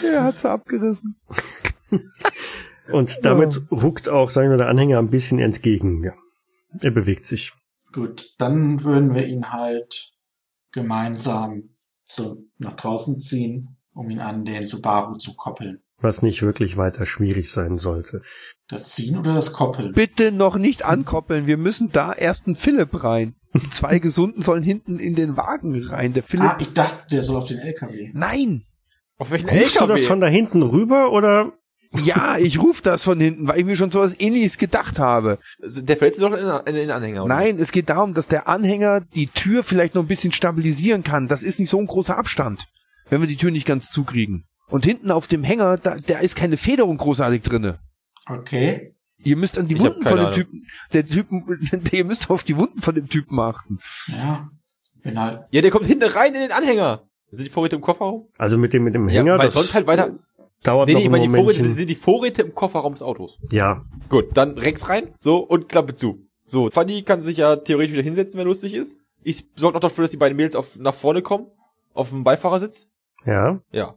Er 0.03 0.25
hat 0.25 0.39
sie 0.39 0.49
abgerissen. 0.49 1.17
Und 2.91 3.25
damit 3.25 3.61
ruckt 3.71 4.09
auch, 4.09 4.31
sagen 4.31 4.51
wir, 4.51 4.57
der 4.57 4.69
Anhänger 4.69 4.99
ein 4.99 5.11
bisschen 5.11 5.39
entgegen. 5.39 6.03
Ja. 6.05 6.13
Er 6.81 6.91
bewegt 6.91 7.27
sich. 7.27 7.53
Gut, 7.93 8.35
dann 8.39 8.83
würden 8.85 9.15
wir 9.15 9.27
ihn 9.27 9.53
halt 9.53 10.13
gemeinsam 10.73 11.71
zu, 12.05 12.49
nach 12.59 12.75
draußen 12.75 13.19
ziehen, 13.19 13.77
um 13.95 14.11
ihn 14.11 14.21
an 14.21 14.45
den 14.45 14.67
Subaru 14.67 15.17
zu 15.17 15.35
koppeln. 15.35 15.83
Was 15.99 16.21
nicht 16.21 16.43
wirklich 16.43 16.77
weiter 16.77 17.07
schwierig 17.07 17.51
sein 17.51 17.79
sollte. 17.79 18.21
Das 18.69 18.91
Ziehen 18.95 19.17
oder 19.17 19.33
das 19.33 19.55
Koppeln? 19.55 19.93
Bitte 19.93 20.31
noch 20.31 20.57
nicht 20.57 20.85
ankoppeln. 20.85 21.47
Wir 21.47 21.57
müssen 21.57 21.91
da 21.91 22.13
erst 22.13 22.47
einen 22.47 22.57
Philipp 22.57 23.03
rein. 23.03 23.35
Die 23.55 23.71
zwei 23.71 23.99
Gesunden 24.01 24.43
sollen 24.43 24.63
hinten 24.63 24.99
in 24.99 25.15
den 25.15 25.39
Wagen 25.39 25.83
rein. 25.85 26.13
Der 26.13 26.23
Philipp. 26.23 26.45
Ah, 26.45 26.59
ich 26.61 26.73
dachte, 26.75 27.07
der 27.11 27.23
soll 27.23 27.37
auf 27.37 27.49
den 27.49 27.59
LKW. 27.59 28.11
Nein! 28.13 28.67
Auf 29.17 29.31
welchen 29.31 29.49
Rufst 29.49 29.77
du 29.77 29.87
das 29.87 30.01
LKW? 30.01 30.07
von 30.07 30.21
da 30.21 30.27
hinten 30.27 30.63
rüber 30.63 31.13
oder? 31.13 31.55
Ja, 32.03 32.37
ich 32.39 32.61
rufe 32.61 32.83
das 32.83 33.03
von 33.05 33.21
hinten, 33.21 33.47
weil 33.49 33.59
ich 33.59 33.65
mir 33.65 33.77
schon 33.77 33.91
sowas 33.91 34.15
ähnliches 34.19 34.59
gedacht 34.59 34.99
habe. 34.99 35.39
Also, 35.63 35.83
Der 35.83 35.97
verletzt 35.97 36.19
sich 36.19 36.29
doch 36.29 36.37
in, 36.67 36.75
den 36.75 36.91
Anhänger. 36.91 37.25
oder? 37.25 37.35
Nein, 37.35 37.57
es 37.59 37.73
geht 37.73 37.89
darum, 37.89 38.15
dass 38.15 38.29
der 38.29 38.49
Anhänger 38.49 39.01
die 39.01 39.29
Tür 39.29 39.65
vielleicht 39.65 39.95
noch 39.95 40.03
ein 40.03 40.09
bisschen 40.09 40.33
stabilisieren 40.33 41.03
kann. 41.05 41.29
Das 41.29 41.43
ist 41.43 41.59
nicht 41.61 41.71
so 41.71 41.79
ein 41.79 41.87
großer 41.87 42.17
Abstand, 42.17 42.67
wenn 43.11 43.21
wir 43.21 43.29
die 43.29 43.37
Tür 43.37 43.51
nicht 43.51 43.67
ganz 43.67 43.91
zukriegen. 43.91 44.45
Und 44.69 44.85
hinten 44.85 45.11
auf 45.11 45.27
dem 45.29 45.45
Hänger, 45.45 45.77
da, 45.79 45.97
da 46.05 46.19
ist 46.19 46.35
keine 46.37 46.57
Federung 46.57 46.97
großartig 46.97 47.43
drinne. 47.43 47.79
Okay. 48.29 48.95
Ihr 49.19 49.37
müsst 49.37 49.59
an 49.59 49.67
die 49.69 49.75
Ich 49.75 49.81
Wunden 49.81 50.03
von 50.03 50.13
dem 50.13 50.19
Ahnung. 50.19 50.33
Typen, 50.33 50.67
der 50.93 51.07
Typen, 51.07 51.45
ihr 51.93 52.05
müsst 52.05 52.29
auf 52.31 52.43
die 52.45 52.57
Wunden 52.57 52.81
von 52.81 52.95
dem 52.95 53.09
Typen 53.09 53.39
achten. 53.41 53.79
Ja. 54.09 54.49
Halt. 55.05 55.43
Ja, 55.51 55.63
der 55.63 55.71
kommt 55.71 55.87
hinten 55.87 56.05
rein 56.11 56.35
in 56.35 56.41
den 56.41 56.53
Anhänger. 56.53 57.03
Sind 57.31 57.45
die 57.45 57.51
Vorräte 57.51 57.77
im 57.77 57.83
Kofferraum? 57.83 58.29
Also 58.39 58.59
mit 58.59 58.73
dem, 58.73 58.83
mit 58.85 58.95
dem 58.95 59.09
Ja, 59.09 59.21
Hänger, 59.21 59.39
weil 59.39 59.47
das 59.47 59.55
sonst 59.55 59.75
halt 59.75 59.87
weiter. 59.87 60.11
Dauert 60.67 60.89
Nee, 60.89 60.95
noch 60.95 61.01
nee, 61.01 61.07
ein 61.07 61.13
weil 61.13 61.21
die 61.23 61.29
Vorräte 61.29 61.63
sind, 61.63 61.89
die 61.91 61.95
Vorräte 61.95 62.43
im 62.43 62.55
Kofferraum 62.55 62.93
des 62.95 63.03
Autos. 63.03 63.39
Ja, 63.51 63.85
Gut, 64.09 64.37
dann 64.37 64.59
Rex 64.59 64.89
rein, 64.89 65.15
so, 65.19 65.39
und 65.39 65.69
Klappe 65.69 65.95
zu. 65.95 66.27
So, 66.45 66.71
Fanny 66.71 67.03
kann 67.03 67.23
sich 67.23 67.39
ja 67.39 67.57
theoretisch 67.57 67.93
wieder 67.93 68.03
hinsetzen, 68.03 68.39
wenn 68.39 68.47
lustig 68.47 68.75
ist. 68.75 68.99
Ich 69.23 69.49
sorge 69.57 69.75
noch 69.75 69.81
dafür, 69.81 70.03
dass 70.03 70.13
die 70.13 70.17
beiden 70.17 70.37
Mädels 70.37 70.55
auf, 70.55 70.77
nach 70.79 70.95
vorne 70.95 71.23
kommen. 71.23 71.47
Auf 71.95 72.11
dem 72.11 72.25
Beifahrersitz. 72.25 72.89
ja. 73.25 73.61
Ja. 73.73 73.95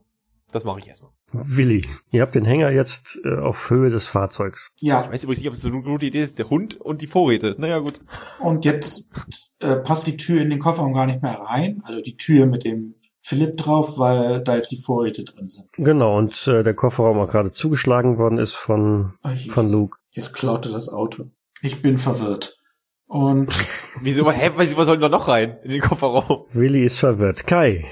Das 0.51 0.63
mache 0.63 0.79
ich 0.79 0.87
erstmal. 0.87 1.11
Willi, 1.31 1.85
ihr 2.11 2.23
habt 2.23 2.33
den 2.33 2.43
Hänger 2.43 2.71
jetzt 2.71 3.19
äh, 3.23 3.37
auf 3.37 3.69
Höhe 3.69 3.91
des 3.91 4.07
Fahrzeugs. 4.07 4.71
Ich 4.81 4.87
Ja. 4.87 5.07
weiß 5.11 5.25
übrigens 5.25 5.41
nicht, 5.41 5.47
ob 5.49 5.53
es 5.53 5.61
so 5.61 5.67
eine 5.67 5.83
gute 5.83 6.07
Idee 6.07 6.23
ist. 6.23 6.39
Der 6.39 6.49
Hund 6.49 6.81
und 6.81 7.03
die 7.03 7.07
Vorräte. 7.07 7.55
Naja, 7.59 7.77
gut. 7.77 8.01
Und 8.39 8.65
jetzt 8.65 9.11
äh, 9.59 9.75
passt 9.75 10.07
die 10.07 10.17
Tür 10.17 10.41
in 10.41 10.49
den 10.49 10.57
Kofferraum 10.57 10.93
gar 10.95 11.05
nicht 11.05 11.21
mehr 11.21 11.33
rein. 11.39 11.83
Also 11.85 12.01
die 12.01 12.17
Tür 12.17 12.47
mit 12.47 12.63
dem 12.65 12.95
Philipp 13.29 13.57
drauf, 13.57 13.99
weil 13.99 14.43
da 14.43 14.55
jetzt 14.55 14.71
die 14.71 14.81
Vorräte 14.81 15.23
drin 15.23 15.47
sind. 15.49 15.71
Genau, 15.73 16.17
und 16.17 16.47
äh, 16.47 16.63
der 16.63 16.73
Kofferraum 16.73 17.19
auch 17.19 17.29
gerade 17.29 17.51
zugeschlagen 17.51 18.17
worden 18.17 18.39
ist 18.39 18.55
von, 18.55 19.13
je. 19.35 19.51
von 19.51 19.71
Luke. 19.71 19.99
Jetzt 20.11 20.33
klaute 20.33 20.71
das 20.71 20.89
Auto. 20.89 21.25
Ich 21.61 21.83
bin 21.83 21.99
verwirrt. 21.99 22.57
Und 23.05 23.55
Wieso, 24.01 24.29
hä, 24.31 24.51
was 24.55 24.75
was 24.75 24.85
soll 24.87 24.97
denn 24.97 25.11
da 25.11 25.17
noch 25.17 25.27
rein? 25.27 25.59
In 25.63 25.69
den 25.69 25.81
Kofferraum? 25.81 26.45
Willi 26.49 26.83
ist 26.83 26.97
verwirrt. 26.97 27.45
Kai, 27.45 27.85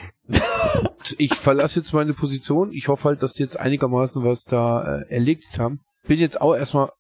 Ich 1.18 1.36
verlasse 1.36 1.80
jetzt 1.82 1.94
meine 1.94 2.14
Position. 2.14 2.72
Ich 2.72 2.88
hoffe 2.88 3.10
halt, 3.10 3.24
dass 3.24 3.34
die 3.34 3.44
jetzt 3.44 3.60
einigermaßen 3.60 4.24
was 4.24 4.44
da 4.44 5.02
äh, 5.02 5.14
erledigt 5.14 5.60
haben. 5.60 5.82
Bin 6.08 6.20
jetzt 6.20 6.42
auch 6.42 6.56
erstmal, 6.56 6.92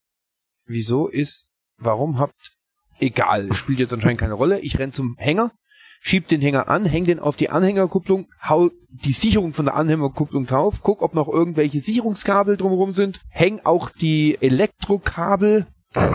wieso 0.65 1.07
ist, 1.07 1.47
warum 1.77 2.19
habt, 2.19 2.35
egal, 2.99 3.51
spielt 3.53 3.79
jetzt 3.79 3.93
anscheinend 3.93 4.19
keine 4.19 4.33
Rolle. 4.33 4.59
Ich 4.59 4.77
renn 4.79 4.93
zum 4.93 5.15
Hänger, 5.17 5.51
schieb 5.99 6.27
den 6.27 6.41
Hänger 6.41 6.69
an, 6.69 6.85
häng 6.85 7.05
den 7.05 7.19
auf 7.19 7.35
die 7.35 7.49
Anhängerkupplung, 7.49 8.27
hau 8.47 8.69
die 8.89 9.11
Sicherung 9.11 9.53
von 9.53 9.65
der 9.65 9.75
Anhängerkupplung 9.75 10.45
drauf, 10.45 10.81
guck, 10.81 11.01
ob 11.01 11.13
noch 11.13 11.27
irgendwelche 11.27 11.79
Sicherungskabel 11.79 12.57
drumherum 12.57 12.93
sind, 12.93 13.21
häng 13.29 13.61
auch 13.63 13.89
die 13.89 14.37
Elektrokabel 14.41 15.67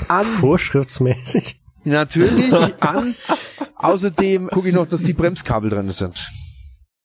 an, 0.08 0.24
Vorschriftsmäßig. 0.24 1.60
natürlich 1.84 2.52
an. 2.80 3.14
Außerdem 3.76 4.48
gucke 4.48 4.68
ich 4.68 4.74
noch, 4.74 4.86
dass 4.86 5.02
die 5.02 5.12
Bremskabel 5.12 5.70
drin 5.70 5.90
sind. 5.90 6.30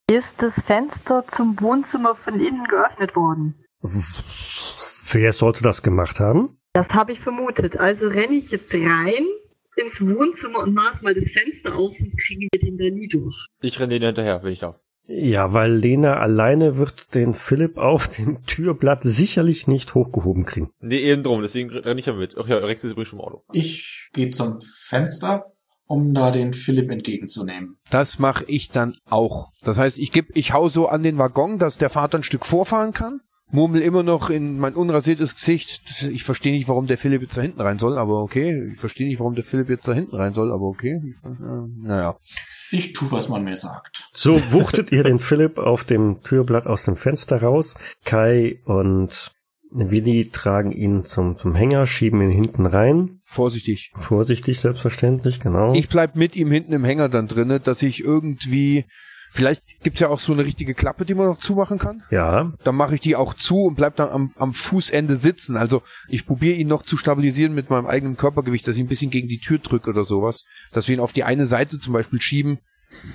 Ist 0.10 0.24
das 0.38 0.54
Fenster 0.66 1.26
zum 1.36 1.60
Wohnzimmer 1.60 2.16
von 2.24 2.40
innen 2.40 2.66
geöffnet 2.66 3.16
worden? 3.16 3.56
Wer 5.12 5.34
sollte 5.34 5.64
das 5.64 5.82
gemacht 5.82 6.20
haben? 6.20 6.58
Das 6.74 6.88
habe 6.90 7.12
ich 7.12 7.20
vermutet. 7.20 7.78
Also 7.78 8.08
renne 8.08 8.36
ich 8.36 8.52
jetzt 8.52 8.72
rein 8.74 9.26
ins 9.78 10.00
Wohnzimmer 10.02 10.60
und 10.60 10.74
maß 10.74 11.02
mal 11.02 11.14
das 11.14 11.30
Fenster 11.32 11.76
auf, 11.76 11.96
sonst 11.98 12.18
kriegen 12.18 12.48
wir 12.52 12.60
den 12.60 12.78
da 12.78 12.86
nie 12.86 13.08
durch. 13.08 13.36
Ich 13.62 13.80
renne 13.80 13.94
denen 13.94 14.06
hinterher, 14.06 14.44
wenn 14.44 14.54
ich 14.54 14.60
darf. 14.60 14.78
Ja, 15.10 15.54
weil 15.54 15.72
Lena 15.74 16.18
alleine 16.18 16.78
wird 16.78 17.16
den 17.16 17.34
Philipp 17.34 17.78
auf 17.78 18.10
dem 18.10 18.44
Türblatt 18.46 19.04
sicherlich 19.04 19.68
nicht 19.68 19.96
hochgehoben 19.96 20.46
kriegen. 20.46 20.72
Nee, 20.82 21.00
eben 21.00 21.24
drum, 21.24 21.42
deswegen 21.42 21.70
renne 21.70 22.00
ich 22.00 22.08
ja 22.08 22.14
mit. 22.14 22.36
Ach 22.38 22.48
ja, 22.48 22.58
Rex 22.58 22.84
ist 22.84 22.92
übrigens 22.92 23.10
schon 23.10 23.20
im 23.20 23.26
Auto. 23.26 23.44
Ich 23.54 24.10
gehe 24.14 24.28
zum 24.28 24.60
Fenster, 24.60 25.54
um 25.86 26.14
da 26.14 26.32
den 26.32 26.54
Philipp 26.54 26.92
entgegenzunehmen. 26.92 27.78
Das 27.90 28.20
mache 28.20 28.44
ich 28.48 28.70
dann 28.70 28.98
auch. 29.06 29.52
Das 29.64 29.78
heißt, 29.78 29.98
ich 29.98 30.12
geb, 30.12 30.32
ich 30.36 30.52
hau 30.52 30.68
so 30.68 30.88
an 30.88 31.04
den 31.04 31.18
Waggon, 31.18 31.58
dass 31.58 31.78
der 31.78 31.90
Vater 31.90 32.18
ein 32.18 32.24
Stück 32.24 32.46
vorfahren 32.46 32.92
kann. 32.92 33.22
Murmel 33.50 33.82
immer 33.82 34.04
noch 34.04 34.30
in 34.30 34.60
mein 34.60 34.76
unrasiertes 34.76 35.36
Gesicht. 35.36 36.10
Ich 36.12 36.24
verstehe 36.24 36.52
nicht, 36.52 36.68
warum 36.68 36.88
der 36.88 36.98
Philipp 36.98 37.22
jetzt 37.22 37.38
da 37.38 37.42
hinten 37.42 37.62
rein 37.62 37.80
soll, 37.80 37.98
aber 37.98 38.22
okay. 38.22 38.72
Ich 38.72 38.78
verstehe 38.78 39.08
nicht, 39.08 39.20
warum 39.20 39.36
der 39.36 39.46
Philipp 39.46 39.70
jetzt 39.70 39.88
da 39.88 39.94
hinten 39.94 40.16
rein 40.16 40.34
soll, 40.34 40.52
aber 40.52 40.66
okay. 40.66 41.02
Naja. 41.78 42.18
Ich 42.72 42.92
tu, 42.94 43.10
was 43.12 43.30
man 43.30 43.46
mir 43.46 43.56
sagt. 43.56 44.10
So 44.14 44.52
wuchtet 44.52 44.92
ihr 44.92 45.04
den 45.04 45.20
Philipp 45.20 45.60
auf 45.60 45.86
dem 45.86 46.22
Türblatt 46.24 46.68
aus 46.68 46.84
dem 46.84 46.98
Fenster 46.98 47.42
raus. 47.42 47.76
Kai 48.04 48.60
und 48.66 49.32
Willi 49.72 50.30
tragen 50.30 50.72
ihn 50.72 51.06
zum, 51.06 51.38
zum 51.38 51.56
Hänger, 51.56 51.86
schieben 51.86 52.22
ihn 52.22 52.32
hinten 52.32 52.66
rein. 52.66 53.20
Vorsichtig. 53.24 53.92
Vorsichtig, 53.96 54.60
selbstverständlich, 54.60 55.40
genau. 55.40 55.74
Ich 55.74 55.88
bleib 55.88 56.16
mit 56.16 56.36
ihm 56.36 56.52
hinten 56.52 56.74
im 56.74 56.84
Hänger 56.84 57.08
dann 57.10 57.28
drinne, 57.28 57.60
dass 57.60 57.82
ich 57.82 58.04
irgendwie. 58.04 58.86
Vielleicht 59.32 59.62
gibt's 59.84 60.00
ja 60.00 60.10
auch 60.10 60.20
so 60.20 60.34
eine 60.34 60.46
richtige 60.46 60.74
Klappe, 60.74 61.06
die 61.06 61.14
man 61.14 61.28
noch 61.28 61.38
zumachen 61.40 61.78
kann. 61.80 62.04
ja, 62.10 62.52
Dann 62.64 62.76
mache 62.76 62.96
ich 62.96 63.02
die 63.02 63.16
auch 63.16 63.34
zu 63.34 63.64
und 63.66 63.76
bleib 63.76 63.96
dann 63.98 64.10
am, 64.10 64.34
am 64.38 64.54
Fußende 64.54 65.16
sitzen. 65.16 65.58
Also 65.58 65.82
ich 66.08 66.26
probiere 66.26 66.56
ihn 66.56 66.68
noch 66.68 66.84
zu 66.84 66.98
stabilisieren 66.98 67.54
mit 67.54 67.70
meinem 67.70 67.86
eigenen 67.86 68.18
Körpergewicht, 68.18 68.68
dass 68.68 68.76
ich 68.78 68.82
ein 68.84 68.88
bisschen 68.88 69.12
gegen 69.12 69.28
die 69.28 69.40
Tür 69.40 69.60
drücke 69.60 69.90
oder 69.90 70.06
sowas. 70.06 70.46
Dass 70.74 70.88
wir 70.88 70.96
ihn 70.96 71.02
auf 71.02 71.14
die 71.14 71.24
eine 71.24 71.46
Seite 71.46 71.80
zum 71.80 71.94
Beispiel 71.94 72.22
schieben, 72.22 72.60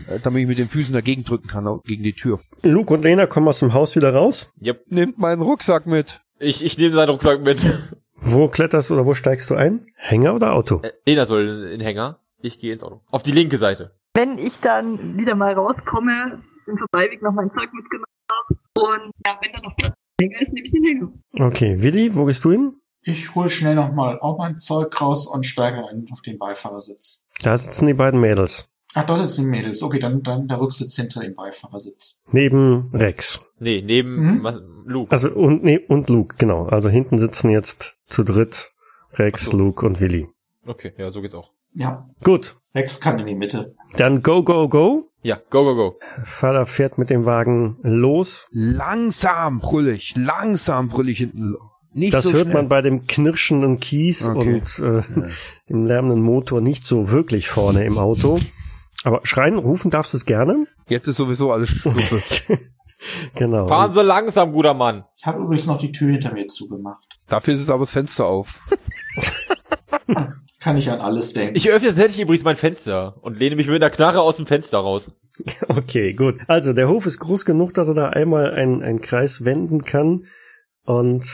äh, 0.08 0.18
damit 0.22 0.42
ich 0.42 0.46
mit 0.48 0.58
den 0.58 0.68
Füßen 0.68 0.92
dagegen 0.94 1.24
drücken 1.24 1.48
kann, 1.48 1.66
gegen 1.84 2.02
die 2.02 2.12
Tür. 2.12 2.40
Luke 2.62 2.92
und 2.92 3.02
Lena 3.02 3.26
kommen 3.26 3.48
aus 3.48 3.58
dem 3.60 3.72
Haus 3.72 3.96
wieder 3.96 4.12
raus. 4.14 4.52
Yep. 4.64 4.84
Nimmt 4.90 5.18
meinen 5.18 5.42
Rucksack 5.42 5.86
mit. 5.86 6.20
Ich, 6.38 6.64
ich 6.64 6.76
nehme 6.78 6.94
seinen 6.94 7.10
Rucksack 7.10 7.40
mit. 7.42 7.66
Wo 8.16 8.48
kletterst 8.48 8.90
du 8.90 8.94
oder 8.94 9.06
wo 9.06 9.14
steigst 9.14 9.50
du 9.50 9.54
ein? 9.56 9.86
Hänger 9.96 10.34
oder 10.34 10.52
Auto? 10.54 10.80
Äh, 10.82 10.92
Lena 11.06 11.26
soll 11.26 11.48
in 11.64 11.70
den 11.78 11.80
Hänger. 11.80 12.18
Ich 12.40 12.58
gehe 12.58 12.72
ins 12.72 12.82
Auto. 12.82 13.00
Auf 13.10 13.22
die 13.22 13.32
linke 13.32 13.58
Seite. 13.58 13.92
Wenn 14.14 14.38
ich 14.38 14.52
dann 14.62 15.16
wieder 15.16 15.34
mal 15.34 15.54
rauskomme, 15.54 16.42
im 16.66 16.78
Vorbeiweg 16.78 17.22
noch 17.22 17.32
mein 17.32 17.50
Zeug 17.50 17.72
mitgenommen 17.72 18.06
habe 18.30 18.60
und 18.78 19.12
ja, 19.26 19.38
wenn 19.40 19.52
da 19.52 19.60
noch 19.62 19.76
Platz 19.76 19.94
im 20.20 20.28
Hänger 20.28 20.42
ist, 20.42 20.52
nehme 20.52 20.66
ich 20.66 20.72
den 20.72 20.84
Hänger. 20.84 21.12
Okay, 21.48 21.80
Willi, 21.80 22.14
wo 22.14 22.24
gehst 22.26 22.44
du 22.44 22.50
hin? 22.52 22.74
Ich 23.04 23.34
hol 23.34 23.48
schnell 23.48 23.74
nochmal 23.74 24.18
auch 24.20 24.38
mein 24.38 24.56
Zeug 24.56 25.00
raus 25.00 25.26
und 25.26 25.44
steige 25.44 25.78
ein 25.88 26.06
auf 26.12 26.20
den 26.22 26.38
Beifahrersitz. 26.38 27.24
Da 27.42 27.56
sitzen 27.56 27.86
die 27.86 27.94
beiden 27.94 28.20
Mädels. 28.20 28.68
Ach, 28.94 29.04
da 29.04 29.16
sitzen 29.16 29.42
die 29.44 29.48
Mädels. 29.48 29.82
Okay, 29.82 29.98
dann, 29.98 30.22
dann 30.22 30.46
der 30.46 30.60
Rücksitz 30.60 30.94
hinter 30.94 31.20
dem 31.20 31.34
Beifahrersitz. 31.34 32.18
Neben 32.30 32.90
Rex. 32.92 33.44
Nee, 33.58 33.82
neben 33.82 34.16
Mhm. 34.16 34.46
Luke. 34.84 35.10
Also 35.10 35.30
und 35.30 35.64
nee, 35.64 35.78
und 35.78 36.08
Luke, 36.10 36.36
genau. 36.38 36.66
Also 36.66 36.90
hinten 36.90 37.18
sitzen 37.18 37.50
jetzt 37.50 37.96
zu 38.08 38.22
dritt 38.22 38.72
Rex, 39.14 39.46
so. 39.46 39.56
Luke 39.56 39.84
und 39.86 40.00
Willi. 40.00 40.28
Okay, 40.66 40.92
ja, 40.98 41.08
so 41.10 41.22
geht's 41.22 41.34
auch. 41.34 41.50
Ja, 41.74 42.08
Gut, 42.22 42.56
Rex 42.74 43.00
kann 43.00 43.18
in 43.18 43.26
die 43.26 43.34
Mitte. 43.34 43.74
dann 43.96 44.22
go, 44.22 44.42
go, 44.42 44.68
go. 44.68 45.08
Ja, 45.22 45.36
go, 45.50 45.64
go, 45.64 45.74
go. 45.74 45.98
Vater 46.24 46.66
fährt 46.66 46.98
mit 46.98 47.10
dem 47.10 47.26
Wagen 47.26 47.76
los. 47.82 48.48
Langsam 48.50 49.60
brüll 49.60 49.88
ich, 49.88 50.14
langsam 50.16 50.88
brüll 50.88 51.08
ich 51.10 51.18
hinten. 51.18 51.54
Nicht 51.94 52.14
Das 52.14 52.24
so 52.24 52.32
hört 52.32 52.44
schnell. 52.46 52.54
man 52.54 52.68
bei 52.68 52.80
dem 52.80 53.06
knirschenden 53.06 53.78
Kies 53.78 54.26
Okay. 54.26 54.38
und 54.38 54.78
äh, 54.78 55.02
dem 55.68 55.86
lärmenden 55.86 56.22
Motor 56.22 56.60
nicht 56.62 56.86
so 56.86 57.10
wirklich 57.10 57.48
vorne 57.50 57.84
im 57.84 57.98
Auto. 57.98 58.40
Aber 59.04 59.20
schreien, 59.24 59.58
rufen 59.58 59.90
darfst 59.90 60.14
du 60.14 60.16
es 60.16 60.24
gerne. 60.24 60.66
Jetzt 60.88 61.06
ist 61.08 61.16
sowieso 61.16 61.52
alles 61.52 61.68
Schluppe. 61.68 62.02
Genau. 63.34 63.66
Fahren 63.66 63.92
Sie 63.92 64.00
langsam, 64.02 64.52
guter 64.52 64.74
Mann. 64.74 65.04
Ich 65.16 65.26
habe 65.26 65.42
übrigens 65.42 65.66
noch 65.66 65.76
die 65.78 65.90
Tür 65.90 66.12
hinter 66.12 66.32
mir 66.32 66.46
zugemacht. 66.46 67.02
Dafür 67.28 67.54
ist 67.54 67.60
es 67.60 67.68
aber 67.68 67.80
das 67.80 67.90
Fenster 67.90 68.26
auf. 68.26 68.54
Kann 70.62 70.76
ich 70.76 70.88
an 70.92 71.00
alles 71.00 71.32
denken. 71.32 71.56
Ich 71.56 71.68
öffne 71.68 71.88
tatsächlich 71.88 72.20
übrigens 72.20 72.44
mein 72.44 72.54
Fenster 72.54 73.16
und 73.20 73.36
lehne 73.36 73.56
mich 73.56 73.66
mit 73.66 73.82
einer 73.82 73.90
Knarre 73.90 74.20
aus 74.20 74.36
dem 74.36 74.46
Fenster 74.46 74.78
raus. 74.78 75.10
Okay, 75.68 76.12
gut. 76.12 76.36
Also 76.46 76.72
der 76.72 76.88
Hof 76.88 77.06
ist 77.06 77.18
groß 77.18 77.44
genug, 77.44 77.74
dass 77.74 77.88
er 77.88 77.94
da 77.94 78.10
einmal 78.10 78.52
einen, 78.52 78.82
einen 78.82 79.00
Kreis 79.00 79.44
wenden 79.44 79.82
kann 79.82 80.26
und 80.84 81.24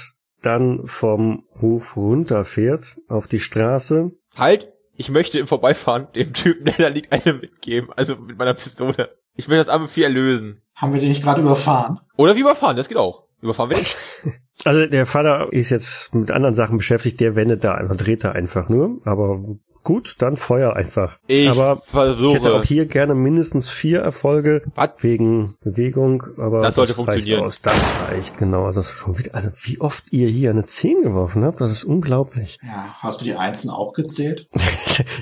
dann 0.40 0.86
vom 0.86 1.44
Hof 1.60 1.96
runterfährt 1.96 2.96
auf 3.08 3.28
die 3.28 3.40
Straße. 3.40 4.12
Halt! 4.36 4.72
Ich 4.96 5.10
möchte 5.10 5.38
im 5.38 5.46
Vorbeifahren 5.46 6.08
dem 6.14 6.32
Typen, 6.32 6.64
der 6.64 6.74
da 6.78 6.88
liegt, 6.88 7.12
eine 7.12 7.34
mitgeben. 7.34 7.90
Also 7.96 8.16
mit 8.16 8.38
meiner 8.38 8.54
Pistole. 8.54 9.16
Ich 9.34 9.48
will 9.48 9.58
das 9.58 9.68
arme 9.68 9.88
Vieh 9.88 10.04
erlösen. 10.04 10.62
Haben 10.74 10.92
wir 10.92 11.00
den 11.00 11.10
nicht 11.10 11.22
gerade 11.22 11.40
überfahren? 11.42 12.00
Oder 12.16 12.34
wie 12.34 12.40
überfahren, 12.40 12.76
das 12.76 12.88
geht 12.88 12.96
auch. 12.96 13.24
Überfahren 13.42 13.70
will 13.70 13.78
ich. 13.78 13.96
Also 14.64 14.86
der 14.86 15.06
Vater 15.06 15.52
ist 15.52 15.70
jetzt 15.70 16.14
mit 16.14 16.30
anderen 16.30 16.54
Sachen 16.54 16.78
beschäftigt, 16.78 17.20
der 17.20 17.36
wendet 17.36 17.64
da 17.64 17.74
einfach, 17.74 17.96
dreht 17.96 18.24
da 18.24 18.32
einfach 18.32 18.68
nur. 18.68 18.98
Aber 19.04 19.40
gut, 19.84 20.16
dann 20.18 20.36
Feuer 20.36 20.74
einfach. 20.74 21.18
Ich 21.28 21.48
aber 21.48 21.74
ich 21.74 21.80
hätte 21.84 21.90
versuche. 21.90 22.54
auch 22.54 22.64
hier 22.64 22.86
gerne 22.86 23.14
mindestens 23.14 23.70
vier 23.70 24.00
Erfolge 24.00 24.62
Was? 24.74 24.90
wegen 24.98 25.54
Bewegung, 25.60 26.24
aber 26.36 26.60
Das 26.60 26.74
sollte 26.74 26.90
reicht 26.92 26.96
funktionieren. 26.96 27.44
Aus. 27.44 27.60
Das 27.62 27.74
reicht, 28.10 28.36
genau. 28.36 28.66
Also 28.66 28.80
das 28.80 28.90
schon 28.90 29.16
wieder, 29.18 29.34
also 29.34 29.48
wie 29.62 29.80
oft 29.80 30.12
ihr 30.12 30.28
hier 30.28 30.50
eine 30.50 30.66
10 30.66 31.02
geworfen 31.04 31.44
habt, 31.44 31.60
das 31.60 31.70
ist 31.70 31.84
unglaublich. 31.84 32.58
Ja, 32.62 32.96
hast 32.98 33.20
du 33.20 33.24
die 33.24 33.34
Einsen 33.34 33.70
auch 33.70 33.92
gezählt? 33.92 34.48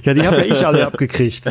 Ja, 0.03 0.15
die 0.15 0.27
habe 0.27 0.39
ja 0.39 0.45
ich 0.45 0.67
alle 0.67 0.87
abgekriegt. 0.87 1.45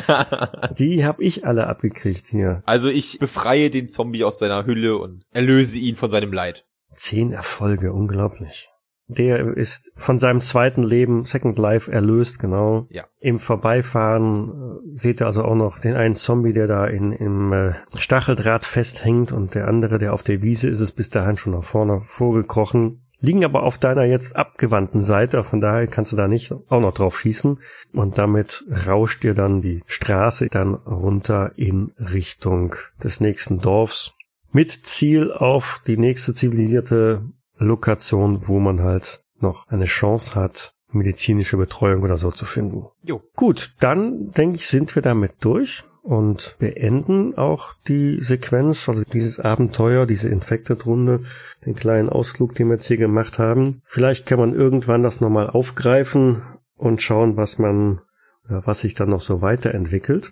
Die 0.80 1.06
habe 1.06 1.24
ich 1.24 1.46
alle 1.46 1.68
abgekriegt 1.68 2.28
hier. 2.28 2.64
Also 2.66 2.90
ich 2.90 3.20
befreie 3.20 3.70
den 3.70 3.88
Zombie 3.90 4.24
aus 4.24 4.40
seiner 4.40 4.66
Hülle 4.66 4.98
und 4.98 5.24
erlöse 5.32 5.78
ihn 5.78 5.96
von 5.96 6.10
seinem 6.10 6.34
Leid. 6.34 6.66
Zehn 6.96 7.32
Erfolge, 7.32 7.93
unglaublich. 7.93 8.70
Der 9.08 9.56
ist 9.56 9.91
von 9.96 10.18
seinem 10.18 10.41
zweiten 10.41 10.82
Leben, 10.82 11.26
Second 11.26 11.60
Life, 11.60 11.91
erlöst, 11.91 12.39
genau. 12.39 12.88
Ja. 12.89 13.06
Im 13.20 13.38
Vorbeifahren 13.38 14.50
äh, 14.50 14.96
seht 14.96 15.22
ihr 15.22 15.28
also 15.28 15.43
auch 15.43 15.54
noch 15.54 15.78
den 15.78 15.96
einen 15.96 16.16
Zombie, 16.16 16.54
der 16.54 16.66
da 16.66 16.88
in, 16.88 17.12
im 17.12 17.54
äh, 17.54 17.74
Stacheldraht 17.96 18.66
festhängt 18.66 19.32
und 19.32 19.54
der 19.54 19.68
andere, 19.68 20.00
der 20.00 20.14
auf 20.14 20.24
der 20.24 20.41
Wiese 20.41 20.70
ist, 20.70 20.82
ist 20.82 20.93
bis 20.93 21.10
dahin 21.10 21.38
schon 21.38 21.54
nach 21.54 21.64
vorne 21.64 22.02
vorgekrochen. 22.04 23.06
Liegen 23.20 23.46
aber 23.46 23.64
auf 23.64 23.78
deiner 23.78 24.04
jetzt 24.04 24.36
abgewandten 24.36 25.02
Seite, 25.02 25.43
von 25.43 25.62
daher 25.62 25.88
kannst 25.88 26.12
du 26.12 26.16
da 26.16 26.28
nicht 26.28 26.52
auch 26.52 26.82
noch 26.82 26.91
drauf 26.91 27.18
schießen. 27.18 27.60
Und 27.93 28.18
damit 28.18 28.66
rauscht 28.88 29.24
dir 29.24 29.36
dann 29.36 29.62
die 29.62 29.84
Straße 29.86 30.48
dann 30.48 30.74
runter 30.74 31.52
in 31.56 31.93
Richtung 32.00 32.76
des 33.04 33.20
nächsten 33.22 33.56
Dorfs. 33.56 34.16
Mit 34.56 34.86
Ziel 34.86 35.34
auf 35.34 35.82
die 35.86 35.97
nächste 35.97 36.34
zivilisierte 36.34 37.24
Lokation, 37.58 38.47
wo 38.47 38.62
man 38.62 38.82
halt 38.82 39.22
noch 39.41 39.68
eine 39.68 39.84
Chance 39.84 40.34
hat, 40.34 40.76
medizinische 40.93 41.58
Betreuung 41.58 42.03
oder 42.03 42.16
so 42.16 42.32
zu 42.32 42.45
finden. 42.45 42.86
Jo. 43.03 43.22
Gut, 43.36 43.76
dann 43.82 44.32
denke 44.32 44.56
ich, 44.56 44.70
sind 44.70 44.95
wir 44.95 45.01
damit 45.01 45.34
durch 45.41 45.84
und 46.03 46.56
beenden 46.58 47.38
auch 47.38 47.74
die 47.89 48.22
Sequenz, 48.22 48.88
also 48.88 49.03
dieses 49.03 49.41
Abenteuer, 49.41 50.06
diese 50.06 50.30
Infected-Runde, 50.30 51.20
den 51.66 51.76
kleinen 51.76 52.08
Ausflug, 52.08 52.56
den 52.56 52.70
wir 52.70 52.76
jetzt 52.76 52.88
hier 52.88 52.95
gemacht 52.95 53.38
haben. 53.38 53.82
Vielleicht 53.84 54.26
kann 54.26 54.39
man 54.39 54.56
irgendwann 54.56 55.01
das 55.01 55.20
nochmal 55.20 55.49
aufgreifen 55.49 56.43
und 56.78 57.01
schauen, 57.01 57.36
was 57.36 57.60
man, 57.60 57.99
was 58.47 58.80
sich 58.80 58.93
dann 58.93 59.10
noch 59.10 59.20
so 59.20 59.41
weiterentwickelt. 59.41 60.32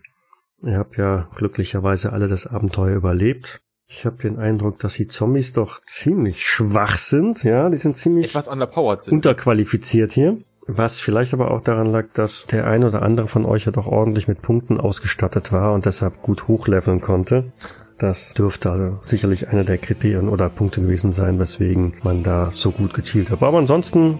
Ihr 0.61 0.77
habt 0.77 0.95
ja 0.95 1.27
glücklicherweise 1.35 2.13
alle 2.13 2.29
das 2.29 2.47
Abenteuer 2.47 2.95
überlebt. 2.95 3.59
Ich 3.87 4.05
habe 4.05 4.15
den 4.17 4.37
Eindruck, 4.37 4.79
dass 4.79 4.95
die 4.95 5.07
Zombies 5.07 5.53
doch 5.53 5.81
ziemlich 5.85 6.45
schwach 6.45 6.97
sind. 6.97 7.43
Ja, 7.43 7.69
die 7.69 7.77
sind 7.77 7.97
ziemlich 7.97 8.27
Etwas 8.27 8.47
underpowered 8.47 9.03
sind. 9.03 9.13
unterqualifiziert 9.13 10.13
hier. 10.13 10.37
Was 10.65 11.01
vielleicht 11.01 11.33
aber 11.33 11.51
auch 11.51 11.59
daran 11.61 11.87
lag, 11.87 12.05
dass 12.13 12.47
der 12.47 12.67
ein 12.67 12.85
oder 12.85 13.01
andere 13.01 13.27
von 13.27 13.45
euch 13.45 13.65
ja 13.65 13.71
doch 13.73 13.85
ordentlich 13.85 14.29
mit 14.29 14.41
Punkten 14.41 14.79
ausgestattet 14.79 15.51
war 15.51 15.73
und 15.73 15.85
deshalb 15.85 16.21
gut 16.21 16.47
hochleveln 16.47 17.01
konnte. 17.01 17.51
Das 17.97 18.33
dürfte 18.33 18.71
also 18.71 18.99
sicherlich 19.01 19.49
einer 19.49 19.65
der 19.65 19.77
Kriterien 19.77 20.29
oder 20.29 20.49
Punkte 20.49 20.81
gewesen 20.81 21.11
sein, 21.11 21.37
weswegen 21.37 21.95
man 22.03 22.23
da 22.23 22.49
so 22.51 22.71
gut 22.71 22.93
gezielt 22.93 23.29
hat. 23.29 23.43
Aber 23.43 23.57
ansonsten, 23.57 24.19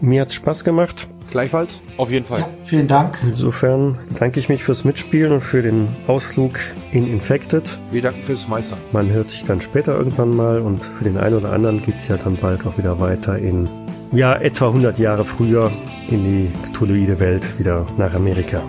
mir 0.00 0.22
hat's 0.22 0.34
Spaß 0.34 0.64
gemacht. 0.64 1.06
Gleichfalls. 1.34 1.82
Auf 1.96 2.12
jeden 2.12 2.24
Fall. 2.24 2.38
Ja, 2.38 2.48
vielen 2.62 2.86
Dank. 2.86 3.18
Insofern 3.24 3.98
danke 4.20 4.38
ich 4.38 4.48
mich 4.48 4.62
fürs 4.62 4.84
Mitspielen 4.84 5.32
und 5.32 5.40
für 5.40 5.62
den 5.62 5.88
Ausflug 6.06 6.60
in 6.92 7.12
Infected. 7.12 7.64
Wir 7.90 8.02
danken 8.02 8.22
fürs 8.22 8.46
Meistern. 8.46 8.78
Man 8.92 9.10
hört 9.10 9.30
sich 9.30 9.42
dann 9.42 9.60
später 9.60 9.98
irgendwann 9.98 10.30
mal 10.36 10.60
und 10.60 10.84
für 10.84 11.02
den 11.02 11.16
einen 11.16 11.34
oder 11.34 11.50
anderen 11.50 11.82
geht's 11.82 12.06
ja 12.06 12.18
dann 12.18 12.36
bald 12.36 12.64
auch 12.64 12.78
wieder 12.78 13.00
weiter 13.00 13.36
in, 13.36 13.68
ja, 14.12 14.36
etwa 14.36 14.68
100 14.68 15.00
Jahre 15.00 15.24
früher 15.24 15.72
in 16.08 16.22
die 16.22 16.52
Cthulhuide 16.70 17.18
Welt 17.18 17.58
wieder 17.58 17.84
nach 17.98 18.14
Amerika. 18.14 18.62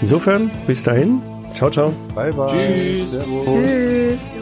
Insofern, 0.00 0.48
bis 0.68 0.80
dahin. 0.84 1.22
Ciao, 1.54 1.70
ciao. 1.70 1.92
Bye, 2.14 2.32
bye. 2.32 2.54
Tschüss. 2.54 3.24
Servus. 3.24 3.48
Tschüss. 3.48 4.41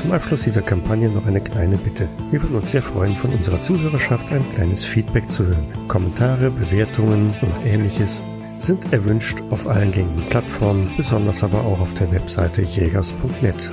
Zum 0.00 0.12
Abschluss 0.12 0.44
dieser 0.44 0.62
Kampagne 0.62 1.08
noch 1.08 1.26
eine 1.26 1.40
kleine 1.40 1.76
Bitte. 1.76 2.08
Wir 2.30 2.40
würden 2.40 2.54
uns 2.54 2.70
sehr 2.70 2.82
freuen, 2.82 3.16
von 3.16 3.30
unserer 3.30 3.60
Zuhörerschaft 3.60 4.30
ein 4.30 4.44
kleines 4.54 4.84
Feedback 4.84 5.28
zu 5.28 5.44
hören. 5.44 5.66
Kommentare, 5.88 6.52
Bewertungen 6.52 7.34
und 7.42 7.66
ähnliches 7.66 8.22
sind 8.60 8.92
erwünscht 8.92 9.42
auf 9.50 9.66
allen 9.66 9.90
gängigen 9.90 10.22
Plattformen, 10.30 10.92
besonders 10.96 11.42
aber 11.42 11.58
auch 11.62 11.80
auf 11.80 11.94
der 11.94 12.12
Webseite 12.12 12.62
jägers.net. 12.62 13.72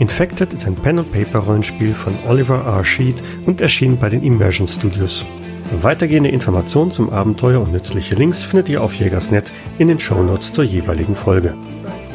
Infected 0.00 0.52
ist 0.52 0.66
ein 0.66 0.74
Pen-and-Paper-Rollenspiel 0.74 1.94
von 1.94 2.14
Oliver 2.26 2.64
R. 2.64 2.84
Sheet 2.84 3.22
und 3.46 3.60
erschien 3.60 3.98
bei 3.98 4.08
den 4.08 4.24
Immersion 4.24 4.66
Studios. 4.66 5.24
Weitergehende 5.80 6.30
Informationen 6.30 6.90
zum 6.90 7.10
Abenteuer 7.10 7.60
und 7.60 7.70
nützliche 7.70 8.16
Links 8.16 8.42
findet 8.42 8.68
ihr 8.68 8.82
auf 8.82 8.94
Jägersnet 8.94 9.52
in 9.78 9.86
den 9.86 10.00
Shownotes 10.00 10.52
zur 10.52 10.64
jeweiligen 10.64 11.14
Folge. 11.14 11.54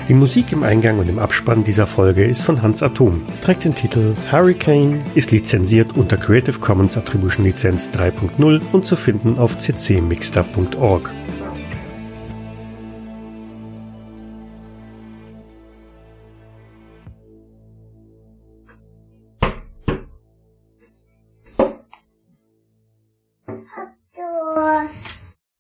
Die 0.10 0.16
Musik 0.16 0.52
im 0.54 0.64
Eingang 0.64 0.98
und 0.98 1.08
im 1.08 1.20
Abspann 1.20 1.64
dieser 1.64 1.86
Folge 1.86 2.26
ist 2.26 2.42
von 2.42 2.64
Hans 2.64 2.82
Atom, 2.82 3.22
trägt 3.44 3.64
den 3.64 3.76
Titel 3.76 4.16
Hurricane, 4.32 4.98
ist 5.14 5.30
lizenziert 5.30 5.96
unter 5.96 6.18
Creative 6.18 6.58
Commons 6.58 6.98
Attribution 6.98 7.46
Lizenz 7.46 7.90
3.0 7.90 8.60
und 8.72 8.88
zu 8.88 8.96
finden 8.96 9.38
auf 9.38 9.60
ccmixter.org. 9.60 11.14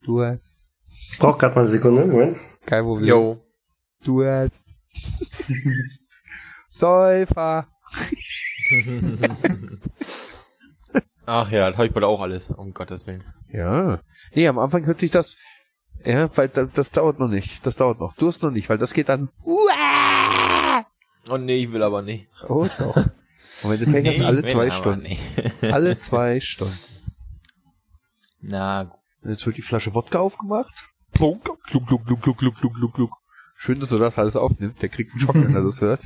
Du 0.01 0.23
hast. 0.23 0.67
Braucht 1.19 1.37
gerade 1.37 1.53
mal 1.53 1.61
eine 1.61 1.69
Sekunde, 1.69 2.07
Moment. 2.07 2.37
Kein 2.65 2.83
Problem. 2.83 3.07
Jo. 3.07 3.48
Du 4.03 4.23
hast. 4.23 4.73
Säufer. 6.69 7.67
Ach 11.25 11.51
ja, 11.51 11.67
das 11.67 11.77
habe 11.77 11.87
ich 11.87 11.93
bald 11.93 12.05
auch 12.05 12.21
alles, 12.21 12.51
um 12.51 12.73
Gottes 12.73 13.07
Willen. 13.07 13.23
Ja. 13.51 13.99
Nee, 14.33 14.47
am 14.47 14.59
Anfang 14.59 14.85
hört 14.85 14.99
sich 14.99 15.11
das. 15.11 15.35
Ja, 16.05 16.29
weil 16.37 16.47
das, 16.47 16.69
das 16.73 16.91
dauert 16.91 17.19
noch 17.19 17.27
nicht. 17.27 17.65
Das 17.65 17.75
dauert 17.75 17.99
noch. 17.99 18.15
Du 18.15 18.27
hast 18.27 18.41
noch 18.41 18.51
nicht, 18.51 18.69
weil 18.69 18.77
das 18.77 18.93
geht 18.93 19.09
dann. 19.09 19.29
Uah! 19.43 20.85
Oh 21.29 21.37
nee, 21.37 21.63
ich 21.63 21.71
will 21.71 21.83
aber 21.83 22.01
nicht. 22.01 22.27
Oh 22.47 22.67
doch. 22.77 22.95
Und 22.95 23.71
wenn 23.71 23.79
du 23.79 23.91
fängst, 23.91 24.19
nee, 24.19 24.25
alle 24.25 24.43
zwei 24.45 24.71
Stunden. 24.71 25.17
alle 25.61 25.99
zwei 25.99 26.39
Stunden. 26.39 26.77
Na 28.41 28.83
gut. 28.83 28.99
Jetzt 29.23 29.45
wird 29.45 29.57
die 29.57 29.61
Flasche 29.61 29.93
Wodka 29.93 30.19
aufgemacht. 30.19 30.73
Plunk, 31.11 31.43
klunk, 31.43 31.87
klunk, 31.87 32.05
klunk, 32.05 32.21
klunk, 32.21 32.37
klunk, 32.37 32.57
klunk, 32.57 32.95
klunk. 32.95 33.11
Schön, 33.61 33.81
dass 33.81 33.89
du 33.89 33.97
das 33.97 34.17
alles 34.17 34.37
aufnimmst. 34.37 34.81
Der 34.81 34.87
kriegt 34.87 35.11
einen 35.11 35.19
Schock, 35.19 35.35
wenn 35.35 35.53
er 35.53 35.61
das 35.61 35.81
hört. 35.81 35.99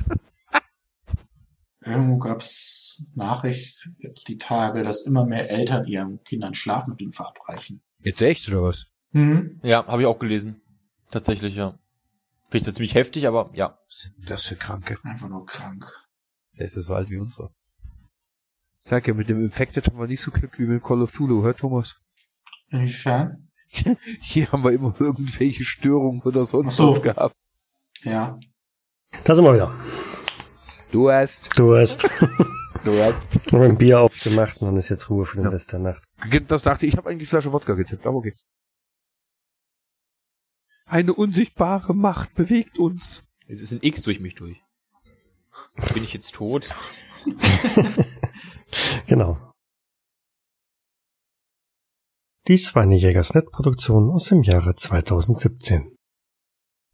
Irgendwo 1.82 2.18
gab's 2.18 3.00
Nachricht 3.14 3.90
jetzt 3.98 4.26
die 4.26 4.38
Tage, 4.38 4.82
dass 4.82 5.02
immer 5.02 5.24
mehr 5.24 5.48
Eltern 5.48 5.86
ihren 5.86 6.20
Kindern 6.24 6.54
Schlafmittel 6.54 7.12
verabreichen. 7.12 7.80
Jetzt 8.00 8.22
echt, 8.22 8.48
oder 8.48 8.64
was? 8.64 8.88
Hm? 9.12 9.60
ja, 9.62 9.86
habe 9.86 10.02
ich 10.02 10.06
auch 10.08 10.18
gelesen. 10.18 10.62
Tatsächlich, 11.12 11.54
ja. 11.54 11.78
Finde 12.50 12.58
ich 12.58 12.66
jetzt 12.66 12.74
ziemlich 12.74 12.96
heftig, 12.96 13.28
aber 13.28 13.52
ja. 13.54 13.78
Was 13.86 14.00
sind 14.00 14.18
denn 14.18 14.26
das 14.26 14.46
für 14.46 14.56
Kranke? 14.56 14.98
Einfach 15.04 15.28
nur 15.28 15.46
krank. 15.46 15.86
Der 16.58 16.66
ist 16.66 16.74
ja 16.74 16.82
so 16.82 16.92
alt 16.92 17.08
wie 17.08 17.18
unsere. 17.18 17.54
Sag 18.80 19.06
ja, 19.06 19.14
mit 19.14 19.28
dem 19.28 19.40
Infected 19.40 19.86
haben 19.86 20.00
wir 20.00 20.08
nicht 20.08 20.22
so 20.22 20.32
Glück 20.32 20.58
wie 20.58 20.66
mit 20.66 20.82
Call 20.82 21.02
of 21.02 21.12
Tulu, 21.12 21.44
hört 21.44 21.60
Thomas? 21.60 22.00
Inwiefern? 22.70 23.48
Hier 24.20 24.50
haben 24.50 24.64
wir 24.64 24.72
immer 24.72 24.92
irgendwelche 24.98 25.62
Störungen 25.62 26.20
oder 26.22 26.46
sonst 26.46 26.72
Ach 26.72 26.76
so. 26.76 26.90
was 26.96 27.02
gehabt. 27.02 27.36
Ja. 28.04 28.38
Da 29.24 29.34
sind 29.34 29.44
wir 29.44 29.54
wieder. 29.54 29.74
Du 30.92 31.10
hast, 31.10 31.58
Du 31.58 31.74
hast 31.76 32.04
du 32.84 33.02
hast. 33.02 33.52
noch 33.52 33.62
ein 33.62 33.78
Bier 33.78 34.00
aufgemacht 34.00 34.60
und 34.60 34.68
dann 34.68 34.76
ist 34.76 34.90
jetzt 34.90 35.10
Ruhe 35.10 35.24
für 35.24 35.38
den 35.38 35.44
Ja. 35.44 35.50
Rest 35.50 35.72
der 35.72 35.80
Nacht. 35.80 36.04
Das 36.48 36.62
dachte 36.62 36.86
ich, 36.86 36.92
ich 36.92 36.98
habe 36.98 37.08
eigentlich 37.08 37.28
die 37.28 37.30
Flasche 37.30 37.52
Wodka 37.52 37.74
getippt, 37.74 38.06
aber 38.06 38.16
okay. 38.18 38.34
Eine 40.86 41.14
unsichtbare 41.14 41.94
Macht 41.94 42.34
bewegt 42.34 42.78
uns. 42.78 43.24
Es 43.48 43.60
ist 43.60 43.72
ein 43.72 43.80
X 43.82 44.02
durch 44.02 44.20
mich 44.20 44.34
durch. 44.34 44.62
Bin 45.94 46.04
ich 46.04 46.12
jetzt 46.12 46.34
tot? 46.34 46.70
Genau. 49.06 49.38
Dies 52.48 52.74
war 52.74 52.82
eine 52.82 52.96
Jägersnet-Produktion 52.96 54.10
aus 54.10 54.24
dem 54.24 54.42
Jahre 54.42 54.74
2017. 54.74 55.93